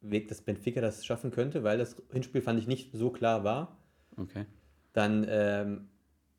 Weg, 0.00 0.28
dass 0.28 0.40
Benfica 0.40 0.80
das 0.80 1.04
schaffen 1.04 1.30
könnte, 1.30 1.64
weil 1.64 1.78
das 1.78 1.96
Hinspiel 2.12 2.40
fand 2.40 2.58
ich 2.58 2.66
nicht 2.66 2.92
so 2.92 3.10
klar 3.10 3.44
war. 3.44 3.76
Okay. 4.16 4.46
Dann 4.92 5.26
ähm, 5.28 5.88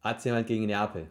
AC 0.02 0.26
halt 0.26 0.48
gegen 0.48 0.66
Neapel. 0.66 1.10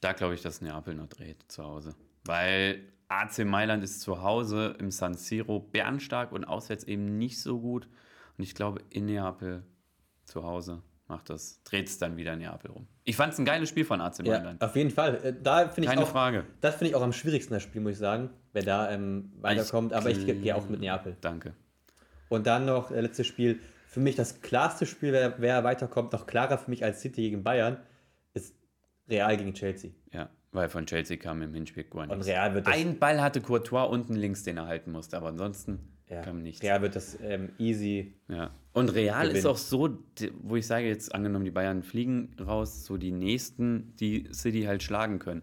Da 0.00 0.12
glaube 0.12 0.34
ich, 0.34 0.42
dass 0.42 0.60
Neapel 0.60 0.94
noch 0.94 1.08
dreht 1.08 1.44
zu 1.48 1.64
Hause. 1.64 1.94
Weil 2.24 2.82
AC 3.08 3.44
Mailand 3.44 3.82
ist 3.82 4.00
zu 4.00 4.22
Hause 4.22 4.76
im 4.78 4.90
San 4.90 5.14
Siro 5.14 5.58
bernstark 5.58 6.32
und 6.32 6.44
auswärts 6.44 6.84
eben 6.84 7.18
nicht 7.18 7.40
so 7.40 7.60
gut. 7.60 7.88
Und 8.38 8.44
ich 8.44 8.54
glaube, 8.54 8.82
in 8.90 9.06
Neapel 9.06 9.64
zu 10.24 10.44
Hause 10.44 10.82
macht 11.10 11.28
das, 11.28 11.62
dreht 11.64 11.88
es 11.88 11.98
dann 11.98 12.16
wieder 12.16 12.34
Neapel 12.36 12.70
rum. 12.70 12.86
Ich 13.04 13.16
fand 13.16 13.32
es 13.34 13.38
ein 13.38 13.44
geiles 13.44 13.68
Spiel 13.68 13.84
von 13.84 14.00
AC 14.00 14.20
Ja, 14.24 14.38
Mailand. 14.38 14.62
auf 14.62 14.74
jeden 14.76 14.90
Fall. 14.90 15.16
Äh, 15.22 15.34
Da 15.42 15.68
finde 15.68 15.82
ich 15.88 15.94
Keine 15.94 16.02
auch, 16.04 16.08
Frage. 16.08 16.46
Das 16.60 16.76
finde 16.76 16.90
ich 16.90 16.94
auch 16.94 17.02
am 17.02 17.12
schwierigsten, 17.12 17.52
das 17.52 17.62
Spiel, 17.62 17.82
muss 17.82 17.92
ich 17.92 17.98
sagen, 17.98 18.30
wer 18.52 18.62
da 18.62 18.90
ähm, 18.90 19.32
weiterkommt. 19.40 19.92
Aber 19.92 20.08
ich 20.10 20.24
gehe 20.24 20.56
auch 20.56 20.68
mit 20.68 20.80
Neapel. 20.80 21.16
Danke. 21.20 21.52
Und 22.30 22.46
dann 22.46 22.64
noch 22.64 22.90
äh, 22.90 23.00
letztes 23.00 23.26
Spiel. 23.26 23.60
Für 23.86 24.00
mich 24.00 24.14
das 24.14 24.40
klarste 24.40 24.86
Spiel, 24.86 25.12
wer, 25.12 25.34
wer 25.40 25.64
weiterkommt, 25.64 26.12
noch 26.12 26.26
klarer 26.26 26.56
für 26.58 26.70
mich 26.70 26.84
als 26.84 27.00
City 27.00 27.22
gegen 27.22 27.42
Bayern, 27.42 27.76
ist 28.34 28.54
Real 29.08 29.36
gegen 29.36 29.52
Chelsea. 29.52 29.90
Ja, 30.12 30.30
weil 30.52 30.68
von 30.68 30.86
Chelsea 30.86 31.16
kam 31.16 31.42
im 31.42 31.52
Hinspiel 31.52 31.82
gar 31.84 32.02
Und 32.02 32.10
nichts. 32.10 32.28
Real 32.28 32.54
wird 32.54 32.68
Ein 32.68 33.00
Ball 33.00 33.20
hatte 33.20 33.40
Courtois 33.40 33.82
unten 33.90 34.14
links, 34.14 34.44
den 34.44 34.58
er 34.58 34.66
halten 34.68 34.92
musste, 34.92 35.16
aber 35.16 35.26
ansonsten 35.26 35.96
ja, 36.08 36.22
kam 36.22 36.40
nichts. 36.42 36.62
Real 36.62 36.80
wird 36.82 36.94
das 36.94 37.18
ähm, 37.20 37.50
easy. 37.58 38.14
Ja. 38.28 38.52
Und 38.72 38.88
Real 38.90 39.26
ist 39.26 39.32
Gewinnen. 39.34 39.46
auch 39.48 39.56
so, 39.56 39.98
wo 40.42 40.56
ich 40.56 40.66
sage, 40.66 40.86
jetzt 40.86 41.12
angenommen, 41.14 41.44
die 41.44 41.50
Bayern 41.50 41.82
fliegen 41.82 42.34
raus, 42.40 42.84
so 42.84 42.96
die 42.96 43.10
nächsten, 43.10 43.96
die 43.96 44.28
City 44.32 44.62
halt 44.62 44.82
schlagen 44.82 45.18
können. 45.18 45.42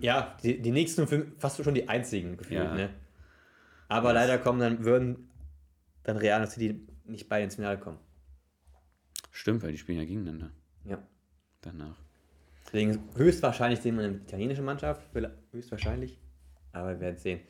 Ja, 0.00 0.36
die, 0.42 0.60
die 0.60 0.70
nächsten 0.70 1.06
fünf, 1.08 1.38
fast 1.38 1.62
schon 1.64 1.74
die 1.74 1.88
einzigen 1.88 2.36
gefühlt. 2.36 2.64
Ja. 2.64 2.74
Ne? 2.74 2.90
Aber 3.88 4.12
leider 4.12 4.36
kommen 4.38 4.60
dann, 4.60 4.84
würden 4.84 5.30
dann 6.02 6.18
Real 6.18 6.42
und 6.42 6.48
City 6.48 6.86
nicht 7.06 7.28
beide 7.30 7.44
ins 7.44 7.54
Finale 7.54 7.78
kommen. 7.78 7.98
Stimmt, 9.30 9.62
weil 9.62 9.72
die 9.72 9.78
spielen 9.78 9.98
ja 9.98 10.04
gegeneinander 10.04 10.50
Ja. 10.84 10.98
danach. 11.62 11.96
Deswegen 12.66 13.00
höchstwahrscheinlich 13.16 13.80
sehen 13.80 13.96
wir 13.96 14.04
eine 14.04 14.16
italienische 14.16 14.62
Mannschaft, 14.62 15.02
vielleicht- 15.12 15.34
höchstwahrscheinlich. 15.52 16.18
Aber 16.72 16.90
wir 16.90 17.00
werden 17.00 17.16
es 17.16 17.22
sehen. 17.22 17.40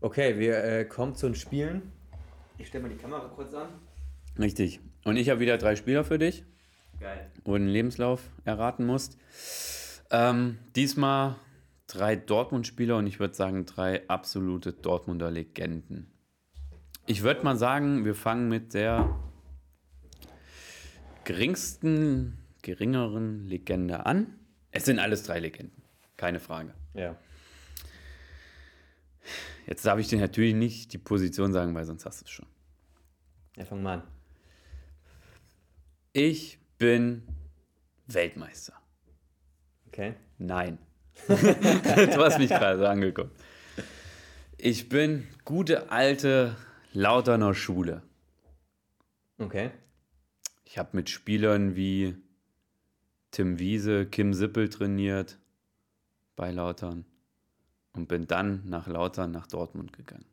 Okay, 0.00 0.38
wir 0.38 0.64
äh, 0.64 0.84
kommen 0.86 1.14
zu 1.14 1.26
den 1.26 1.34
Spielen. 1.34 1.92
Ich 2.56 2.68
stelle 2.68 2.84
mal 2.84 2.88
die 2.88 2.96
Kamera 2.96 3.28
kurz 3.28 3.52
an. 3.54 3.68
Richtig. 4.38 4.80
Und 5.04 5.16
ich 5.16 5.30
habe 5.30 5.40
wieder 5.40 5.58
drei 5.58 5.76
Spieler 5.76 6.04
für 6.04 6.18
dich, 6.18 6.44
Geil. 7.00 7.30
wo 7.44 7.52
du 7.52 7.58
den 7.58 7.68
Lebenslauf 7.68 8.22
erraten 8.44 8.86
musst. 8.86 9.18
Ähm, 10.10 10.58
diesmal 10.76 11.36
drei 11.86 12.16
Dortmund-Spieler 12.16 12.96
und 12.96 13.06
ich 13.06 13.18
würde 13.18 13.34
sagen 13.34 13.66
drei 13.66 14.08
absolute 14.08 14.72
Dortmunder 14.72 15.30
Legenden. 15.30 16.10
Ich 17.06 17.22
würde 17.22 17.42
mal 17.42 17.56
sagen, 17.56 18.04
wir 18.04 18.14
fangen 18.14 18.48
mit 18.48 18.74
der 18.74 19.18
geringsten, 21.24 22.38
geringeren 22.62 23.46
Legende 23.46 24.06
an. 24.06 24.34
Es 24.70 24.84
sind 24.84 24.98
alles 24.98 25.22
drei 25.22 25.40
Legenden, 25.40 25.82
keine 26.16 26.38
Frage. 26.38 26.74
Ja. 26.94 27.16
Jetzt 29.66 29.84
darf 29.84 29.98
ich 29.98 30.08
dir 30.08 30.18
natürlich 30.18 30.54
nicht 30.54 30.92
die 30.92 30.98
Position 30.98 31.52
sagen, 31.52 31.74
weil 31.74 31.84
sonst 31.84 32.04
hast 32.06 32.20
du 32.20 32.24
es 32.24 32.30
schon. 32.30 32.46
Ja, 33.56 33.64
fang 33.64 33.82
mal 33.82 33.94
an. 33.98 34.02
Ich 36.12 36.58
bin 36.78 37.22
Weltmeister. 38.06 38.74
Okay. 39.88 40.14
Nein. 40.38 40.78
du 41.28 42.24
hast 42.24 42.38
mich 42.38 42.50
gerade 42.50 42.78
so 42.78 42.86
angeguckt. 42.86 43.32
Ich 44.56 44.88
bin 44.88 45.26
gute 45.44 45.90
alte 45.90 46.56
Lauterner 46.92 47.54
Schule. 47.54 48.02
Okay. 49.38 49.70
Ich 50.64 50.78
habe 50.78 50.90
mit 50.92 51.10
Spielern 51.10 51.76
wie 51.76 52.16
Tim 53.30 53.58
Wiese, 53.58 54.06
Kim 54.06 54.34
Sippel 54.34 54.68
trainiert 54.68 55.38
bei 56.34 56.50
Lautern 56.50 57.04
und 57.92 58.08
bin 58.08 58.26
dann 58.26 58.68
nach 58.68 58.86
Lautern 58.86 59.30
nach 59.30 59.46
Dortmund 59.46 59.92
gegangen. 59.92 60.26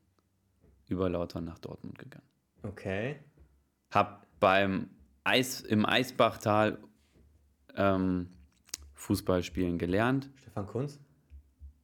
Über 0.88 1.10
Lautern 1.10 1.46
nach 1.46 1.60
Dortmund 1.60 1.98
gegangen. 1.98 2.28
Okay. 2.64 3.20
Hab 3.92 4.26
beim 4.40 4.90
Eis, 5.26 5.60
im 5.62 5.86
Eisbachtal 5.86 6.78
ähm, 7.76 8.30
Fußballspielen 8.94 9.78
gelernt. 9.78 10.30
Stefan 10.38 10.68
Kunz? 10.68 11.00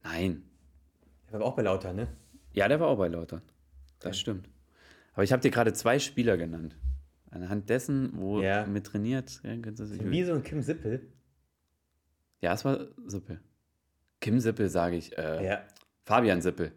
Nein. 0.04 0.44
Der 1.32 1.39
war 1.39 1.48
auch 1.48 1.56
bei 1.56 1.64
Lauter, 1.64 1.92
ne? 1.92 2.08
Ja, 2.54 2.68
der 2.68 2.80
war 2.80 2.88
auch 2.88 2.98
bei 2.98 3.08
Lautern. 3.08 3.42
Das 4.00 4.10
Okay. 4.12 4.18
stimmt. 4.20 4.50
Aber 5.14 5.24
ich 5.24 5.32
habe 5.34 5.42
dir 5.42 5.52
gerade 5.52 5.74
zwei 5.74 6.00
Spieler 6.00 6.38
genannt. 6.38 6.78
Anhand 7.32 7.70
dessen, 7.70 8.12
wo 8.18 8.42
Ja. 8.42 8.66
mit 8.66 8.86
trainiert. 8.88 9.42
Ja, 9.44 9.52
Wiese 9.56 10.34
und 10.34 10.44
Kim 10.44 10.62
Sippel. 10.62 11.12
ja, 12.42 12.54
es 12.54 12.64
war 12.66 12.88
Sippel. 13.08 13.39
Kim 14.20 14.39
Sippel, 14.39 14.70
sage 14.70 14.98
ich. 14.98 15.18
Äh, 15.18 15.46
Ja. 15.46 15.62
Fabian 16.04 16.42
Sippel. 16.42 16.74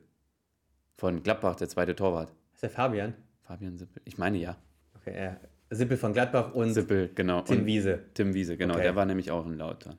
Von 0.97 1.23
Gladbach, 1.23 1.57
der 1.57 1.69
zweite 1.69 1.95
Torwart. 1.95 2.33
Ist 2.53 2.62
der 2.62 2.71
Fabian? 2.71 3.15
Fabian 3.43 3.77
Sippel. 3.77 4.01
Ich 4.05 4.17
meine 4.17 4.39
ja. 4.39 4.57
Okay, 4.95 5.15
ja. 5.23 5.37
Sippel 5.75 5.97
von 5.97 6.12
Gladbach 6.12 6.55
und 6.55 6.72
Sippel, 6.72 7.11
genau. 7.14 7.43
Tim 7.43 7.61
Und 7.61 7.66
Wiese. 7.66 8.01
Tim 8.14 8.35
Wiese, 8.35 8.57
genau. 8.57 8.75
Okay. 8.75 8.85
Der 8.85 8.97
war 8.97 9.07
nämlich 9.07 9.31
auch 9.31 9.47
in 9.47 9.57
Lautern. 9.57 9.97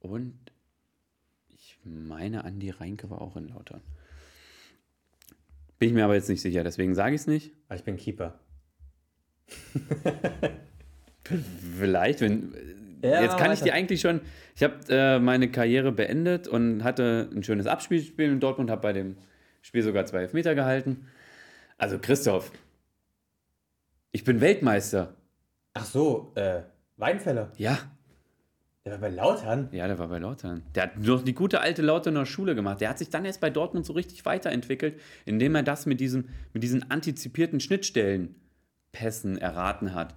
Und 0.00 0.38
ich 1.48 1.78
meine, 1.84 2.44
Andi 2.44 2.70
Reinke 2.70 3.10
war 3.10 3.20
auch 3.20 3.36
in 3.36 3.48
Lautern. 3.48 3.80
Bin 5.78 5.88
ich 5.88 5.94
mir 5.94 6.04
aber 6.04 6.14
jetzt 6.14 6.28
nicht 6.28 6.40
sicher, 6.40 6.64
deswegen 6.64 6.94
sage 6.94 7.14
ich 7.14 7.22
es 7.22 7.26
nicht. 7.26 7.52
Ah, 7.68 7.74
ich 7.76 7.84
bin 7.84 7.96
Keeper. 7.96 8.38
Vielleicht, 11.78 12.20
wenn. 12.20 12.52
Ja, 13.02 13.22
jetzt 13.22 13.36
kann 13.38 13.52
ich 13.52 13.60
dir 13.60 13.74
eigentlich 13.74 14.00
schon. 14.00 14.20
Ich 14.56 14.62
habe 14.64 14.74
äh, 14.88 15.20
meine 15.20 15.50
Karriere 15.50 15.92
beendet 15.92 16.48
und 16.48 16.82
hatte 16.82 17.28
ein 17.32 17.44
schönes 17.44 17.66
Abspielspiel 17.66 18.26
in 18.26 18.40
Dortmund, 18.40 18.70
habe 18.70 18.82
bei 18.82 18.92
dem 18.92 19.16
Spiel 19.62 19.82
sogar 19.82 20.04
zwei 20.06 20.22
Elfmeter 20.22 20.56
gehalten. 20.56 21.06
Also, 21.76 21.98
Christoph, 22.00 22.50
ich 24.12 24.24
bin 24.24 24.40
Weltmeister. 24.40 25.14
Ach 25.74 25.84
so, 25.84 26.32
äh, 26.34 26.62
Weidenfeller. 26.96 27.52
Ja, 27.56 27.78
Der 28.84 28.92
war 28.92 28.98
bei 29.00 29.10
Lautern. 29.10 29.68
ja, 29.72 29.86
der 29.86 29.98
war 29.98 30.08
bei 30.08 30.18
Lautern. 30.18 30.62
Der 30.74 30.84
hat 30.84 30.98
noch 30.98 31.22
die 31.22 31.34
gute 31.34 31.60
alte 31.60 31.82
Lauterner 31.82 32.26
Schule 32.26 32.54
gemacht. 32.54 32.80
Der 32.80 32.88
hat 32.88 32.98
sich 32.98 33.10
dann 33.10 33.24
erst 33.24 33.40
bei 33.40 33.50
Dortmund 33.50 33.86
so 33.86 33.92
richtig 33.92 34.24
weiterentwickelt, 34.24 34.98
indem 35.26 35.54
er 35.54 35.62
das 35.62 35.86
mit, 35.86 36.00
diesem, 36.00 36.28
mit 36.52 36.62
diesen 36.62 36.90
antizipierten 36.90 37.60
Schnittstellenpässen 37.60 39.38
erraten 39.38 39.94
hat. 39.94 40.14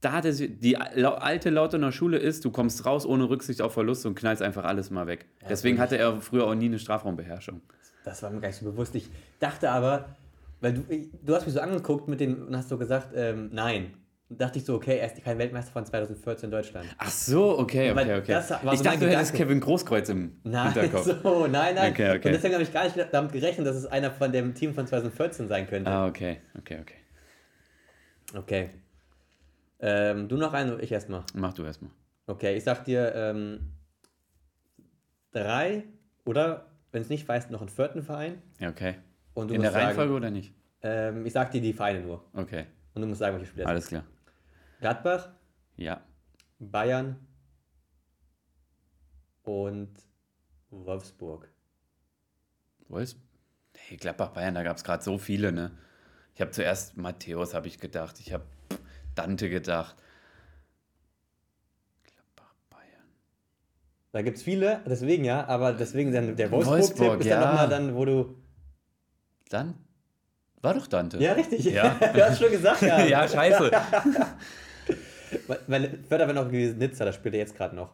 Da 0.00 0.12
hat 0.12 0.24
er 0.24 0.32
die 0.32 0.76
alte 0.76 1.50
Lauterner 1.50 1.90
Schule 1.90 2.18
ist, 2.18 2.44
du 2.44 2.50
kommst 2.50 2.84
raus 2.86 3.06
ohne 3.06 3.28
Rücksicht 3.28 3.60
auf 3.62 3.72
Verlust 3.74 4.06
und 4.06 4.14
knallst 4.14 4.42
einfach 4.42 4.64
alles 4.64 4.90
mal 4.90 5.06
weg. 5.06 5.26
Deswegen 5.48 5.78
hatte 5.78 5.96
er 5.98 6.20
früher 6.20 6.46
auch 6.46 6.54
nie 6.54 6.66
eine 6.66 6.78
Strafraumbeherrschung. 6.78 7.60
Das 8.04 8.22
war 8.22 8.30
mir 8.30 8.40
gar 8.40 8.48
nicht 8.48 8.58
so 8.58 8.66
bewusst. 8.66 8.94
Ich 8.94 9.08
dachte 9.40 9.70
aber, 9.70 10.16
weil 10.60 10.74
du, 10.74 10.82
du 11.22 11.34
hast 11.34 11.46
mich 11.46 11.54
so 11.54 11.60
angeguckt 11.60 12.08
mit 12.08 12.20
dem 12.20 12.46
und 12.46 12.56
hast 12.56 12.68
so 12.68 12.78
gesagt, 12.78 13.08
ähm, 13.14 13.50
nein. 13.52 13.94
Und 14.28 14.40
dachte 14.40 14.58
ich 14.58 14.64
so, 14.64 14.74
okay, 14.74 14.98
er 14.98 15.06
ist 15.12 15.22
kein 15.22 15.38
Weltmeister 15.38 15.70
von 15.70 15.86
2014 15.86 16.46
in 16.46 16.50
Deutschland. 16.50 16.88
Ach 16.98 17.10
so, 17.10 17.58
okay, 17.58 17.92
okay, 17.92 18.18
okay. 18.18 18.32
das 18.32 18.50
war 18.50 18.72
ich 18.72 18.78
so 18.78 18.84
dachte, 18.84 19.00
du 19.00 19.08
hättest. 19.08 19.34
Kevin 19.34 19.60
Großkreuz 19.60 20.08
im 20.08 20.40
Nein, 20.42 20.72
Hinterkopf. 20.72 21.22
so, 21.22 21.46
nein, 21.46 21.76
nein. 21.76 21.92
Okay, 21.92 22.16
okay. 22.16 22.28
Und 22.28 22.34
deswegen 22.34 22.54
habe 22.54 22.64
ich 22.64 22.72
gar 22.72 22.84
nicht 22.84 22.96
damit 23.12 23.32
gerechnet, 23.32 23.66
dass 23.66 23.76
es 23.76 23.86
einer 23.86 24.10
von 24.10 24.32
dem 24.32 24.54
Team 24.54 24.74
von 24.74 24.86
2014 24.86 25.46
sein 25.46 25.68
könnte. 25.68 25.90
Ah, 25.90 26.06
okay, 26.06 26.40
okay, 26.58 26.78
okay. 26.80 26.94
Okay. 28.34 28.70
Ähm, 29.78 30.26
du 30.28 30.36
noch 30.36 30.52
einen 30.52 30.72
oder 30.72 30.82
ich 30.82 30.90
erstmal? 30.90 31.22
Mach 31.34 31.52
du 31.52 31.62
erstmal. 31.62 31.92
Okay, 32.26 32.56
ich 32.56 32.64
sag 32.64 32.84
dir 32.84 33.14
ähm, 33.14 33.72
drei 35.30 35.84
oder, 36.24 36.66
wenn 36.90 37.02
es 37.02 37.08
nicht 37.08 37.28
weißt, 37.28 37.52
noch 37.52 37.60
einen 37.60 37.68
vierten 37.68 38.02
Verein. 38.02 38.42
Ja, 38.58 38.70
okay. 38.70 38.96
Und 39.36 39.48
du 39.48 39.54
In 39.54 39.60
der 39.60 39.70
musst 39.70 39.82
Reihenfolge 39.82 40.08
sagen, 40.12 40.16
oder 40.16 40.30
nicht? 40.30 40.54
ähm, 40.82 41.26
ich 41.26 41.32
sag 41.32 41.50
dir 41.50 41.60
die 41.60 41.72
Vereine 41.74 42.00
nur. 42.00 42.24
Okay, 42.32 42.66
Und 42.94 43.02
du 43.02 43.08
musst 43.08 43.18
sagen, 43.20 43.36
welche 43.36 43.48
Spieler 43.50 43.64
es 43.64 43.68
alles 43.68 43.86
klar. 43.88 44.04
Gladbach, 44.80 45.28
Ja. 45.76 46.00
Bayern 46.58 47.16
und 49.42 49.90
Wolfsburg. 50.70 51.50
Wolfs 52.88 53.16
hey, 53.76 53.98
Gladbach, 53.98 54.30
Bayern, 54.30 54.54
da 54.54 54.62
gab 54.62 54.78
es 54.78 54.84
gerade 54.84 55.02
so 55.02 55.18
viele, 55.18 55.52
ne? 55.52 55.70
Ich 56.34 56.40
habe 56.40 56.50
zuerst 56.50 56.96
Matthäus, 56.96 57.52
habe 57.52 57.66
ich 57.68 57.78
gedacht. 57.78 58.18
Ich 58.20 58.32
habe 58.32 58.44
Dante 59.14 59.50
gedacht. 59.50 59.96
Gladbach, 62.04 62.54
Bayern. 62.70 63.10
Da 64.12 64.22
gibt 64.22 64.38
es 64.38 64.42
viele, 64.42 64.80
deswegen 64.86 65.24
ja, 65.24 65.46
aber 65.46 65.72
deswegen 65.74 66.12
dann 66.12 66.36
der 66.36 66.50
Wolfsburg-Tipp 66.50 66.98
Wolfsburg, 66.98 67.20
ist 67.20 67.26
ja. 67.26 67.40
dann 67.40 67.50
nochmal 67.50 67.68
dann, 67.68 67.94
wo 67.94 68.04
du. 68.06 68.34
Dann 69.48 69.74
war 70.62 70.74
doch 70.74 70.86
Dante. 70.86 71.18
Ja, 71.18 71.32
richtig. 71.34 71.64
Ja. 71.64 71.90
du 72.14 72.24
hast 72.24 72.40
schon 72.40 72.50
gesagt, 72.50 72.82
ja. 72.82 73.04
ja 73.04 73.28
scheiße. 73.28 73.70
Weil- 75.46 75.60
Weil 75.66 75.98
Förder 76.08 76.26
war 76.26 76.34
noch 76.34 76.46
gewesen, 76.46 76.78
Nizza, 76.78 77.04
das 77.04 77.14
spielt 77.16 77.34
er 77.34 77.40
jetzt 77.40 77.56
gerade 77.56 77.74
noch. 77.76 77.92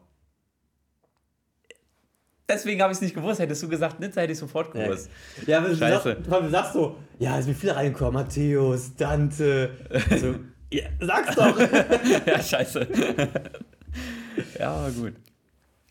Deswegen 2.48 2.82
habe 2.82 2.92
ich 2.92 2.96
es 2.98 3.02
nicht 3.02 3.14
gewusst. 3.14 3.40
Hättest 3.40 3.62
du 3.62 3.68
gesagt, 3.68 3.98
Nizza, 4.00 4.20
hätte 4.20 4.32
ich 4.32 4.38
sofort 4.38 4.74
Ja, 4.74 4.84
gewusst. 4.84 5.10
ja 5.46 5.58
aber 5.58 5.68
du 5.68 5.74
sagst, 5.76 6.04
Scheiße. 6.04 6.16
du 6.22 6.48
sagst 6.50 6.72
so, 6.74 6.96
ja, 7.18 7.38
es 7.38 7.44
sind 7.46 7.56
viele 7.56 7.74
reingekommen, 7.76 8.14
Matthäus, 8.14 8.94
Dante. 8.96 9.70
So, 10.18 10.34
ja, 10.76 10.84
sag's 11.00 11.34
doch. 11.36 11.58
ja, 12.26 12.42
scheiße. 12.42 12.86
ja, 14.58 14.70
aber 14.74 14.90
gut. 14.90 15.14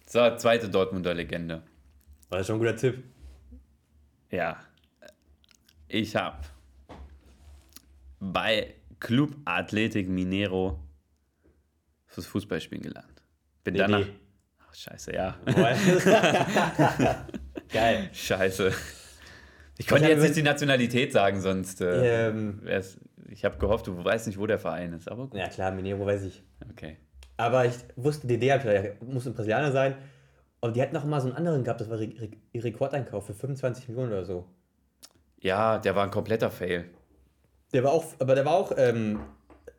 So, 0.05 0.35
zweite 0.35 0.69
Dortmunder 0.69 1.13
Legende. 1.13 1.63
War 2.29 2.37
das 2.39 2.47
schon 2.47 2.57
ein 2.57 2.59
guter 2.59 2.75
Tipp. 2.75 3.03
Ja. 4.29 4.57
Ich 5.93 6.15
habe 6.15 6.37
bei 8.19 8.75
Club 8.99 9.35
Athletic 9.45 10.07
Minero 10.07 10.79
fürs 12.05 12.27
Fußballspielen 12.27 12.83
gelernt. 12.83 13.21
Bin 13.65 13.73
DD. 13.73 13.81
danach. 13.83 14.05
Ach, 14.69 14.73
scheiße, 14.73 15.13
ja. 15.13 15.35
Geil. 17.73 18.09
scheiße. 18.13 18.71
Ich 19.77 19.87
konnte 19.87 20.07
jetzt 20.07 20.21
nicht 20.21 20.35
die 20.37 20.43
Nationalität 20.43 21.11
sagen, 21.11 21.41
sonst. 21.41 21.81
Äh, 21.81 22.29
Ähm, 22.29 22.59
wär's, 22.63 22.97
ich 23.29 23.43
habe 23.43 23.57
gehofft, 23.57 23.87
du 23.87 24.01
weißt 24.03 24.27
nicht, 24.27 24.37
wo 24.39 24.45
der 24.47 24.59
Verein 24.59 24.93
ist. 24.93 25.09
Aber 25.09 25.27
gut. 25.27 25.37
ja, 25.39 25.49
klar, 25.49 25.71
Mineiro 25.71 26.05
weiß 26.05 26.23
ich. 26.23 26.41
Okay. 26.71 26.97
Aber 27.37 27.65
ich 27.65 27.73
wusste, 27.97 28.27
DD 28.27 28.51
muss 29.01 29.25
ein 29.27 29.33
Brasilianer 29.33 29.71
sein. 29.71 29.95
Und 30.61 30.75
die 30.75 30.81
hatten 30.81 30.93
noch 30.93 31.05
mal 31.05 31.19
so 31.19 31.27
einen 31.27 31.35
anderen 31.35 31.63
gehabt, 31.63 31.81
das 31.81 31.89
war 31.89 31.97
Re- 31.99 32.13
Re- 32.19 32.31
ihr 32.53 32.63
Rekordeinkauf 32.63 33.25
für 33.25 33.33
25 33.33 33.89
Millionen 33.89 34.11
oder 34.11 34.25
so. 34.25 34.47
Ja, 35.41 35.77
der 35.79 35.95
war 35.95 36.03
ein 36.05 36.11
kompletter 36.11 36.49
Fail. 36.51 36.89
Der 37.73 37.83
war 37.83 37.91
auch, 37.91 38.05
aber 38.19 38.35
der 38.35 38.45
war 38.45 38.53
auch 38.53 38.71
ähm, 38.77 39.19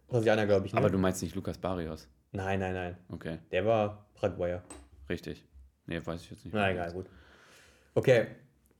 Brasilianer, 0.08 0.46
glaube 0.46 0.66
ich. 0.66 0.72
Ne? 0.72 0.78
Aber 0.78 0.90
du 0.90 0.98
meinst 0.98 1.22
nicht 1.22 1.34
Lukas 1.34 1.58
Barrios. 1.58 2.08
nein, 2.32 2.58
nein, 2.60 2.74
nein. 2.74 2.96
Okay, 3.10 3.38
Der 3.50 3.64
war 3.64 4.06
Paraguayer. 4.14 4.62
richtig. 5.08 5.44
Nee, 5.86 6.04
weiß 6.04 6.20
ich 6.22 6.30
jetzt 6.30 6.44
nicht. 6.44 6.54
Na 6.54 6.70
egal, 6.70 6.92
gut. 6.92 7.06
Okay, 7.94 8.28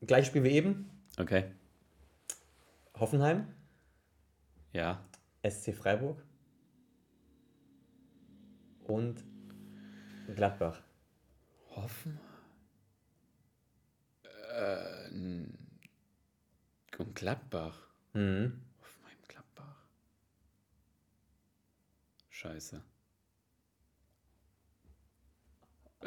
gleiches 0.00 0.28
Spiel 0.28 0.42
wie 0.44 0.50
eben. 0.50 0.88
Okay. 1.18 1.44
Hoffenheim, 2.98 3.46
Ja. 4.72 5.00
SC 5.48 5.74
Freiburg 5.74 6.22
und 8.84 9.24
Gladbach. 10.34 10.80
Hoffen. 11.74 12.18
Äh, 14.24 15.08
und 16.98 17.14
Gladbach. 17.14 17.78
Mhm. 18.12 18.60
Hoffenheim, 18.80 19.18
Gladbach. 19.28 19.76
Scheiße. 22.30 22.82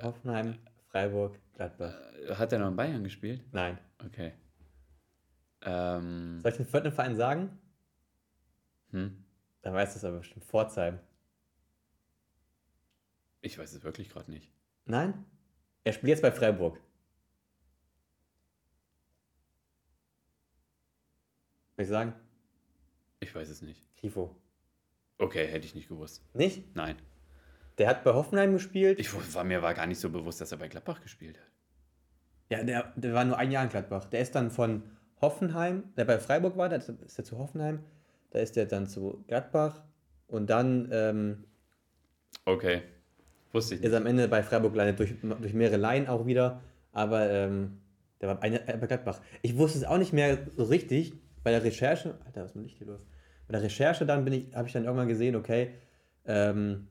Hoffenheim, 0.01 0.57
Freiburg, 0.89 1.39
Gladbach. 1.53 1.93
Äh, 2.27 2.35
Hat 2.35 2.51
er 2.51 2.59
noch 2.59 2.67
in 2.67 2.75
Bayern 2.75 3.03
gespielt? 3.03 3.41
Nein. 3.53 3.77
Okay. 4.05 4.33
Ähm, 5.61 6.41
Soll 6.41 6.51
ich 6.51 6.57
den 6.57 6.65
vierten 6.65 6.91
Verein 6.91 7.15
sagen? 7.15 7.57
hm, 8.91 9.25
Dann 9.61 9.73
weißt 9.73 9.95
du 9.95 9.99
es 9.99 10.03
aber 10.05 10.17
bestimmt. 10.19 10.45
Pforzheim. 10.45 10.99
ich 13.41 13.57
weiß 13.57 13.73
es 13.73 13.83
wirklich 13.83 14.09
gerade 14.09 14.29
nicht. 14.31 14.51
Nein? 14.85 15.25
Er 15.83 15.93
spielt 15.93 16.09
jetzt 16.09 16.21
bei 16.21 16.31
Freiburg. 16.31 16.79
Soll 21.75 21.83
ich 21.83 21.89
sagen? 21.89 22.13
Ich 23.19 23.33
weiß 23.33 23.49
es 23.49 23.61
nicht. 23.61 23.81
Grifo. 23.99 24.35
Okay, 25.17 25.47
hätte 25.47 25.65
ich 25.65 25.75
nicht 25.75 25.87
gewusst. 25.87 26.23
Nicht? 26.33 26.75
Nein. 26.75 26.95
Der 27.77 27.87
hat 27.87 28.03
bei 28.03 28.13
Hoffenheim 28.13 28.53
gespielt. 28.53 28.99
Ich 28.99 29.13
war, 29.33 29.43
mir 29.43 29.61
war 29.61 29.73
gar 29.73 29.87
nicht 29.87 29.99
so 29.99 30.09
bewusst, 30.09 30.41
dass 30.41 30.51
er 30.51 30.57
bei 30.57 30.67
Gladbach 30.67 31.01
gespielt 31.01 31.37
hat. 31.37 31.47
Ja, 32.49 32.63
der, 32.63 32.93
der 32.95 33.13
war 33.13 33.25
nur 33.25 33.37
ein 33.37 33.51
Jahr 33.51 33.63
in 33.63 33.69
Gladbach. 33.69 34.05
Der 34.05 34.21
ist 34.21 34.35
dann 34.35 34.51
von 34.51 34.83
Hoffenheim, 35.21 35.83
der 35.97 36.05
bei 36.05 36.19
Freiburg 36.19 36.57
war, 36.57 36.69
da 36.69 36.75
ist 36.75 37.17
er 37.17 37.23
zu 37.23 37.37
Hoffenheim. 37.37 37.83
Da 38.31 38.39
ist 38.39 38.55
er 38.57 38.65
dann 38.65 38.87
zu 38.87 39.23
Gladbach 39.27 39.81
und 40.27 40.49
dann 40.49 40.89
ähm, 40.91 41.45
Okay. 42.45 42.81
Wusste 43.51 43.75
ich 43.75 43.81
nicht. 43.81 43.89
ist 43.89 43.95
am 43.95 44.05
Ende 44.05 44.27
bei 44.27 44.43
Freiburg 44.43 44.73
gelandet, 44.73 44.99
durch, 44.99 45.15
durch 45.21 45.53
mehrere 45.53 45.77
Laien 45.77 46.07
auch 46.07 46.25
wieder. 46.25 46.61
Aber 46.91 47.29
ähm, 47.29 47.79
der 48.21 48.29
war 48.29 48.39
bei 48.39 48.49
Gladbach. 48.87 49.21
Ich 49.41 49.57
wusste 49.57 49.79
es 49.79 49.83
auch 49.85 49.97
nicht 49.97 50.13
mehr 50.13 50.37
so 50.55 50.63
richtig. 50.63 51.13
Bei 51.45 51.51
der 51.51 51.63
Recherche, 51.63 52.17
Alter, 52.25 52.41
was 52.41 52.49
ist 52.49 52.55
mit 52.55 52.63
Licht 52.65 52.79
hier 52.79 52.87
los? 52.87 53.05
Bei 53.47 53.51
der 53.51 53.61
Recherche 53.61 54.03
dann 54.03 54.25
bin 54.25 54.33
ich, 54.33 54.55
habe 54.55 54.67
ich 54.67 54.73
dann 54.73 54.83
irgendwann 54.83 55.07
gesehen, 55.07 55.35
okay, 55.35 55.75
ähm, 56.25 56.87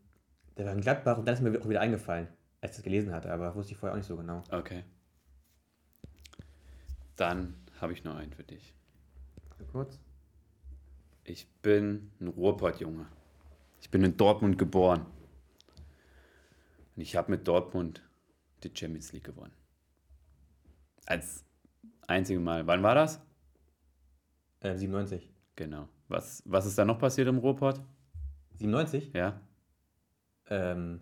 der 0.57 0.67
war 0.67 0.73
in 0.73 0.81
Gladbach 0.81 1.19
und 1.19 1.27
dann 1.27 1.35
ist 1.35 1.41
mir 1.41 1.61
auch 1.61 1.69
wieder 1.69 1.81
eingefallen, 1.81 2.29
als 2.61 2.71
ich 2.71 2.77
das 2.77 2.85
gelesen 2.85 3.13
hatte, 3.13 3.33
aber 3.33 3.53
wusste 3.57 3.73
ich 3.73 3.79
vorher 3.79 3.95
auch 3.95 3.97
nicht 3.97 4.07
so 4.07 4.17
genau. 4.17 4.45
Okay. 4.53 4.85
Dann 7.17 7.55
habe 7.81 7.95
ich 7.95 8.05
noch 8.05 8.15
einen 8.15 8.33
für 8.33 8.45
dich. 8.45 8.73
Kurz. 9.73 9.99
Ich 11.25 11.49
bin 11.61 12.13
ein 12.21 12.29
Ruhrpott-Junge. 12.29 13.07
Ich 13.81 13.91
bin 13.91 14.05
in 14.05 14.17
Dortmund 14.17 14.57
geboren. 14.57 15.05
Und 16.95 17.03
ich 17.03 17.17
habe 17.17 17.33
mit 17.33 17.49
Dortmund 17.49 18.05
die 18.63 18.71
Champions 18.73 19.13
League 19.13 19.25
gewonnen. 19.25 19.55
Als 21.07 21.45
einzige 22.07 22.39
Mal. 22.39 22.69
Wann 22.69 22.85
war 22.85 22.95
das? 22.95 23.21
Äh, 24.65 24.77
97. 24.77 25.29
Genau. 25.57 25.89
Was, 26.09 26.43
was 26.47 26.67
ist 26.67 26.77
da 26.79 26.85
noch 26.85 26.99
passiert 26.99 27.29
im 27.29 27.39
Ruhrpott? 27.39 27.81
97? 28.59 29.13
Ja, 29.15 29.41
Ähm, 30.49 31.01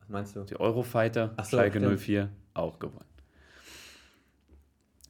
was 0.00 0.08
meinst 0.08 0.36
du? 0.36 0.44
die 0.44 0.58
Eurofighter, 0.58 1.34
Ach 1.36 1.44
so, 1.44 1.56
Schalke 1.56 1.78
stimmt. 1.78 2.00
04, 2.00 2.30
auch 2.54 2.78
gewonnen. 2.78 3.04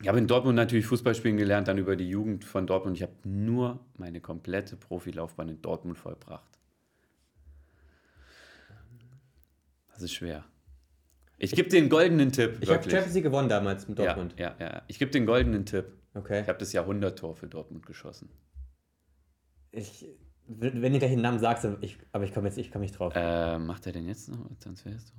Ich 0.02 0.08
habe 0.08 0.18
in 0.18 0.26
Dortmund 0.26 0.56
natürlich 0.56 0.86
Fußball 0.86 1.14
spielen 1.14 1.36
gelernt, 1.36 1.68
dann 1.68 1.76
über 1.76 1.94
die 1.94 2.08
Jugend 2.08 2.44
von 2.44 2.66
Dortmund. 2.66 2.96
Ich 2.96 3.02
habe 3.02 3.12
nur 3.24 3.80
meine 3.98 4.20
komplette 4.20 4.76
Profilaufbahn 4.76 5.48
in 5.50 5.60
Dortmund 5.62 5.98
vollbracht. 5.98 6.58
Das 9.92 10.02
ist 10.02 10.12
schwer. 10.14 10.44
Ich 11.36 11.52
gebe 11.52 11.68
den 11.68 11.88
goldenen 11.90 12.32
Tipp. 12.32 12.58
Ich 12.60 12.70
habe. 12.70 12.82
Champions 12.82 13.14
League 13.14 13.24
gewonnen 13.24 13.48
damals 13.50 13.88
mit 13.88 13.98
ja, 13.98 14.06
Dortmund. 14.06 14.34
ja, 14.38 14.54
ja. 14.58 14.82
Ich 14.88 14.98
gebe 14.98 15.10
den 15.10 15.26
goldenen 15.26 15.66
Tipp. 15.66 15.86
Okay. 16.14 16.40
Ich 16.42 16.48
habe 16.48 16.58
das 16.58 16.72
Jahrhunderttor 16.72 17.36
für 17.36 17.46
Dortmund 17.46 17.86
geschossen. 17.86 18.28
Ich, 19.70 20.06
wenn 20.48 20.92
du 20.92 20.98
gleich 20.98 21.12
den 21.12 21.20
Namen 21.20 21.38
sagst, 21.38 21.64
aber 21.64 21.80
ich, 21.80 21.98
aber 22.10 22.24
ich 22.24 22.34
komme 22.34 22.48
jetzt 22.48 22.58
ich 22.58 22.72
komm 22.72 22.80
nicht 22.82 22.98
drauf. 22.98 23.12
Äh, 23.14 23.58
macht 23.58 23.86
er 23.86 23.92
denn 23.92 24.08
jetzt 24.08 24.28
noch 24.28 24.38
Transfers? 24.58 25.12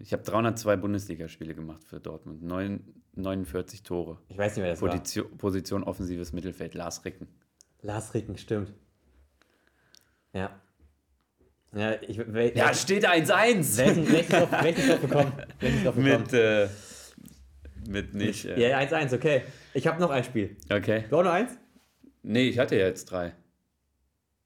Ich 0.00 0.12
habe 0.12 0.24
302 0.24 0.76
Bundesligaspiele 0.76 1.54
gemacht 1.54 1.84
für 1.84 2.00
Dortmund. 2.00 2.42
Neun, 2.42 2.82
49 3.14 3.84
Tore. 3.84 4.18
Ich 4.28 4.36
weiß 4.36 4.56
nicht, 4.56 4.64
wer 4.64 4.70
das 4.72 4.82
war. 4.82 4.88
Position, 4.90 5.36
Position 5.38 5.84
offensives 5.84 6.32
Mittelfeld. 6.32 6.74
Lars 6.74 7.04
Ricken. 7.04 7.28
Lars 7.82 8.12
Ricken, 8.14 8.36
stimmt. 8.36 8.72
Ja. 10.32 10.50
Ja, 11.72 12.00
ich 12.02 12.18
wel, 12.18 12.56
Ja, 12.56 12.74
steht 12.74 13.06
1-1. 13.06 13.76
welchen, 13.76 14.10
welchen, 14.12 14.32
drauf, 14.32 14.50
welchen 14.62 14.88
drauf 14.88 15.00
bekommen? 15.02 15.32
Welchen 15.60 15.84
drauf 15.84 15.94
bekommen? 15.94 16.22
Mit, 16.22 16.32
äh, 16.32 16.68
mit 17.88 18.14
nicht. 18.14 18.46
Äh, 18.46 18.68
Ja, 18.70 18.78
1-1, 18.78 19.14
okay. 19.14 19.42
Ich 19.76 19.86
habe 19.86 20.00
noch 20.00 20.10
ein 20.10 20.24
Spiel. 20.24 20.56
Okay. 20.72 21.04
Du 21.10 21.18
auch 21.18 21.22
noch 21.24 21.32
eins? 21.32 21.52
Nee, 22.22 22.48
ich 22.48 22.58
hatte 22.58 22.76
ja 22.76 22.86
jetzt 22.86 23.04
drei. 23.06 23.34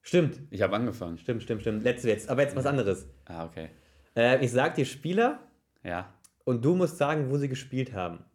Stimmt. 0.01 0.39
Ich 0.49 0.61
habe 0.61 0.75
angefangen. 0.75 1.17
Stimmt, 1.17 1.41
stimmt, 1.43 1.61
stimmt. 1.61 1.83
Letzte 1.83 2.09
jetzt. 2.09 2.29
Aber 2.29 2.41
jetzt 2.41 2.55
was 2.55 2.65
anderes. 2.65 3.07
Ah, 3.25 3.45
okay. 3.45 3.69
Äh, 4.15 4.43
ich 4.43 4.51
sag 4.51 4.75
dir 4.75 4.83
Spieler 4.85 5.39
Ja. 5.83 6.13
und 6.43 6.65
du 6.65 6.75
musst 6.75 6.97
sagen, 6.97 7.29
wo 7.29 7.37
sie 7.37 7.47
gespielt 7.47 7.93
haben. 7.93 8.25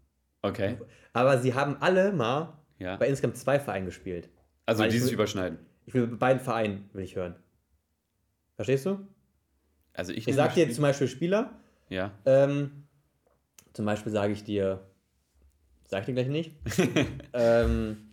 Okay. 0.41 0.79
Aber 1.13 1.39
sie 1.39 1.53
haben 1.53 1.77
alle 1.81 2.13
mal 2.13 2.57
Ja. 2.79 2.97
bei 2.97 3.09
insgesamt 3.09 3.37
zwei 3.37 3.59
Vereinen 3.61 3.85
gespielt. 3.87 4.31
Also 4.65 4.81
weil 4.81 4.89
ich 4.89 4.95
dieses 4.95 5.09
will- 5.09 5.15
überschneiden. 5.17 5.59
Ich 5.85 5.93
will 5.93 6.07
bei 6.07 6.17
beiden 6.17 6.41
Vereinen, 6.41 6.89
will 6.95 7.05
ich 7.05 7.15
hören. 7.15 7.37
Verstehst 8.55 8.87
du? 8.87 9.07
Also 9.93 10.13
ich, 10.13 10.27
Ich 10.27 10.35
sag 10.35 10.55
dir 10.55 10.63
Spiel- 10.63 10.75
zum 10.75 10.83
Beispiel 10.83 11.09
Spieler. 11.09 11.51
Ja. 11.91 12.13
Ähm, 12.25 12.85
zum 13.75 13.85
Beispiel 13.85 14.13
sage 14.13 14.33
ich 14.33 14.45
dir, 14.45 14.81
sag 15.87 16.01
ich 16.01 16.07
dir 16.07 16.15
gleich 16.15 16.29
nicht. 16.29 16.53
ähm, 17.33 18.11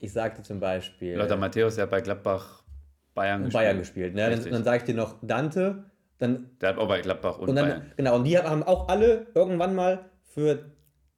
ich 0.00 0.12
sag 0.12 0.36
dir 0.36 0.42
zum 0.42 0.60
Beispiel 0.60 1.16
Lothar 1.16 1.36
Matthäus, 1.36 1.74
der 1.76 1.82
hat 1.84 1.90
bei 1.90 2.00
Gladbach 2.00 2.62
Bayern 3.14 3.46
äh, 3.46 3.50
Bayern 3.50 3.78
gespielt. 3.78 4.14
Ne? 4.14 4.30
Dann, 4.30 4.50
dann 4.50 4.64
sage 4.64 4.78
ich 4.78 4.82
dir 4.84 4.94
noch 4.94 5.16
Dante. 5.22 5.90
Dann, 6.18 6.50
Der 6.60 6.70
hat 6.70 6.78
auch 6.78 6.88
bei 6.88 7.00
Gladbach 7.00 7.38
und, 7.38 7.48
und 7.48 7.56
dann, 7.56 7.68
Bayern. 7.68 7.92
genau, 7.96 8.16
und 8.16 8.24
die 8.24 8.38
haben 8.38 8.62
auch 8.62 8.88
alle 8.88 9.26
irgendwann 9.34 9.74
mal 9.74 10.08
für 10.22 10.70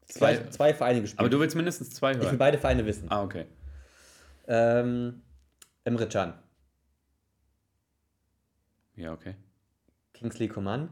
zwei, 0.06 0.36
Zwei- 0.36 0.50
zwei 0.50 0.74
Vereine 0.74 1.00
gespielt. 1.02 1.20
Aber 1.20 1.28
du 1.28 1.38
willst 1.40 1.54
mindestens 1.56 1.90
zwei 1.90 2.12
ich 2.12 2.18
will 2.18 2.26
hören. 2.26 2.38
beide 2.38 2.58
Vereine 2.58 2.86
wissen. 2.86 3.10
Ah, 3.10 3.22
okay. 3.22 3.44
Ähm, 4.48 5.22
Emre 5.84 6.08
Can, 6.08 6.34
Ja, 8.94 9.12
okay. 9.12 9.34
Kingsley 10.14 10.48
Coman, 10.48 10.88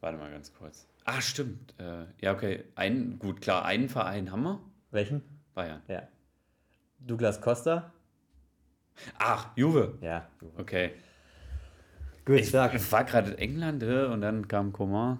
Warte 0.00 0.18
mal 0.18 0.30
ganz 0.30 0.52
kurz. 0.52 0.86
Ah, 1.04 1.20
stimmt. 1.20 1.74
Äh, 1.78 2.06
ja, 2.20 2.32
okay. 2.32 2.64
Ein, 2.74 3.18
gut, 3.18 3.40
klar, 3.40 3.64
einen 3.64 3.88
Verein 3.88 4.30
haben 4.32 4.42
wir. 4.42 4.60
welchen? 4.90 5.22
Bayern. 5.54 5.82
Ja. 5.86 6.02
Douglas 6.98 7.40
Costa. 7.40 7.92
Ach, 9.18 9.48
Juve. 9.56 9.98
Ja. 10.00 10.28
Okay. 10.56 10.92
Gut, 12.24 12.40
Ich, 12.40 12.48
stark. 12.48 12.74
war 12.90 13.04
gerade 13.04 13.32
in 13.32 13.38
England 13.38 13.82
äh, 13.82 14.06
und 14.06 14.20
dann 14.22 14.48
kam 14.48 14.72
Coman. 14.72 15.18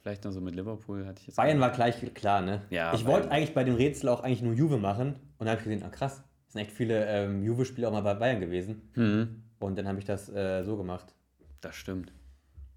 Vielleicht 0.00 0.24
noch 0.24 0.32
so 0.32 0.40
mit 0.40 0.54
Liverpool 0.54 1.06
hatte 1.06 1.20
ich 1.20 1.26
jetzt. 1.26 1.36
Bayern 1.36 1.60
war 1.60 1.70
gleich 1.70 2.14
klar, 2.14 2.40
ne? 2.40 2.62
Ja, 2.70 2.94
ich 2.94 3.04
wollte 3.04 3.30
eigentlich 3.30 3.52
bei 3.52 3.64
dem 3.64 3.74
Rätsel 3.74 4.08
auch 4.08 4.20
eigentlich 4.20 4.42
nur 4.42 4.54
Juve 4.54 4.78
machen 4.78 5.16
und 5.38 5.40
dann 5.40 5.48
habe 5.50 5.58
ich 5.58 5.64
gesehen, 5.64 5.82
ah 5.82 5.90
krass, 5.90 6.22
es 6.46 6.52
sind 6.54 6.62
echt 6.62 6.70
viele 6.70 7.04
ähm, 7.06 7.42
Juve-Spieler 7.44 7.88
auch 7.88 7.92
mal 7.92 8.00
bei 8.00 8.14
Bayern 8.14 8.40
gewesen. 8.40 8.88
Mhm. 8.94 9.42
Und 9.58 9.76
dann 9.76 9.86
habe 9.86 9.98
ich 9.98 10.04
das 10.06 10.28
äh, 10.30 10.62
so 10.64 10.76
gemacht. 10.78 11.14
Das 11.60 11.74
stimmt. 11.76 12.12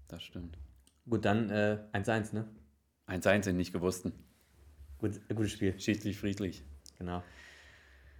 Das 0.08 0.22
stimmt. 0.22 0.58
Gut, 1.08 1.24
dann 1.24 1.50
äh, 1.50 1.78
1-1, 1.92 2.34
ne? 2.34 2.46
1-1 3.08 3.44
sind 3.44 3.56
nicht 3.56 3.72
gewussten. 3.72 4.12
Gut, 4.98 5.20
äh, 5.28 5.34
gutes 5.34 5.52
Spiel, 5.52 5.78
Schiedlich, 5.78 6.18
friedlich. 6.18 6.64
genau. 6.98 7.22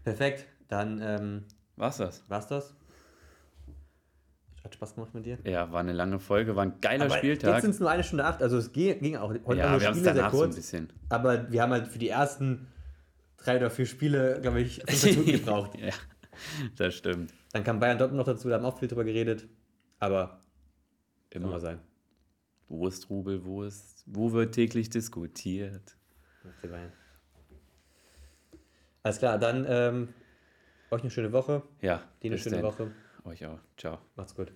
Perfekt, 0.05 0.47
dann 0.69 1.01
ähm, 1.01 1.45
War's 1.77 1.97
das? 1.99 2.29
war's 2.29 2.49
das. 2.49 2.75
Hat 4.65 4.75
Spaß 4.75 4.95
gemacht 4.95 5.13
mit 5.15 5.27
dir. 5.27 5.39
Ja, 5.45 5.73
war 5.73 5.81
eine 5.81 5.93
lange 5.93 6.19
Folge, 6.21 6.55
war 6.55 6.65
ein 6.65 6.81
geiler 6.81 7.07
Aber 7.07 7.17
Spieltag. 7.17 7.55
Jetzt 7.55 7.63
sind 7.63 7.71
es 7.73 7.81
nur 7.81 7.91
eine 7.91 8.05
Stunde 8.05 8.25
acht, 8.25 8.43
also 8.43 8.59
es 8.59 8.73
ging, 8.73 8.99
ging 9.01 9.17
auch. 9.17 9.31
Heute 9.31 9.43
ja, 9.61 9.81
wir 9.81 9.87
haben 9.89 9.95
Spiele 9.95 9.95
sehr 10.05 10.15
danach 10.15 10.33
so 10.33 10.39
ein 10.43 10.45
kurz. 10.45 10.57
bisschen. 10.57 10.93
aber 11.09 11.51
wir 11.51 11.63
haben 11.63 11.73
halt 11.73 11.89
für 11.89 11.99
die 11.99 12.09
ersten 12.09 12.69
drei 13.39 13.57
oder 13.57 13.71
vier 13.71 13.87
Spiele, 13.87 14.41
glaube 14.41 14.61
ich, 14.61 14.83
fünf 14.89 15.05
Minuten 15.17 15.33
gebraucht. 15.33 15.79
ja, 15.81 15.93
das 16.77 16.95
stimmt. 16.95 17.33
Dann 17.53 17.65
kam 17.65 17.81
Bayern 17.81 17.99
Dortmund 17.99 18.19
noch 18.19 18.33
dazu, 18.33 18.49
da 18.49 18.57
haben 18.57 18.65
auch 18.65 18.79
viel 18.79 18.89
drüber 18.89 19.05
geredet. 19.05 19.49
Aber 19.99 20.41
Immer. 21.31 21.59
sein. 21.61 21.81
Wo 22.73 22.89
ist 22.89 23.11
Rubel, 23.11 23.45
wo 23.45 23.65
ist, 23.65 24.03
wo 24.07 24.33
wird 24.33 24.55
täglich 24.55 24.89
diskutiert? 24.89 25.95
Alles 29.03 29.19
klar, 29.19 29.39
dann 29.39 29.67
ähm, 29.69 30.15
euch 30.91 31.03
eine 31.03 31.11
schöne 31.11 31.33
Woche. 31.33 31.63
Ja, 31.83 32.03
Dir 32.23 32.31
eine 32.31 32.39
schöne 32.39 32.57
denn. 32.57 32.65
Woche. 32.65 32.91
Euch 33.25 33.45
auch. 33.45 33.59
Ciao. 33.77 33.99
Macht's 34.17 34.35
gut. 34.35 34.53